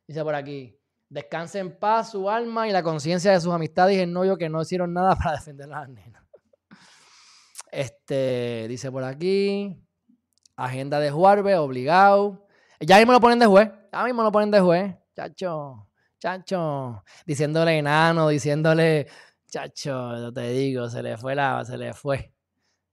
dice 0.07 0.23
por 0.23 0.35
aquí. 0.35 0.79
Descanse 1.09 1.59
en 1.59 1.79
paz 1.79 2.11
su 2.11 2.29
alma 2.31 2.67
y 2.67 2.73
la 2.73 2.83
conciencia 2.83 3.33
de 3.33 3.41
sus 3.41 3.53
amistades 3.53 3.97
y 3.97 4.01
el 4.01 4.13
novio 4.13 4.37
que 4.37 4.49
no 4.49 4.63
hicieron 4.63 4.93
nada 4.93 5.15
para 5.23 5.37
defender 5.37 5.67
a 5.73 5.81
las 5.81 5.89
nenas. 5.89 6.23
Este, 7.71 8.67
dice 8.69 8.91
por 8.91 9.05
aquí. 9.05 9.84
Agenda 10.57 11.01
de 11.01 11.11
Juarbe, 11.11 11.57
obligado. 11.57 12.47
Ya 12.81 12.99
mismo 12.99 13.13
lo 13.13 13.21
ponen 13.21 13.39
de 13.39 13.47
juez. 13.47 13.71
Ya 13.93 14.05
mismo 14.05 14.23
lo 14.23 14.33
ponen 14.33 14.51
de 14.51 14.61
juez. 14.61 14.95
Chacho 15.15 15.89
chacho, 16.25 17.05
diciéndole 17.27 17.79
enano, 17.79 18.29
diciéndole, 18.29 19.07
chacho, 19.47 20.17
yo 20.17 20.33
te 20.33 20.49
digo, 20.51 20.89
se 20.89 21.03
le 21.03 21.19
fue 21.19 21.35
la, 21.35 21.63
se 21.67 21.77
le 21.77 21.93
fue. 21.93 22.33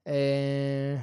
Eh... 0.03 1.01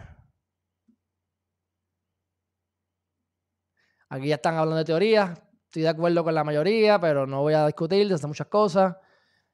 Aquí 4.10 4.28
ya 4.28 4.36
están 4.36 4.56
hablando 4.56 4.76
de 4.76 4.84
teoría. 4.84 5.34
Estoy 5.64 5.82
de 5.82 5.88
acuerdo 5.88 6.24
con 6.24 6.34
la 6.34 6.44
mayoría, 6.44 6.98
pero 6.98 7.26
no 7.26 7.42
voy 7.42 7.54
a 7.54 7.66
discutir 7.66 8.08
de 8.08 8.26
muchas 8.26 8.46
cosas. 8.46 8.96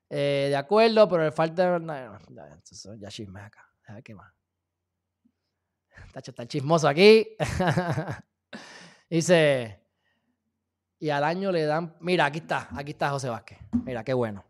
Eh, 0.08 0.46
de 0.48 0.56
acuerdo, 0.56 1.08
pero 1.08 1.24
el 1.26 1.32
falta. 1.32 1.78
No, 1.80 2.18
ya 2.96 3.08
chisme 3.08 3.40
acá. 3.40 3.68
Qué 4.04 4.14
más. 4.14 4.32
Está, 6.06 6.20
está 6.20 6.46
chismoso 6.46 6.88
aquí. 6.88 7.36
Dice. 9.10 9.80
Y 10.98 11.10
al 11.10 11.24
año 11.24 11.52
le 11.52 11.64
dan. 11.64 11.96
Mira, 12.00 12.26
aquí 12.26 12.38
está. 12.38 12.68
Aquí 12.74 12.92
está 12.92 13.10
José 13.10 13.28
Vázquez. 13.28 13.58
Mira, 13.84 14.04
qué 14.04 14.14
bueno. 14.14 14.44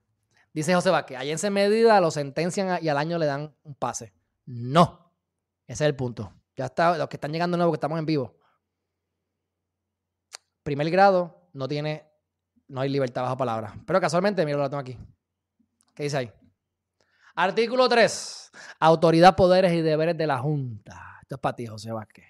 Dice 0.53 0.75
José 0.75 0.91
Vázquez. 0.91 1.19
Allá 1.19 1.31
en 1.31 1.35
esa 1.35 1.51
medida 1.51 2.01
lo 2.01 2.11
sentencian 2.11 2.79
y 2.83 2.89
al 2.89 2.99
año 2.99 3.19
le 3.19 3.27
dan 3.27 3.55
un 3.65 3.75
pase. 3.75 4.13
No. 4.47 5.13
Ese 5.67 5.85
es 5.85 5.89
el 5.89 5.97
punto. 5.97 6.33
Ya 6.57 6.67
está. 6.67 6.97
Los 6.97 7.09
que 7.09 7.17
están 7.17 7.33
llegando 7.33 7.57
nuevo, 7.57 7.73
que 7.73 7.77
estamos 7.77 7.99
en 7.99 8.07
vivo. 8.07 8.37
Primer 10.63 10.91
grado 10.91 11.49
no 11.53 11.67
tiene. 11.67 12.09
No 12.69 12.81
hay 12.81 12.89
libertad 12.89 13.23
bajo 13.23 13.37
palabra. 13.37 13.75
Pero 13.87 14.01
casualmente, 14.01 14.45
mira, 14.47 14.59
lo 14.59 14.71
tengo 14.71 14.81
aquí. 14.81 14.97
¿Qué 15.95 16.05
dice 16.05 16.17
ahí? 16.17 16.33
Artículo 17.35 17.89
3. 17.89 18.53
Autoridad, 18.81 19.35
poderes 19.35 19.73
y 19.73 19.83
deberes 19.83 20.17
de 20.17 20.27
la 20.27 20.39
Junta. 20.39 21.14
Esto 21.25 21.37
es 21.37 21.41
para 21.41 21.57
ti, 21.57 21.67
José 21.67 21.91
Vázquez. 21.91 22.27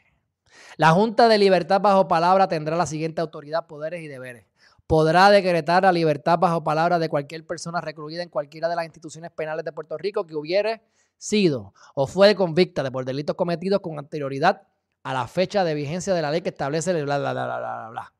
La 0.76 0.92
Junta 0.92 1.26
de 1.26 1.36
Libertad 1.36 1.80
bajo 1.80 2.06
palabra 2.06 2.46
tendrá 2.46 2.76
la 2.76 2.86
siguiente 2.86 3.20
autoridad, 3.20 3.66
poderes 3.66 4.02
y 4.02 4.06
deberes. 4.06 4.46
Podrá 4.86 5.30
decretar 5.30 5.82
la 5.82 5.90
libertad 5.90 6.38
bajo 6.38 6.62
palabra 6.62 7.00
de 7.00 7.08
cualquier 7.08 7.44
persona 7.44 7.80
recluida 7.80 8.22
en 8.22 8.28
cualquiera 8.28 8.68
de 8.68 8.76
las 8.76 8.84
instituciones 8.84 9.32
penales 9.32 9.64
de 9.64 9.72
Puerto 9.72 9.98
Rico 9.98 10.24
que 10.28 10.36
hubiere 10.36 10.84
sido 11.16 11.74
o 11.96 12.06
fue 12.06 12.36
convicta 12.36 12.84
de 12.84 12.92
por 12.92 13.04
delitos 13.04 13.34
cometidos 13.34 13.80
con 13.80 13.98
anterioridad 13.98 14.62
a 15.02 15.12
la 15.12 15.26
fecha 15.26 15.64
de 15.64 15.74
vigencia 15.74 16.14
de 16.14 16.22
la 16.22 16.30
ley 16.30 16.42
que 16.42 16.50
establece 16.50 16.92
bla 17.02 17.18
bla 17.18 17.32
bla 17.32 17.46
bla 17.46 17.58
bla 17.58 17.88
bla 17.90 18.12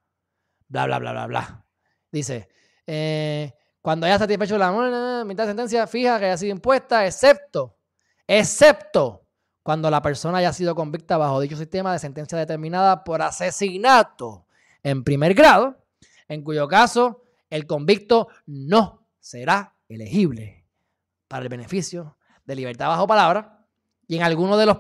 bla 0.67 0.87
bla 0.87 0.99
bla 0.99 1.13
bla 1.13 1.27
bla. 1.29 1.65
Dice, 2.11 2.49
eh, 2.85 3.55
cuando 3.81 4.07
haya 4.07 4.19
satisfecho 4.19 4.59
la 4.59 5.23
mitad 5.25 5.45
de 5.45 5.51
sentencia 5.51 5.87
fija 5.87 6.19
que 6.19 6.25
haya 6.25 6.37
sido 6.37 6.51
impuesta, 6.51 7.07
excepto, 7.07 7.77
excepto 8.27 9.24
cuando 9.65 9.91
la 9.91 10.03
persona 10.03 10.39
haya 10.39 10.53
sido 10.53 10.75
convicta 10.75 11.17
bajo 11.17 11.41
dicho 11.41 11.57
sistema 11.57 11.91
de 11.91 11.99
sentencia 11.99 12.37
determinada 12.37 13.03
por 13.03 13.23
asesinato 13.23 14.47
en 14.83 15.03
primer 15.03 15.33
grado, 15.33 15.87
en 16.29 16.45
cuyo 16.45 16.69
caso 16.69 17.25
el 17.49 17.67
convicto 17.67 18.29
no 18.45 19.09
será 19.19 19.75
elegible 19.89 20.67
para 21.29 21.45
el 21.45 21.49
beneficio 21.49 22.19
de 22.45 22.57
libertad 22.57 22.89
bajo 22.89 23.07
palabra. 23.07 23.67
Y 24.07 24.17
en 24.17 24.23
alguno 24.23 24.59
de, 24.59 24.67
los, 24.67 24.77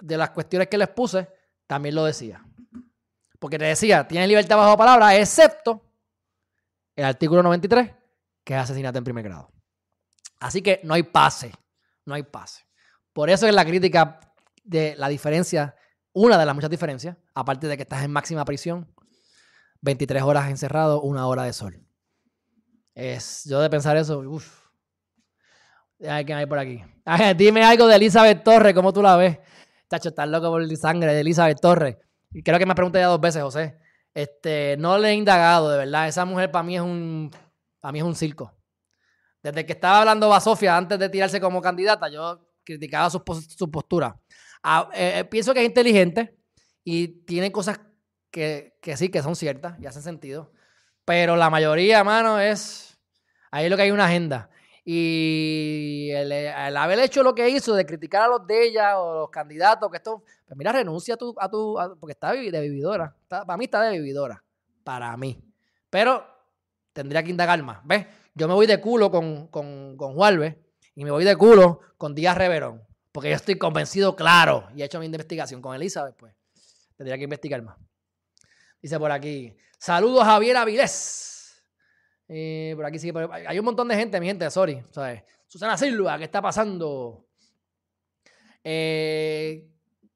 de 0.00 0.16
las 0.16 0.30
cuestiones 0.30 0.66
que 0.66 0.78
les 0.78 0.88
puse, 0.88 1.28
también 1.68 1.94
lo 1.94 2.04
decía. 2.04 2.44
Porque 3.38 3.56
te 3.56 3.66
decía, 3.66 4.08
tiene 4.08 4.26
libertad 4.26 4.56
bajo 4.56 4.76
palabra, 4.76 5.14
excepto 5.14 5.80
el 6.96 7.04
artículo 7.04 7.40
93, 7.44 7.92
que 8.42 8.52
es 8.52 8.60
asesinato 8.60 8.98
en 8.98 9.04
primer 9.04 9.22
grado. 9.22 9.52
Así 10.40 10.60
que 10.60 10.80
no 10.82 10.94
hay 10.94 11.04
pase, 11.04 11.52
no 12.04 12.14
hay 12.14 12.24
pase. 12.24 12.65
Por 13.16 13.30
eso 13.30 13.46
es 13.46 13.54
la 13.54 13.64
crítica 13.64 14.20
de 14.62 14.94
la 14.98 15.08
diferencia, 15.08 15.74
una 16.12 16.36
de 16.36 16.44
las 16.44 16.54
muchas 16.54 16.68
diferencias, 16.68 17.16
aparte 17.34 17.66
de 17.66 17.74
que 17.78 17.84
estás 17.84 18.04
en 18.04 18.10
máxima 18.10 18.44
prisión, 18.44 18.94
23 19.80 20.22
horas 20.22 20.50
encerrado, 20.50 21.00
una 21.00 21.26
hora 21.26 21.44
de 21.44 21.54
sol. 21.54 21.80
Es, 22.94 23.44
yo 23.46 23.62
de 23.62 23.70
pensar 23.70 23.96
eso, 23.96 24.18
uff. 24.18 24.66
¿Qué 25.98 26.34
hay 26.34 26.44
por 26.44 26.58
aquí? 26.58 26.84
dime 27.38 27.64
algo 27.64 27.86
de 27.86 27.96
Elizabeth 27.96 28.44
Torres, 28.44 28.74
¿cómo 28.74 28.92
tú 28.92 29.00
la 29.00 29.16
ves? 29.16 29.38
Chacho, 29.88 30.10
estás 30.10 30.28
loco 30.28 30.50
por 30.50 30.60
la 30.60 30.76
sangre 30.76 31.14
de 31.14 31.20
Elizabeth 31.20 31.58
Torres. 31.58 31.96
Y 32.32 32.42
creo 32.42 32.58
que 32.58 32.66
me 32.66 32.74
pregunté 32.74 32.98
ya 32.98 33.06
dos 33.06 33.20
veces, 33.22 33.42
José. 33.42 33.78
Este, 34.12 34.76
no 34.78 34.98
le 34.98 35.08
he 35.08 35.14
indagado, 35.14 35.70
de 35.70 35.78
verdad. 35.78 36.06
Esa 36.06 36.26
mujer 36.26 36.50
para 36.50 36.64
mí 36.64 36.76
es 36.76 36.82
un, 36.82 37.30
para 37.80 37.92
mí 37.92 37.98
es 38.00 38.04
un 38.04 38.14
circo. 38.14 38.52
Desde 39.42 39.64
que 39.64 39.72
estaba 39.72 40.00
hablando 40.00 40.28
Basofia 40.28 40.76
antes 40.76 40.98
de 40.98 41.08
tirarse 41.08 41.40
como 41.40 41.62
candidata, 41.62 42.10
yo 42.10 42.45
criticaba 42.66 43.08
su, 43.08 43.22
postura. 43.24 44.20
Ah, 44.62 44.90
eh, 44.92 45.20
eh, 45.20 45.24
pienso 45.24 45.54
que 45.54 45.60
es 45.60 45.66
inteligente 45.66 46.36
y 46.84 47.08
tiene 47.24 47.52
cosas 47.52 47.80
que, 48.30 48.78
sí, 48.96 49.08
que 49.08 49.22
son 49.22 49.36
ciertas 49.36 49.78
y 49.80 49.86
hacen 49.86 50.02
sentido. 50.02 50.52
Pero 51.04 51.36
la 51.36 51.48
mayoría, 51.48 52.04
mano, 52.04 52.40
es. 52.40 52.98
Ahí 53.50 53.68
lo 53.68 53.76
que 53.76 53.84
hay 53.84 53.92
una 53.92 54.06
agenda. 54.06 54.50
Y 54.84 56.10
el, 56.12 56.76
haber 56.76 56.98
hecho 56.98 57.22
lo 57.22 57.34
que 57.34 57.48
hizo 57.48 57.74
de 57.74 57.86
criticar 57.86 58.22
a 58.22 58.28
los 58.28 58.46
de 58.46 58.66
ella 58.66 59.00
o 59.00 59.20
los 59.20 59.30
candidatos, 59.30 59.90
que 59.90 59.96
esto, 59.96 60.22
pues 60.46 60.58
mira, 60.58 60.72
renuncia 60.72 61.14
a 61.14 61.16
tu, 61.16 61.34
a 61.38 61.48
tu 61.48 61.76
porque 61.98 62.12
está 62.12 62.32
de 62.32 62.60
vividora. 62.60 63.16
para 63.28 63.56
mí 63.56 63.64
está 63.64 63.82
de 63.82 63.98
vividora. 63.98 64.44
Para 64.84 65.16
mí. 65.16 65.40
Pero 65.90 66.24
tendría 66.92 67.22
que 67.22 67.30
indagar 67.30 67.62
más. 67.62 67.78
¿Ves? 67.84 68.06
Yo 68.34 68.46
me 68.48 68.54
voy 68.54 68.66
de 68.66 68.80
culo 68.80 69.10
con, 69.10 69.48
con, 69.48 69.96
con 69.96 70.14
Juárez 70.14 70.56
y 70.96 71.04
me 71.04 71.12
voy 71.12 71.24
de 71.24 71.36
culo 71.36 71.80
con 71.96 72.14
Díaz 72.14 72.36
Reverón. 72.36 72.82
Porque 73.12 73.30
yo 73.30 73.36
estoy 73.36 73.56
convencido, 73.56 74.16
claro, 74.16 74.68
y 74.74 74.82
he 74.82 74.84
hecho 74.84 74.98
mi 74.98 75.06
investigación 75.06 75.62
con 75.62 75.74
Elizabeth, 75.76 76.16
pues. 76.16 76.34
Tendría 76.96 77.16
que 77.16 77.24
investigar 77.24 77.62
más. 77.62 77.76
Dice 78.82 78.98
por 78.98 79.12
aquí, 79.12 79.54
saludos 79.78 80.24
Javier 80.24 80.56
Avilés. 80.56 81.62
Eh, 82.28 82.72
por 82.74 82.84
aquí 82.86 82.98
sí, 82.98 83.12
hay 83.46 83.58
un 83.58 83.64
montón 83.64 83.86
de 83.88 83.94
gente, 83.94 84.18
mi 84.18 84.26
gente, 84.26 84.50
sorry. 84.50 84.84
Susana 85.46 85.78
Silva, 85.78 86.18
¿qué 86.18 86.24
está 86.24 86.42
pasando? 86.42 87.26
Eh, 88.64 89.70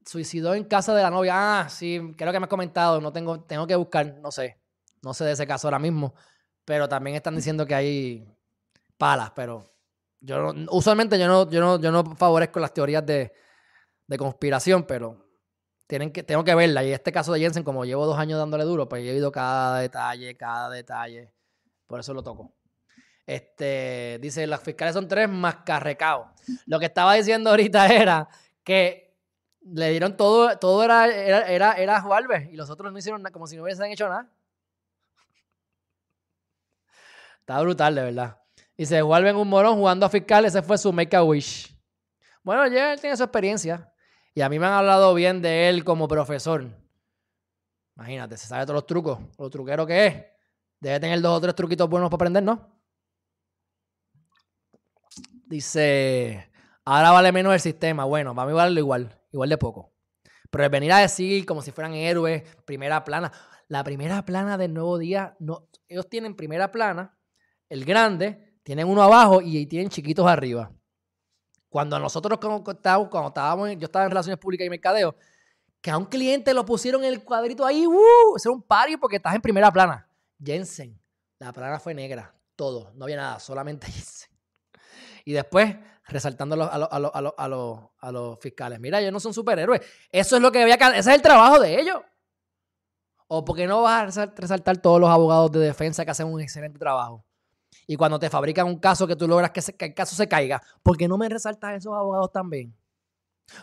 suicidó 0.05 0.55
en 0.55 0.65
casa 0.65 0.94
de 0.94 1.02
la 1.02 1.11
novia. 1.11 1.61
Ah, 1.61 1.69
sí, 1.69 2.01
creo 2.16 2.32
que 2.32 2.40
me 2.40 2.44
has 2.44 2.51
comentado. 2.51 3.01
No 3.01 3.12
tengo, 3.12 3.43
tengo 3.44 3.66
que 3.66 3.77
buscar, 3.77 4.16
no 4.20 4.32
sé. 4.32 4.59
No 5.02 5.15
sé 5.15 5.24
de 5.24 5.32
ese 5.32 5.47
caso 5.47 5.69
ahora 5.69 5.78
mismo. 5.78 6.15
Pero 6.65 6.89
también 6.89 7.16
están 7.16 7.36
diciendo 7.36 7.65
que 7.65 7.74
hay 7.74 8.28
palas, 8.98 9.31
pero 9.36 9.69
yo 10.20 10.52
usualmente 10.70 11.18
yo 11.18 11.26
no, 11.26 11.51
yo 11.51 11.60
no, 11.60 11.80
yo 11.80 11.90
no 11.90 12.05
favorezco 12.16 12.60
las 12.60 12.74
teorías 12.74 13.05
de, 13.05 13.32
de 14.06 14.18
conspiración, 14.18 14.84
pero 14.84 15.26
tienen 15.86 16.12
que, 16.12 16.22
tengo 16.22 16.44
que 16.44 16.55
verla. 16.55 16.84
Y 16.84 16.92
este 16.92 17.12
caso 17.12 17.32
de 17.32 17.40
Jensen, 17.40 17.64
como 17.64 17.84
llevo 17.84 18.06
dos 18.06 18.18
años 18.18 18.38
dándole 18.38 18.64
duro, 18.64 18.88
pues 18.88 19.05
he 19.05 19.10
oído 19.10 19.32
cada 19.32 19.80
detalle, 19.80 20.36
cada 20.36 20.70
detalle. 20.70 21.32
Por 21.86 22.01
eso 22.01 22.14
lo 22.14 22.22
toco. 22.22 22.55
Este, 23.26 24.18
dice, 24.20 24.47
las 24.47 24.60
fiscales 24.60 24.94
son 24.94 25.09
tres 25.09 25.28
más 25.28 25.56
carrecaos. 25.64 26.28
Lo 26.66 26.78
que 26.78 26.86
estaba 26.86 27.14
diciendo 27.14 27.51
ahorita 27.51 27.86
era 27.94 28.28
que 28.62 29.16
le 29.62 29.90
dieron 29.90 30.16
todo, 30.16 30.59
todo 30.59 30.82
era, 30.82 31.06
era, 31.06 31.48
era, 31.48 31.74
era 31.74 32.05
y 32.51 32.56
los 32.56 32.70
otros 32.70 32.92
no 32.92 32.98
hicieron 32.98 33.22
nada, 33.22 33.32
como 33.32 33.47
si 33.47 33.56
no 33.56 33.62
hubiesen 33.62 33.90
hecho 33.90 34.09
nada. 34.09 34.28
Está 37.40 37.60
brutal, 37.60 37.94
de 37.94 38.02
verdad. 38.02 38.39
Dice, 38.81 39.02
Juárez 39.02 39.35
un 39.35 39.47
morón 39.47 39.77
jugando 39.77 40.07
a 40.07 40.09
fiscal, 40.09 40.47
ese 40.47 40.62
fue 40.62 40.78
su 40.78 40.90
make 40.90 41.15
a 41.15 41.23
wish. 41.23 41.70
Bueno, 42.43 42.66
ya 42.69 42.94
él 42.94 42.98
tiene 42.98 43.15
su 43.15 43.23
experiencia. 43.23 43.93
Y 44.32 44.40
a 44.40 44.48
mí 44.48 44.59
me 44.59 44.65
han 44.65 44.73
hablado 44.73 45.12
bien 45.12 45.43
de 45.43 45.69
él 45.69 45.85
como 45.85 46.09
profesor. 46.09 46.65
Imagínate, 47.94 48.39
se 48.39 48.47
sabe 48.47 48.65
todos 48.65 48.77
los 48.77 48.86
trucos, 48.86 49.19
lo 49.39 49.51
truquero 49.51 49.86
que 49.86 50.07
es. 50.07 50.24
Debe 50.81 50.98
tener 50.98 51.20
dos 51.20 51.36
o 51.36 51.40
tres 51.43 51.55
truquitos 51.55 51.90
buenos 51.90 52.09
para 52.09 52.16
aprender, 52.16 52.43
¿no? 52.43 52.81
Dice, 55.44 56.51
ahora 56.86 57.11
vale 57.11 57.32
menos 57.32 57.52
el 57.52 57.61
sistema. 57.61 58.07
Bueno, 58.07 58.35
para 58.35 58.48
mí 58.48 58.55
vale 58.55 58.81
igual, 58.81 59.15
igual 59.31 59.51
de 59.51 59.59
poco. 59.59 59.93
Pero 60.48 60.65
el 60.65 60.70
venir 60.70 60.93
a 60.93 61.01
decir 61.01 61.44
como 61.44 61.61
si 61.61 61.70
fueran 61.70 61.93
héroes, 61.93 62.44
primera 62.65 63.05
plana. 63.05 63.31
La 63.69 63.85
primera 63.85 64.24
plana 64.24 64.57
del 64.57 64.73
nuevo 64.73 64.97
día, 64.97 65.36
no, 65.39 65.69
ellos 65.86 66.09
tienen 66.09 66.35
primera 66.35 66.73
plana, 66.73 67.19
el 67.69 67.85
grande, 67.85 68.49
tienen 68.70 68.86
uno 68.86 69.02
abajo 69.02 69.40
y 69.42 69.66
tienen 69.66 69.88
chiquitos 69.88 70.24
arriba. 70.28 70.70
Cuando 71.68 71.98
nosotros 71.98 72.38
cuando 72.38 72.70
estábamos, 72.70 73.09
cuando 73.09 73.26
estábamos 73.30 73.68
yo 73.70 73.86
estaba 73.86 74.05
en 74.05 74.12
relaciones 74.12 74.38
públicas 74.38 74.64
y 74.64 74.70
mercadeo, 74.70 75.16
que 75.80 75.90
a 75.90 75.98
un 75.98 76.05
cliente 76.05 76.55
lo 76.55 76.64
pusieron 76.64 77.02
en 77.02 77.12
el 77.12 77.24
cuadrito 77.24 77.66
ahí, 77.66 77.84
¡uh! 77.84 78.36
Eso 78.36 78.48
era 78.48 78.55
un 78.55 78.62
pario 78.62 78.97
porque 79.01 79.16
estás 79.16 79.34
en 79.34 79.40
primera 79.40 79.72
plana. 79.72 80.09
Jensen. 80.40 80.97
La 81.40 81.52
plana 81.52 81.80
fue 81.80 81.94
negra. 81.94 82.32
Todo. 82.55 82.92
No 82.94 83.06
había 83.06 83.16
nada. 83.16 83.40
Solamente 83.40 83.86
Jensen. 83.90 84.30
Y 85.24 85.32
después, 85.32 85.74
resaltando 86.05 86.55
a 86.55 86.78
los, 86.78 87.88
a, 87.98 88.12
los, 88.12 88.38
fiscales. 88.38 88.78
Mira, 88.78 89.01
ellos 89.01 89.12
no 89.12 89.18
son 89.18 89.34
superhéroes. 89.34 89.80
Eso 90.12 90.36
es 90.36 90.42
lo 90.42 90.52
que 90.52 90.62
había 90.62 90.78
que... 90.78 90.84
Ese 90.84 91.10
es 91.10 91.16
el 91.16 91.22
trabajo 91.22 91.59
de 91.59 91.80
ellos. 91.80 92.02
¿O 93.26 93.44
porque 93.44 93.66
no 93.66 93.82
vas 93.82 94.16
a 94.16 94.26
resaltar 94.26 94.76
todos 94.76 95.01
los 95.01 95.10
abogados 95.10 95.51
de 95.51 95.59
defensa 95.59 96.05
que 96.05 96.12
hacen 96.12 96.28
un 96.28 96.40
excelente 96.40 96.78
trabajo? 96.78 97.26
Y 97.86 97.97
cuando 97.97 98.18
te 98.18 98.30
fabrican 98.30 98.66
un 98.66 98.78
caso 98.78 99.06
que 99.06 99.16
tú 99.16 99.26
logras 99.26 99.51
que, 99.51 99.86
el 99.86 99.94
caso 99.94 100.14
se 100.14 100.28
caiga, 100.28 100.62
¿por 100.82 100.97
qué 100.97 101.09
no 101.09 101.18
me 101.18 101.28
resaltas 101.28 101.70
a 101.70 101.74
esos 101.76 101.94
abogados 101.94 102.32
también? 102.32 102.74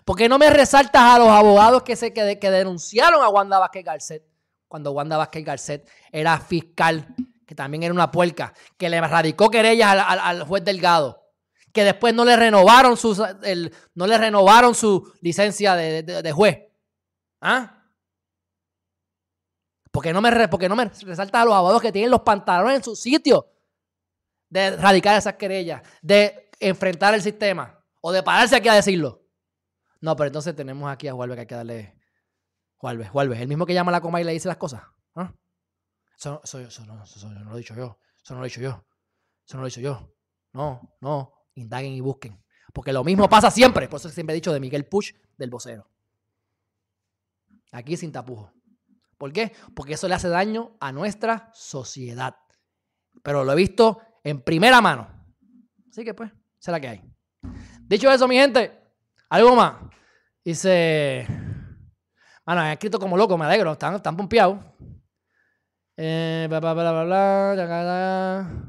¿Por 0.03 0.17
qué 0.17 0.27
no 0.27 0.37
me 0.37 0.49
resaltas 0.49 1.01
a 1.01 1.19
los 1.19 1.29
abogados 1.29 1.83
que, 1.83 1.95
se, 1.95 2.13
que, 2.13 2.37
que 2.39 2.51
denunciaron 2.51 3.23
a 3.23 3.29
Wanda 3.29 3.59
Vázquez 3.59 3.85
Garcet? 3.85 4.37
cuando 4.67 4.91
Wanda 4.91 5.17
Vázquez 5.17 5.45
Garcet 5.45 5.89
era 6.11 6.39
fiscal, 6.39 7.15
que 7.45 7.55
también 7.55 7.83
era 7.83 7.93
una 7.93 8.11
puerca, 8.11 8.53
que 8.77 8.89
le 8.89 8.99
radicó 8.99 9.49
querellas 9.49 9.95
al, 9.97 10.43
juez 10.43 10.63
Delgado, 10.63 11.23
que 11.71 11.83
después 11.83 12.13
no 12.13 12.25
le 12.25 12.35
renovaron 12.35 12.97
su, 12.97 13.15
no 13.95 14.07
le 14.07 14.17
renovaron 14.17 14.75
su 14.75 15.13
licencia 15.21 15.75
de, 15.75 16.31
juez. 16.31 16.59
¿Ah? 17.41 17.73
Porque 19.91 20.11
no 20.11 20.21
me, 20.21 20.47
porque 20.47 20.69
no 20.69 20.75
me 20.75 20.85
resaltas 20.85 21.41
a 21.41 21.45
los 21.45 21.53
abogados 21.53 21.81
que 21.81 21.91
tienen 21.91 22.11
los 22.11 22.21
pantalones 22.21 22.77
en 22.77 22.83
su 22.83 22.95
sitio 22.95 23.47
de 24.49 24.75
radicar 24.77 25.17
esas 25.17 25.35
querellas, 25.35 25.81
de 26.01 26.49
enfrentar 26.59 27.13
el 27.13 27.21
sistema 27.21 27.83
o 28.01 28.11
de 28.11 28.23
pararse 28.23 28.55
aquí 28.55 28.67
a 28.69 28.73
decirlo? 28.73 29.23
No, 30.01 30.15
pero 30.15 30.27
entonces 30.27 30.55
tenemos 30.55 30.89
aquí 30.89 31.07
a 31.07 31.13
Juárez 31.13 31.35
que 31.35 31.41
hay 31.41 31.47
que 31.47 31.55
darle. 31.55 31.97
Juárez, 32.77 33.09
Juárez, 33.09 33.39
el 33.39 33.47
mismo 33.47 33.65
que 33.65 33.73
llama 33.73 33.91
la 33.91 34.01
coma 34.01 34.21
y 34.21 34.23
le 34.23 34.31
dice 34.31 34.47
las 34.47 34.57
cosas. 34.57 34.83
¿Ah? 35.15 35.33
Eso, 36.15 36.41
no, 36.85 37.03
eso 37.03 37.29
no 37.29 37.43
lo 37.43 37.55
he 37.55 37.57
dicho 37.57 37.75
yo. 37.75 37.99
Eso 38.23 38.33
no 38.33 38.39
lo 38.39 38.45
he 38.45 38.49
dicho 38.49 38.61
yo. 38.61 38.85
Eso 39.45 39.57
no 39.57 39.61
lo 39.61 39.67
he 39.67 39.69
dicho 39.69 39.81
yo. 39.81 40.13
No, 40.53 40.95
no. 41.01 41.33
Indaguen 41.55 41.93
y 41.93 42.01
busquen. 42.01 42.43
Porque 42.73 42.93
lo 42.93 43.03
mismo 43.03 43.27
pasa 43.27 43.49
siempre. 43.49 43.87
Por 43.87 43.99
eso 43.99 44.09
siempre 44.09 44.33
he 44.33 44.35
dicho 44.35 44.53
de 44.53 44.59
Miguel 44.59 44.85
Push 44.85 45.13
del 45.37 45.49
vocero. 45.49 45.89
Aquí 47.71 47.97
sin 47.97 48.11
tapujo. 48.11 48.51
¿Por 49.17 49.33
qué? 49.33 49.53
Porque 49.75 49.93
eso 49.93 50.07
le 50.07 50.15
hace 50.15 50.29
daño 50.29 50.77
a 50.79 50.91
nuestra 50.91 51.49
sociedad. 51.53 52.35
Pero 53.23 53.43
lo 53.43 53.51
he 53.53 53.55
visto 53.55 54.01
en 54.29 54.41
primera 54.41 54.81
mano. 54.81 55.07
Así 55.89 56.03
que 56.03 56.13
pues, 56.13 56.31
será 56.59 56.79
que 56.79 56.87
hay. 56.87 57.01
Dicho 57.87 58.11
eso, 58.11 58.27
mi 58.27 58.35
gente, 58.35 58.77
algo 59.29 59.55
más. 59.55 59.75
Dice. 60.43 61.25
Bueno, 62.45 62.61
han 62.61 62.71
escrito 62.71 62.99
como 62.99 63.15
loco, 63.15 63.37
me 63.37 63.45
alegro. 63.45 63.71
Están, 63.71 63.95
están 63.95 64.17
pompeados. 64.17 64.59
Eh, 65.95 66.45
bla, 66.49 66.59
bla, 66.59 66.73
bla, 66.73 66.91
bla, 66.91 67.03
bla, 67.05 68.63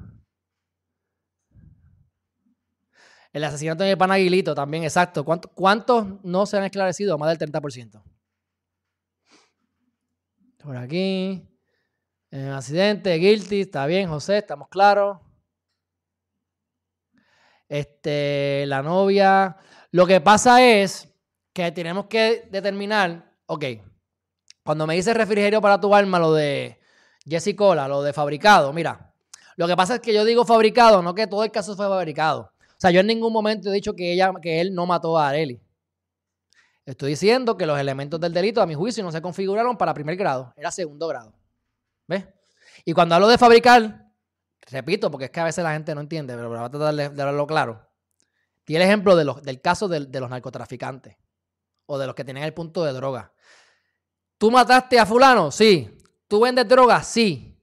El 3.32 3.44
asesinato 3.44 3.85
de 3.85 3.97
Panaguilito 3.97 4.55
también, 4.55 4.85
exacto. 4.85 5.24
¿Cuántos 5.24 6.24
no 6.24 6.47
se 6.47 6.56
han 6.56 6.64
esclarecido? 6.64 7.18
Más 7.18 7.36
del 7.36 7.51
30%. 7.51 8.02
Por 10.59 10.76
aquí. 10.76 11.47
Eh, 12.30 12.48
accidente, 12.48 13.14
guilty, 13.14 13.62
está 13.62 13.86
bien, 13.86 14.09
José, 14.09 14.39
estamos 14.39 14.68
claros. 14.68 15.27
Este, 17.69 18.65
la 18.66 18.82
novia. 18.82 19.57
Lo 19.90 20.07
que 20.07 20.20
pasa 20.20 20.65
es 20.65 21.09
que 21.53 21.73
tenemos 21.73 22.07
que 22.07 22.49
determinar, 22.51 23.35
ok, 23.47 23.65
cuando 24.62 24.86
me 24.86 24.95
dice 24.95 25.15
refrigerio 25.15 25.61
para 25.61 25.81
tu 25.81 25.95
alma, 25.95 26.19
lo 26.19 26.32
de 26.32 26.78
Jesse 27.27 27.55
Cola, 27.57 27.89
lo 27.89 28.03
de 28.03 28.12
fabricado, 28.12 28.73
mira, 28.73 29.12
lo 29.57 29.66
que 29.66 29.77
pasa 29.77 29.97
es 29.97 30.01
que 30.01 30.15
yo 30.15 30.24
digo 30.24 30.45
fabricado, 30.45 31.03
no 31.03 31.15
que 31.15 31.27
todo 31.27 31.43
el 31.43 31.51
caso 31.51 31.74
fue 31.74 31.89
fabricado. 31.89 32.53
O 32.61 32.81
sea, 32.81 32.93
yo 32.93 33.01
en 33.01 33.09
ningún 33.09 33.32
momento 33.32 33.70
he 33.70 33.73
dicho 33.73 33.95
que, 33.95 34.12
ella, 34.12 34.32
que 34.40 34.61
él 34.61 34.73
no 34.73 34.86
mató 34.86 35.19
a 35.19 35.31
Areli. 35.31 35.61
Estoy 36.86 37.11
diciendo 37.11 37.57
que 37.57 37.66
los 37.66 37.78
elementos 37.78 38.20
del 38.20 38.32
delito, 38.32 38.62
a 38.62 38.66
mi 38.66 38.74
juicio, 38.74 39.03
no 39.03 39.11
se 39.11 39.20
configuraron 39.20 39.77
para 39.77 39.93
primer 39.93 40.16
grado, 40.16 40.55
era 40.57 40.70
segundo 40.70 41.09
grado. 41.09 41.35
¿Ves? 42.07 42.24
Y 42.85 42.93
cuando 42.93 43.16
hablo 43.16 43.27
de 43.27 43.36
fabricar, 43.36 44.07
repito, 44.70 45.11
porque 45.11 45.27
es 45.27 45.31
que 45.31 45.40
a 45.40 45.45
veces 45.45 45.65
la 45.65 45.73
gente 45.73 45.95
no 45.95 46.01
entiende, 46.01 46.35
pero 46.35 46.49
voy 46.49 46.59
a 46.59 46.69
tratar 46.69 46.95
de, 46.95 47.09
de 47.11 47.47
claro. 47.47 47.86
Tiene 48.65 48.85
el 48.85 48.90
ejemplo 48.90 49.16
del 49.16 49.61
caso 49.61 49.89
de, 49.89 50.07
de 50.07 50.20
los 50.20 50.28
narcotraficantes 50.28 51.16
o 51.86 51.99
de 51.99 52.07
los 52.07 52.15
que 52.15 52.24
tenían 52.24 52.45
el 52.45 52.53
punto 52.53 52.85
de 52.85 52.93
droga. 52.93 53.32
¿Tú 54.36 54.51
mataste 54.51 54.99
a 54.99 55.07
fulano? 55.07 55.51
Sí. 55.51 55.99
¿Tú 56.28 56.40
vendes 56.40 56.69
droga? 56.69 57.03
Sí. 57.03 57.59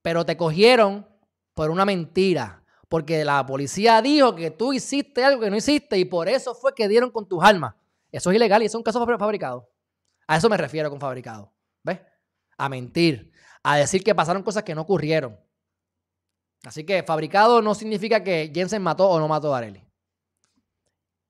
Pero 0.00 0.24
te 0.24 0.36
cogieron 0.36 1.06
por 1.54 1.70
una 1.70 1.84
mentira. 1.84 2.64
Porque 2.88 3.24
la 3.24 3.44
policía 3.44 4.00
dijo 4.00 4.34
que 4.34 4.50
tú 4.50 4.72
hiciste 4.72 5.22
algo 5.22 5.42
que 5.42 5.50
no 5.50 5.56
hiciste 5.56 5.98
y 5.98 6.06
por 6.06 6.28
eso 6.28 6.54
fue 6.54 6.74
que 6.74 6.88
dieron 6.88 7.10
con 7.10 7.28
tus 7.28 7.44
armas. 7.44 7.74
Eso 8.10 8.30
es 8.30 8.36
ilegal 8.36 8.62
y 8.62 8.66
eso 8.66 8.78
es 8.78 8.80
un 8.80 8.84
caso 8.84 9.04
fabricado. 9.18 9.70
A 10.26 10.38
eso 10.38 10.48
me 10.48 10.56
refiero 10.56 10.88
con 10.88 10.98
fabricado. 10.98 11.52
¿Ves? 11.82 12.00
A 12.56 12.68
mentir. 12.68 13.32
A 13.62 13.76
decir 13.76 14.02
que 14.02 14.14
pasaron 14.14 14.42
cosas 14.42 14.62
que 14.62 14.74
no 14.74 14.80
ocurrieron. 14.80 15.38
Así 16.68 16.84
que 16.84 17.02
fabricado 17.02 17.62
no 17.62 17.74
significa 17.74 18.22
que 18.22 18.52
Jensen 18.54 18.82
mató 18.82 19.08
o 19.08 19.18
no 19.18 19.26
mató 19.26 19.54
a 19.54 19.58
Areli. 19.58 19.82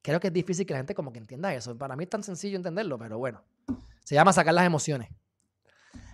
Creo 0.03 0.19
que 0.19 0.27
es 0.27 0.33
difícil 0.33 0.67
que 0.67 0.73
la 0.73 0.81
gente 0.81 0.97
como 0.97 1.13
que 1.13 1.21
entienda 1.21 1.55
eso. 1.55 1.79
Para 1.79 1.95
mí 1.95 2.03
es 2.03 2.11
tan 2.11 2.25
sencillo 2.25 2.57
entenderlo, 2.57 2.99
pero 2.99 3.19
bueno. 3.19 3.41
Se 4.03 4.17
llama 4.17 4.33
sacar 4.33 4.53
las 4.53 4.67
emociones. 4.67 5.09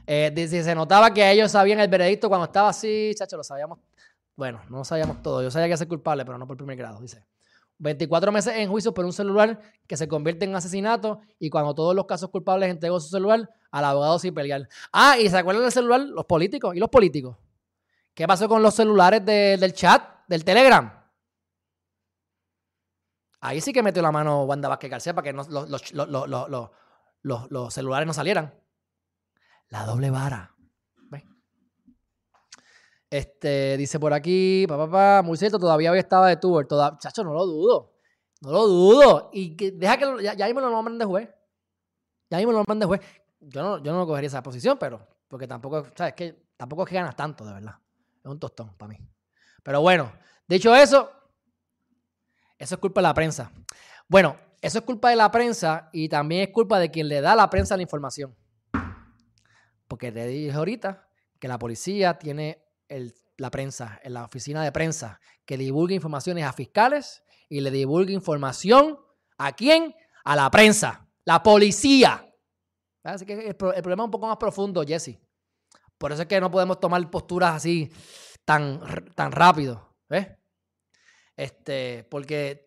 Eh, 0.06 0.46
se 0.46 0.74
notaba 0.74 1.14
que 1.14 1.30
ellos 1.30 1.50
sabían 1.50 1.80
el 1.80 1.88
veredicto 1.88 2.28
cuando 2.28 2.44
estaba 2.44 2.68
así, 2.68 3.12
chacho, 3.14 3.38
lo 3.38 3.42
sabíamos. 3.42 3.78
Bueno, 4.36 4.60
no 4.68 4.76
lo 4.76 4.84
sabíamos 4.84 5.22
todo. 5.22 5.42
Yo 5.42 5.50
sabía 5.50 5.70
que 5.70 5.78
ser 5.78 5.88
culpable, 5.88 6.26
pero 6.26 6.36
no 6.36 6.46
por 6.46 6.58
primer 6.58 6.76
grado, 6.76 7.00
dice. 7.00 7.24
24 7.78 8.30
meses 8.30 8.54
en 8.58 8.68
juicio 8.68 8.92
por 8.92 9.06
un 9.06 9.12
celular 9.14 9.58
que 9.86 9.96
se 9.96 10.06
convierte 10.06 10.44
en 10.44 10.54
asesinato 10.54 11.20
y 11.38 11.48
cuando 11.48 11.74
todos 11.74 11.96
los 11.96 12.04
casos 12.04 12.28
culpables 12.28 12.68
entregó 12.68 13.00
su 13.00 13.08
celular 13.08 13.48
al 13.70 13.84
abogado 13.86 14.18
sin 14.18 14.34
pelear. 14.34 14.68
Ah, 14.92 15.16
y 15.18 15.30
se 15.30 15.38
acuerdan 15.38 15.62
del 15.62 15.72
celular 15.72 16.00
los 16.02 16.26
políticos 16.26 16.76
y 16.76 16.78
los 16.78 16.90
políticos. 16.90 17.38
¿Qué 18.14 18.26
pasó 18.28 18.48
con 18.48 18.62
los 18.62 18.74
celulares 18.74 19.24
del 19.24 19.72
chat, 19.74 20.26
del 20.28 20.44
Telegram? 20.44 21.04
Ahí 23.40 23.60
sí 23.60 23.72
que 23.72 23.82
metió 23.82 24.00
la 24.02 24.12
mano 24.12 24.44
Wanda 24.44 24.68
Vázquez 24.68 24.90
García 24.90 25.14
para 25.14 25.24
que 25.24 25.32
los, 25.32 25.48
los, 27.22 27.74
celulares 27.74 28.06
no 28.06 28.14
salieran. 28.14 28.54
La 29.68 29.84
doble 29.84 30.10
vara. 30.10 30.54
Este, 33.10 33.76
dice 33.76 34.00
por 34.00 34.12
aquí, 34.12 34.66
papá, 34.66 34.90
pa, 34.90 35.22
muy 35.22 35.36
cierto, 35.36 35.56
todavía 35.56 35.90
había 35.90 36.00
estado 36.00 36.24
de 36.24 36.36
tour. 36.36 36.66
Toda, 36.66 36.98
chacho, 36.98 37.22
no 37.22 37.32
lo 37.32 37.46
dudo. 37.46 37.92
No 38.40 38.50
lo 38.50 38.66
dudo. 38.66 39.30
Y 39.32 39.54
deja 39.72 39.96
que 39.96 40.22
ya, 40.22 40.34
ya, 40.34 40.46
mismo 40.46 40.60
lo 40.60 40.70
nombren 40.70 40.98
de 40.98 41.04
juez. 41.04 41.30
Ya 42.28 42.38
mismo 42.38 42.50
lo 42.50 42.58
nombren 42.58 42.80
de 42.80 42.86
juez. 42.86 43.00
Yo 43.38 43.62
no, 43.62 43.78
yo 43.82 43.92
no 43.92 44.04
cogería 44.04 44.26
esa 44.26 44.42
posición, 44.42 44.78
pero 44.78 45.06
porque 45.28 45.46
tampoco, 45.46 45.86
¿sabes? 45.94 46.14
Que 46.14 46.46
tampoco 46.56 46.82
es 46.82 46.88
que 46.88 46.96
ganas 46.96 47.14
tanto, 47.14 47.44
de 47.44 47.52
verdad. 47.52 47.74
Es 48.24 48.30
un 48.30 48.40
tostón 48.40 48.74
para 48.76 48.88
mí. 48.88 48.98
Pero 49.62 49.82
bueno, 49.82 50.10
dicho 50.48 50.74
eso, 50.74 51.10
eso 52.58 52.74
es 52.74 52.80
culpa 52.80 53.00
de 53.00 53.08
la 53.08 53.14
prensa. 53.14 53.52
Bueno, 54.08 54.38
eso 54.62 54.78
es 54.78 54.84
culpa 54.84 55.10
de 55.10 55.16
la 55.16 55.30
prensa 55.30 55.90
y 55.92 56.08
también 56.08 56.42
es 56.42 56.48
culpa 56.48 56.78
de 56.78 56.90
quien 56.90 57.08
le 57.08 57.20
da 57.20 57.32
a 57.32 57.36
la 57.36 57.50
prensa 57.50 57.76
la 57.76 57.82
información. 57.82 58.34
Porque 59.86 60.10
te 60.10 60.26
dije 60.26 60.52
ahorita 60.52 61.06
que 61.38 61.48
la 61.48 61.58
policía 61.58 62.18
tiene 62.18 62.64
la 63.36 63.50
prensa, 63.50 64.00
en 64.02 64.14
la 64.14 64.24
oficina 64.24 64.64
de 64.64 64.72
prensa, 64.72 65.20
que 65.44 65.58
divulgue 65.58 65.94
informaciones 65.94 66.44
a 66.44 66.52
fiscales 66.52 67.22
y 67.50 67.60
le 67.60 67.70
divulgue 67.70 68.14
información 68.14 68.98
a 69.36 69.52
quién? 69.52 69.94
A 70.24 70.34
la 70.36 70.50
prensa, 70.50 71.06
la 71.24 71.42
policía. 71.42 72.26
Así 73.02 73.26
que 73.26 73.48
el, 73.48 73.56
problema 73.56 74.04
es 74.04 74.06
un 74.06 74.10
poco 74.10 74.26
más 74.26 74.38
profundo, 74.38 74.82
Jesse. 74.82 75.18
Por 75.98 76.12
eso 76.12 76.22
es 76.22 76.28
que 76.28 76.40
no 76.40 76.50
podemos 76.50 76.80
tomar 76.80 77.08
posturas 77.10 77.54
así 77.54 77.90
tan, 78.44 78.80
tan 79.14 79.32
rápido. 79.32 79.94
¿Ves? 80.08 80.28
Este, 81.36 82.04
porque 82.10 82.64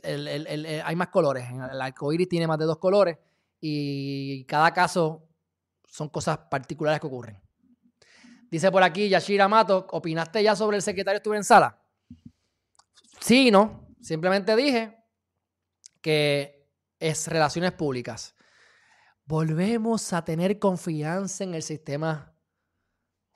hay 0.84 0.96
más 0.96 1.08
colores. 1.10 1.48
El 1.50 1.82
arcoíris 1.82 2.28
tiene 2.28 2.48
más 2.48 2.60
de 2.60 2.66
dos 2.66 2.78
colores 2.78 3.18
y 3.60 4.44
cada 4.46 4.74
caso 4.74 5.28
son 5.90 6.10
cosas 6.10 6.38
particulares 6.50 7.00
que 7.00 7.08
ocurren. 7.08 7.42
Dice 8.50 8.72
por 8.72 8.84
aquí 8.84 9.10
Yashira 9.10 9.48
Mato, 9.48 9.88
¿opinaste 9.92 10.42
ya 10.42 10.56
sobre 10.56 10.78
el 10.78 10.84
secretario 10.84 11.18
estuve 11.18 11.38
en 11.38 11.44
sala? 11.44 11.82
Sí, 13.20 13.52
no. 13.52 13.88
Simplemente 14.02 14.56
dije 14.56 15.04
que 16.02 16.70
es 17.00 17.28
relaciones 17.28 17.74
públicas. 17.74 18.36
Volvemos 19.26 20.14
a 20.14 20.24
tener 20.24 20.60
confianza 20.60 21.44
en 21.44 21.56
el 21.56 21.64
sistema 21.64 22.34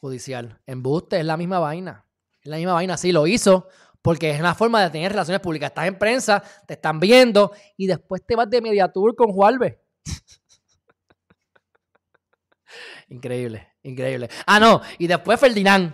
judicial. 0.02 0.60
En 0.66 0.84
Buste 0.84 1.20
es 1.20 1.26
la 1.26 1.38
misma 1.38 1.60
vaina. 1.60 2.06
Es 2.42 2.48
la 2.48 2.58
misma 2.58 2.74
vaina. 2.74 2.98
Sí, 2.98 3.12
lo 3.12 3.28
hizo 3.28 3.68
porque 4.02 4.32
es 4.32 4.40
una 4.40 4.56
forma 4.56 4.84
de 4.84 4.90
tener 4.90 5.12
relaciones 5.12 5.42
públicas. 5.42 5.70
Estás 5.70 5.88
en 5.88 5.98
prensa, 5.98 6.44
te 6.68 6.74
están 6.74 7.00
viendo 7.00 7.52
y 7.78 7.88
después 7.88 8.26
te 8.26 8.36
vas 8.36 8.50
de 8.50 8.62
mediatur 8.62 9.16
con 9.16 9.32
Juárez. 9.32 9.78
increíble, 13.10 13.70
increíble. 13.84 14.30
Ah, 14.46 14.60
no, 14.60 14.82
y 14.98 15.08
después 15.08 15.40
Ferdinand. 15.40 15.94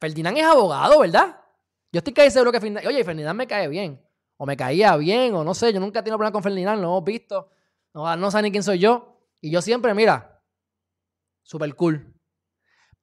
Ferdinand 0.00 0.38
es 0.38 0.44
abogado, 0.44 1.00
¿verdad? 1.00 1.38
Yo 1.92 1.98
estoy 1.98 2.12
casi 2.12 2.30
seguro 2.30 2.50
que 2.50 2.60
Ferdinand, 2.60 2.86
oye, 2.86 3.04
Ferdinand 3.04 3.36
me 3.36 3.46
cae 3.46 3.68
bien. 3.68 4.00
O 4.36 4.46
me 4.46 4.56
caía 4.56 4.96
bien, 4.96 5.32
o 5.34 5.44
no 5.44 5.54
sé, 5.54 5.72
yo 5.72 5.78
nunca 5.78 6.00
he 6.00 6.02
tenido 6.02 6.18
problema 6.18 6.32
con 6.32 6.42
Ferdinand, 6.42 6.80
lo 6.80 6.88
hemos 6.88 7.04
visto. 7.04 7.50
No, 7.92 8.16
no 8.16 8.42
ni 8.42 8.50
quién 8.50 8.64
soy 8.64 8.80
yo. 8.80 9.20
Y 9.40 9.50
yo 9.50 9.62
siempre, 9.62 9.94
mira, 9.94 10.42
super 11.42 11.72
cool. 11.76 12.13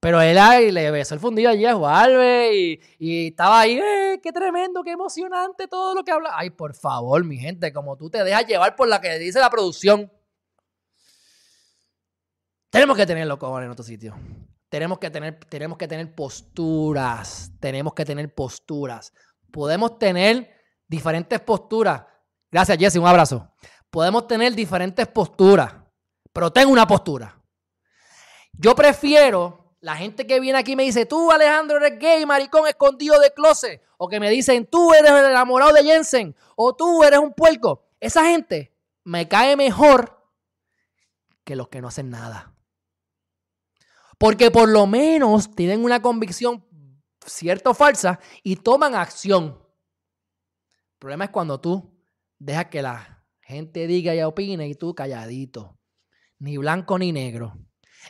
Pero 0.01 0.19
él 0.19 0.39
ahí 0.39 0.71
le 0.71 0.89
besó 0.89 1.13
el 1.13 1.19
fundido 1.19 1.51
allí 1.51 1.63
a 1.63 1.75
Juárez 1.75 2.51
y, 2.55 2.81
y, 2.97 3.27
estaba 3.27 3.59
ahí, 3.59 3.77
¡eh! 3.77 4.19
¡Qué 4.21 4.31
tremendo, 4.31 4.81
qué 4.83 4.93
emocionante 4.93 5.67
todo 5.67 5.93
lo 5.93 6.03
que 6.03 6.11
habla! 6.11 6.31
Ay, 6.33 6.49
por 6.49 6.73
favor, 6.73 7.23
mi 7.23 7.37
gente, 7.37 7.71
como 7.71 7.95
tú 7.95 8.09
te 8.09 8.23
dejas 8.23 8.47
llevar 8.47 8.75
por 8.75 8.87
la 8.87 8.99
que 8.99 9.19
dice 9.19 9.39
la 9.39 9.51
producción. 9.51 10.11
Tenemos 12.71 12.97
que 12.97 13.05
tenerlo 13.05 13.37
como 13.37 13.61
en 13.61 13.69
otro 13.69 13.85
sitio. 13.85 14.15
Tenemos 14.69 14.97
que 14.97 15.11
tener, 15.11 15.37
tenemos 15.47 15.77
que 15.77 15.87
tener 15.87 16.15
posturas. 16.15 17.51
Tenemos 17.59 17.93
que 17.93 18.03
tener 18.03 18.33
posturas. 18.33 19.13
Podemos 19.51 19.99
tener 19.99 20.49
diferentes 20.87 21.39
posturas. 21.41 22.05
Gracias, 22.49 22.75
Jesse, 22.79 22.95
un 22.95 23.05
abrazo. 23.05 23.53
Podemos 23.91 24.25
tener 24.25 24.55
diferentes 24.55 25.05
posturas, 25.09 25.75
pero 26.33 26.51
tengo 26.51 26.71
una 26.71 26.87
postura. 26.87 27.39
Yo 28.53 28.73
prefiero 28.73 29.60
La 29.81 29.95
gente 29.95 30.27
que 30.27 30.39
viene 30.39 30.59
aquí 30.59 30.75
me 30.75 30.83
dice, 30.83 31.07
tú 31.07 31.31
Alejandro 31.31 31.77
eres 31.77 31.99
gay, 31.99 32.23
maricón 32.25 32.67
escondido 32.67 33.19
de 33.19 33.33
closet. 33.33 33.81
O 33.97 34.07
que 34.07 34.19
me 34.19 34.29
dicen, 34.29 34.67
tú 34.67 34.93
eres 34.93 35.11
el 35.11 35.25
enamorado 35.25 35.73
de 35.73 35.83
Jensen. 35.83 36.35
O 36.55 36.75
tú 36.75 37.03
eres 37.03 37.19
un 37.19 37.33
puerco. 37.33 37.89
Esa 37.99 38.23
gente 38.25 38.71
me 39.03 39.27
cae 39.27 39.55
mejor 39.55 40.23
que 41.43 41.55
los 41.55 41.67
que 41.67 41.81
no 41.81 41.87
hacen 41.87 42.11
nada. 42.11 42.53
Porque 44.19 44.51
por 44.51 44.69
lo 44.69 44.85
menos 44.85 45.55
tienen 45.55 45.83
una 45.83 45.99
convicción 45.99 46.63
cierta 47.25 47.71
o 47.71 47.73
falsa 47.73 48.19
y 48.43 48.57
toman 48.57 48.93
acción. 48.93 49.59
El 50.93 50.97
problema 50.99 51.25
es 51.25 51.31
cuando 51.31 51.59
tú 51.59 51.91
dejas 52.37 52.65
que 52.67 52.83
la 52.83 53.25
gente 53.41 53.87
diga 53.87 54.13
y 54.13 54.21
opine 54.21 54.67
y 54.67 54.75
tú 54.75 54.93
calladito. 54.93 55.79
Ni 56.37 56.57
blanco 56.57 56.99
ni 56.99 57.11
negro. 57.11 57.57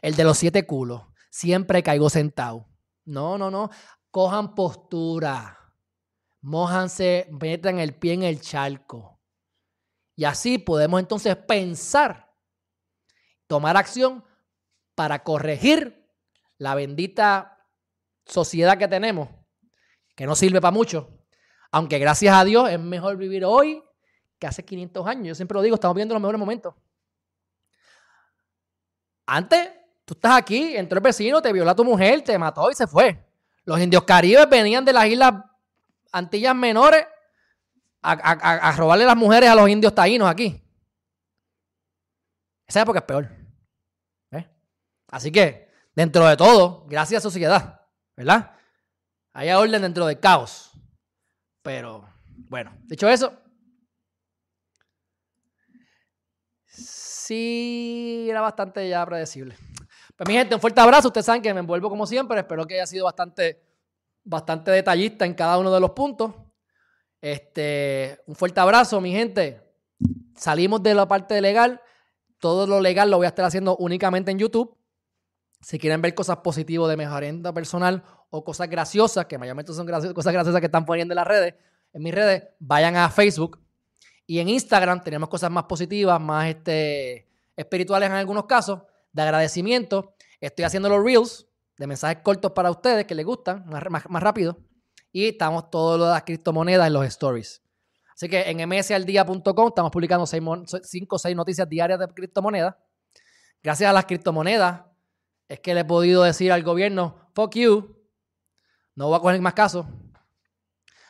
El 0.01 0.15
de 0.15 0.25
los 0.25 0.37
siete 0.37 0.65
culos. 0.65 1.03
Siempre 1.31 1.81
caigo 1.81 2.09
sentado. 2.09 2.67
No, 3.05 3.37
no, 3.37 3.49
no. 3.49 3.71
Cojan 4.11 4.53
postura. 4.53 5.57
Mójanse, 6.41 7.27
metan 7.31 7.79
el 7.79 7.95
pie 7.95 8.13
en 8.13 8.23
el 8.23 8.41
charco. 8.41 9.19
Y 10.15 10.25
así 10.25 10.57
podemos 10.57 10.99
entonces 10.99 11.35
pensar, 11.35 12.31
tomar 13.47 13.77
acción 13.77 14.23
para 14.93 15.23
corregir 15.23 16.07
la 16.57 16.75
bendita 16.75 17.65
sociedad 18.25 18.77
que 18.77 18.87
tenemos, 18.87 19.29
que 20.15 20.25
no 20.25 20.35
sirve 20.35 20.61
para 20.61 20.71
mucho, 20.71 21.25
aunque 21.71 21.97
gracias 21.97 22.35
a 22.35 22.43
Dios 22.43 22.69
es 22.69 22.79
mejor 22.79 23.17
vivir 23.17 23.45
hoy 23.45 23.81
que 24.37 24.47
hace 24.47 24.65
500 24.65 25.07
años. 25.07 25.27
Yo 25.29 25.35
siempre 25.35 25.55
lo 25.55 25.61
digo, 25.61 25.75
estamos 25.75 25.95
viendo 25.95 26.13
los 26.13 26.21
mejores 26.21 26.39
momentos. 26.39 26.75
Antes, 29.25 29.69
tú 30.05 30.13
estás 30.13 30.37
aquí, 30.37 30.75
entró 30.75 30.97
el 30.97 31.03
vecino, 31.03 31.41
te 31.41 31.53
violó 31.53 31.71
a 31.71 31.75
tu 31.75 31.83
mujer, 31.83 32.21
te 32.23 32.37
mató 32.37 32.69
y 32.71 32.75
se 32.75 32.87
fue. 32.87 33.23
Los 33.63 33.79
indios 33.79 34.03
caribes 34.03 34.49
venían 34.49 34.83
de 34.83 34.93
las 34.93 35.05
islas 35.05 35.33
Antillas 36.11 36.55
Menores 36.55 37.05
a, 38.01 38.73
robarle 38.75 39.05
las 39.05 39.15
mujeres 39.15 39.49
a 39.49 39.55
los 39.55 39.69
indios 39.69 39.93
taínos 39.93 40.29
aquí. 40.29 40.61
Esa 42.67 42.81
época 42.81 42.99
es 42.99 43.05
peor. 43.05 43.41
Así 45.11 45.29
que, 45.29 45.69
dentro 45.93 46.25
de 46.25 46.37
todo, 46.37 46.85
gracias 46.87 47.19
a 47.19 47.21
sociedad, 47.21 47.81
¿verdad? 48.15 48.55
Hay 49.33 49.49
orden 49.51 49.81
dentro 49.81 50.05
del 50.05 50.19
caos. 50.19 50.71
Pero, 51.61 52.07
bueno, 52.49 52.73
dicho 52.85 53.09
eso, 53.09 53.37
sí 56.65 58.25
era 58.29 58.39
bastante 58.39 58.87
ya 58.87 59.05
predecible. 59.05 59.57
Pues 60.21 60.27
mi 60.27 60.35
gente, 60.35 60.53
un 60.53 60.61
fuerte 60.61 60.79
abrazo. 60.79 61.07
Ustedes 61.07 61.25
saben 61.25 61.41
que 61.41 61.51
me 61.51 61.61
envuelvo 61.61 61.89
como 61.89 62.05
siempre. 62.05 62.39
Espero 62.39 62.67
que 62.67 62.75
haya 62.75 62.85
sido 62.85 63.05
bastante, 63.05 63.59
bastante 64.23 64.69
detallista 64.69 65.25
en 65.25 65.33
cada 65.33 65.57
uno 65.57 65.73
de 65.73 65.79
los 65.79 65.89
puntos. 65.93 66.31
Este, 67.19 68.21
un 68.27 68.35
fuerte 68.35 68.59
abrazo, 68.59 69.01
mi 69.01 69.11
gente. 69.11 69.59
Salimos 70.35 70.83
de 70.83 70.93
la 70.93 71.07
parte 71.07 71.41
legal. 71.41 71.81
Todo 72.37 72.67
lo 72.67 72.79
legal 72.79 73.09
lo 73.09 73.17
voy 73.17 73.25
a 73.25 73.29
estar 73.29 73.45
haciendo 73.45 73.75
únicamente 73.77 74.29
en 74.29 74.37
YouTube. 74.37 74.77
Si 75.59 75.79
quieren 75.79 76.03
ver 76.03 76.13
cosas 76.13 76.37
positivas 76.37 76.87
de 76.87 76.97
mejoramiento 76.97 77.51
personal 77.51 78.03
o 78.29 78.43
cosas 78.43 78.69
graciosas, 78.69 79.25
que 79.25 79.39
mayormente 79.39 79.73
son 79.73 79.87
cosas 79.87 80.33
graciosas 80.33 80.59
que 80.59 80.67
están 80.67 80.85
poniendo 80.85 81.13
en 81.13 81.15
las 81.15 81.25
redes, 81.25 81.55
en 81.93 82.03
mis 82.03 82.13
redes, 82.13 82.43
vayan 82.59 82.95
a 82.95 83.09
Facebook. 83.09 83.59
Y 84.27 84.37
en 84.37 84.49
Instagram 84.49 85.01
tenemos 85.01 85.29
cosas 85.29 85.49
más 85.49 85.63
positivas, 85.63 86.21
más 86.21 86.47
este, 86.47 87.27
espirituales 87.55 88.07
en 88.07 88.15
algunos 88.17 88.45
casos, 88.45 88.81
de 89.13 89.21
agradecimiento. 89.21 90.15
Estoy 90.39 90.65
haciendo 90.65 90.89
los 90.89 91.03
reels 91.03 91.47
de 91.77 91.87
mensajes 91.87 92.19
cortos 92.23 92.51
para 92.51 92.69
ustedes 92.71 93.05
que 93.05 93.15
les 93.15 93.25
gustan, 93.25 93.65
más, 93.67 94.09
más 94.09 94.23
rápido. 94.23 94.57
Y 95.11 95.27
estamos 95.27 95.69
todos 95.69 95.99
lo 95.99 96.05
de 96.05 96.11
las 96.11 96.23
criptomonedas 96.23 96.87
en 96.87 96.93
los 96.93 97.05
stories. 97.05 97.61
Así 98.13 98.29
que 98.29 98.49
en 98.49 98.69
msaldía.com 98.69 99.67
estamos 99.67 99.91
publicando 99.91 100.25
5 100.25 100.65
o 101.09 101.19
6 101.19 101.35
noticias 101.35 101.67
diarias 101.67 101.99
de 101.99 102.07
criptomonedas. 102.07 102.75
Gracias 103.63 103.89
a 103.89 103.93
las 103.93 104.05
criptomonedas 104.05 104.83
es 105.47 105.59
que 105.59 105.73
le 105.73 105.81
he 105.81 105.85
podido 105.85 106.23
decir 106.23 106.51
al 106.51 106.63
gobierno, 106.63 107.29
fuck 107.33 107.55
you, 107.55 107.97
no 108.95 109.07
voy 109.07 109.17
a 109.17 109.19
coger 109.19 109.41
más 109.41 109.53
casos. 109.53 109.85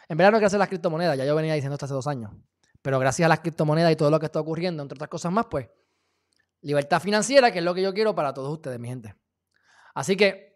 En 0.08 0.18
verdad 0.18 0.32
no 0.32 0.38
es 0.38 0.42
gracias 0.42 0.56
a 0.56 0.60
las 0.60 0.70
criptomonedas, 0.70 1.18
ya 1.18 1.26
yo 1.26 1.36
venía 1.36 1.54
diciendo 1.54 1.76
esto 1.76 1.86
hace 1.86 1.94
dos 1.94 2.08
años. 2.08 2.32
Pero 2.82 2.98
gracias 2.98 3.26
a 3.26 3.30
las 3.30 3.42
criptomonedas 3.42 3.92
y 3.92 3.96
todo 3.96 4.10
lo 4.10 4.20
que 4.20 4.26
está 4.26 4.40
ocurriendo, 4.40 4.82
entre 4.82 4.96
otras 4.96 5.10
cosas 5.10 5.32
más, 5.32 5.46
pues, 5.46 5.70
libertad 6.62 7.02
financiera, 7.02 7.52
que 7.52 7.60
es 7.60 7.66
lo 7.66 7.74
que 7.74 7.82
yo 7.82 7.94
quiero 7.94 8.16
para 8.16 8.34
todos 8.34 8.52
ustedes, 8.52 8.80
mi 8.80 8.88
gente. 8.88 9.16
Así 9.94 10.16
que 10.16 10.52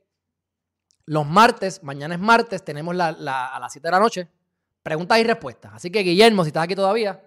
los 1.05 1.25
martes, 1.25 1.83
mañana 1.83 2.15
es 2.15 2.21
martes, 2.21 2.63
tenemos 2.63 2.95
la, 2.95 3.09
a 3.09 3.59
las 3.59 3.71
7 3.71 3.87
de 3.87 3.91
la 3.91 3.99
noche, 3.99 4.27
preguntas 4.81 5.19
y 5.19 5.23
respuestas. 5.23 5.73
Así 5.73 5.91
que, 5.91 5.99
Guillermo, 5.99 6.43
si 6.43 6.49
estás 6.49 6.63
aquí 6.63 6.75
todavía, 6.75 7.21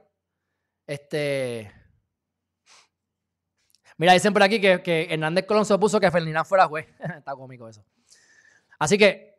este. 0.86 1.72
Mira, 3.96 4.12
dicen 4.12 4.32
por 4.32 4.42
aquí 4.42 4.60
que, 4.60 4.82
que 4.82 5.08
Hernández 5.10 5.44
Colón 5.44 5.64
se 5.64 5.74
opuso 5.74 5.98
que 5.98 6.10
Ferdinand 6.10 6.46
fuera 6.46 6.66
juez. 6.66 6.86
Está 7.16 7.34
cómico 7.34 7.68
eso. 7.68 7.84
Así 8.78 8.96
que, 8.96 9.38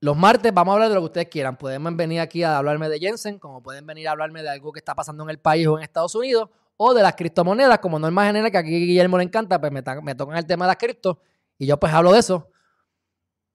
los 0.00 0.16
martes 0.16 0.52
vamos 0.52 0.72
a 0.72 0.74
hablar 0.74 0.88
de 0.88 0.94
lo 0.94 1.00
que 1.02 1.06
ustedes 1.06 1.28
quieran. 1.28 1.56
Pueden 1.56 1.96
venir 1.96 2.20
aquí 2.20 2.42
a 2.42 2.58
hablarme 2.58 2.88
de 2.88 2.98
Jensen, 2.98 3.38
como 3.38 3.62
pueden 3.62 3.86
venir 3.86 4.08
a 4.08 4.12
hablarme 4.12 4.42
de 4.42 4.50
algo 4.50 4.72
que 4.72 4.78
está 4.78 4.94
pasando 4.94 5.24
en 5.24 5.30
el 5.30 5.38
país 5.38 5.66
o 5.66 5.78
en 5.78 5.84
Estados 5.84 6.14
Unidos, 6.14 6.50
o 6.76 6.94
de 6.94 7.02
las 7.02 7.14
criptomonedas, 7.14 7.78
como 7.78 7.98
no 7.98 8.06
es 8.06 8.12
más 8.12 8.26
general 8.26 8.50
que 8.50 8.58
aquí 8.58 8.70
Guillermo 8.70 9.18
le 9.18 9.24
encanta, 9.24 9.60
pues 9.60 9.72
me, 9.72 9.82
me 10.02 10.14
tocan 10.14 10.36
el 10.36 10.46
tema 10.46 10.66
de 10.66 10.70
las 10.70 10.76
criptos 10.76 11.16
y 11.58 11.66
yo 11.66 11.78
pues 11.78 11.92
hablo 11.92 12.12
de 12.12 12.18
eso 12.18 12.50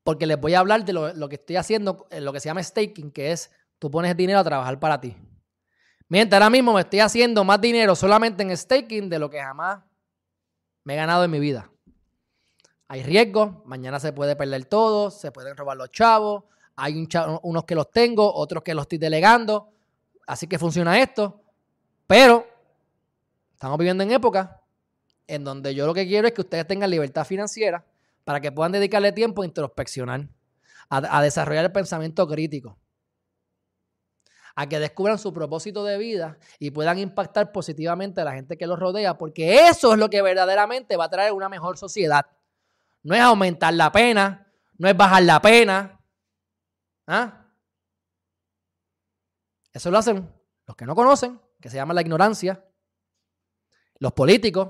porque 0.03 0.26
les 0.26 0.39
voy 0.39 0.53
a 0.53 0.60
hablar 0.60 0.84
de 0.84 0.93
lo, 0.93 1.30
que 1.30 1.35
estoy 1.35 1.57
haciendo, 1.57 2.07
lo 2.11 2.34
que 2.34 2.39
se 2.39 2.49
llama 2.49 2.64
staking, 2.64 3.11
que 3.11 3.31
es 3.31 3.52
tú 3.77 3.91
pones 3.91 4.15
dinero 4.18 4.39
a 4.39 4.43
trabajar 4.43 4.80
para 4.80 4.99
ti. 4.99 5.15
Mientras 6.07 6.41
ahora 6.41 6.49
mismo 6.49 6.73
me 6.73 6.81
estoy 6.81 6.99
haciendo 6.99 7.43
más 7.43 7.61
dinero 7.61 7.95
solamente 7.95 8.43
en 8.43 8.56
staking 8.56 9.10
de 9.10 9.19
lo 9.19 9.30
que 9.30 9.39
jamás 9.39 9.80
me 10.84 10.93
he 10.93 10.98
ganado 10.98 11.23
en 11.23 11.31
mi 11.31 11.39
vida. 11.39 11.69
Hay 12.88 13.03
riesgo, 13.03 13.61
mañana 13.65 13.99
se 13.99 14.11
puede 14.11 14.35
perder 14.35 14.65
todo, 14.65 15.11
se 15.11 15.31
pueden 15.31 15.56
robar 15.56 15.77
los 15.77 15.91
chavos, 15.91 16.43
hay 16.76 17.07
unos 17.43 17.64
que 17.64 17.76
los 17.76 17.89
tengo, 17.91 18.34
otros 18.34 18.64
que 18.64 18.73
los 18.73 18.84
estoy 18.84 18.98
delegando, 18.98 19.72
así 20.27 20.48
que 20.48 20.60
funciona 20.60 20.99
esto, 20.99 21.41
pero 22.07 22.45
estamos 23.61 23.77
viviendo 23.77 24.03
en 24.03 24.09
época 24.09 24.59
en 25.27 25.43
donde 25.43 25.75
yo 25.75 25.85
lo 25.85 25.93
que 25.93 26.07
quiero 26.07 26.27
es 26.27 26.33
que 26.33 26.41
ustedes 26.41 26.65
tengan 26.65 26.89
libertad 26.89 27.23
financiera 27.25 27.85
para 28.23 28.41
que 28.41 28.51
puedan 28.51 28.71
dedicarle 28.71 29.11
tiempo 29.11 29.43
a 29.43 29.45
introspeccionar, 29.45 30.27
a, 30.89 31.21
desarrollar 31.21 31.65
el 31.65 31.71
pensamiento 31.71 32.27
crítico, 32.27 32.79
a 34.55 34.67
que 34.67 34.79
descubran 34.79 35.19
su 35.19 35.31
propósito 35.31 35.83
de 35.83 35.99
vida 35.99 36.39
y 36.57 36.71
puedan 36.71 36.97
impactar 36.97 37.51
positivamente 37.51 38.19
a 38.19 38.23
la 38.23 38.33
gente 38.33 38.57
que 38.57 38.65
los 38.65 38.79
rodea, 38.79 39.19
porque 39.19 39.67
eso 39.67 39.93
es 39.93 39.99
lo 39.99 40.09
que 40.09 40.23
verdaderamente 40.23 40.97
va 40.97 41.05
a 41.05 41.09
traer 41.11 41.31
una 41.31 41.47
mejor 41.47 41.77
sociedad. 41.77 42.25
No 43.03 43.13
es 43.13 43.21
aumentar 43.21 43.75
la 43.75 43.91
pena, 43.91 44.51
no 44.79 44.89
es 44.89 44.97
bajar 44.97 45.21
la 45.21 45.39
pena. 45.39 46.01
¿Ah? 47.05 47.45
Eso 49.71 49.91
lo 49.91 49.99
hacen 49.99 50.27
los 50.65 50.75
que 50.75 50.88
no 50.88 50.95
conocen, 50.95 51.39
que 51.61 51.69
se 51.69 51.75
llama 51.75 51.93
la 51.93 52.01
ignorancia, 52.01 52.65
los 54.01 54.13
políticos, 54.13 54.69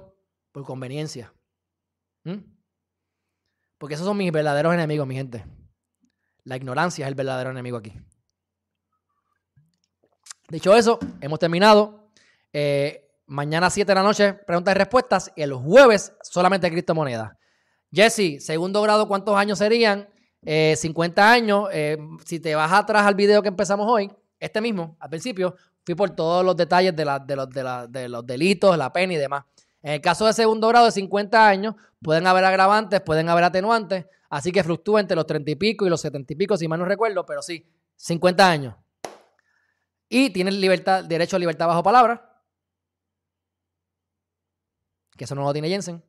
por 0.52 0.66
conveniencia. 0.66 1.34
¿Mm? 2.26 2.40
Porque 3.78 3.96
esos 3.96 4.06
son 4.06 4.18
mis 4.18 4.30
verdaderos 4.30 4.74
enemigos, 4.74 5.08
mi 5.08 5.16
gente. 5.16 5.46
La 6.44 6.58
ignorancia 6.58 7.06
es 7.06 7.08
el 7.08 7.16
verdadero 7.16 7.50
enemigo 7.50 7.78
aquí. 7.78 7.94
Dicho 10.50 10.76
eso, 10.76 11.00
hemos 11.22 11.40
terminado. 11.40 12.12
Eh, 12.52 13.10
mañana 13.26 13.70
7 13.70 13.90
de 13.90 13.96
la 13.96 14.04
noche, 14.04 14.34
preguntas 14.34 14.76
y 14.76 14.78
respuestas. 14.78 15.32
Y 15.38 15.44
el 15.44 15.54
jueves, 15.54 16.14
solamente 16.24 16.70
criptomonedas. 16.70 17.32
Jesse, 17.90 18.44
segundo 18.46 18.82
grado, 18.82 19.08
¿cuántos 19.08 19.38
años 19.38 19.60
serían? 19.60 20.10
50 20.44 21.22
eh, 21.22 21.26
años. 21.26 21.70
Eh, 21.72 21.98
si 22.26 22.42
te 22.42 22.54
vas 22.54 22.74
atrás 22.74 23.06
al 23.06 23.16
video 23.16 23.42
que 23.42 23.48
empezamos 23.48 23.88
hoy, 23.90 24.12
este 24.42 24.60
mismo, 24.60 24.98
al 25.00 25.10
principio, 25.10 25.56
fui 25.86 25.96
por 25.96 26.12
todos 26.12 26.46
los 26.46 26.56
detalles 26.56 26.96
de, 26.96 28.08
los 28.10 28.26
delitos, 28.26 28.78
la 28.78 28.92
pena 28.92 29.14
y 29.14 29.18
demás. 29.18 29.46
En 29.82 29.94
el 29.94 30.02
caso 30.02 30.26
de 30.26 30.34
segundo 30.34 30.68
grado 30.68 30.86
de 30.86 30.92
50 30.92 31.48
años, 31.48 31.76
pueden 32.02 32.28
haber 32.28 32.46
agravantes, 32.46 33.02
pueden 33.02 33.30
haber 33.30 33.46
atenuantes, 33.46 34.06
así 34.30 34.52
que 34.52 34.64
fluctúa 34.64 35.00
entre 35.00 35.16
los 35.16 35.26
30 35.26 35.52
y 35.52 35.56
pico 35.56 35.86
y 35.86 35.90
los 35.90 36.02
70 36.02 36.34
y 36.34 36.36
pico, 36.36 36.58
si 36.58 36.68
mal 36.68 36.80
no 36.80 36.86
recuerdo, 36.86 37.26
pero 37.26 37.42
sí, 37.42 37.68
50 37.96 38.50
años. 38.50 38.76
Y 40.08 40.30
tienes 40.30 40.54
libertad, 40.56 41.04
derecho 41.06 41.36
a 41.36 41.40
libertad 41.40 41.68
bajo 41.68 41.82
palabra, 41.82 42.44
que 45.18 45.24
eso 45.24 45.36
no 45.36 45.44
lo 45.44 45.54
tiene 45.54 45.70
Jensen. 45.70 46.04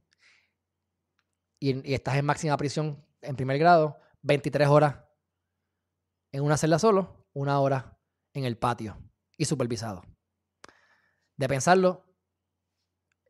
Y, 1.58 1.88
y 1.88 1.94
estás 1.94 2.16
en 2.16 2.24
máxima 2.24 2.56
prisión 2.56 3.02
en 3.22 3.36
primer 3.36 3.58
grado, 3.58 3.98
23 4.22 4.68
horas 4.68 4.96
en 6.32 6.42
una 6.42 6.56
celda 6.56 6.78
solo, 6.78 7.26
una 7.32 7.60
hora 7.60 7.96
en 8.34 8.44
el 8.44 8.58
patio 8.58 8.98
y 9.42 9.44
supervisado. 9.44 10.02
De 11.36 11.48
pensarlo, 11.48 12.04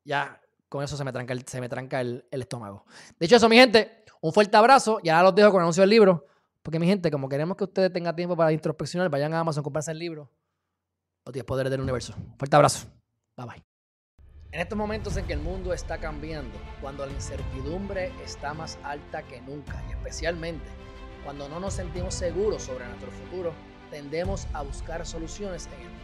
ya 0.05 0.41
con 0.69 0.85
eso 0.85 0.97
se 0.97 1.05
me 1.05 1.13
tranca 1.13 1.33
el, 1.33 1.47
se 1.47 1.61
me 1.61 1.69
tranca 1.69 2.03
el, 2.03 2.27
estómago. 2.31 2.85
De 3.19 3.27
hecho, 3.27 3.37
eso, 3.37 3.49
mi 3.49 3.57
gente, 3.57 4.05
un 4.21 4.33
fuerte 4.33 4.57
abrazo. 4.57 5.01
Ya 5.03 5.23
los 5.23 5.35
dejo 5.35 5.51
con 5.51 5.61
el 5.61 5.63
anuncio 5.63 5.81
del 5.81 5.91
libro. 5.91 6.27
Porque, 6.63 6.79
mi 6.79 6.87
gente, 6.87 7.11
como 7.11 7.29
queremos 7.29 7.57
que 7.57 7.65
ustedes 7.65 7.93
tengan 7.93 8.15
tiempo 8.15 8.37
para 8.37 8.53
introspeccionar, 8.53 9.09
vayan 9.09 9.33
a 9.33 9.41
Amazon, 9.41 9.65
comprarse 9.65 9.91
el 9.91 9.99
libro. 9.99 10.31
Los 11.25 11.33
10 11.33 11.45
poderes 11.47 11.71
del 11.71 11.81
universo. 11.81 12.15
Fuerte 12.39 12.57
abrazo. 12.57 12.89
Bye 13.37 13.47
bye. 13.47 13.65
En 14.53 14.61
estos 14.61 14.77
momentos 14.77 15.17
en 15.17 15.27
que 15.27 15.33
el 15.33 15.41
mundo 15.41 15.73
está 15.73 15.99
cambiando, 15.99 16.59
cuando 16.83 17.07
la 17.07 17.13
incertidumbre 17.13 18.13
está 18.23 18.53
más 18.53 18.79
alta 18.85 19.23
que 19.23 19.41
nunca, 19.41 19.83
y 19.89 19.93
especialmente 19.93 20.69
cuando 21.25 21.49
no 21.49 21.59
nos 21.59 21.75
sentimos 21.75 22.15
seguros 22.15 22.63
sobre 22.63 22.87
nuestro 22.87 23.11
futuro, 23.11 23.55
tendemos 23.91 24.47
a 24.53 24.63
buscar 24.63 25.07
soluciones 25.07 25.69
en 25.79 25.87
el 25.87 26.02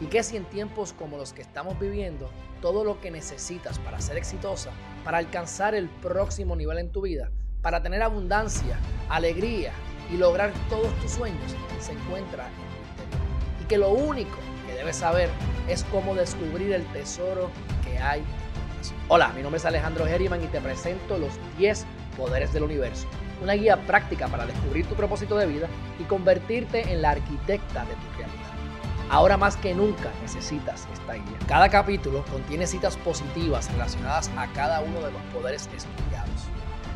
Y 0.00 0.06
que 0.06 0.22
si 0.22 0.36
en 0.36 0.44
tiempos 0.46 0.92
como 0.92 1.18
los 1.18 1.32
que 1.32 1.42
estamos 1.42 1.78
viviendo, 1.78 2.30
todo 2.62 2.84
lo 2.84 3.00
que 3.00 3.10
necesitas 3.10 3.78
para 3.78 4.00
ser 4.00 4.16
exitosa, 4.16 4.70
para 5.04 5.18
alcanzar 5.18 5.74
el 5.74 5.88
próximo 5.88 6.56
nivel 6.56 6.78
en 6.78 6.90
tu 6.90 7.02
vida, 7.02 7.30
para 7.62 7.82
tener 7.82 8.02
abundancia, 8.02 8.78
alegría 9.08 9.72
y 10.10 10.16
lograr 10.16 10.52
todos 10.68 10.92
tus 11.00 11.12
sueños, 11.12 11.54
se 11.80 11.92
encuentra 11.92 12.46
en 12.46 12.54
tu 12.54 12.62
interior. 12.62 13.62
Y 13.62 13.64
que 13.66 13.78
lo 13.78 13.90
único 13.90 14.38
que 14.66 14.74
debes 14.74 14.96
saber 14.96 15.28
es 15.68 15.84
cómo 15.84 16.14
descubrir 16.14 16.72
el 16.72 16.84
tesoro 16.92 17.50
que 17.84 17.98
hay. 17.98 18.22
Hola, 19.08 19.28
mi 19.34 19.42
nombre 19.42 19.58
es 19.58 19.66
Alejandro 19.66 20.06
Herriman 20.06 20.42
y 20.42 20.46
te 20.46 20.60
presento 20.60 21.18
los 21.18 21.32
10 21.58 21.84
poderes 22.16 22.52
del 22.54 22.62
universo 22.62 23.06
una 23.42 23.54
guía 23.54 23.76
práctica 23.86 24.28
para 24.28 24.46
descubrir 24.46 24.86
tu 24.86 24.94
propósito 24.94 25.36
de 25.36 25.46
vida 25.46 25.68
y 25.98 26.04
convertirte 26.04 26.92
en 26.92 27.02
la 27.02 27.10
arquitecta 27.10 27.84
de 27.84 27.94
tu 27.94 28.18
realidad. 28.18 28.39
Ahora 29.10 29.36
más 29.36 29.56
que 29.56 29.74
nunca 29.74 30.12
necesitas 30.22 30.86
esta 30.92 31.14
guía. 31.14 31.38
Cada 31.48 31.68
capítulo 31.68 32.24
contiene 32.30 32.64
citas 32.64 32.96
positivas 32.96 33.68
relacionadas 33.72 34.30
a 34.36 34.46
cada 34.52 34.80
uno 34.82 35.00
de 35.00 35.10
los 35.10 35.20
poderes 35.34 35.68
estudiados. 35.74 36.30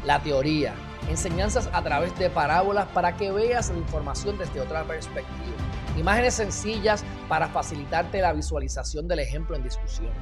La 0.04 0.22
teoría, 0.22 0.74
enseñanzas 1.10 1.68
a 1.72 1.82
través 1.82 2.16
de 2.16 2.30
parábolas 2.30 2.86
para 2.94 3.16
que 3.16 3.32
veas 3.32 3.68
la 3.70 3.78
información 3.78 4.38
desde 4.38 4.60
otra 4.60 4.84
perspectiva, 4.84 5.56
imágenes 5.96 6.34
sencillas 6.34 7.02
para 7.28 7.48
facilitarte 7.48 8.20
la 8.20 8.32
visualización 8.32 9.08
del 9.08 9.18
ejemplo 9.18 9.56
en 9.56 9.64
discusión. 9.64 10.12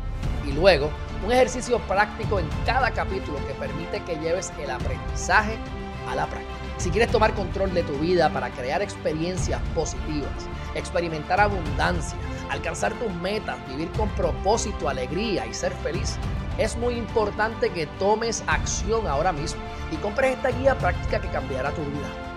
Y 0.48 0.52
luego, 0.52 0.88
un 1.22 1.30
ejercicio 1.30 1.78
práctico 1.80 2.38
en 2.38 2.48
cada 2.64 2.90
capítulo 2.92 3.36
que 3.46 3.52
permite 3.52 4.02
que 4.04 4.16
lleves 4.16 4.50
el 4.58 4.70
aprendizaje 4.70 5.58
a 6.08 6.14
la 6.14 6.26
práctica. 6.26 6.61
Si 6.82 6.90
quieres 6.90 7.12
tomar 7.12 7.32
control 7.34 7.72
de 7.74 7.84
tu 7.84 7.92
vida 7.98 8.28
para 8.32 8.50
crear 8.50 8.82
experiencias 8.82 9.60
positivas, 9.72 10.32
experimentar 10.74 11.40
abundancia, 11.40 12.18
alcanzar 12.50 12.92
tus 12.94 13.14
metas, 13.22 13.56
vivir 13.68 13.88
con 13.92 14.08
propósito, 14.16 14.88
alegría 14.88 15.46
y 15.46 15.54
ser 15.54 15.72
feliz, 15.74 16.16
es 16.58 16.76
muy 16.76 16.94
importante 16.94 17.70
que 17.70 17.86
tomes 18.00 18.42
acción 18.48 19.06
ahora 19.06 19.30
mismo 19.30 19.62
y 19.92 19.96
compres 19.98 20.34
esta 20.34 20.48
guía 20.48 20.76
práctica 20.76 21.20
que 21.20 21.28
cambiará 21.28 21.70
tu 21.70 21.82
vida. 21.82 22.31